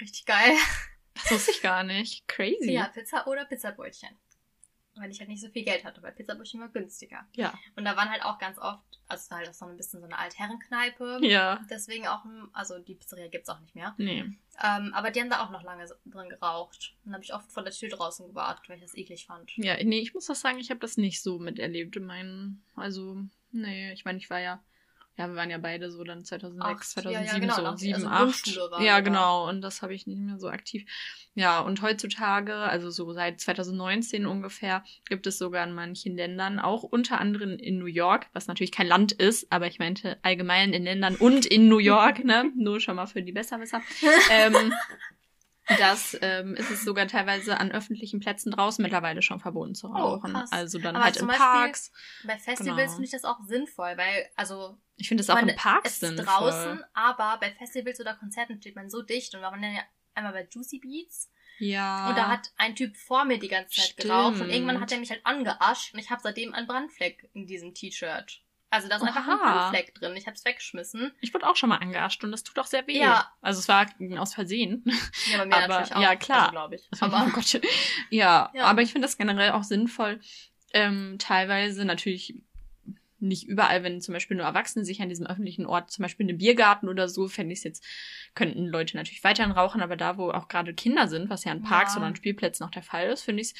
Richtig 0.00 0.26
geil. 0.26 0.56
Das 1.14 1.30
wusste 1.30 1.52
ich 1.52 1.62
gar 1.62 1.84
nicht. 1.84 2.26
Crazy. 2.26 2.72
Ja, 2.72 2.88
Pizza 2.88 3.26
oder 3.26 3.44
Pizzabrötchen. 3.44 4.10
Weil 4.96 5.10
ich 5.10 5.18
halt 5.18 5.28
nicht 5.28 5.40
so 5.40 5.48
viel 5.48 5.64
Geld 5.64 5.84
hatte, 5.84 6.02
weil 6.02 6.12
Pizzabrötchen 6.12 6.60
war 6.60 6.68
günstiger. 6.68 7.26
Ja. 7.34 7.52
Und 7.74 7.84
da 7.84 7.96
waren 7.96 8.10
halt 8.10 8.22
auch 8.22 8.38
ganz 8.38 8.58
oft, 8.58 8.84
also 9.08 9.22
es 9.22 9.30
war 9.30 9.38
halt 9.38 9.48
auch 9.48 9.54
so 9.54 9.66
ein 9.66 9.76
bisschen 9.76 10.00
so 10.00 10.06
eine 10.06 10.18
Altherrenkneipe. 10.18 11.18
Ja. 11.22 11.60
Deswegen 11.68 12.06
auch, 12.06 12.24
also 12.52 12.78
die 12.78 12.94
Pizzeria 12.94 13.26
gibt's 13.26 13.48
auch 13.48 13.58
nicht 13.60 13.74
mehr. 13.74 13.94
Nee. 13.98 14.24
Ähm, 14.62 14.92
aber 14.94 15.10
die 15.10 15.20
haben 15.20 15.30
da 15.30 15.44
auch 15.44 15.50
noch 15.50 15.64
lange 15.64 15.84
drin 16.04 16.28
geraucht. 16.28 16.94
Und 16.98 17.06
dann 17.06 17.14
habe 17.14 17.24
ich 17.24 17.34
oft 17.34 17.50
vor 17.50 17.64
der 17.64 17.72
Tür 17.72 17.88
draußen 17.88 18.28
gewartet, 18.28 18.68
weil 18.68 18.76
ich 18.76 18.82
das 18.82 18.96
eklig 18.96 19.26
fand. 19.26 19.50
Ja, 19.56 19.82
nee, 19.82 19.98
ich 19.98 20.14
muss 20.14 20.26
das 20.26 20.40
sagen, 20.40 20.58
ich 20.58 20.70
habe 20.70 20.80
das 20.80 20.96
nicht 20.96 21.22
so 21.22 21.40
miterlebt 21.40 21.96
in 21.96 22.06
meinen, 22.06 22.64
also, 22.76 23.20
nee, 23.50 23.92
ich 23.92 24.04
meine, 24.04 24.18
ich 24.18 24.30
war 24.30 24.40
ja, 24.40 24.62
ja, 25.16 25.28
wir 25.28 25.36
waren 25.36 25.50
ja 25.50 25.58
beide 25.58 25.90
so 25.90 26.02
dann 26.04 26.24
2006, 26.24 26.96
Acht, 26.96 27.04
ja, 27.04 27.10
2007, 27.12 27.26
ja, 27.26 27.38
genau, 27.38 27.54
so 27.54 27.62
noch- 27.62 27.78
7, 27.78 27.94
also 27.94 28.08
8. 28.08 28.82
Ja, 28.84 29.00
genau, 29.00 29.48
und 29.48 29.60
das 29.60 29.82
habe 29.82 29.94
ich 29.94 30.06
nicht 30.06 30.20
mehr 30.20 30.38
so 30.38 30.48
aktiv. 30.48 30.84
Ja, 31.34 31.60
und 31.60 31.82
heutzutage, 31.82 32.54
also 32.54 32.90
so 32.90 33.12
seit 33.12 33.40
2019 33.40 34.26
ungefähr, 34.26 34.84
gibt 35.08 35.26
es 35.26 35.38
sogar 35.38 35.66
in 35.66 35.72
manchen 35.72 36.16
Ländern, 36.16 36.58
auch 36.58 36.82
unter 36.82 37.20
anderem 37.20 37.58
in 37.58 37.78
New 37.78 37.86
York, 37.86 38.26
was 38.32 38.46
natürlich 38.46 38.72
kein 38.72 38.86
Land 38.86 39.12
ist, 39.12 39.50
aber 39.50 39.66
ich 39.66 39.78
meinte 39.78 40.18
allgemein 40.22 40.72
in 40.72 40.84
Ländern 40.84 41.16
und 41.16 41.46
in 41.46 41.68
New 41.68 41.78
York, 41.78 42.24
ne, 42.24 42.52
nur 42.56 42.80
schon 42.80 42.96
mal 42.96 43.06
für 43.06 43.22
die 43.22 43.32
Besserwisser, 43.32 43.82
ähm, 44.30 44.72
das 45.78 46.16
ähm, 46.20 46.54
ist 46.54 46.70
es 46.70 46.84
sogar 46.84 47.06
teilweise 47.06 47.58
an 47.58 47.72
öffentlichen 47.72 48.20
Plätzen 48.20 48.52
draußen 48.52 48.82
mittlerweile 48.82 49.22
schon 49.22 49.40
verboten 49.40 49.74
zu 49.74 49.86
rauchen. 49.88 50.36
Oh, 50.36 50.42
also 50.50 50.78
dann 50.78 50.94
Aber 50.96 51.04
halt 51.06 51.16
in 51.16 51.26
Beispiel- 51.26 51.44
Parks. 51.44 51.92
Bei 52.24 52.38
Festivals 52.38 52.76
Genau. 52.76 52.90
finde 52.92 53.04
ich 53.04 53.10
das 53.10 53.24
auch 53.24 53.38
sinnvoll, 53.46 53.96
weil, 53.96 54.28
also, 54.36 54.78
Ich 54.96 55.08
finde 55.08 55.22
es 55.22 55.30
auch 55.30 55.36
man 55.36 55.48
in 55.48 55.56
Parks 55.56 55.92
ist 55.92 56.00
sinnvoll. 56.00 56.24
draußen, 56.26 56.84
aber 56.92 57.38
bei 57.40 57.50
Festivals 57.52 57.98
oder 58.00 58.14
Konzerten 58.14 58.60
steht 58.60 58.76
man 58.76 58.90
so 58.90 59.02
dicht 59.02 59.34
und 59.34 59.40
wir 59.40 59.46
waren 59.50 59.62
ja 59.62 59.82
einmal 60.14 60.32
bei 60.32 60.46
Juicy 60.50 60.78
Beats 60.80 61.30
Ja. 61.58 62.08
und 62.10 62.16
da 62.18 62.28
hat 62.28 62.52
ein 62.56 62.76
Typ 62.76 62.96
vor 62.96 63.24
mir 63.24 63.38
die 63.38 63.48
ganze 63.48 63.80
Zeit 63.80 63.96
geraucht 63.96 64.28
und 64.32 64.36
Stimmt. 64.36 64.52
irgendwann 64.52 64.80
hat 64.80 64.92
er 64.92 64.98
mich 64.98 65.10
halt 65.10 65.24
angeascht 65.24 65.94
und 65.94 65.98
ich 66.00 66.10
habe 66.10 66.20
seitdem 66.22 66.52
einen 66.54 66.66
Brandfleck 66.66 67.28
in 67.32 67.46
diesem 67.46 67.74
T-Shirt. 67.74 68.42
Also 68.74 68.88
da 68.88 68.96
ist 68.96 69.02
einfach 69.02 69.26
ein 69.26 69.38
Oha. 69.38 69.52
Brandfleck 69.70 69.94
drin. 69.94 70.16
Ich 70.16 70.26
habe 70.26 70.34
es 70.36 70.44
weggeschmissen. 70.44 71.12
ich 71.20 71.32
wurde 71.32 71.46
auch 71.48 71.56
schon 71.56 71.68
mal 71.68 71.76
angeascht 71.78 72.22
und 72.24 72.32
das 72.32 72.42
tut 72.42 72.58
auch 72.58 72.66
sehr 72.66 72.86
weh. 72.86 72.98
Ja. 72.98 73.30
Also 73.40 73.60
es 73.60 73.68
war 73.68 73.86
aus 74.18 74.34
Versehen. 74.34 74.84
Ja, 75.32 75.38
bei 75.38 75.46
mir 75.46 75.54
Aber- 75.56 75.68
natürlich 75.68 75.94
auch. 75.96 76.02
ja, 76.02 76.16
klar. 76.16 76.40
Also, 76.40 76.50
glaube 76.52 76.74
ich. 76.74 76.88
Aber, 77.00 77.24
oh 77.26 77.30
Gott. 77.32 77.60
Ja, 78.10 78.50
Ja. 78.54 78.64
aber 78.64 78.82
ich 78.82 78.92
finde 78.92 79.06
das 79.06 79.16
generell 79.16 79.52
auch 79.52 79.62
sinnvoll. 79.64 80.20
Ähm, 80.72 81.16
teilweise 81.18 81.84
natürlich 81.84 82.34
nicht 83.20 83.46
überall, 83.48 83.82
wenn 83.82 84.00
zum 84.02 84.12
Beispiel 84.12 84.36
nur 84.36 84.44
Erwachsene 84.44 84.84
sich 84.84 85.00
an 85.00 85.08
diesem 85.08 85.26
öffentlichen 85.26 85.64
Ort, 85.64 85.90
zum 85.90 86.02
Beispiel 86.02 86.24
in 86.24 86.30
einem 86.30 86.38
Biergarten 86.38 86.88
oder 86.88 87.08
so, 87.08 87.26
fände 87.28 87.52
ich 87.54 87.60
es 87.60 87.64
jetzt, 87.64 87.84
könnten 88.34 88.66
Leute 88.66 88.96
natürlich 88.98 89.24
weiterhin 89.24 89.52
rauchen, 89.52 89.80
aber 89.80 89.96
da, 89.96 90.18
wo 90.18 90.30
auch 90.30 90.48
gerade 90.48 90.74
Kinder 90.74 91.08
sind, 91.08 91.30
was 91.30 91.44
ja 91.44 91.52
in 91.52 91.62
Parks 91.62 91.92
Ja. 91.94 91.98
oder 91.98 92.08
an 92.08 92.16
Spielplätzen 92.16 92.64
noch 92.66 92.70
der 92.72 92.82
Fall 92.82 93.08
ist, 93.08 93.22
finde 93.22 93.40
ich 93.40 93.52
es 93.52 93.54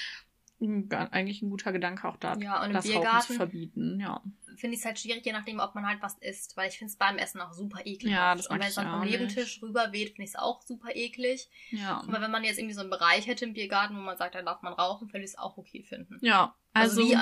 eigentlich 1.11 1.43
ein 1.43 1.51
guter 1.51 1.73
Gedanke, 1.73 2.09
auch 2.09 2.17
da 2.17 2.37
Ja, 2.37 2.61
und 2.63 2.69
im 2.69 2.73
das 2.75 2.85
Rauchen 2.87 2.93
zu 2.95 3.01
Biergarten 3.01 3.35
verbieten. 3.37 4.01
Ja. 4.01 4.23
finde 4.57 4.75
ich 4.75 4.81
es 4.81 4.87
halt 4.87 4.99
schwierig, 4.99 5.25
je 5.27 5.33
nachdem, 5.33 5.59
ob 5.61 5.75
man 5.75 5.87
halt 5.87 6.01
was 6.03 6.17
isst. 6.19 6.57
Weil 6.57 6.69
ich 6.69 6.79
finde 6.79 6.91
es 6.91 6.97
beim 6.97 7.19
Essen 7.19 7.41
auch 7.41 7.53
super 7.53 7.81
eklig. 7.85 8.13
Ja, 8.13 8.35
das 8.35 8.47
Und 8.47 8.53
mag 8.57 8.61
wenn 8.61 8.65
ich 8.67 8.69
es 8.71 8.75
dann 8.77 8.91
vom. 8.91 9.09
Nebentisch 9.09 9.63
rüber 9.63 9.93
weht, 9.93 10.11
finde 10.11 10.23
ich 10.25 10.31
es 10.31 10.37
auch 10.37 10.63
super 10.63 10.95
eklig. 10.95 11.49
Ja. 11.71 12.03
Aber 12.07 12.21
wenn 12.21 12.31
man 12.31 12.45
jetzt 12.45 12.59
irgendwie 12.59 12.75
so 12.75 12.81
einen 12.81 12.91
Bereich 12.91 13.27
hätte 13.27 13.45
im 13.45 13.53
Biergarten, 13.55 13.97
wo 13.97 14.01
man 14.01 14.17
sagt, 14.17 14.35
da 14.35 14.43
darf 14.43 14.63
man 14.63 14.73
rauchen, 14.73 15.09
würde 15.13 15.25
ich 15.25 15.31
es 15.33 15.39
auch 15.39 15.57
okay 15.57 15.83
finden. 15.83 16.19
Ja. 16.23 16.55
Also, 16.73 17.01
Also, 17.03 17.13
wie 17.13 17.17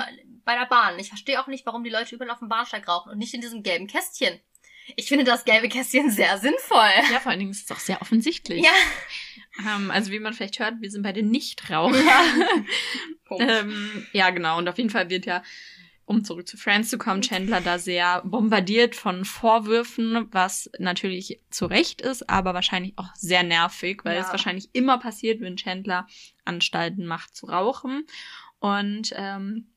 bei 0.45 0.55
der 0.57 0.65
Bahn. 0.65 0.97
Ich 0.99 1.09
verstehe 1.09 1.39
auch 1.41 1.47
nicht, 1.47 1.65
warum 1.65 1.83
die 1.83 1.89
Leute 1.89 2.15
überall 2.15 2.31
auf 2.31 2.39
dem 2.39 2.49
Bahnsteig 2.49 2.87
rauchen 2.87 3.11
und 3.11 3.17
nicht 3.17 3.33
in 3.33 3.41
diesem 3.41 3.63
gelben 3.63 3.87
Kästchen. 3.87 4.39
Ich 4.95 5.07
finde 5.07 5.23
das 5.23 5.45
gelbe 5.45 5.69
Kästchen 5.69 6.09
sehr 6.11 6.37
sinnvoll. 6.39 6.89
ja, 7.11 7.19
vor 7.19 7.29
allen 7.31 7.39
Dingen 7.39 7.51
ist 7.51 7.65
es 7.65 7.71
auch 7.75 7.79
sehr 7.79 8.01
offensichtlich. 8.01 8.63
Ja. 8.63 8.71
Ähm, 9.59 9.91
also 9.91 10.11
wie 10.11 10.19
man 10.19 10.33
vielleicht 10.33 10.59
hört, 10.59 10.81
wir 10.81 10.89
sind 10.89 11.03
beide 11.03 11.23
Nichtraucher. 11.23 11.93
Punkt. 13.25 13.43
Ähm, 13.47 14.05
ja, 14.11 14.29
genau. 14.31 14.57
Und 14.57 14.67
auf 14.67 14.77
jeden 14.77 14.89
Fall 14.89 15.09
wird 15.09 15.25
ja, 15.25 15.43
um 16.05 16.25
zurück 16.25 16.47
zu 16.47 16.57
Friends 16.57 16.89
zu 16.89 16.97
kommen, 16.97 17.21
Chandler 17.21 17.61
da 17.61 17.79
sehr 17.79 18.21
bombardiert 18.25 18.95
von 18.95 19.23
Vorwürfen, 19.25 20.27
was 20.31 20.69
natürlich 20.79 21.39
zu 21.49 21.65
Recht 21.65 22.01
ist, 22.01 22.29
aber 22.29 22.53
wahrscheinlich 22.53 22.93
auch 22.97 23.07
sehr 23.15 23.43
nervig, 23.43 24.03
weil 24.03 24.15
Ja. 24.17 24.21
es 24.21 24.29
wahrscheinlich 24.31 24.69
immer 24.73 24.97
passiert, 24.97 25.39
wenn 25.39 25.55
Chandler 25.55 26.07
Anstalten 26.45 27.05
macht 27.05 27.35
zu 27.35 27.45
rauchen. 27.45 28.05
Und 28.59 29.13
ähm, 29.15 29.67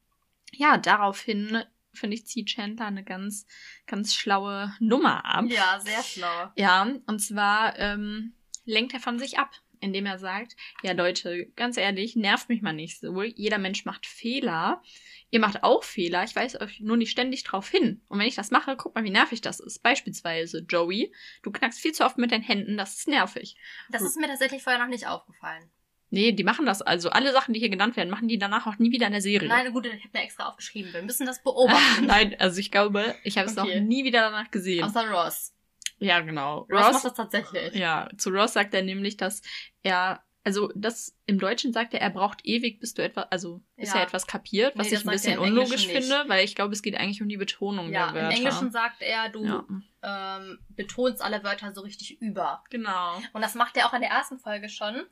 ja, 0.53 0.79
daraufhin, 0.79 1.63
finde 1.93 2.17
ich, 2.17 2.27
zieht 2.27 2.49
Chandler 2.49 2.87
eine 2.87 3.05
ganz, 3.05 3.47
ganz 3.87 4.15
schlaue 4.15 4.75
Nummer 4.81 5.25
ab. 5.25 5.45
ja, 5.49 5.79
sehr 5.81 6.03
schlau. 6.03 6.51
Ja, 6.57 6.89
und 7.07 7.21
zwar 7.21 7.79
ähm, 7.79 8.33
lenkt 8.65 8.95
er 8.95 9.01
von 9.01 9.19
sich 9.21 9.39
ab, 9.39 9.51
indem 9.81 10.07
er 10.07 10.19
sagt, 10.19 10.57
ja 10.83 10.93
Leute, 10.93 11.47
ganz 11.57 11.77
ehrlich, 11.77 12.17
nervt 12.17 12.49
mich 12.49 12.63
mal 12.63 12.73
nicht 12.73 13.01
so. 13.01 13.23
Jeder 13.23 13.59
Mensch 13.59 13.85
macht 13.85 14.07
Fehler. 14.07 14.83
Ihr 15.31 15.41
macht 15.41 15.63
auch 15.65 15.83
Fehler. 15.83 16.25
Ich 16.25 16.37
weise 16.37 16.61
euch 16.61 16.81
nur 16.81 16.97
nicht 16.97 17.11
ständig 17.11 17.43
drauf 17.45 17.69
hin. 17.69 18.01
Und 18.09 18.19
wenn 18.19 18.27
ich 18.29 18.37
das 18.37 18.51
mache, 18.51 18.77
guck 18.77 18.95
mal, 18.95 19.05
wie 19.05 19.11
nervig 19.11 19.41
das 19.41 19.61
ist. 19.61 19.83
Beispielsweise, 19.83 20.65
Joey, 20.69 21.13
du 21.43 21.51
knackst 21.51 21.81
viel 21.81 21.93
zu 21.93 22.05
oft 22.05 22.19
mit 22.19 22.31
deinen 22.33 22.43
Händen, 22.43 22.77
das 22.77 22.97
ist 22.99 23.09
nervig. 23.09 23.57
Das 23.91 24.03
ist 24.03 24.17
mir 24.17 24.29
tatsächlich 24.29 24.63
vorher 24.63 24.81
noch 24.81 24.89
nicht 24.91 25.07
aufgefallen. 25.07 25.71
Nee, 26.11 26.31
die 26.31 26.45
machen 26.45 26.67
das, 26.67 26.83
also 26.83 27.11
alle 27.11 27.33
Sachen, 27.33 27.53
die 27.53 27.59
hier 27.59 27.69
genannt 27.69 27.97
werden, 27.97 28.11
machen 28.11 28.29
die 28.29 28.39
danach 28.39 28.69
auch 28.69 28.79
nie 28.79 28.93
wieder 28.93 29.07
in 29.07 29.13
der 29.13 29.21
Serie. 29.21 29.49
Nein, 29.49 29.73
gut, 29.73 29.87
ich 29.87 29.93
habe 30.05 30.11
mir 30.15 30.23
extra 30.23 30.49
aufgeschrieben. 30.49 30.93
Wir 30.93 31.03
müssen 31.03 31.27
das 31.27 31.43
beobachten. 31.43 32.07
Nein, 32.07 32.37
also 32.39 32.61
ich 32.61 32.71
glaube, 32.71 33.17
ich 33.25 33.37
habe 33.39 33.49
es 33.49 33.59
Okay. 33.59 33.81
noch 33.81 33.87
nie 33.87 34.05
wieder 34.05 34.21
danach 34.21 34.51
gesehen. 34.53 34.85
Außer 34.85 35.11
Ross. 35.11 35.53
Ja, 35.99 36.21
genau. 36.21 36.67
Ross, 36.71 36.93
macht 36.93 37.05
das 37.05 37.15
tatsächlich. 37.15 37.75
Ja, 37.75 38.09
zu 38.17 38.31
Ross 38.31 38.53
sagt 38.53 38.75
er 38.75 38.83
nämlich, 38.83 39.17
dass 39.17 39.43
er, 39.83 40.23
also 40.45 40.71
das 40.75 41.17
im 41.27 41.39
Deutschen 41.39 41.73
sagt 41.73 41.95
er, 41.95 42.01
er 42.01 42.11
braucht 42.11 42.45
ewig, 42.45 42.79
bis 42.81 42.95
du 42.95 43.03
etwas, 43.03 43.27
also 43.31 43.63
bis 43.77 43.89
Ja. 43.91 43.97
er 43.97 44.03
etwas 44.05 44.27
kapiert, 44.27 44.77
was 44.77 44.91
Nee, 44.91 44.97
ich 44.97 45.05
ein 45.07 45.11
bisschen 45.11 45.35
im 45.35 45.41
unlogisch 45.43 45.87
finde, 45.87 46.25
weil 46.29 46.45
ich 46.45 46.55
glaube, 46.55 46.73
es 46.73 46.83
geht 46.83 46.97
eigentlich 46.97 47.23
um 47.23 47.29
die 47.29 47.37
Betonung 47.37 47.91
Ja, 47.93 48.11
der 48.13 48.21
im 48.23 48.27
Wörter. 48.27 48.37
Englischen 48.37 48.71
sagt 48.71 49.03
er, 49.03 49.29
du 49.31 49.45
ja, 49.45 49.65
ähm, 50.03 50.59
betonst 50.71 51.21
alle 51.23 51.43
Wörter 51.43 51.73
so 51.75 51.81
richtig 51.81 52.21
über. 52.21 52.63
genau. 52.71 53.21
Und 53.33 53.43
das 53.43 53.55
macht 53.55 53.77
er 53.77 53.87
auch 53.87 53.93
in 53.95 54.01
der 54.03 54.11
ersten 54.11 54.39
Folge 54.39 54.69
schon. 54.69 55.05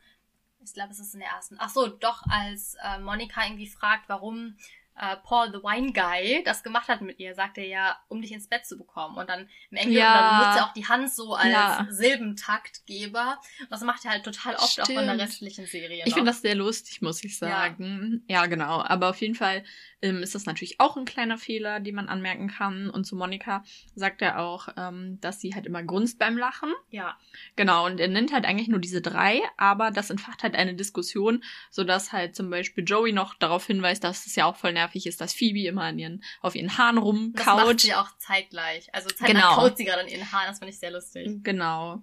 Ich 0.64 0.72
glaube, 0.72 0.93
es 0.93 0.99
ist 0.99 1.12
in 1.14 1.20
der 1.20 1.28
ersten. 1.30 1.57
Ach 1.59 1.68
so, 1.68 1.89
doch, 1.89 2.22
als 2.30 2.76
äh, 2.82 2.99
Monika 2.99 3.45
irgendwie 3.45 3.66
fragt, 3.66 4.09
warum 4.09 4.57
äh, 4.97 5.16
Paul 5.24 5.49
the 5.53 5.59
Wine 5.59 5.92
Guy 5.92 6.42
das 6.45 6.62
gemacht 6.62 6.88
hat 6.88 7.01
mit 7.01 7.18
ihr, 7.18 7.34
sagt 7.34 7.59
er 7.59 7.66
ja, 7.66 7.99
um 8.09 8.20
dich 8.22 8.32
ins 8.32 8.49
Bett 8.49 8.64
zu 8.66 8.76
bekommen. 8.78 9.16
Und 9.16 9.28
dann 9.28 9.49
im 9.70 9.76
Englischen 9.76 9.99
Ja. 10.01 10.38
benutzt 10.40 10.59
er 10.59 10.64
auch 10.66 10.72
die 10.72 10.86
Hand 10.86 11.11
so 11.12 11.34
als 11.34 11.53
Ja. 11.53 11.86
Silbentaktgeber. 11.90 13.40
Und 13.61 13.70
das 13.70 13.80
macht 13.82 14.05
er 14.05 14.12
halt 14.12 14.24
total 14.24 14.55
oft 14.57 14.80
auch 14.80 14.88
in 14.88 14.95
der 14.97 15.05
Stimmt. 15.05 15.20
restlichen 15.20 15.66
Serie. 15.66 16.03
Ich 16.07 16.14
finde 16.14 16.30
das 16.30 16.42
sehr 16.42 16.55
lustig, 16.55 17.03
muss 17.03 17.22
ich 17.24 17.36
sagen. 17.38 18.24
Ja, 18.28 18.47
genau. 18.47 18.82
Aber 18.82 19.11
auf 19.11 19.20
jeden 19.20 19.34
Fall 19.34 19.64
ähm, 20.05 20.22
ist 20.22 20.34
das 20.34 20.44
natürlich 20.46 20.78
auch 20.80 20.96
ein 20.96 21.05
kleiner 21.07 21.38
Fehler, 21.38 21.80
den 21.80 21.94
man 21.94 22.09
anmerken 22.09 22.48
kann. 22.48 22.90
Und 22.90 23.05
zu 23.05 23.16
Monika 23.16 23.64
sagt 23.94 24.20
er 24.22 24.38
auch, 24.40 24.68
ähm, 24.76 25.18
dass 25.20 25.40
sie 25.40 25.55
halt 25.55 25.66
immer 25.66 25.82
grunzt 25.82 26.18
beim 26.18 26.36
Lachen. 26.36 26.72
Ja. 26.90 27.18
Genau, 27.57 27.86
und 27.86 27.98
er 28.00 28.09
nennt 28.09 28.32
halt 28.32 28.44
eigentlich 28.44 28.68
nur 28.68 28.78
diese 28.80 29.00
drei, 29.00 29.40
aber 29.57 29.90
das 29.90 30.11
entfacht 30.11 30.42
halt 30.42 30.55
eine 30.55 30.74
Diskussion, 30.74 31.42
sodass 31.70 32.12
halt 32.12 32.36
zum 32.36 32.50
Beispiel 32.50 32.84
Joey 32.84 33.12
noch 33.12 33.34
darauf 33.34 33.66
hinweist, 33.66 34.05
dass 34.05 34.26
es 34.26 34.36
ja 34.36 34.44
auch 34.44 34.57
voll 34.57 34.72
nervig 34.74 35.07
ist, 35.07 35.20
dass 35.20 35.32
Phoebe 35.32 35.66
immer 35.66 35.84
an 35.84 35.98
ihren, 35.98 36.22
auf 36.42 36.55
ihren 36.55 36.76
Haaren 36.76 36.96
Das 36.96 37.46
macht 37.46 37.57
rumkaut. 37.64 37.80
sie 37.80 37.94
auch 37.94 38.11
zeitgleich. 38.18 38.92
Also 38.94 39.09
zeitgleich 39.09 39.32
Genau. 39.42 39.55
kaut 39.55 39.76
sie 39.78 39.84
gerade 39.84 40.02
an 40.02 40.09
ihren 40.09 40.30
Haaren. 40.30 40.48
Das 40.48 40.59
finde 40.59 40.72
ich 40.72 40.78
sehr 40.78 40.90
lustig. 40.90 41.42
Genau. 41.42 42.02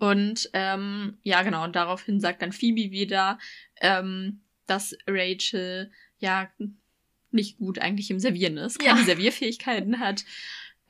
Und 0.00 0.48
ähm, 0.54 1.18
ja, 1.22 1.42
genau, 1.42 1.62
und 1.64 1.76
daraufhin 1.76 2.20
sagt 2.20 2.42
dann 2.42 2.52
Phoebe 2.52 2.90
wieder, 2.90 3.38
ähm, 3.80 4.40
dass 4.66 4.96
Rachel 5.06 5.92
ja 6.18 6.48
nicht 7.32 7.58
gut 7.58 7.78
eigentlich 7.78 8.10
im 8.10 8.18
Servieren 8.20 8.56
ist, 8.56 8.78
keine 8.78 9.00
Ja. 9.00 9.04
Servierfähigkeiten 9.06 10.00
hat. 10.00 10.24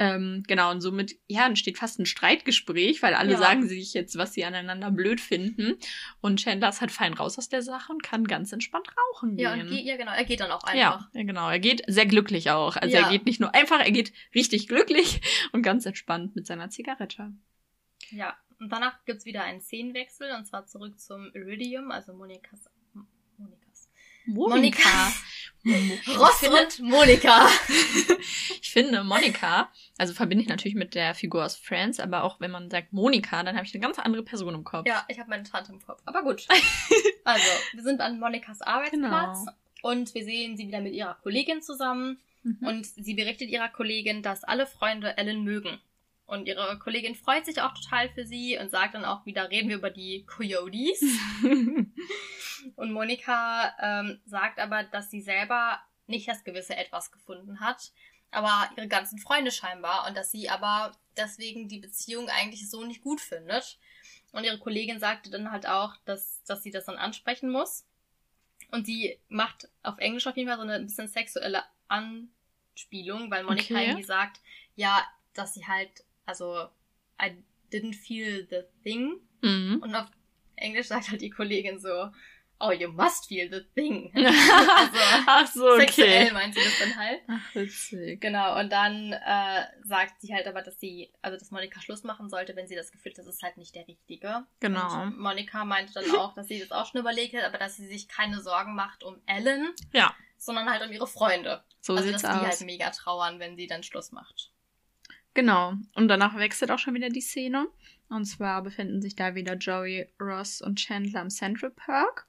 Ähm, 0.02 0.44
genau, 0.46 0.70
und 0.70 0.80
somit, 0.80 1.16
ja, 1.28 1.44
entsteht 1.46 1.76
fast 1.76 1.98
ein 2.00 2.06
Streitgespräch, 2.06 3.02
weil 3.02 3.12
alle 3.12 3.32
Ja. 3.32 3.36
sagen 3.38 3.68
sich 3.68 3.92
jetzt, 3.92 4.16
was 4.16 4.32
sie 4.32 4.46
aneinander 4.46 4.90
blöd 4.90 5.20
finden. 5.20 5.76
Und 6.22 6.40
Chandler 6.42 6.70
ist 6.70 6.80
halt 6.80 6.90
fein 6.90 7.12
raus 7.12 7.36
aus 7.36 7.50
der 7.50 7.60
Sache 7.60 7.92
und 7.92 8.02
kann 8.02 8.24
ganz 8.24 8.50
entspannt 8.50 8.88
rauchen 8.96 9.36
Ja, 9.36 9.54
gehen. 9.54 9.68
und 9.68 9.74
ja, 9.76 9.98
genau. 9.98 10.12
Er 10.12 10.24
geht 10.24 10.40
dann 10.40 10.50
auch 10.52 10.64
einfach. 10.64 10.74
ja, 11.12 11.22
genau. 11.22 11.50
Er 11.50 11.58
geht 11.58 11.82
sehr 11.86 12.06
glücklich 12.06 12.50
auch. 12.50 12.76
Also 12.76 12.96
Ja. 12.96 13.04
er 13.04 13.10
geht 13.10 13.26
nicht 13.26 13.40
nur 13.40 13.54
einfach, 13.54 13.78
er 13.80 13.90
geht 13.90 14.14
richtig 14.34 14.68
glücklich 14.68 15.20
und 15.52 15.60
ganz 15.62 15.84
entspannt 15.84 16.34
mit 16.34 16.46
seiner 16.46 16.70
Zigarette. 16.70 17.32
Ja, 18.10 18.34
und 18.58 18.70
danach 18.72 19.04
gibt's 19.04 19.26
wieder 19.26 19.42
einen 19.44 19.60
Szenenwechsel 19.60 20.32
und 20.32 20.46
zwar 20.46 20.64
zurück 20.64 20.98
zum 20.98 21.30
Iridium, 21.34 21.90
also 21.90 22.14
Monikas. 22.14 22.70
Monikas. 23.36 23.90
Monika. 24.26 25.12
Ross 25.64 26.42
und 26.42 26.80
Monika. 26.88 27.48
Ich 28.62 28.72
finde 28.72 29.02
Monika, 29.02 29.68
also 29.98 30.14
verbinde 30.14 30.42
ich 30.44 30.48
natürlich 30.48 30.76
mit 30.76 30.94
der 30.94 31.14
Figur 31.16 31.44
aus 31.44 31.56
Friends, 31.56 31.98
aber 31.98 32.22
auch 32.22 32.38
wenn 32.38 32.52
man 32.52 32.70
sagt 32.70 32.92
Monika, 32.92 33.42
dann 33.42 33.56
habe 33.56 33.66
ich 33.66 33.74
eine 33.74 33.80
ganz 33.82 33.98
andere 33.98 34.22
Person 34.22 34.54
im 34.54 34.62
Kopf. 34.62 34.86
Ja, 34.86 35.04
ich 35.08 35.18
habe 35.18 35.28
meine 35.28 35.42
Tante 35.42 35.72
im 35.72 35.80
Kopf. 35.84 36.00
Aber 36.04 36.22
gut. 36.22 36.46
Also, 37.24 37.44
wir 37.74 37.82
sind 37.82 38.00
an 38.00 38.18
Monikas 38.18 38.62
Arbeitsplatz 38.62 39.40
Genau. 39.40 39.52
und 39.82 40.14
wir 40.14 40.24
sehen 40.24 40.56
sie 40.56 40.66
wieder 40.68 40.80
mit 40.80 40.94
ihrer 40.94 41.14
Kollegin 41.22 41.62
zusammen 41.62 42.18
Mhm. 42.42 42.66
und 42.66 42.86
sie 42.86 43.12
berichtet 43.14 43.50
ihrer 43.50 43.68
Kollegin, 43.68 44.22
dass 44.22 44.44
alle 44.44 44.66
Freunde 44.66 45.18
Ellen 45.18 45.44
mögen. 45.44 45.78
Und 46.30 46.46
ihre 46.46 46.78
Kollegin 46.78 47.16
freut 47.16 47.44
sich 47.44 47.60
auch 47.60 47.74
total 47.74 48.08
für 48.10 48.24
sie 48.24 48.56
und 48.56 48.70
sagt 48.70 48.94
dann 48.94 49.04
auch 49.04 49.26
wieder, 49.26 49.50
reden 49.50 49.68
wir 49.68 49.78
über 49.78 49.90
die 49.90 50.24
Coyotes. 50.26 51.02
Und 52.76 52.92
Monika 52.92 53.74
ähm, 53.80 54.20
sagt 54.26 54.60
aber, 54.60 54.84
dass 54.84 55.10
sie 55.10 55.22
selber 55.22 55.80
nicht 56.06 56.28
das 56.28 56.44
gewisse 56.44 56.76
Etwas 56.76 57.10
gefunden 57.10 57.58
hat, 57.58 57.90
aber 58.30 58.70
ihre 58.76 58.86
ganzen 58.86 59.18
Freunde 59.18 59.50
scheinbar 59.50 60.06
und 60.06 60.16
dass 60.16 60.30
sie 60.30 60.48
aber 60.48 60.92
deswegen 61.16 61.68
die 61.68 61.80
Beziehung 61.80 62.28
eigentlich 62.28 62.70
so 62.70 62.84
nicht 62.84 63.00
gut 63.00 63.20
findet. 63.20 63.78
Und 64.30 64.44
ihre 64.44 64.58
Kollegin 64.58 65.00
sagte 65.00 65.30
dann 65.30 65.50
halt 65.50 65.66
auch, 65.66 65.96
dass, 66.04 66.44
dass 66.44 66.62
sie 66.62 66.70
das 66.70 66.84
dann 66.84 66.96
ansprechen 66.96 67.50
muss. 67.50 67.86
Und 68.70 68.86
sie 68.86 69.18
macht 69.28 69.68
auf 69.82 69.98
Englisch 69.98 70.28
auf 70.28 70.36
jeden 70.36 70.48
Fall 70.48 70.58
so 70.58 70.62
eine 70.62 70.78
bisschen 70.78 71.08
sexuelle 71.08 71.64
Anspielung, 71.88 73.32
weil 73.32 73.42
Monika 73.42 73.74
Okay. 73.74 73.86
irgendwie 73.86 74.04
sagt, 74.04 74.40
ja, 74.76 75.04
dass 75.34 75.54
sie 75.54 75.66
halt, 75.66 76.04
also, 76.30 76.68
I 77.20 77.36
didn't 77.72 77.94
feel 77.94 78.46
the 78.48 78.62
thing. 78.82 79.20
mhm. 79.42 79.80
Und 79.82 79.94
auf 79.94 80.06
Englisch 80.56 80.86
sagt 80.88 81.10
halt 81.10 81.20
die 81.22 81.30
Kollegin 81.30 81.78
so, 81.78 82.10
oh, 82.62 82.70
you 82.72 82.88
must 82.92 83.26
feel 83.26 83.48
the 83.50 83.62
thing. 83.74 84.12
also, 84.14 84.98
Ach 85.26 85.46
so, 85.46 85.76
sexuell 85.78 86.24
okay. 86.26 86.32
meint 86.34 86.54
sie 86.54 86.60
das 86.62 86.78
dann 86.78 86.96
halt. 86.96 87.20
Ach, 87.26 87.54
witzig. 87.54 88.20
Genau, 88.20 88.58
und 88.60 88.70
dann 88.70 89.12
äh, 89.14 89.64
sagt 89.82 90.20
sie 90.20 90.34
halt 90.34 90.46
aber, 90.46 90.60
dass 90.62 90.78
sie, 90.78 91.10
also 91.22 91.38
dass 91.38 91.50
Monika 91.50 91.80
Schluss 91.80 92.04
machen 92.04 92.28
sollte, 92.28 92.54
wenn 92.56 92.68
sie 92.68 92.74
das 92.76 92.92
Gefühl 92.92 93.12
hat, 93.12 93.18
das 93.18 93.26
ist 93.26 93.42
halt 93.42 93.56
nicht 93.56 93.74
der 93.74 93.88
Richtige. 93.88 94.44
Genau. 94.60 95.02
Und 95.02 95.18
Monika 95.18 95.64
meinte 95.64 95.94
dann 95.94 96.10
auch, 96.16 96.34
dass 96.34 96.48
sie 96.48 96.60
das 96.60 96.70
auch 96.70 96.86
schon 96.86 97.00
überlegt 97.00 97.34
hat, 97.34 97.44
aber 97.44 97.56
dass 97.58 97.76
sie 97.76 97.86
sich 97.86 98.08
keine 98.08 98.40
Sorgen 98.40 98.74
macht 98.74 99.02
um 99.04 99.16
Ellen, 99.26 99.70
Ja, 99.92 100.14
sondern 100.36 100.68
halt 100.70 100.82
um 100.82 100.92
ihre 100.92 101.06
Freunde. 101.06 101.64
so 101.80 101.94
also 101.94 102.10
dass 102.12 102.22
die 102.22 102.28
aus. 102.28 102.42
halt 102.42 102.60
mega 102.62 102.90
trauern, 102.90 103.38
wenn 103.40 103.56
sie 103.56 103.66
dann 103.66 103.82
Schluss 103.82 104.12
macht. 104.12 104.50
Genau. 105.34 105.74
Und 105.94 106.08
danach 106.08 106.36
wechselt 106.36 106.70
auch 106.70 106.78
schon 106.78 106.94
wieder 106.94 107.08
die 107.08 107.20
Szene. 107.20 107.66
Und 108.08 108.24
zwar 108.24 108.62
befinden 108.62 109.00
sich 109.00 109.14
da 109.14 109.34
wieder 109.34 109.54
Joey, 109.54 110.08
Ross 110.20 110.60
und 110.60 110.78
Chandler 110.78 111.22
im 111.22 111.30
Central 111.30 111.70
Park. 111.70 112.26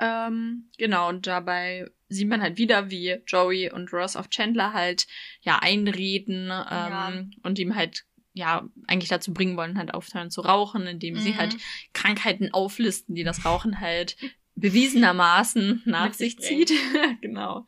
Ähm, 0.00 0.70
genau, 0.76 1.08
und 1.08 1.26
dabei 1.26 1.88
sieht 2.08 2.28
man 2.28 2.42
halt 2.42 2.58
wieder, 2.58 2.90
wie 2.90 3.20
Joey 3.26 3.70
und 3.70 3.92
Ross 3.92 4.16
auf 4.16 4.28
Chandler 4.28 4.72
halt 4.72 5.06
ja 5.40 5.58
einreden 5.60 6.44
ähm, 6.46 6.50
Ja. 6.50 7.12
und 7.42 7.58
ihm 7.58 7.74
halt 7.76 8.04
ja 8.32 8.68
eigentlich 8.88 9.08
dazu 9.08 9.32
bringen 9.32 9.56
wollen, 9.56 9.78
halt 9.78 9.94
aufhören 9.94 10.30
zu 10.30 10.40
rauchen, 10.40 10.86
indem 10.88 11.16
sie 11.18 11.32
Mhm. 11.32 11.38
halt 11.38 11.56
Krankheiten 11.92 12.52
auflisten, 12.52 13.14
die 13.14 13.22
das 13.22 13.44
Rauchen 13.44 13.78
halt 13.80 14.16
bewiesenermaßen 14.56 15.82
nach 15.84 16.12
sich 16.12 16.38
zieht. 16.38 16.70
genau. 17.20 17.64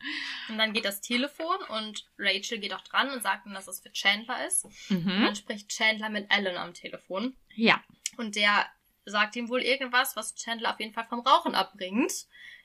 Und 0.49 0.57
dann 0.57 0.73
geht 0.73 0.85
das 0.85 1.01
Telefon 1.01 1.57
und 1.69 2.05
Rachel 2.17 2.59
geht 2.59 2.73
auch 2.73 2.81
dran 2.81 3.09
und 3.11 3.21
sagt 3.23 3.45
dann, 3.45 3.53
dass 3.53 3.67
es 3.67 3.81
für 3.81 3.91
Chandler 3.91 4.45
ist. 4.47 4.65
Und 4.65 4.73
Mhm. 5.05 5.21
dann 5.25 5.35
spricht 5.35 5.69
Chandler 5.69 6.09
mit 6.09 6.27
Ellen 6.31 6.57
am 6.57 6.73
Telefon. 6.73 7.35
Ja. 7.55 7.83
Und 8.17 8.35
der 8.35 8.65
sagt 9.05 9.35
ihm 9.35 9.49
wohl 9.49 9.61
irgendwas, 9.61 10.15
was 10.15 10.35
Chandler 10.35 10.73
auf 10.73 10.79
jeden 10.79 10.93
Fall 10.93 11.05
vom 11.05 11.19
Rauchen 11.21 11.55
abbringt. 11.55 12.11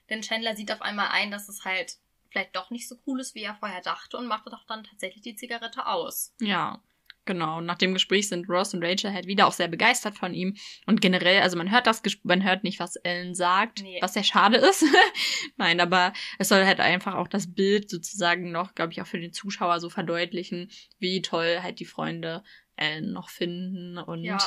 Denn 0.09 0.21
Chandler 0.21 0.55
sieht 0.55 0.71
auf 0.71 0.81
einmal 0.81 1.09
ein, 1.11 1.31
dass 1.31 1.47
es 1.49 1.63
halt 1.65 1.97
vielleicht 2.29 2.55
doch 2.55 2.69
nicht 2.71 2.87
so 2.89 2.95
cool 3.05 3.19
ist, 3.19 3.35
wie 3.35 3.43
er 3.43 3.55
vorher 3.55 3.81
dachte 3.81 4.17
und 4.17 4.27
macht 4.27 4.47
doch 4.47 4.65
dann 4.65 4.83
tatsächlich 4.83 5.21
die 5.21 5.35
Zigarette 5.35 5.85
aus. 5.85 6.33
Ja, 6.41 6.81
genau. 7.25 7.61
Nach 7.61 7.77
dem 7.77 7.93
Gespräch 7.93 8.27
sind 8.29 8.49
Ross 8.49 8.73
und 8.73 8.83
Rachel 8.83 9.13
halt 9.13 9.27
wieder 9.27 9.47
auch 9.47 9.51
sehr 9.53 9.67
begeistert 9.67 10.17
von 10.17 10.33
ihm. 10.33 10.55
Und 10.85 11.01
generell, 11.01 11.41
also 11.41 11.57
man 11.57 11.71
hört 11.71 11.87
das, 11.87 12.01
man 12.23 12.43
hört 12.43 12.63
nicht, 12.63 12.79
was 12.79 12.95
Ellen 12.97 13.35
sagt, 13.35 13.81
Nee. 13.81 13.99
was 14.01 14.13
sehr 14.13 14.23
schade 14.23 14.57
ist. 14.57 14.83
Nein, 15.57 15.79
aber 15.79 16.13
es 16.39 16.49
soll 16.49 16.65
halt 16.65 16.79
einfach 16.79 17.15
auch 17.15 17.27
das 17.27 17.53
Bild 17.53 17.89
sozusagen 17.89 18.51
noch, 18.51 18.75
glaube 18.75 18.91
ich, 18.93 19.01
auch 19.01 19.07
für 19.07 19.19
den 19.19 19.33
Zuschauer 19.33 19.79
so 19.79 19.89
verdeutlichen, 19.89 20.69
wie 20.99 21.21
toll 21.21 21.59
halt 21.61 21.79
die 21.79 21.85
Freunde 21.85 22.43
Ellen 22.75 23.11
noch 23.13 23.29
finden 23.29 23.97
und 23.97 24.23
Ja. 24.23 24.37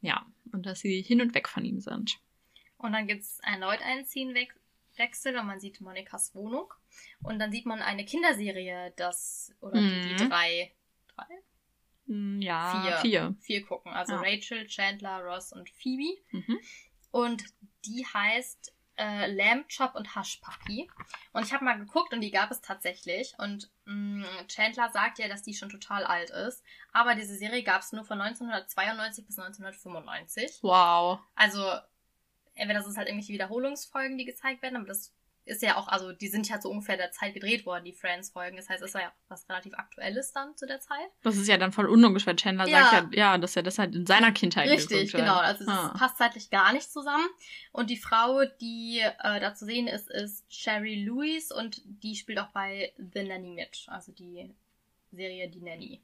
ja, 0.00 0.26
und 0.52 0.66
dass 0.66 0.80
sie 0.80 1.00
hin 1.02 1.20
und 1.22 1.34
weg 1.34 1.48
von 1.48 1.64
ihm 1.64 1.80
sind. 1.80 2.18
Und 2.76 2.92
dann 2.92 3.06
gibt's 3.06 3.38
erneut 3.42 3.80
einen 3.82 4.04
Szenenwechsel 4.06 4.56
Wechsel 4.96 5.36
und 5.38 5.46
man 5.46 5.60
sieht 5.60 5.80
Monikas 5.80 6.34
Wohnung. 6.34 6.74
Und 7.22 7.38
dann 7.38 7.50
sieht 7.52 7.64
man 7.64 7.80
eine 7.80 8.04
Kinderserie, 8.04 8.92
das, 8.96 9.54
oder 9.60 9.80
Mhm. 9.80 10.02
die, 10.02 10.08
die 10.16 10.28
drei, 10.28 10.72
drei? 11.14 11.24
Hm, 12.10 12.42
Ja, 12.42 12.82
Vier. 12.82 12.96
vier. 12.98 13.34
Vier 13.40 13.64
gucken. 13.64 13.92
Also 13.92 14.14
Ja. 14.14 14.20
Rachel, 14.20 14.66
Chandler, 14.66 15.22
Ross 15.24 15.52
und 15.52 15.70
Phoebe. 15.70 16.20
Mhm. 16.32 16.58
Und 17.12 17.44
die 17.84 18.04
heißt 18.12 18.74
äh, 18.96 19.32
Lamb 19.32 19.66
Chop 19.74 19.94
und 19.94 20.14
Hush 20.16 20.40
Puppy. 20.42 20.90
Und 21.32 21.46
ich 21.46 21.52
habe 21.54 21.64
mal 21.64 21.78
geguckt 21.78 22.12
und 22.12 22.20
die 22.20 22.30
gab 22.32 22.50
es 22.50 22.60
tatsächlich. 22.60 23.32
Und 23.38 23.70
mh, 23.86 24.26
Chandler 24.48 24.90
sagt 24.90 25.18
ja, 25.18 25.28
dass 25.28 25.42
die 25.42 25.54
schon 25.54 25.70
total 25.70 26.04
alt 26.04 26.30
ist. 26.30 26.62
Aber 26.92 27.14
diese 27.14 27.34
Serie 27.36 27.62
gab 27.62 27.80
es 27.80 27.92
nur 27.92 28.04
von 28.04 28.20
1992 28.20 29.24
bis 29.24 29.38
1995. 29.38 30.58
Wow. 30.62 31.20
Also, 31.34 31.64
entweder 32.54 32.80
das 32.80 32.88
ist 32.88 32.96
halt 32.98 33.08
irgendwelche 33.08 33.32
Wiederholungsfolgen, 33.32 34.18
die 34.18 34.26
gezeigt 34.26 34.60
werden, 34.62 34.76
aber 34.76 34.86
das 34.86 35.14
ist 35.50 35.62
ja 35.62 35.76
auch, 35.76 35.88
also 35.88 36.12
die 36.12 36.28
sind 36.28 36.48
ja 36.48 36.58
zu 36.60 36.70
ungefähr 36.70 36.96
der 36.96 37.10
Zeit 37.12 37.34
gedreht 37.34 37.66
worden, 37.66 37.84
die 37.84 37.92
Friends-Folgen. 37.92 38.56
Das 38.56 38.68
heißt, 38.68 38.82
es 38.82 38.94
war 38.94 39.02
ja 39.02 39.12
was 39.28 39.48
relativ 39.48 39.74
Aktuelles 39.74 40.32
dann 40.32 40.56
zu 40.56 40.66
der 40.66 40.80
Zeit. 40.80 41.08
Das 41.22 41.36
ist 41.36 41.48
ja 41.48 41.58
dann 41.58 41.72
voll 41.72 41.86
unlogisch, 41.86 42.26
weil 42.26 42.36
Chandler 42.36 42.66
Ja. 42.68 42.90
sagt 42.90 43.14
ja, 43.14 43.32
ja, 43.32 43.38
dass 43.38 43.56
er 43.56 43.62
das 43.62 43.78
halt 43.78 43.94
in 43.94 44.06
seiner 44.06 44.32
Kindheit 44.32 44.68
Richtig, 44.70 45.12
genau. 45.12 45.36
Also 45.36 45.64
es 45.64 45.68
Ah. 45.68 45.94
passt 45.98 46.16
zeitlich 46.18 46.48
gar 46.50 46.72
nicht 46.72 46.90
zusammen. 46.90 47.26
Und 47.72 47.90
die 47.90 47.96
Frau, 47.98 48.44
die 48.60 49.00
äh, 49.00 49.40
da 49.40 49.54
zu 49.54 49.64
sehen 49.66 49.86
ist, 49.88 50.08
ist 50.08 50.44
Sherry 50.52 50.94
Lewis 51.04 51.52
und 51.52 51.82
die 51.84 52.14
spielt 52.16 52.38
auch 52.38 52.48
bei 52.52 52.92
The 52.96 53.22
Nanny 53.24 53.50
mit. 53.50 53.84
Also 53.88 54.12
die 54.12 54.54
Serie 55.12 55.48
Die 55.50 55.60
Nanny. 55.60 56.00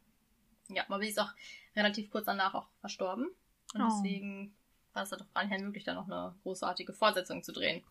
Ja, 0.68 0.84
aber 0.88 0.98
die 0.98 1.08
ist 1.08 1.20
auch 1.20 1.30
relativ 1.76 2.10
kurz 2.10 2.26
danach 2.26 2.54
auch 2.54 2.66
verstorben. 2.80 3.28
Und 3.74 3.80
Oh. 3.82 3.88
deswegen 3.88 4.56
war 4.94 5.02
es 5.04 5.12
halt 5.12 5.22
auch 5.22 5.32
gar 5.34 5.44
nicht 5.44 5.60
möglich, 5.62 5.84
da 5.84 5.94
noch 5.94 6.06
eine 6.08 6.34
großartige 6.42 6.92
Fortsetzung 6.92 7.42
zu 7.42 7.52
drehen. 7.52 7.84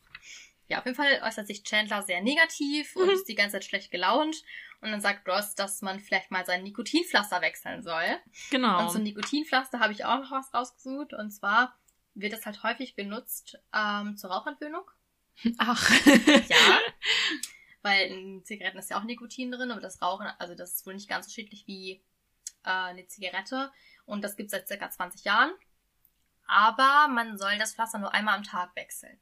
Ja, 0.68 0.80
auf 0.80 0.86
jeden 0.86 0.96
Fall 0.96 1.22
äußert 1.24 1.46
sich 1.48 1.64
Chandler 1.64 2.02
sehr 2.02 2.22
negativ 2.22 2.96
und 2.96 3.06
Mhm. 3.06 3.12
ist 3.12 3.28
die 3.28 3.36
ganze 3.36 3.54
Zeit 3.54 3.66
schlecht 3.66 3.92
gelaunt. 3.92 4.36
Und 4.82 4.92
dann 4.92 5.02
sagt 5.02 5.28
Ross, 5.28 5.56
dass 5.56 5.82
man 5.82 6.00
vielleicht 6.00 6.32
mal 6.32 6.46
sein 6.46 6.64
Nikotinpflaster 6.64 7.42
wechseln 7.42 7.82
soll. 7.84 8.20
Genau. 8.52 8.82
Und 8.84 8.92
zum 8.92 9.04
Nikotinpflaster 9.04 9.80
habe 9.80 9.94
ich 9.94 10.06
auch 10.06 10.20
noch 10.20 10.32
was 10.32 10.54
rausgesucht. 10.54 11.14
Und 11.14 11.32
zwar 11.32 11.78
wird 12.14 12.34
das 12.34 12.46
halt 12.46 12.62
häufig 12.64 12.96
benutzt 12.96 13.58
ähm, 13.74 14.18
zur 14.18 14.32
Rauchentwöhnung. 14.32 14.84
Ach. 15.58 15.90
Ja. 16.50 16.80
Weil 17.82 18.08
in 18.08 18.44
Zigaretten 18.44 18.78
ist 18.80 18.90
ja 18.90 18.98
auch 19.00 19.04
Nikotin 19.04 19.52
drin, 19.52 19.70
aber 19.72 19.82
das 19.82 20.02
Rauchen, 20.02 20.26
also 20.40 20.56
das 20.56 20.74
ist 20.74 20.86
wohl 20.88 20.96
nicht 20.96 21.08
ganz 21.10 21.28
so 21.28 21.34
schädlich 21.34 21.68
wie 21.68 22.02
äh, 22.64 22.70
eine 22.70 23.06
Zigarette. 23.08 23.72
Und 24.06 24.24
das 24.24 24.36
gibt 24.36 24.48
es 24.48 24.52
seit 24.52 24.68
circa 24.68 24.90
20 24.90 25.24
Jahren. 25.26 25.52
Aber 26.48 27.08
man 27.12 27.38
soll 27.38 27.58
das 27.58 27.74
Pflaster 27.76 27.98
nur 28.00 28.14
einmal 28.14 28.36
am 28.36 28.44
Tag 28.44 28.76
wechseln. 28.76 29.20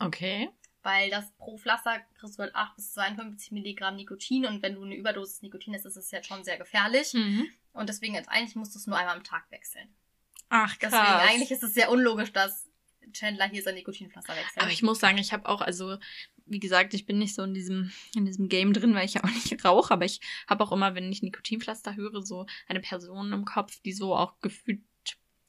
okay. 0.00 0.50
Weil 0.84 1.10
das 1.10 1.32
pro 1.38 1.56
Pflaster 1.56 2.00
kriegst 2.18 2.38
du 2.38 2.42
halt 2.42 2.54
8 2.54 2.76
bis 2.76 2.92
52 2.92 3.52
Milligramm 3.52 3.96
Nikotin 3.96 4.44
und 4.44 4.62
wenn 4.62 4.74
du 4.74 4.84
eine 4.84 4.94
Überdosis 4.94 5.40
Nikotin 5.40 5.74
hast, 5.74 5.86
ist 5.86 5.96
es 5.96 6.10
jetzt 6.10 6.28
schon 6.28 6.44
sehr 6.44 6.58
gefährlich. 6.58 7.14
Mhm. 7.14 7.48
Und 7.72 7.88
deswegen 7.88 8.14
jetzt 8.14 8.28
eigentlich 8.28 8.54
musst 8.54 8.74
du 8.74 8.78
es 8.78 8.86
nur 8.86 8.96
einmal 8.96 9.16
am 9.16 9.24
Tag 9.24 9.50
wechseln. 9.50 9.88
Ach, 10.50 10.78
krass. 10.78 10.92
Deswegen 10.92 11.30
eigentlich 11.30 11.50
ist 11.50 11.62
es 11.62 11.74
sehr 11.74 11.90
unlogisch, 11.90 12.32
dass 12.32 12.68
Chandler 13.12 13.48
hier 13.48 13.62
sein 13.62 13.74
Nikotinpflaster 13.74 14.36
wechselt. 14.36 14.62
Aber 14.62 14.70
ich 14.70 14.82
muss 14.82 15.00
sagen, 15.00 15.18
ich 15.18 15.32
habe 15.32 15.48
auch, 15.48 15.62
also, 15.62 15.96
wie 16.46 16.60
gesagt, 16.60 16.92
ich 16.92 17.06
bin 17.06 17.18
nicht 17.18 17.34
so 17.34 17.42
in 17.42 17.54
diesem, 17.54 17.90
in 18.14 18.26
diesem 18.26 18.48
Game 18.50 18.72
drin, 18.74 18.94
weil 18.94 19.06
ich 19.06 19.14
ja 19.14 19.24
auch 19.24 19.30
nicht 19.30 19.52
rauche, 19.64 19.92
aber 19.92 20.04
ich 20.04 20.20
habe 20.46 20.62
auch 20.62 20.72
immer, 20.72 20.94
wenn 20.94 21.10
ich 21.10 21.22
Nikotinpflaster 21.22 21.96
höre, 21.96 22.22
so 22.22 22.46
eine 22.68 22.80
Person 22.80 23.32
im 23.32 23.44
Kopf, 23.46 23.80
die 23.80 23.92
so 23.92 24.14
auch 24.14 24.38
gefühlt 24.40 24.82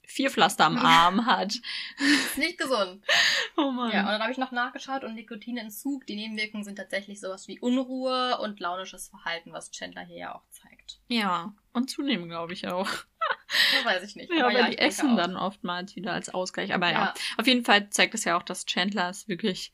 vier 0.07 0.29
Pflaster 0.29 0.65
am 0.65 0.77
Arm 0.77 1.25
hat. 1.25 1.53
ist 1.97 2.37
nicht 2.37 2.57
gesund. 2.57 3.03
Oh 3.57 3.71
Mann. 3.71 3.89
Ja, 3.93 4.01
und 4.01 4.07
dann 4.07 4.21
habe 4.21 4.33
ich 4.33 4.37
noch 4.37 4.51
nachgeschaut 4.51 5.05
und 5.05 5.15
Nikotinentzug, 5.15 6.05
die 6.07 6.17
Nebenwirkungen 6.17 6.65
sind 6.65 6.75
tatsächlich 6.75 7.21
sowas 7.21 7.47
wie 7.47 7.57
Unruhe 7.59 8.37
und 8.39 8.59
launisches 8.59 9.07
Verhalten, 9.07 9.53
was 9.53 9.71
Chandler 9.71 10.01
hier 10.01 10.17
ja 10.17 10.35
auch 10.35 10.43
zeigt. 10.49 10.99
ja. 11.07 11.53
Und 11.71 11.89
zunehmen, 11.89 12.27
glaube 12.29 12.51
ich 12.53 12.67
auch. 12.67 12.87
Das 12.87 13.85
weiß 13.85 14.03
ich 14.03 14.15
nicht. 14.17 14.31
Ja, 14.31 14.47
aber 14.47 14.51
ich 14.51 14.57
die 14.57 14.63
denke 14.71 14.81
essen 14.81 15.11
auch. 15.11 15.15
dann 15.17 15.35
oftmals 15.37 15.95
wieder 15.95 16.11
als 16.13 16.33
Ausgleich. 16.33 16.73
Aber 16.73 16.87
ja. 16.89 16.93
Ja. 17.05 17.13
auf 17.37 17.47
jeden 17.47 17.63
Fall 17.65 17.89
zeigt 17.89 18.13
es 18.13 18.23
ja 18.25 18.37
auch, 18.37 18.43
dass 18.43 18.65
Chandler 18.65 19.09
es 19.09 19.27
wirklich 19.27 19.71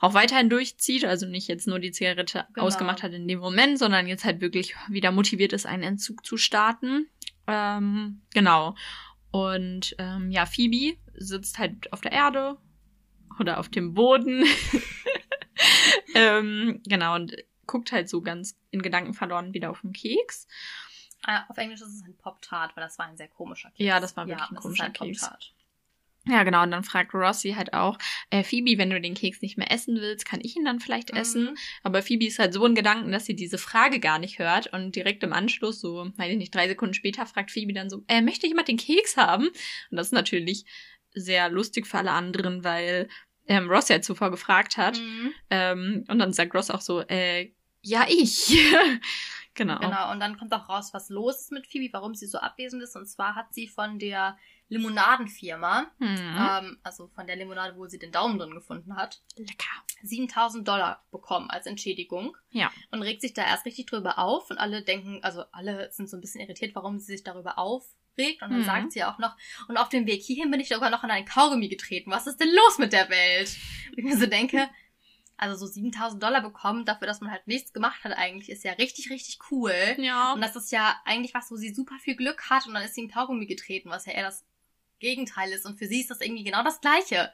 auch 0.00 0.14
weiterhin 0.14 0.48
durchzieht. 0.50 1.04
Also 1.04 1.26
nicht 1.26 1.48
jetzt 1.48 1.66
nur 1.66 1.78
die 1.80 1.90
Zigarette 1.92 2.46
Genau. 2.54 2.66
ausgemacht 2.66 3.02
hat 3.02 3.12
in 3.12 3.26
dem 3.28 3.38
Moment, 3.40 3.78
sondern 3.78 4.06
jetzt 4.06 4.24
halt 4.24 4.40
wirklich 4.40 4.74
wieder 4.88 5.10
motiviert 5.12 5.52
ist, 5.52 5.66
einen 5.66 5.82
Entzug 5.82 6.24
zu 6.24 6.36
starten. 6.36 7.08
Ähm, 7.46 8.22
genau. 8.32 8.74
Und 9.30 9.94
ähm, 9.98 10.30
ja, 10.30 10.46
Phoebe 10.46 10.98
sitzt 11.14 11.58
halt 11.58 11.92
auf 11.92 12.00
der 12.00 12.12
Erde 12.12 12.56
oder 13.38 13.58
auf 13.58 13.68
dem 13.68 13.94
Boden. 13.94 14.44
ähm, 16.14 16.80
genau, 16.86 17.14
und 17.14 17.36
guckt 17.66 17.92
halt 17.92 18.08
so 18.08 18.22
ganz 18.22 18.58
in 18.70 18.82
Gedanken 18.82 19.14
verloren 19.14 19.54
wieder 19.54 19.70
auf 19.70 19.82
den 19.82 19.92
Keks. 19.92 20.46
Ah, 21.22 21.44
auf 21.48 21.58
Englisch 21.58 21.80
ist 21.80 21.94
es 21.94 22.04
ein 22.04 22.16
Pop-Tart, 22.16 22.76
weil 22.76 22.84
das 22.84 22.98
war 22.98 23.06
ein 23.06 23.16
sehr 23.16 23.28
komischer 23.28 23.68
Keks. 23.70 23.84
Ja, 23.84 24.00
das 24.00 24.16
war 24.16 24.26
wirklich 24.26 24.48
ein 24.48 24.54
das 24.54 24.62
komischer 24.62 24.84
ein 24.84 24.92
Keks. 24.92 25.30
Ja, 26.26 26.42
genau. 26.42 26.62
Und 26.62 26.70
dann 26.70 26.84
fragt 26.84 27.14
Rossi 27.14 27.52
halt 27.52 27.72
auch, 27.72 27.98
äh, 28.30 28.42
Phoebe, 28.42 28.76
wenn 28.76 28.90
du 28.90 29.00
den 29.00 29.14
Keks 29.14 29.40
nicht 29.40 29.56
mehr 29.56 29.72
essen 29.72 29.96
willst, 29.96 30.26
kann 30.26 30.40
ich 30.42 30.56
ihn 30.56 30.64
dann 30.64 30.80
vielleicht 30.80 31.10
essen? 31.10 31.44
Mhm. 31.44 31.56
Aber 31.82 32.02
Phoebe 32.02 32.26
ist 32.26 32.38
halt 32.38 32.52
so 32.52 32.66
in 32.66 32.74
Gedanken, 32.74 33.12
dass 33.12 33.24
sie 33.24 33.34
diese 33.34 33.56
Frage 33.56 33.98
gar 33.98 34.18
nicht 34.18 34.38
hört 34.38 34.66
und 34.72 34.94
direkt 34.94 35.22
im 35.22 35.32
Anschluss, 35.32 35.80
so, 35.80 36.10
weiß 36.16 36.30
ich 36.30 36.36
nicht, 36.36 36.54
drei 36.54 36.68
Sekunden 36.68 36.94
später, 36.94 37.24
fragt 37.24 37.50
Phoebe 37.50 37.72
dann 37.72 37.88
so, 37.88 38.04
äh, 38.08 38.20
möchte 38.20 38.46
jemand 38.46 38.68
den 38.68 38.76
Keks 38.76 39.16
haben? 39.16 39.46
Und 39.46 39.96
das 39.96 40.08
ist 40.08 40.12
natürlich 40.12 40.66
sehr 41.14 41.48
lustig 41.48 41.86
für 41.86 41.98
alle 41.98 42.12
anderen, 42.12 42.62
weil 42.62 43.08
ähm, 43.46 43.68
Ross 43.70 43.88
ja 43.88 44.00
zuvor 44.02 44.30
gefragt 44.30 44.76
hat. 44.76 44.98
Mhm. 44.98 45.34
Ähm, 45.50 46.04
und 46.08 46.18
dann 46.18 46.32
sagt 46.32 46.54
Ross 46.54 46.70
auch 46.70 46.82
so, 46.82 47.00
äh, 47.08 47.52
ja, 47.82 48.04
ich. 48.08 48.58
genau. 49.54 49.78
Genau, 49.78 50.12
und 50.12 50.20
dann 50.20 50.36
kommt 50.36 50.52
auch 50.52 50.68
raus, 50.68 50.90
was 50.92 51.08
los 51.08 51.40
ist 51.40 51.52
mit 51.52 51.66
Phoebe, 51.66 51.92
warum 51.92 52.14
sie 52.14 52.26
so 52.26 52.38
abwesend 52.38 52.82
ist. 52.82 52.96
Und 52.96 53.06
zwar 53.06 53.34
hat 53.34 53.54
sie 53.54 53.66
von 53.66 53.98
der 53.98 54.36
Limonadenfirma, 54.68 55.86
Hm. 55.98 56.16
ähm, 56.38 56.78
also 56.82 57.08
von 57.14 57.26
der 57.26 57.36
Limonade, 57.36 57.76
wo 57.76 57.86
sie 57.86 57.98
den 57.98 58.12
Daumen 58.12 58.38
drin 58.38 58.50
gefunden 58.54 58.96
hat, 58.96 59.20
Lecker. 59.36 59.68
7000 60.02 60.66
Dollar 60.66 61.04
bekommen 61.10 61.50
als 61.50 61.66
Entschädigung. 61.66 62.36
Ja. 62.50 62.70
Und 62.92 63.02
regt 63.02 63.20
sich 63.20 63.32
da 63.34 63.42
erst 63.44 63.66
richtig 63.66 63.86
drüber 63.86 64.18
auf. 64.18 64.48
Und 64.50 64.58
alle 64.58 64.82
denken, 64.82 65.18
also 65.22 65.42
alle 65.52 65.90
sind 65.90 66.08
so 66.08 66.16
ein 66.16 66.20
bisschen 66.20 66.40
irritiert, 66.40 66.74
warum 66.76 66.98
sie 67.00 67.06
sich 67.06 67.24
darüber 67.24 67.58
aufregt. 67.58 68.42
Und 68.42 68.50
dann 68.50 68.60
Mhm. 68.60 68.64
sagt 68.64 68.92
sie 68.92 69.02
auch 69.04 69.18
noch, 69.18 69.36
und 69.68 69.76
auf 69.76 69.88
dem 69.88 70.06
Weg 70.06 70.22
hierhin 70.22 70.50
bin 70.52 70.60
ich 70.60 70.68
sogar 70.68 70.90
noch 70.90 71.02
an 71.02 71.10
ein 71.10 71.24
Kaugummi 71.24 71.68
getreten. 71.68 72.10
Was 72.12 72.26
ist 72.28 72.38
denn 72.40 72.48
los 72.54 72.78
mit 72.78 72.92
der 72.92 73.08
Welt? 73.10 73.56
Und 73.90 73.98
ich 73.98 74.04
mir 74.04 74.16
so 74.16 74.26
denke, 74.26 74.68
also 75.36 75.56
so 75.56 75.72
7000 75.72 76.22
Dollar 76.22 76.42
bekommen 76.42 76.84
dafür, 76.84 77.06
dass 77.08 77.20
man 77.20 77.30
halt 77.32 77.46
nichts 77.48 77.72
gemacht 77.72 78.02
hat 78.04 78.12
eigentlich, 78.16 78.50
ist 78.50 78.62
ja 78.64 78.72
richtig, 78.72 79.10
richtig 79.10 79.38
cool. 79.50 79.72
Ja. 79.98 80.32
Und 80.34 80.40
das 80.42 80.54
ist 80.56 80.70
ja 80.72 80.94
eigentlich 81.04 81.34
was, 81.34 81.50
wo 81.50 81.56
sie 81.56 81.74
super 81.74 81.96
viel 82.00 82.14
Glück 82.16 82.50
hat 82.50 82.66
und 82.68 82.74
dann 82.74 82.82
ist 82.84 82.94
sie 82.94 83.02
in 83.02 83.10
Kaugummi 83.10 83.46
getreten, 83.46 83.90
was 83.90 84.06
ja 84.06 84.12
eher 84.12 84.24
das 84.24 84.44
Gegenteil 84.98 85.50
ist. 85.52 85.64
Und 85.66 85.78
für 85.78 85.86
sie 85.86 86.00
ist 86.00 86.10
das 86.10 86.20
irgendwie 86.20 86.44
genau 86.44 86.62
das 86.64 86.80
Gleiche. 86.80 87.32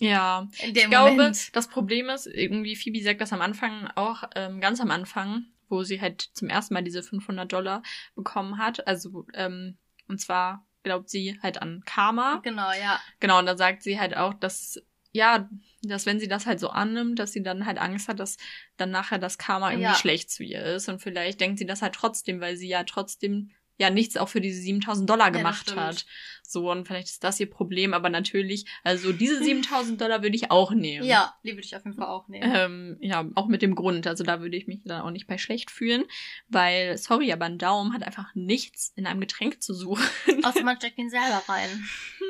Ja. 0.00 0.48
In 0.62 0.74
dem 0.74 0.84
Ich 0.84 0.90
glaube, 0.90 1.10
Moment. 1.12 1.54
das 1.56 1.68
Problem 1.68 2.08
ist, 2.10 2.26
irgendwie 2.26 2.76
Phoebe 2.76 3.02
sagt 3.02 3.20
das 3.20 3.32
am 3.32 3.40
Anfang 3.42 3.88
auch, 3.94 4.24
ähm, 4.34 4.60
ganz 4.60 4.80
am 4.80 4.90
Anfang, 4.90 5.46
wo 5.68 5.82
sie 5.82 6.00
halt 6.00 6.20
zum 6.34 6.48
ersten 6.48 6.74
Mal 6.74 6.84
diese 6.84 7.02
500 7.02 7.50
Dollar 7.50 7.82
bekommen 8.14 8.58
hat. 8.58 8.86
Also, 8.86 9.26
ähm, 9.34 9.78
und 10.08 10.20
zwar 10.20 10.66
glaubt 10.82 11.08
sie 11.08 11.38
halt 11.42 11.60
an 11.62 11.82
Karma. 11.86 12.40
Genau, 12.44 12.70
ja. 12.72 13.00
Genau, 13.20 13.38
und 13.38 13.46
da 13.46 13.56
sagt 13.56 13.82
sie 13.82 13.98
halt 13.98 14.16
auch, 14.16 14.34
dass, 14.34 14.80
ja, 15.12 15.48
dass 15.82 16.04
wenn 16.06 16.20
sie 16.20 16.28
das 16.28 16.46
halt 16.46 16.60
so 16.60 16.68
annimmt, 16.68 17.18
dass 17.18 17.32
sie 17.32 17.42
dann 17.42 17.64
halt 17.66 17.78
Angst 17.78 18.08
hat, 18.08 18.20
dass 18.20 18.36
dann 18.76 18.90
nachher 18.90 19.18
das 19.18 19.38
Karma 19.38 19.70
irgendwie 19.70 19.88
Ja. 19.88 19.94
schlecht 19.94 20.30
zu 20.30 20.44
ihr 20.44 20.62
ist. 20.62 20.88
Und 20.88 21.00
vielleicht 21.00 21.40
denkt 21.40 21.58
sie 21.58 21.66
das 21.66 21.80
halt 21.82 21.94
trotzdem, 21.94 22.40
weil 22.40 22.56
sie 22.56 22.68
ja 22.68 22.84
trotzdem 22.84 23.50
ja 23.78 23.90
nichts 23.90 24.16
auch 24.16 24.28
für 24.28 24.40
diese 24.40 24.60
7000 24.60 25.08
Dollar 25.08 25.30
gemacht 25.30 25.62
stimmt. 25.62 25.80
hat. 25.80 26.06
So, 26.42 26.70
und 26.70 26.86
vielleicht 26.86 27.08
ist 27.08 27.24
das 27.24 27.40
ihr 27.40 27.50
Problem, 27.50 27.92
aber 27.92 28.08
natürlich, 28.08 28.66
also 28.84 29.12
diese 29.12 29.38
7000 29.44 30.00
Dollar 30.00 30.22
würde 30.22 30.36
ich 30.36 30.50
auch 30.50 30.70
nehmen. 30.72 31.04
Ja, 31.04 31.34
die 31.44 31.50
würde 31.52 31.62
ich 31.64 31.74
auf 31.76 31.84
jeden 31.84 31.96
Fall 31.96 32.06
auch 32.06 32.28
nehmen. 32.28 32.52
Ähm, 32.54 32.96
ja, 33.00 33.28
auch 33.34 33.48
mit 33.48 33.62
dem 33.62 33.74
Grund. 33.74 34.06
Also 34.06 34.22
da 34.24 34.40
würde 34.40 34.56
ich 34.56 34.66
mich 34.66 34.80
dann 34.84 35.02
auch 35.02 35.10
nicht 35.10 35.26
bei 35.26 35.38
schlecht 35.38 35.70
fühlen, 35.70 36.04
weil, 36.48 36.96
sorry, 36.98 37.32
aber 37.32 37.46
ein 37.46 37.58
Daumen 37.58 37.92
hat 37.92 38.02
einfach 38.04 38.34
nichts 38.34 38.92
in 38.96 39.06
einem 39.06 39.20
Getränk 39.20 39.60
zu 39.62 39.74
suchen. 39.74 40.04
Außer 40.44 40.62
man 40.64 40.76
steckt 40.76 40.98
ihn 40.98 41.10
selber 41.10 41.42
rein. 41.48 41.84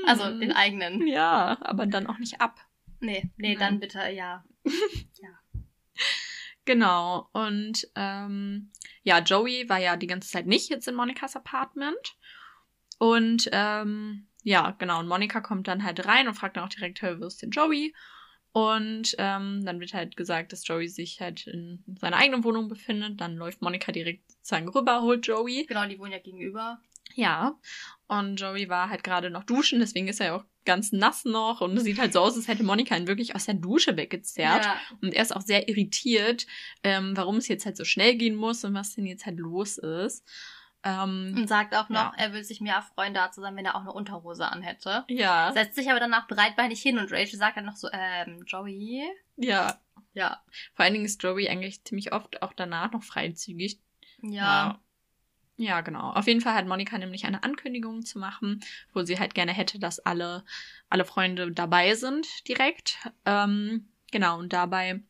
Also 0.07 0.25
Hm. 0.25 0.41
den 0.41 0.53
eigenen. 0.53 1.07
Ja, 1.07 1.59
aber 1.61 1.87
dann 1.87 2.07
auch 2.07 2.19
nicht 2.19 2.41
ab. 2.41 2.59
Nee, 3.01 3.31
nee, 3.37 3.51
Nein. 3.55 3.59
dann 3.59 3.81
bitte, 3.81 4.01
ja. 4.11 4.45
Genau. 6.65 7.29
Und 7.33 7.89
ähm, 7.95 8.73
ja, 9.07 9.21
Joey 9.21 9.69
war 9.69 9.79
ja 9.79 9.97
die 9.97 10.09
ganze 10.09 10.29
Zeit 10.29 10.49
nicht 10.49 10.69
jetzt 10.69 10.89
in 10.89 10.97
Monikas 10.97 11.37
Apartment. 11.37 12.17
Und 12.99 13.49
ähm, 13.53 14.27
ja, 14.43 14.73
genau. 14.73 14.99
Und 14.99 15.07
Monika 15.07 15.41
kommt 15.41 15.69
dann 15.69 15.85
halt 15.85 16.07
rein 16.07 16.27
und 16.27 16.35
fragt 16.35 16.57
dann 16.57 16.65
auch 16.65 16.69
direkt, 16.69 17.01
hey, 17.03 17.21
wo 17.21 17.27
ist 17.27 17.41
denn 17.41 17.53
Joey? 17.53 17.95
Und 18.51 19.15
ähm, 19.19 19.65
dann 19.65 19.79
wird 19.79 19.95
halt 19.95 20.17
gesagt, 20.17 20.53
dass 20.53 20.67
Joey 20.67 20.89
sich 20.89 21.21
halt 21.21 21.47
in 21.47 21.85
seiner 22.01 22.17
eigenen 22.17 22.43
Wohnung 22.43 22.69
befindet. 22.69 23.21
Dann 23.21 23.37
läuft 23.37 23.63
Monika 23.63 23.93
direkt 23.93 24.29
sozusagen 24.33 24.69
rüber, 24.69 25.03
holt 25.03 25.25
Joey. 25.25 25.67
Genau, 25.67 25.87
die 25.87 26.01
wohnen 26.01 26.13
ja 26.13 26.19
gegenüber. 26.19 26.81
Ja. 27.15 27.61
Und 28.09 28.41
Joey 28.41 28.69
war 28.69 28.91
halt 28.91 29.05
gerade 29.05 29.31
noch 29.31 29.45
duschen, 29.45 29.79
deswegen 29.79 30.09
ist 30.09 30.19
er 30.19 30.27
ja 30.27 30.37
auch 30.37 30.45
ganz 30.67 30.93
nass 30.93 31.25
noch 31.25 31.61
und 31.63 31.77
es 31.77 31.85
sieht 31.85 31.99
halt 31.99 32.13
so 32.13 32.21
aus, 32.21 32.37
als 32.37 32.49
hätte 32.49 32.63
Monika 32.65 32.95
ihn 32.97 33.07
wirklich 33.07 33.35
aus 33.35 33.47
der 33.47 33.55
Dusche 33.55 33.97
weggezerrt. 33.97 34.65
Ja. 34.65 34.77
Und 35.01 35.15
er 35.15 35.23
ist 35.23 35.35
auch 35.35 35.41
sehr 35.41 35.69
irritiert, 35.69 36.47
ähm, 36.83 37.17
warum 37.17 37.37
es 37.37 37.49
jetzt 37.49 37.65
halt 37.65 37.77
so 37.77 37.85
schnell 37.85 38.17
gehen 38.17 38.35
muss 38.35 38.65
und 38.65 38.75
was 38.75 38.95
denn 38.95 39.07
jetzt 39.07 39.25
halt 39.27 39.39
los 39.39 39.79
ist. 39.79 40.25
Ähm, 40.85 41.35
Und 41.37 41.49
sagt 41.49 41.75
auch 41.75 41.89
noch, 41.89 42.13
Ja. 42.13 42.15
er 42.17 42.33
will 42.33 42.45
sich 42.45 42.61
mehr 42.61 42.81
freuen, 42.95 43.15
da 43.15 43.33
zu 43.33 43.41
sein, 43.41 43.57
wenn 43.57 43.65
er 43.65 43.75
auch 43.77 43.81
eine 43.81 43.93
Unterhose 43.93 44.47
anhätte. 44.47 45.05
ja, 45.09 45.51
Setzt 45.53 45.75
sich 45.75 45.91
aber 45.91 45.99
danach 45.99 46.29
breitbeinig 46.29 46.81
hin 46.81 46.99
und 46.99 47.11
Rachel 47.11 47.39
sagt 47.39 47.57
dann 47.57 47.65
noch 47.65 47.77
so, 47.77 47.89
ähm, 47.93 48.43
Joey? 48.47 49.05
ja. 49.37 49.81
Ja. 50.13 50.43
Vor 50.75 50.85
allen 50.85 50.95
Dingen 50.95 51.05
ist 51.05 51.23
Joey 51.23 51.49
eigentlich 51.49 51.85
ziemlich 51.85 52.13
oft 52.15 52.43
auch 52.43 52.55
danach 52.55 52.91
noch 52.93 53.03
freizügig. 53.03 53.81
Ja. 54.23 54.31
Ja, 54.31 54.81
genau. 55.81 56.11
Auf 56.13 56.27
jeden 56.27 56.41
Fall 56.41 56.55
hat 56.55 56.67
Monika 56.67 56.99
nämlich 56.99 57.25
eine 57.25 57.43
Ankündigung 57.43 58.05
zu 58.05 58.19
machen, 58.19 58.61
wo 58.93 59.03
sie 59.05 59.19
halt 59.19 59.35
gerne 59.35 59.53
hätte, 59.53 59.79
dass 59.79 59.99
alle, 60.01 60.45
alle 60.91 61.05
Freunde 61.05 61.51
dabei 61.51 61.95
sind 61.95 62.27
direkt. 62.47 62.99
Ähm, 63.25 63.89
genau, 64.11 64.39
und 64.39 64.53
dabei 64.53 65.01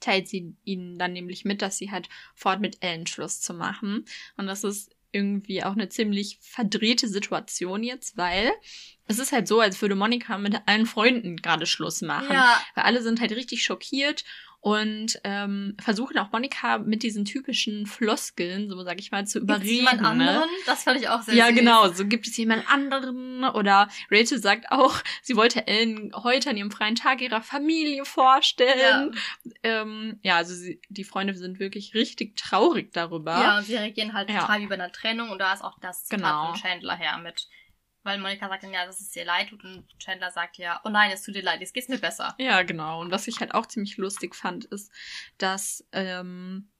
teilt 0.00 0.28
sie 0.28 0.54
ihnen 0.64 0.98
dann 0.98 1.12
nämlich 1.12 1.44
mit, 1.44 1.60
dass 1.60 1.76
sie 1.76 1.90
halt 1.90 2.08
fort 2.34 2.60
mit 2.60 2.78
Ellen 2.82 3.06
Schluss 3.06 3.40
zu 3.40 3.52
machen. 3.52 4.04
Und 4.36 4.46
das 4.46 4.64
ist 4.64 4.90
irgendwie 5.10 5.64
auch 5.64 5.72
eine 5.72 5.88
ziemlich 5.88 6.38
verdrehte 6.40 7.08
Situation 7.08 7.82
jetzt, 7.82 8.16
weil 8.16 8.52
es 9.06 9.18
ist 9.18 9.32
halt 9.32 9.48
so, 9.48 9.60
als 9.60 9.80
würde 9.80 9.94
Monika 9.94 10.36
mit 10.38 10.60
allen 10.66 10.86
Freunden 10.86 11.36
gerade 11.36 11.66
Schluss 11.66 12.02
machen. 12.02 12.32
Ja. 12.32 12.60
Weil 12.74 12.84
alle 12.84 13.02
sind 13.02 13.20
halt 13.20 13.32
richtig 13.32 13.64
schockiert 13.64 14.24
und 14.60 15.20
ähm, 15.24 15.76
versuchen 15.80 16.18
auch 16.18 16.32
Monika 16.32 16.78
mit 16.78 17.02
diesen 17.04 17.24
typischen 17.24 17.86
Floskeln, 17.86 18.68
so 18.68 18.82
sag 18.82 18.98
ich 19.00 19.12
mal, 19.12 19.24
zu 19.26 19.38
Gibt's 19.38 19.54
überreden. 19.62 19.74
jemand 19.76 20.00
ne? 20.02 20.08
anderen? 20.08 20.48
Das 20.66 20.82
fand 20.82 21.00
ich 21.00 21.08
auch 21.08 21.22
sehr 21.22 21.34
Ja, 21.34 21.46
süß. 21.46 21.54
genau. 21.56 21.88
So 21.92 22.06
gibt 22.06 22.26
es 22.26 22.36
jemand 22.36 22.68
anderen. 22.68 23.44
Oder 23.44 23.88
Rachel 24.10 24.38
sagt 24.38 24.70
auch, 24.72 24.96
sie 25.22 25.36
wollte 25.36 25.66
Ellen 25.68 26.10
heute 26.14 26.50
an 26.50 26.56
ihrem 26.56 26.72
freien 26.72 26.96
Tag 26.96 27.20
ihrer 27.20 27.40
Familie 27.40 28.04
vorstellen. 28.04 29.12
Ja, 29.14 29.82
ähm, 29.82 30.18
ja 30.22 30.36
also 30.36 30.54
sie, 30.54 30.80
die 30.88 31.04
Freunde 31.04 31.34
sind 31.34 31.60
wirklich 31.60 31.94
richtig 31.94 32.36
traurig 32.36 32.92
darüber. 32.92 33.32
Ja, 33.32 33.58
und 33.58 33.64
sie 33.64 33.76
reagieren 33.76 34.12
halt 34.12 34.28
Ja. 34.28 34.40
total 34.40 34.60
wie 34.60 34.66
bei 34.66 34.74
einer 34.74 34.90
Trennung 34.92 35.30
und 35.30 35.38
da 35.38 35.52
ist 35.52 35.62
auch 35.62 35.78
das 35.80 36.04
Zitat 36.04 36.18
Genau. 36.18 36.52
von 36.52 36.60
Chandler 36.60 36.96
her 36.96 37.18
mit. 37.18 37.46
Weil 38.08 38.20
Monika 38.20 38.48
sagt 38.48 38.62
dann 38.62 38.72
ja, 38.72 38.86
dass 38.86 39.00
es 39.00 39.14
ihr 39.14 39.26
leid 39.26 39.50
tut 39.50 39.62
und 39.64 39.84
Chandler 39.98 40.30
sagt 40.30 40.56
ja, 40.56 40.80
oh 40.82 40.88
nein, 40.88 41.10
es 41.10 41.22
tut 41.22 41.34
dir 41.34 41.42
leid, 41.42 41.60
jetzt 41.60 41.74
geht's 41.74 41.88
mir 41.88 41.98
besser. 41.98 42.34
Ja, 42.38 42.62
genau. 42.62 43.02
Und 43.02 43.10
was 43.10 43.28
ich 43.28 43.38
halt 43.40 43.52
auch 43.52 43.66
ziemlich 43.66 43.98
lustig 43.98 44.34
fand, 44.34 44.64
ist, 44.64 44.90
dass, 45.36 45.86
ähm, 45.92 46.70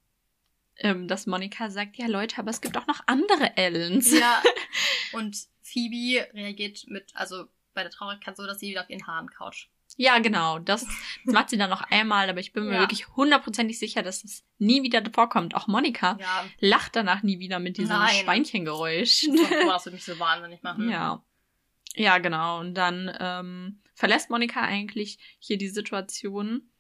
ähm, 0.77 1.07
dass 1.07 1.27
Monika 1.27 1.69
sagt, 1.69 1.99
ja 1.99 2.07
Leute, 2.07 2.39
aber 2.39 2.49
es 2.49 2.63
gibt 2.63 2.79
auch 2.79 2.87
noch 2.87 3.03
andere 3.07 3.59
Ellens. 3.59 4.11
Ja. 4.11 4.43
Und 5.13 5.37
Phoebe 5.61 6.27
reagiert 6.33 6.87
mit, 6.87 7.15
also 7.15 7.45
bei 7.75 7.83
der 7.83 7.93
Traurigkeit 7.93 8.35
so, 8.35 8.47
dass 8.47 8.61
sie 8.61 8.71
wieder 8.71 8.81
auf 8.81 8.89
ihren 8.89 9.07
Haaren 9.07 9.29
couch. 9.29 9.69
Ja, 10.01 10.21
genau. 10.21 10.61
Das, 10.61 10.87
das 11.25 11.35
macht 11.35 11.51
sie 11.51 11.59
dann 11.59 11.71
noch 11.71 11.83
einmal, 11.83 12.31
aber 12.31 12.39
ich 12.39 12.53
bin 12.53 12.67
mir 12.69 12.75
Ja. 12.75 12.81
wirklich 12.81 13.09
hundertprozentig 13.17 13.81
sicher, 13.81 14.01
dass 14.03 14.23
das 14.23 14.45
nie 14.59 14.85
wieder 14.85 15.03
vorkommt. 15.13 15.57
Auch 15.57 15.67
Monika 15.67 16.17
Ja, 16.21 16.45
lacht 16.61 16.95
danach 16.95 17.25
nie 17.25 17.41
wieder 17.41 17.59
mit 17.59 17.79
diesem 17.79 17.97
Nein. 17.99 18.15
Schweinchengeräusch. 18.23 19.27
das 19.67 19.85
würde 19.85 19.97
mich 19.97 20.05
so 20.05 20.19
wahnsinnig 20.21 20.63
machen. 20.63 20.89
ja. 20.89 21.23
Ja, 21.97 22.19
genau. 22.19 22.61
Und 22.61 22.75
dann 22.75 23.11
ähm, 23.19 23.83
verlässt 23.95 24.31
Monika 24.31 24.61
eigentlich 24.61 25.19
hier 25.41 25.59
die 25.59 25.69
Situation. 25.69 26.71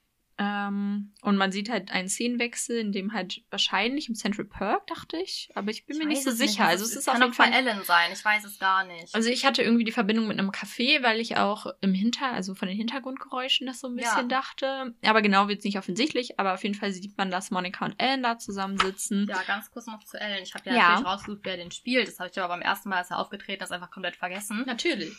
Ähm, 0.40 1.12
und 1.22 1.36
man 1.36 1.50
sieht 1.50 1.68
halt 1.68 1.90
einen 1.90 2.08
Szenenwechsel, 2.08 2.78
in 2.78 2.92
dem 2.92 3.12
halt 3.12 3.42
wahrscheinlich 3.50 4.08
im 4.08 4.14
Central 4.14 4.44
Perk, 4.46 4.86
dachte 4.86 5.16
ich. 5.16 5.50
Aber 5.54 5.70
ich 5.70 5.84
bin 5.84 5.96
mir 5.98 6.04
Ich 6.04 6.08
nicht 6.08 6.18
weiß 6.18 6.24
so 6.24 6.30
es 6.30 6.38
sicher. 6.38 6.64
Also 6.64 6.84
es 6.84 6.94
ist 6.94 7.08
auf 7.08 7.14
kann 7.14 7.22
jeden 7.22 7.34
auch 7.34 7.36
bei 7.38 7.44
Fall 7.50 7.52
Ellen 7.54 7.82
sein, 7.84 8.10
ich 8.12 8.24
weiß 8.24 8.44
es 8.44 8.58
gar 8.58 8.84
nicht. 8.84 9.12
Also 9.14 9.28
ich 9.30 9.44
hatte 9.44 9.62
irgendwie 9.62 9.84
die 9.84 9.90
Verbindung 9.92 10.28
mit 10.28 10.38
einem 10.38 10.50
Café, 10.50 11.02
weil 11.02 11.18
ich 11.20 11.36
auch 11.36 11.66
im 11.80 11.92
Hinter, 11.92 12.30
also 12.32 12.54
von 12.54 12.68
den 12.68 12.76
Hintergrundgeräuschen 12.76 13.66
das 13.66 13.80
so 13.80 13.88
ein 13.88 13.98
Ja. 13.98 14.04
bisschen 14.14 14.28
dachte. 14.28 14.94
Aber 15.04 15.22
genau 15.22 15.48
wird 15.48 15.58
es 15.58 15.64
nicht 15.64 15.78
offensichtlich, 15.78 16.38
aber 16.38 16.54
auf 16.54 16.62
jeden 16.62 16.76
Fall 16.76 16.92
sieht 16.92 17.18
man, 17.18 17.30
dass 17.30 17.50
Monika 17.50 17.84
und 17.84 18.00
Ellen 18.00 18.22
da 18.22 18.38
zusammensitzen. 18.38 19.26
ja, 19.28 19.42
ganz 19.42 19.70
kurz 19.72 19.86
noch 19.86 20.04
zu 20.04 20.18
Ellen. 20.20 20.42
Ich 20.42 20.54
habe 20.54 20.70
ja, 20.70 20.76
Ja. 20.76 20.88
natürlich 20.90 21.06
rausgesucht, 21.06 21.40
wer 21.42 21.56
den 21.56 21.72
spielt. 21.72 22.06
Das 22.06 22.20
habe 22.20 22.30
ich 22.32 22.38
aber 22.38 22.48
beim 22.54 22.62
ersten 22.62 22.88
Mal, 22.88 22.98
als 22.98 23.10
er 23.10 23.18
aufgetreten 23.18 23.64
ist, 23.64 23.72
einfach 23.72 23.90
komplett 23.90 24.16
vergessen. 24.16 24.62
Natürlich. 24.66 25.12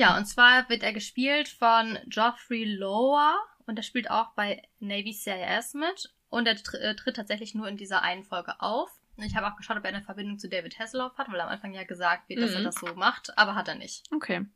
Ja, 0.00 0.16
und 0.16 0.24
zwar 0.24 0.66
wird 0.70 0.82
er 0.82 0.92
gespielt 0.94 1.48
von 1.48 1.98
Geoffrey 2.06 2.64
Lower 2.64 3.34
und 3.66 3.76
er 3.78 3.82
spielt 3.82 4.10
auch 4.10 4.30
bei 4.34 4.62
Navy 4.78 5.12
CIS 5.12 5.74
mit 5.74 6.10
und 6.30 6.46
er 6.46 6.54
äh, 6.80 6.94
tritt 6.96 7.16
tatsächlich 7.16 7.54
nur 7.54 7.68
in 7.68 7.76
dieser 7.76 8.00
einen 8.02 8.24
Folge 8.24 8.58
auf. 8.62 8.90
Ich 9.18 9.36
habe 9.36 9.46
auch 9.46 9.56
geschaut, 9.56 9.76
ob 9.76 9.84
er 9.84 9.90
eine 9.90 10.00
Verbindung 10.02 10.38
zu 10.38 10.48
David 10.48 10.78
Hasselhoff 10.78 11.18
hat, 11.18 11.30
weil 11.30 11.40
am 11.42 11.50
Anfang 11.50 11.74
ja 11.74 11.84
gesagt 11.84 12.30
wird, 12.30 12.40
dass 12.40 12.52
Mhm. 12.52 12.56
er 12.56 12.62
das 12.62 12.76
so 12.76 12.94
macht, 12.94 13.36
aber 13.36 13.54
hat 13.54 13.68
er 13.68 13.74
nicht. 13.74 14.04
Okay. 14.14 14.46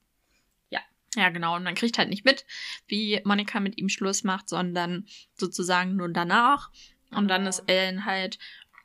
Ja. 0.70 0.80
Ja, 1.14 1.28
genau. 1.28 1.56
Und 1.56 1.64
man 1.64 1.74
kriegt 1.74 1.98
halt 1.98 2.08
nicht 2.08 2.24
mit, 2.24 2.46
wie 2.86 3.20
Monika 3.24 3.60
mit 3.60 3.76
ihm 3.76 3.90
Schluss 3.90 4.24
macht, 4.24 4.48
sondern 4.48 5.06
sozusagen 5.34 5.96
nur 5.96 6.08
danach. 6.08 6.70
Und 7.10 7.28
dann 7.28 7.42
Genau. 7.42 7.50
ist 7.50 7.64
Ellen 7.66 8.06
halt 8.06 8.38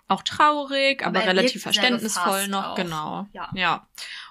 auch 0.10 0.24
traurig, 0.24 1.03
aber, 1.05 1.20
Aber 1.20 1.28
er 1.28 1.28
relativ 1.38 1.62
verständnisvoll 1.64 2.49
noch. 2.49 2.72
auch. 2.72 2.76
Genau. 2.76 3.28
Ja. 3.32 3.49
Ja. 3.53 3.88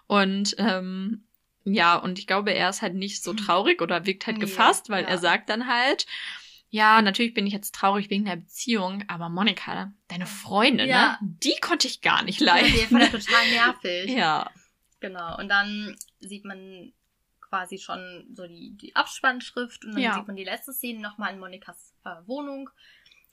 Und 0.07 0.55
ähm, 0.59 1.25
ja, 1.75 1.97
und 1.97 2.19
ich 2.19 2.27
glaube, 2.27 2.53
er 2.53 2.69
ist 2.71 2.83
halt 2.83 2.95
nicht 2.95 3.23
so 3.23 3.33
traurig 3.35 3.81
oder 3.83 4.07
wirkt 4.07 4.27
halt 4.27 4.41
gefasst, 4.41 4.89
weil 4.91 5.05
ja. 5.05 5.11
er 5.11 5.19
sagt 5.19 5.49
dann 5.51 5.67
halt, 5.67 6.07
ja, 6.71 7.01
natürlich 7.01 7.33
bin 7.35 7.47
ich 7.47 7.53
jetzt 7.55 7.75
traurig 7.75 8.11
wegen 8.11 8.27
der 8.27 8.37
Beziehung, 8.37 9.03
aber 9.09 9.29
Monika, 9.31 9.93
deine 10.09 10.27
Freundin, 10.27 10.89
Ja. 10.89 11.13
ne, 11.13 11.29
die 11.43 11.57
konnte 11.61 11.87
ich 11.89 12.03
gar 12.03 12.23
nicht 12.25 12.41
Die 12.41 12.45
leiden. 12.45 12.71
fand 12.89 13.03
er 13.03 13.11
total 13.11 13.49
nervig. 13.51 14.11
ja. 14.11 14.51
Genau. 15.01 15.39
Und 15.39 15.49
dann 15.49 15.97
sieht 16.21 16.45
man 16.45 16.93
quasi 17.41 17.79
schon 17.79 18.27
so 18.35 18.47
die, 18.47 18.77
die 18.77 18.95
Abspannschrift 18.97 19.85
und 19.85 19.93
dann 19.93 20.03
Ja. 20.03 20.15
sieht 20.15 20.27
man 20.27 20.37
die 20.37 20.45
letzte 20.45 20.73
Szene 20.75 21.01
nochmal 21.01 21.33
in 21.33 21.39
Monikas 21.41 21.95
äh, 22.05 22.11
Wohnung. 22.27 22.69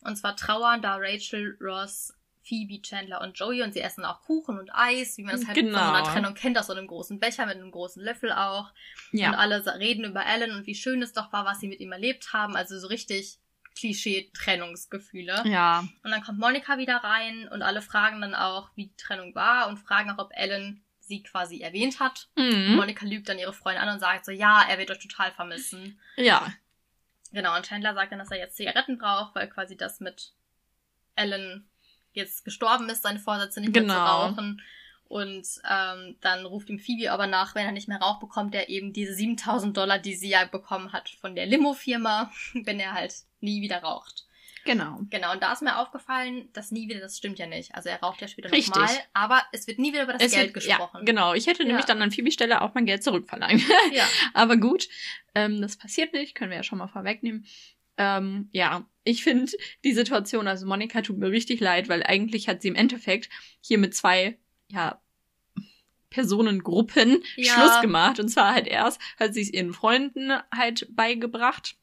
Und 0.01 0.15
zwar 0.15 0.36
trauern 0.38 0.81
da 0.81 0.95
Rachel, 0.97 1.57
Ross, 1.59 2.13
Phoebe, 2.47 2.81
Chandler 2.81 3.21
und 3.21 3.37
Joey 3.37 3.63
und 3.63 3.73
sie 3.73 3.81
essen 3.81 4.05
auch 4.05 4.21
Kuchen 4.21 4.59
und 4.59 4.69
Eis, 4.73 5.17
wie 5.17 5.23
man 5.23 5.35
das 5.35 5.47
halt 5.47 5.57
Genau. 5.57 5.79
von 5.79 5.95
einer 5.95 6.03
Trennung 6.05 6.33
kennt, 6.35 6.57
aus 6.59 6.67
so 6.67 6.73
einem 6.73 6.87
großen 6.87 7.19
Becher 7.19 7.45
mit 7.47 7.55
einem 7.55 7.71
großen 7.71 8.03
Löffel 8.03 8.31
auch. 8.31 8.71
Ja. 9.11 9.29
Und 9.29 9.35
alle 9.35 9.65
reden 9.79 10.05
über 10.05 10.25
Alan 10.25 10.51
und 10.51 10.67
wie 10.67 10.75
schön 10.75 11.01
es 11.01 11.13
doch 11.13 11.33
war, 11.33 11.45
was 11.45 11.59
sie 11.59 11.67
mit 11.67 11.79
ihm 11.79 11.91
erlebt 11.91 12.33
haben. 12.33 12.55
Also 12.55 12.77
so 12.79 12.87
richtig 12.87 13.39
Klischee-Trennungsgefühle. 13.75 15.43
Ja. 15.45 15.79
Und 16.03 16.11
dann 16.11 16.21
kommt 16.23 16.39
Monika 16.39 16.77
wieder 16.77 16.97
rein 16.97 17.47
und 17.49 17.61
alle 17.61 17.81
fragen 17.81 18.21
dann 18.21 18.35
auch, 18.35 18.69
wie 18.75 18.87
die 18.87 18.95
Trennung 18.97 19.33
war 19.35 19.67
und 19.67 19.77
fragen 19.77 20.11
auch, 20.11 20.19
ob 20.19 20.31
Ellen 20.33 20.83
sie 20.99 21.21
quasi 21.23 21.61
erwähnt 21.61 21.99
hat. 21.99 22.29
Mhm. 22.35 22.75
Monika 22.75 23.05
lügt 23.05 23.29
dann 23.29 23.37
ihre 23.39 23.53
Freundin 23.53 23.83
an 23.83 23.93
und 23.93 23.99
sagt 23.99 24.25
so, 24.25 24.31
ja, 24.31 24.63
er 24.67 24.77
wird 24.77 24.91
euch 24.91 24.99
total 24.99 25.31
vermissen. 25.31 25.99
Ja. 26.15 26.51
Genau, 27.31 27.55
und 27.55 27.65
Chandler 27.65 27.93
sagt 27.93 28.11
dann, 28.11 28.19
dass 28.19 28.31
er 28.31 28.37
jetzt 28.37 28.55
Zigaretten 28.55 28.97
braucht, 28.97 29.35
weil 29.35 29.49
quasi 29.49 29.75
das 29.75 29.99
mit 29.99 30.33
Ellen 31.15 31.67
jetzt 32.16 32.43
gestorben 32.45 32.89
ist, 32.89 33.03
seine 33.03 33.20
Vorsätze 33.20 33.59
nicht 33.61 33.74
mehr 33.74 33.84
zu 33.84 33.88
Genau. 33.89 34.05
rauchen. 34.24 34.61
Und 35.07 35.45
ähm, 35.70 36.16
dann 36.22 36.45
ruft 36.47 36.68
ihm 36.70 36.80
Phoebe 36.80 37.11
aber 37.11 37.28
nach, 37.28 37.53
wenn 37.53 37.66
er 37.66 37.72
nicht 37.72 37.88
mehr 37.88 37.99
raucht, 38.01 38.20
bekommt 38.22 38.55
er 38.55 38.70
eben 38.70 38.91
diese 38.91 39.13
7000 39.13 39.78
Dollar, 39.78 39.99
die 39.99 40.16
sie 40.16 40.30
ja 40.30 40.45
bekommen 40.45 40.93
hat 40.93 41.09
von 41.09 41.36
der 41.36 41.45
Limo-Firma, 41.45 42.32
wenn 42.53 42.80
er 42.80 42.93
halt 42.93 43.13
nie 43.39 43.61
wieder 43.61 43.78
raucht. 43.84 44.24
Genau. 44.68 45.01
Genau, 45.11 45.32
und 45.32 45.43
da 45.43 45.53
ist 45.53 45.61
mir 45.61 45.78
aufgefallen, 45.78 46.49
dass 46.53 46.72
nie 46.72 46.89
wieder, 46.89 46.99
das 46.99 47.18
stimmt 47.20 47.38
ja 47.38 47.45
nicht. 47.45 47.76
Also 47.76 47.89
er 47.89 47.99
raucht 47.99 48.20
ja 48.22 48.28
später 48.28 48.51
Richtig. 48.51 48.74
nochmal, 48.76 48.95
aber 49.13 49.43
es 49.51 49.68
wird 49.68 49.78
nie 49.78 49.93
wieder 49.93 50.01
über 50.05 50.13
das 50.13 50.24
Es 50.24 50.32
Geld 50.32 50.55
wird- 50.55 50.66
gesprochen. 50.66 50.97
Ja, 51.01 51.03
genau. 51.05 51.34
Ich 51.36 51.45
hätte 51.45 51.61
Ja. 51.61 51.68
nämlich 51.68 51.86
dann 51.86 52.01
an 52.01 52.09
Phoebe 52.09 52.32
Stelle 52.32 52.61
auch 52.61 52.74
mein 52.74 52.88
Geld 52.88 53.03
zurückverlangt. 53.03 53.61
Ja. 53.93 54.05
Aber 54.34 54.57
gut, 54.57 54.88
ähm, 55.36 55.61
das 55.61 55.78
passiert 55.78 56.13
nicht, 56.13 56.34
können 56.34 56.49
wir 56.49 56.57
ja 56.57 56.63
schon 56.63 56.80
mal 56.80 56.88
vorwegnehmen. 56.88 57.45
Ähm, 57.97 58.49
ja, 58.51 58.87
ich 59.03 59.23
finde 59.23 59.51
die 59.83 59.93
Situation, 59.93 60.47
also 60.47 60.65
Monika 60.65 61.01
tut 61.01 61.17
mir 61.17 61.29
richtig 61.29 61.59
leid, 61.59 61.87
weil 61.89 62.03
eigentlich 62.03 62.47
hat 62.47 62.61
sie 62.61 62.67
im 62.67 62.75
Endeffekt 62.75 63.29
hier 63.61 63.77
mit 63.77 63.95
zwei, 63.95 64.37
ja, 64.69 64.99
Personengruppen 66.09 67.21
Ja. 67.35 67.53
Schluss 67.53 67.81
gemacht. 67.81 68.19
Und 68.19 68.29
zwar 68.29 68.53
halt 68.53 68.67
erst 68.67 69.01
hat 69.19 69.33
sie 69.33 69.41
es 69.41 69.51
ihren 69.51 69.73
Freunden 69.73 70.31
halt 70.53 70.87
beigebracht. 70.95 71.75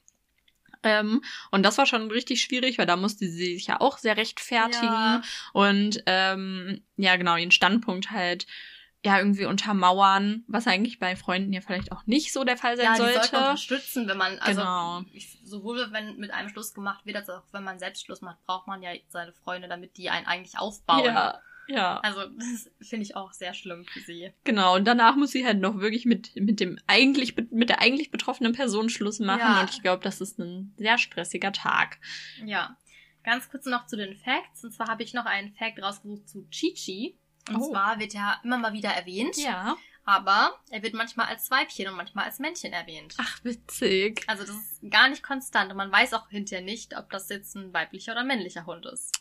Ähm, 0.82 1.22
und 1.50 1.62
das 1.62 1.78
war 1.78 1.86
schon 1.86 2.10
richtig 2.10 2.40
schwierig, 2.42 2.78
weil 2.78 2.86
da 2.86 2.96
musste 2.96 3.28
sie 3.28 3.54
sich 3.54 3.66
ja 3.66 3.80
auch 3.80 3.98
sehr 3.98 4.16
rechtfertigen 4.16 4.82
Ja. 4.86 5.22
und 5.52 6.02
ähm, 6.06 6.82
ja 6.96 7.14
genau 7.16 7.36
ihren 7.36 7.52
Standpunkt 7.52 8.10
halt 8.10 8.46
ja 9.04 9.18
irgendwie 9.18 9.46
untermauern, 9.46 10.44
was 10.46 10.66
eigentlich 10.66 10.98
bei 11.00 11.16
Freunden 11.16 11.52
ja 11.52 11.60
vielleicht 11.60 11.90
auch 11.92 12.06
nicht 12.06 12.32
so 12.32 12.44
der 12.44 12.56
Fall 12.56 12.76
sein 12.76 12.86
Ja, 12.86 12.92
die 12.92 12.98
sollte 12.98 13.14
sollte. 13.18 13.32
man 13.36 13.44
unterstützen, 13.50 14.08
wenn 14.08 14.16
man, 14.16 14.38
also 14.38 14.60
Genau. 14.60 15.02
sowohl 15.44 15.88
wenn 15.92 16.16
mit 16.18 16.30
einem 16.30 16.48
Schluss 16.48 16.72
gemacht 16.72 17.04
wird, 17.04 17.16
als 17.16 17.28
auch 17.28 17.42
wenn 17.52 17.64
man 17.64 17.78
selbst 17.78 18.04
Schluss 18.04 18.20
macht, 18.20 18.44
braucht 18.46 18.66
man 18.68 18.80
ja 18.82 18.90
seine 19.08 19.32
Freunde, 19.32 19.66
damit 19.68 19.96
die 19.96 20.08
einen 20.10 20.26
eigentlich 20.26 20.56
aufbauen. 20.58 21.04
Ja, 21.04 21.40
ja, 21.68 21.98
Also 22.00 22.20
das 22.26 22.70
finde 22.88 23.04
ich 23.04 23.16
auch 23.16 23.32
sehr 23.32 23.54
schlimm 23.54 23.84
für 23.86 24.00
sie. 24.00 24.32
genau. 24.44 24.74
Und 24.76 24.84
danach 24.84 25.16
muss 25.16 25.30
sie 25.32 25.44
halt 25.46 25.58
noch 25.60 25.78
wirklich 25.78 26.04
mit 26.06 26.34
mit 26.36 26.60
dem 26.60 26.78
eigentlich 26.86 27.36
mit 27.50 27.68
der 27.70 27.80
eigentlich 27.80 28.10
betroffenen 28.10 28.52
Person 28.52 28.88
Schluss 28.88 29.18
machen. 29.20 29.40
Ja. 29.40 29.60
Und 29.62 29.70
ich 29.70 29.82
glaube, 29.82 30.02
das 30.04 30.20
ist 30.20 30.38
ein 30.38 30.74
sehr 30.76 30.98
stressiger 30.98 31.52
Tag. 31.52 31.98
Ja. 32.44 32.76
Ganz 33.24 33.48
kurz 33.48 33.66
noch 33.66 33.86
zu 33.86 33.96
den 33.96 34.16
Facts. 34.16 34.64
Und 34.64 34.72
zwar 34.72 34.88
habe 34.88 35.02
ich 35.04 35.14
noch 35.14 35.26
einen 35.26 35.52
Fact 35.54 35.80
rausgesucht 35.80 36.28
zu 36.28 36.46
Chi-Chi. 36.50 37.16
Und 37.48 37.56
Oh. 37.56 37.70
zwar 37.70 37.98
wird 37.98 38.14
ja 38.14 38.40
immer 38.44 38.58
mal 38.58 38.72
wieder 38.72 38.90
erwähnt. 38.90 39.36
Ja. 39.36 39.76
Aber 40.04 40.58
er 40.70 40.82
wird 40.82 40.94
manchmal 40.94 41.26
als 41.26 41.48
Weibchen 41.50 41.86
und 41.88 41.94
manchmal 41.96 42.24
als 42.24 42.38
Männchen 42.40 42.72
erwähnt. 42.72 43.14
Ach, 43.18 43.44
witzig. 43.44 44.24
Also 44.26 44.42
das 44.44 44.56
ist 44.56 44.90
gar 44.90 45.08
nicht 45.08 45.22
konstant 45.22 45.70
und 45.70 45.76
man 45.76 45.92
weiß 45.92 46.12
auch 46.14 46.28
hinterher 46.28 46.64
nicht, 46.64 46.96
ob 46.96 47.08
das 47.10 47.28
jetzt 47.28 47.54
ein 47.54 47.72
weiblicher 47.72 48.12
oder 48.12 48.24
männlicher 48.24 48.66
Hund 48.66 48.84
ist. 48.86 49.12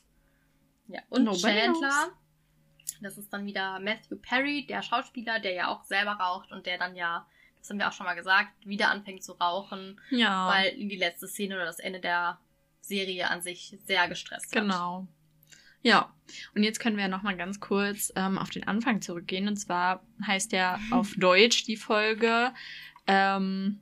Ja, 0.88 1.02
und 1.10 1.24
Nobody 1.24 1.42
Chandler, 1.42 1.72
knows. 1.90 2.12
das 3.02 3.18
ist 3.20 3.32
dann 3.32 3.46
wieder 3.46 3.80
Matthew 3.80 4.16
Perry, 4.18 4.66
der 4.66 4.82
Schauspieler, 4.82 5.40
der 5.40 5.54
ja 5.54 5.68
auch 5.68 5.84
selber 5.84 6.14
raucht 6.14 6.52
und 6.52 6.66
der 6.66 6.80
dann 6.80 6.96
ja, 6.96 7.28
das 7.60 7.70
haben 7.70 7.78
wir 7.78 7.88
auch 7.88 7.94
schon 7.94 8.08
mal 8.08 8.16
gesagt, 8.16 8.50
wieder 8.66 8.90
anfängt 8.90 9.24
zu 9.24 9.34
rauchen, 9.34 10.02
Ja. 10.10 10.48
weil 10.50 10.76
ihn 10.78 10.90
die 10.90 10.98
letzte 10.98 11.28
Szene 11.28 11.56
oder 11.56 11.66
das 11.66 11.80
Ende 11.80 12.00
der 12.00 12.40
Serie 12.82 13.30
an 13.30 13.44
sich 13.44 13.78
sehr 13.86 14.08
gestresst 14.08 14.48
hat. 14.56 14.64
Genau. 14.64 15.08
Ja, 15.84 16.14
und 16.56 16.64
jetzt 16.64 16.80
können 16.80 16.98
wir 16.98 17.08
noch 17.08 17.24
mal 17.24 17.36
ganz 17.36 17.60
kurz 17.60 18.12
ähm, 18.16 18.38
auf 18.38 18.50
den 18.50 18.68
Anfang 18.68 19.02
zurückgehen. 19.02 19.48
Und 19.48 19.58
zwar 19.58 20.06
heißt 20.26 20.52
ja 20.52 20.80
auf 20.92 21.14
Deutsch 21.18 21.64
die 21.64 21.78
Folge 21.78 22.54
ähm, 23.08 23.82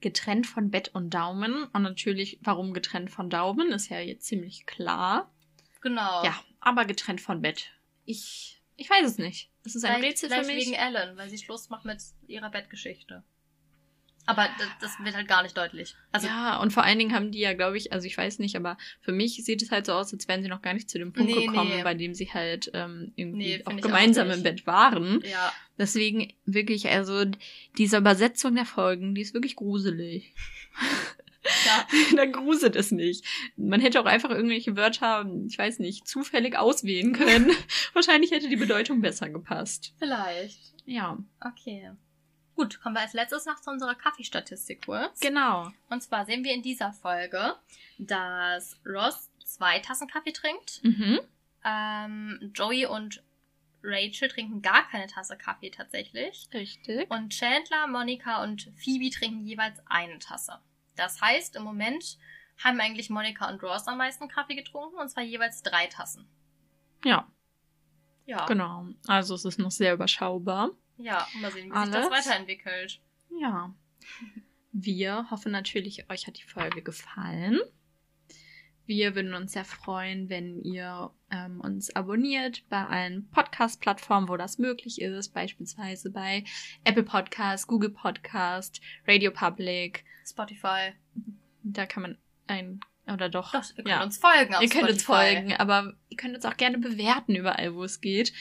getrennt 0.00 0.46
von 0.46 0.70
Bett 0.70 0.90
und 0.94 1.10
Daumen. 1.10 1.64
Und 1.64 1.82
natürlich, 1.82 2.38
warum 2.42 2.74
getrennt 2.74 3.10
von 3.10 3.30
Daumen, 3.30 3.72
ist 3.72 3.88
ja 3.88 4.00
jetzt 4.00 4.26
ziemlich 4.26 4.66
klar. 4.66 5.32
Genau. 5.80 6.24
Ja, 6.24 6.38
aber 6.60 6.84
getrennt 6.84 7.20
von 7.20 7.42
Bett. 7.42 7.70
Ich, 8.04 8.62
ich 8.76 8.90
weiß 8.90 9.06
es 9.06 9.18
nicht. 9.18 9.50
Es 9.64 9.74
ist 9.74 9.84
ein 9.84 9.96
Vielleicht, 9.96 10.22
Rätsel 10.22 10.30
für 10.30 10.46
mich. 10.46 10.66
wegen 10.66 10.74
Ellen, 10.74 11.16
weil 11.16 11.30
sie 11.30 11.38
Schluss 11.38 11.70
macht 11.70 11.84
mit 11.84 12.02
ihrer 12.26 12.50
Bettgeschichte. 12.50 13.24
Aber 14.26 14.48
das, 14.58 14.68
das 14.80 15.04
wird 15.04 15.14
halt 15.14 15.28
gar 15.28 15.42
nicht 15.42 15.56
deutlich. 15.56 15.94
Also 16.12 16.26
ja, 16.28 16.58
und 16.60 16.72
vor 16.72 16.82
allen 16.82 16.98
Dingen 16.98 17.14
haben 17.14 17.30
die 17.30 17.40
ja, 17.40 17.52
glaube 17.52 17.76
ich, 17.76 17.92
also 17.92 18.06
ich 18.06 18.16
weiß 18.16 18.38
nicht, 18.38 18.56
aber 18.56 18.78
für 19.00 19.12
mich 19.12 19.44
sieht 19.44 19.60
es 19.62 19.70
halt 19.70 19.84
so 19.86 19.92
aus, 19.92 20.12
als 20.14 20.26
wären 20.28 20.42
sie 20.42 20.48
noch 20.48 20.62
gar 20.62 20.72
nicht 20.74 20.88
zu 20.88 20.98
dem 20.98 21.12
Punkt 21.12 21.30
Nee, 21.30 21.46
gekommen, 21.46 21.70
nee. 21.76 21.82
bei 21.82 21.94
dem 21.94 22.14
sie 22.14 22.30
halt 22.32 22.70
ähm, 22.72 23.12
irgendwie 23.16 23.56
Nee, 23.56 23.62
auch 23.66 23.72
auch 23.72 23.80
gemeinsam 23.80 24.28
nicht. 24.28 24.38
im 24.38 24.42
Bett 24.42 24.66
waren. 24.66 25.20
ja, 25.30 25.52
Deswegen 25.78 26.32
wirklich, 26.46 26.88
also 26.88 27.24
diese 27.76 27.96
Übersetzung 27.98 28.54
der 28.54 28.64
Folgen, 28.64 29.14
die 29.14 29.20
ist 29.22 29.34
wirklich 29.34 29.56
gruselig. 29.56 30.32
ja. 31.66 31.86
da 32.16 32.24
gruselt 32.26 32.76
es 32.76 32.90
nicht. 32.92 33.24
Man 33.56 33.80
hätte 33.80 34.00
auch 34.00 34.06
einfach 34.06 34.30
irgendwelche 34.30 34.76
Wörter, 34.76 35.28
ich 35.46 35.58
weiß 35.58 35.80
nicht, 35.80 36.06
zufällig 36.08 36.56
auswählen 36.56 37.12
können. 37.12 37.50
Wahrscheinlich 37.92 38.30
hätte 38.30 38.48
die 38.48 38.56
Bedeutung 38.56 39.00
besser 39.00 39.28
gepasst. 39.28 39.92
Vielleicht. 39.98 40.58
Ja, 40.86 41.18
Okay. 41.40 41.90
Gut, 42.56 42.80
kommen 42.80 42.94
wir 42.94 43.00
als 43.02 43.12
letztes 43.14 43.46
noch 43.46 43.60
zu 43.60 43.70
unserer 43.70 43.94
Kaffeestatistik 43.94 44.84
kurz. 44.86 45.20
genau. 45.20 45.70
Und 45.90 46.02
zwar 46.02 46.24
sehen 46.24 46.44
wir 46.44 46.52
in 46.54 46.62
dieser 46.62 46.92
Folge, 46.92 47.56
dass 47.98 48.76
Ross 48.86 49.30
zwei 49.44 49.80
Tassen 49.80 50.06
Kaffee 50.08 50.32
trinkt. 50.32 50.80
Mhm. 50.84 51.20
Ähm, 51.64 52.52
Joey 52.54 52.86
und 52.86 53.22
Rachel 53.82 54.28
trinken 54.28 54.62
gar 54.62 54.88
keine 54.88 55.06
Tasse 55.08 55.36
Kaffee 55.36 55.70
tatsächlich. 55.70 56.48
Richtig. 56.54 57.10
Und 57.10 57.30
Chandler, 57.30 57.86
Monika 57.86 58.42
und 58.42 58.70
Phoebe 58.76 59.10
trinken 59.10 59.44
jeweils 59.44 59.78
eine 59.86 60.18
Tasse. 60.18 60.58
Das 60.96 61.20
heißt, 61.20 61.56
im 61.56 61.64
Moment 61.64 62.18
haben 62.62 62.80
eigentlich 62.80 63.10
Monika 63.10 63.48
und 63.50 63.62
Ross 63.62 63.88
am 63.88 63.98
meisten 63.98 64.28
Kaffee 64.28 64.54
getrunken, 64.54 64.96
und 64.96 65.08
zwar 65.08 65.24
jeweils 65.24 65.62
drei 65.62 65.86
Tassen. 65.88 66.26
Ja, 67.04 67.26
Ja. 68.26 68.46
genau. 68.46 68.86
Also 69.08 69.34
es 69.34 69.44
ist 69.44 69.58
noch 69.58 69.72
sehr 69.72 69.92
überschaubar. 69.92 70.70
Ja, 70.96 71.26
mal 71.40 71.50
sehen, 71.50 71.70
wie 71.72 71.76
sich 71.78 71.90
das 71.90 72.06
Alles. 72.06 72.26
weiterentwickelt. 72.26 73.00
Ja. 73.40 73.74
Wir 74.72 75.30
hoffen 75.30 75.52
natürlich, 75.52 76.10
euch 76.10 76.26
hat 76.26 76.38
die 76.38 76.44
Folge 76.44 76.82
gefallen. 76.82 77.60
Wir 78.86 79.14
würden 79.14 79.32
uns 79.34 79.52
sehr 79.52 79.64
freuen, 79.64 80.28
wenn 80.28 80.60
ihr 80.62 81.10
ähm, 81.30 81.60
uns 81.60 81.94
abonniert 81.96 82.68
bei 82.68 82.84
allen 82.84 83.26
Podcast-Plattformen, 83.30 84.28
wo 84.28 84.36
das 84.36 84.58
möglich 84.58 85.00
ist, 85.00 85.32
beispielsweise 85.32 86.10
bei 86.10 86.44
Apple 86.84 87.04
Podcast, 87.04 87.66
Google 87.66 87.90
Podcast, 87.90 88.82
Radio 89.06 89.30
Public. 89.30 90.04
Spotify. 90.26 90.92
Da 91.62 91.86
kann 91.86 92.02
man 92.02 92.18
ein 92.46 92.80
oder 93.12 93.28
doch. 93.28 93.52
Doch, 93.52 93.64
ihr 93.70 93.76
könnt 93.76 93.88
ja. 93.88 94.02
uns 94.02 94.18
folgen 94.18 94.54
auf 94.54 94.62
Ihr 94.62 94.68
könnt 94.68 94.88
uns 94.88 95.02
Spotify. 95.02 95.34
folgen, 95.34 95.54
aber 95.54 95.94
ihr 96.08 96.16
könnt 96.16 96.34
uns 96.34 96.44
auch 96.44 96.56
gerne 96.56 96.78
bewerten 96.78 97.34
überall, 97.34 97.74
wo 97.74 97.84
es 97.84 98.00
geht. 98.00 98.32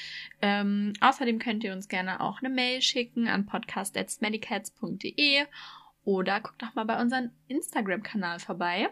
Ähm, 0.42 0.94
außerdem 1.02 1.40
könnt 1.40 1.64
ihr 1.64 1.74
uns 1.74 1.88
gerne 1.88 2.22
auch 2.22 2.40
eine 2.40 2.50
Mail 2.50 2.82
schicken 2.82 3.28
an 3.28 3.46
podcast.smellycats.de 3.46 5.46
oder 6.06 6.42
guckt 6.42 6.62
doch 6.62 6.76
mal 6.76 6.86
bei 6.86 7.02
unserem 7.02 7.32
Instagram-Kanal 7.48 8.40
vorbei. 8.40 8.90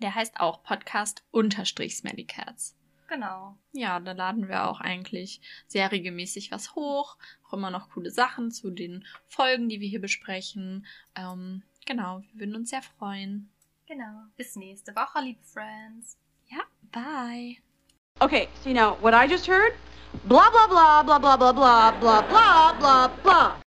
Der 0.00 0.14
heißt 0.14 0.40
auch 0.40 0.62
Podcast-Smellycats. 0.64 2.76
Genau. 3.08 3.58
Ja, 3.72 4.00
da 4.00 4.12
laden 4.12 4.48
wir 4.48 4.68
auch 4.68 4.80
eigentlich 4.80 5.42
sehr 5.66 5.92
regelmäßig 5.92 6.50
was 6.50 6.74
hoch. 6.74 7.18
Auch 7.46 7.52
immer 7.52 7.70
noch 7.70 7.90
coole 7.90 8.10
Sachen 8.10 8.50
zu 8.50 8.70
den 8.70 9.04
Folgen, 9.26 9.68
die 9.68 9.80
wir 9.80 9.88
hier 9.88 10.00
besprechen. 10.00 10.86
Ähm, 11.14 11.62
genau, 11.84 12.22
wir 12.32 12.40
würden 12.40 12.56
uns 12.56 12.70
sehr 12.70 12.80
freuen. 12.80 13.50
Genau. 13.92 14.24
Bis 14.38 14.56
nächste 14.56 14.96
Woche, 14.96 15.20
liebe 15.20 15.42
Friends. 15.44 16.16
Ja, 16.48 16.62
bye. 16.92 17.58
Okay, 18.20 18.48
see 18.64 18.72
now, 18.72 18.96
what 19.02 19.12
I 19.12 19.26
just 19.28 19.46
heard? 19.46 19.74
Blah, 20.24 20.48
blah, 20.50 20.66
blah, 20.66 21.02
blah, 21.02 21.18
blah, 21.18 21.36
blah, 21.36 21.52
blah, 21.52 21.90
blah, 22.00 22.22
blah, 22.22 22.72
blah, 22.72 23.08
blah. 23.22 23.62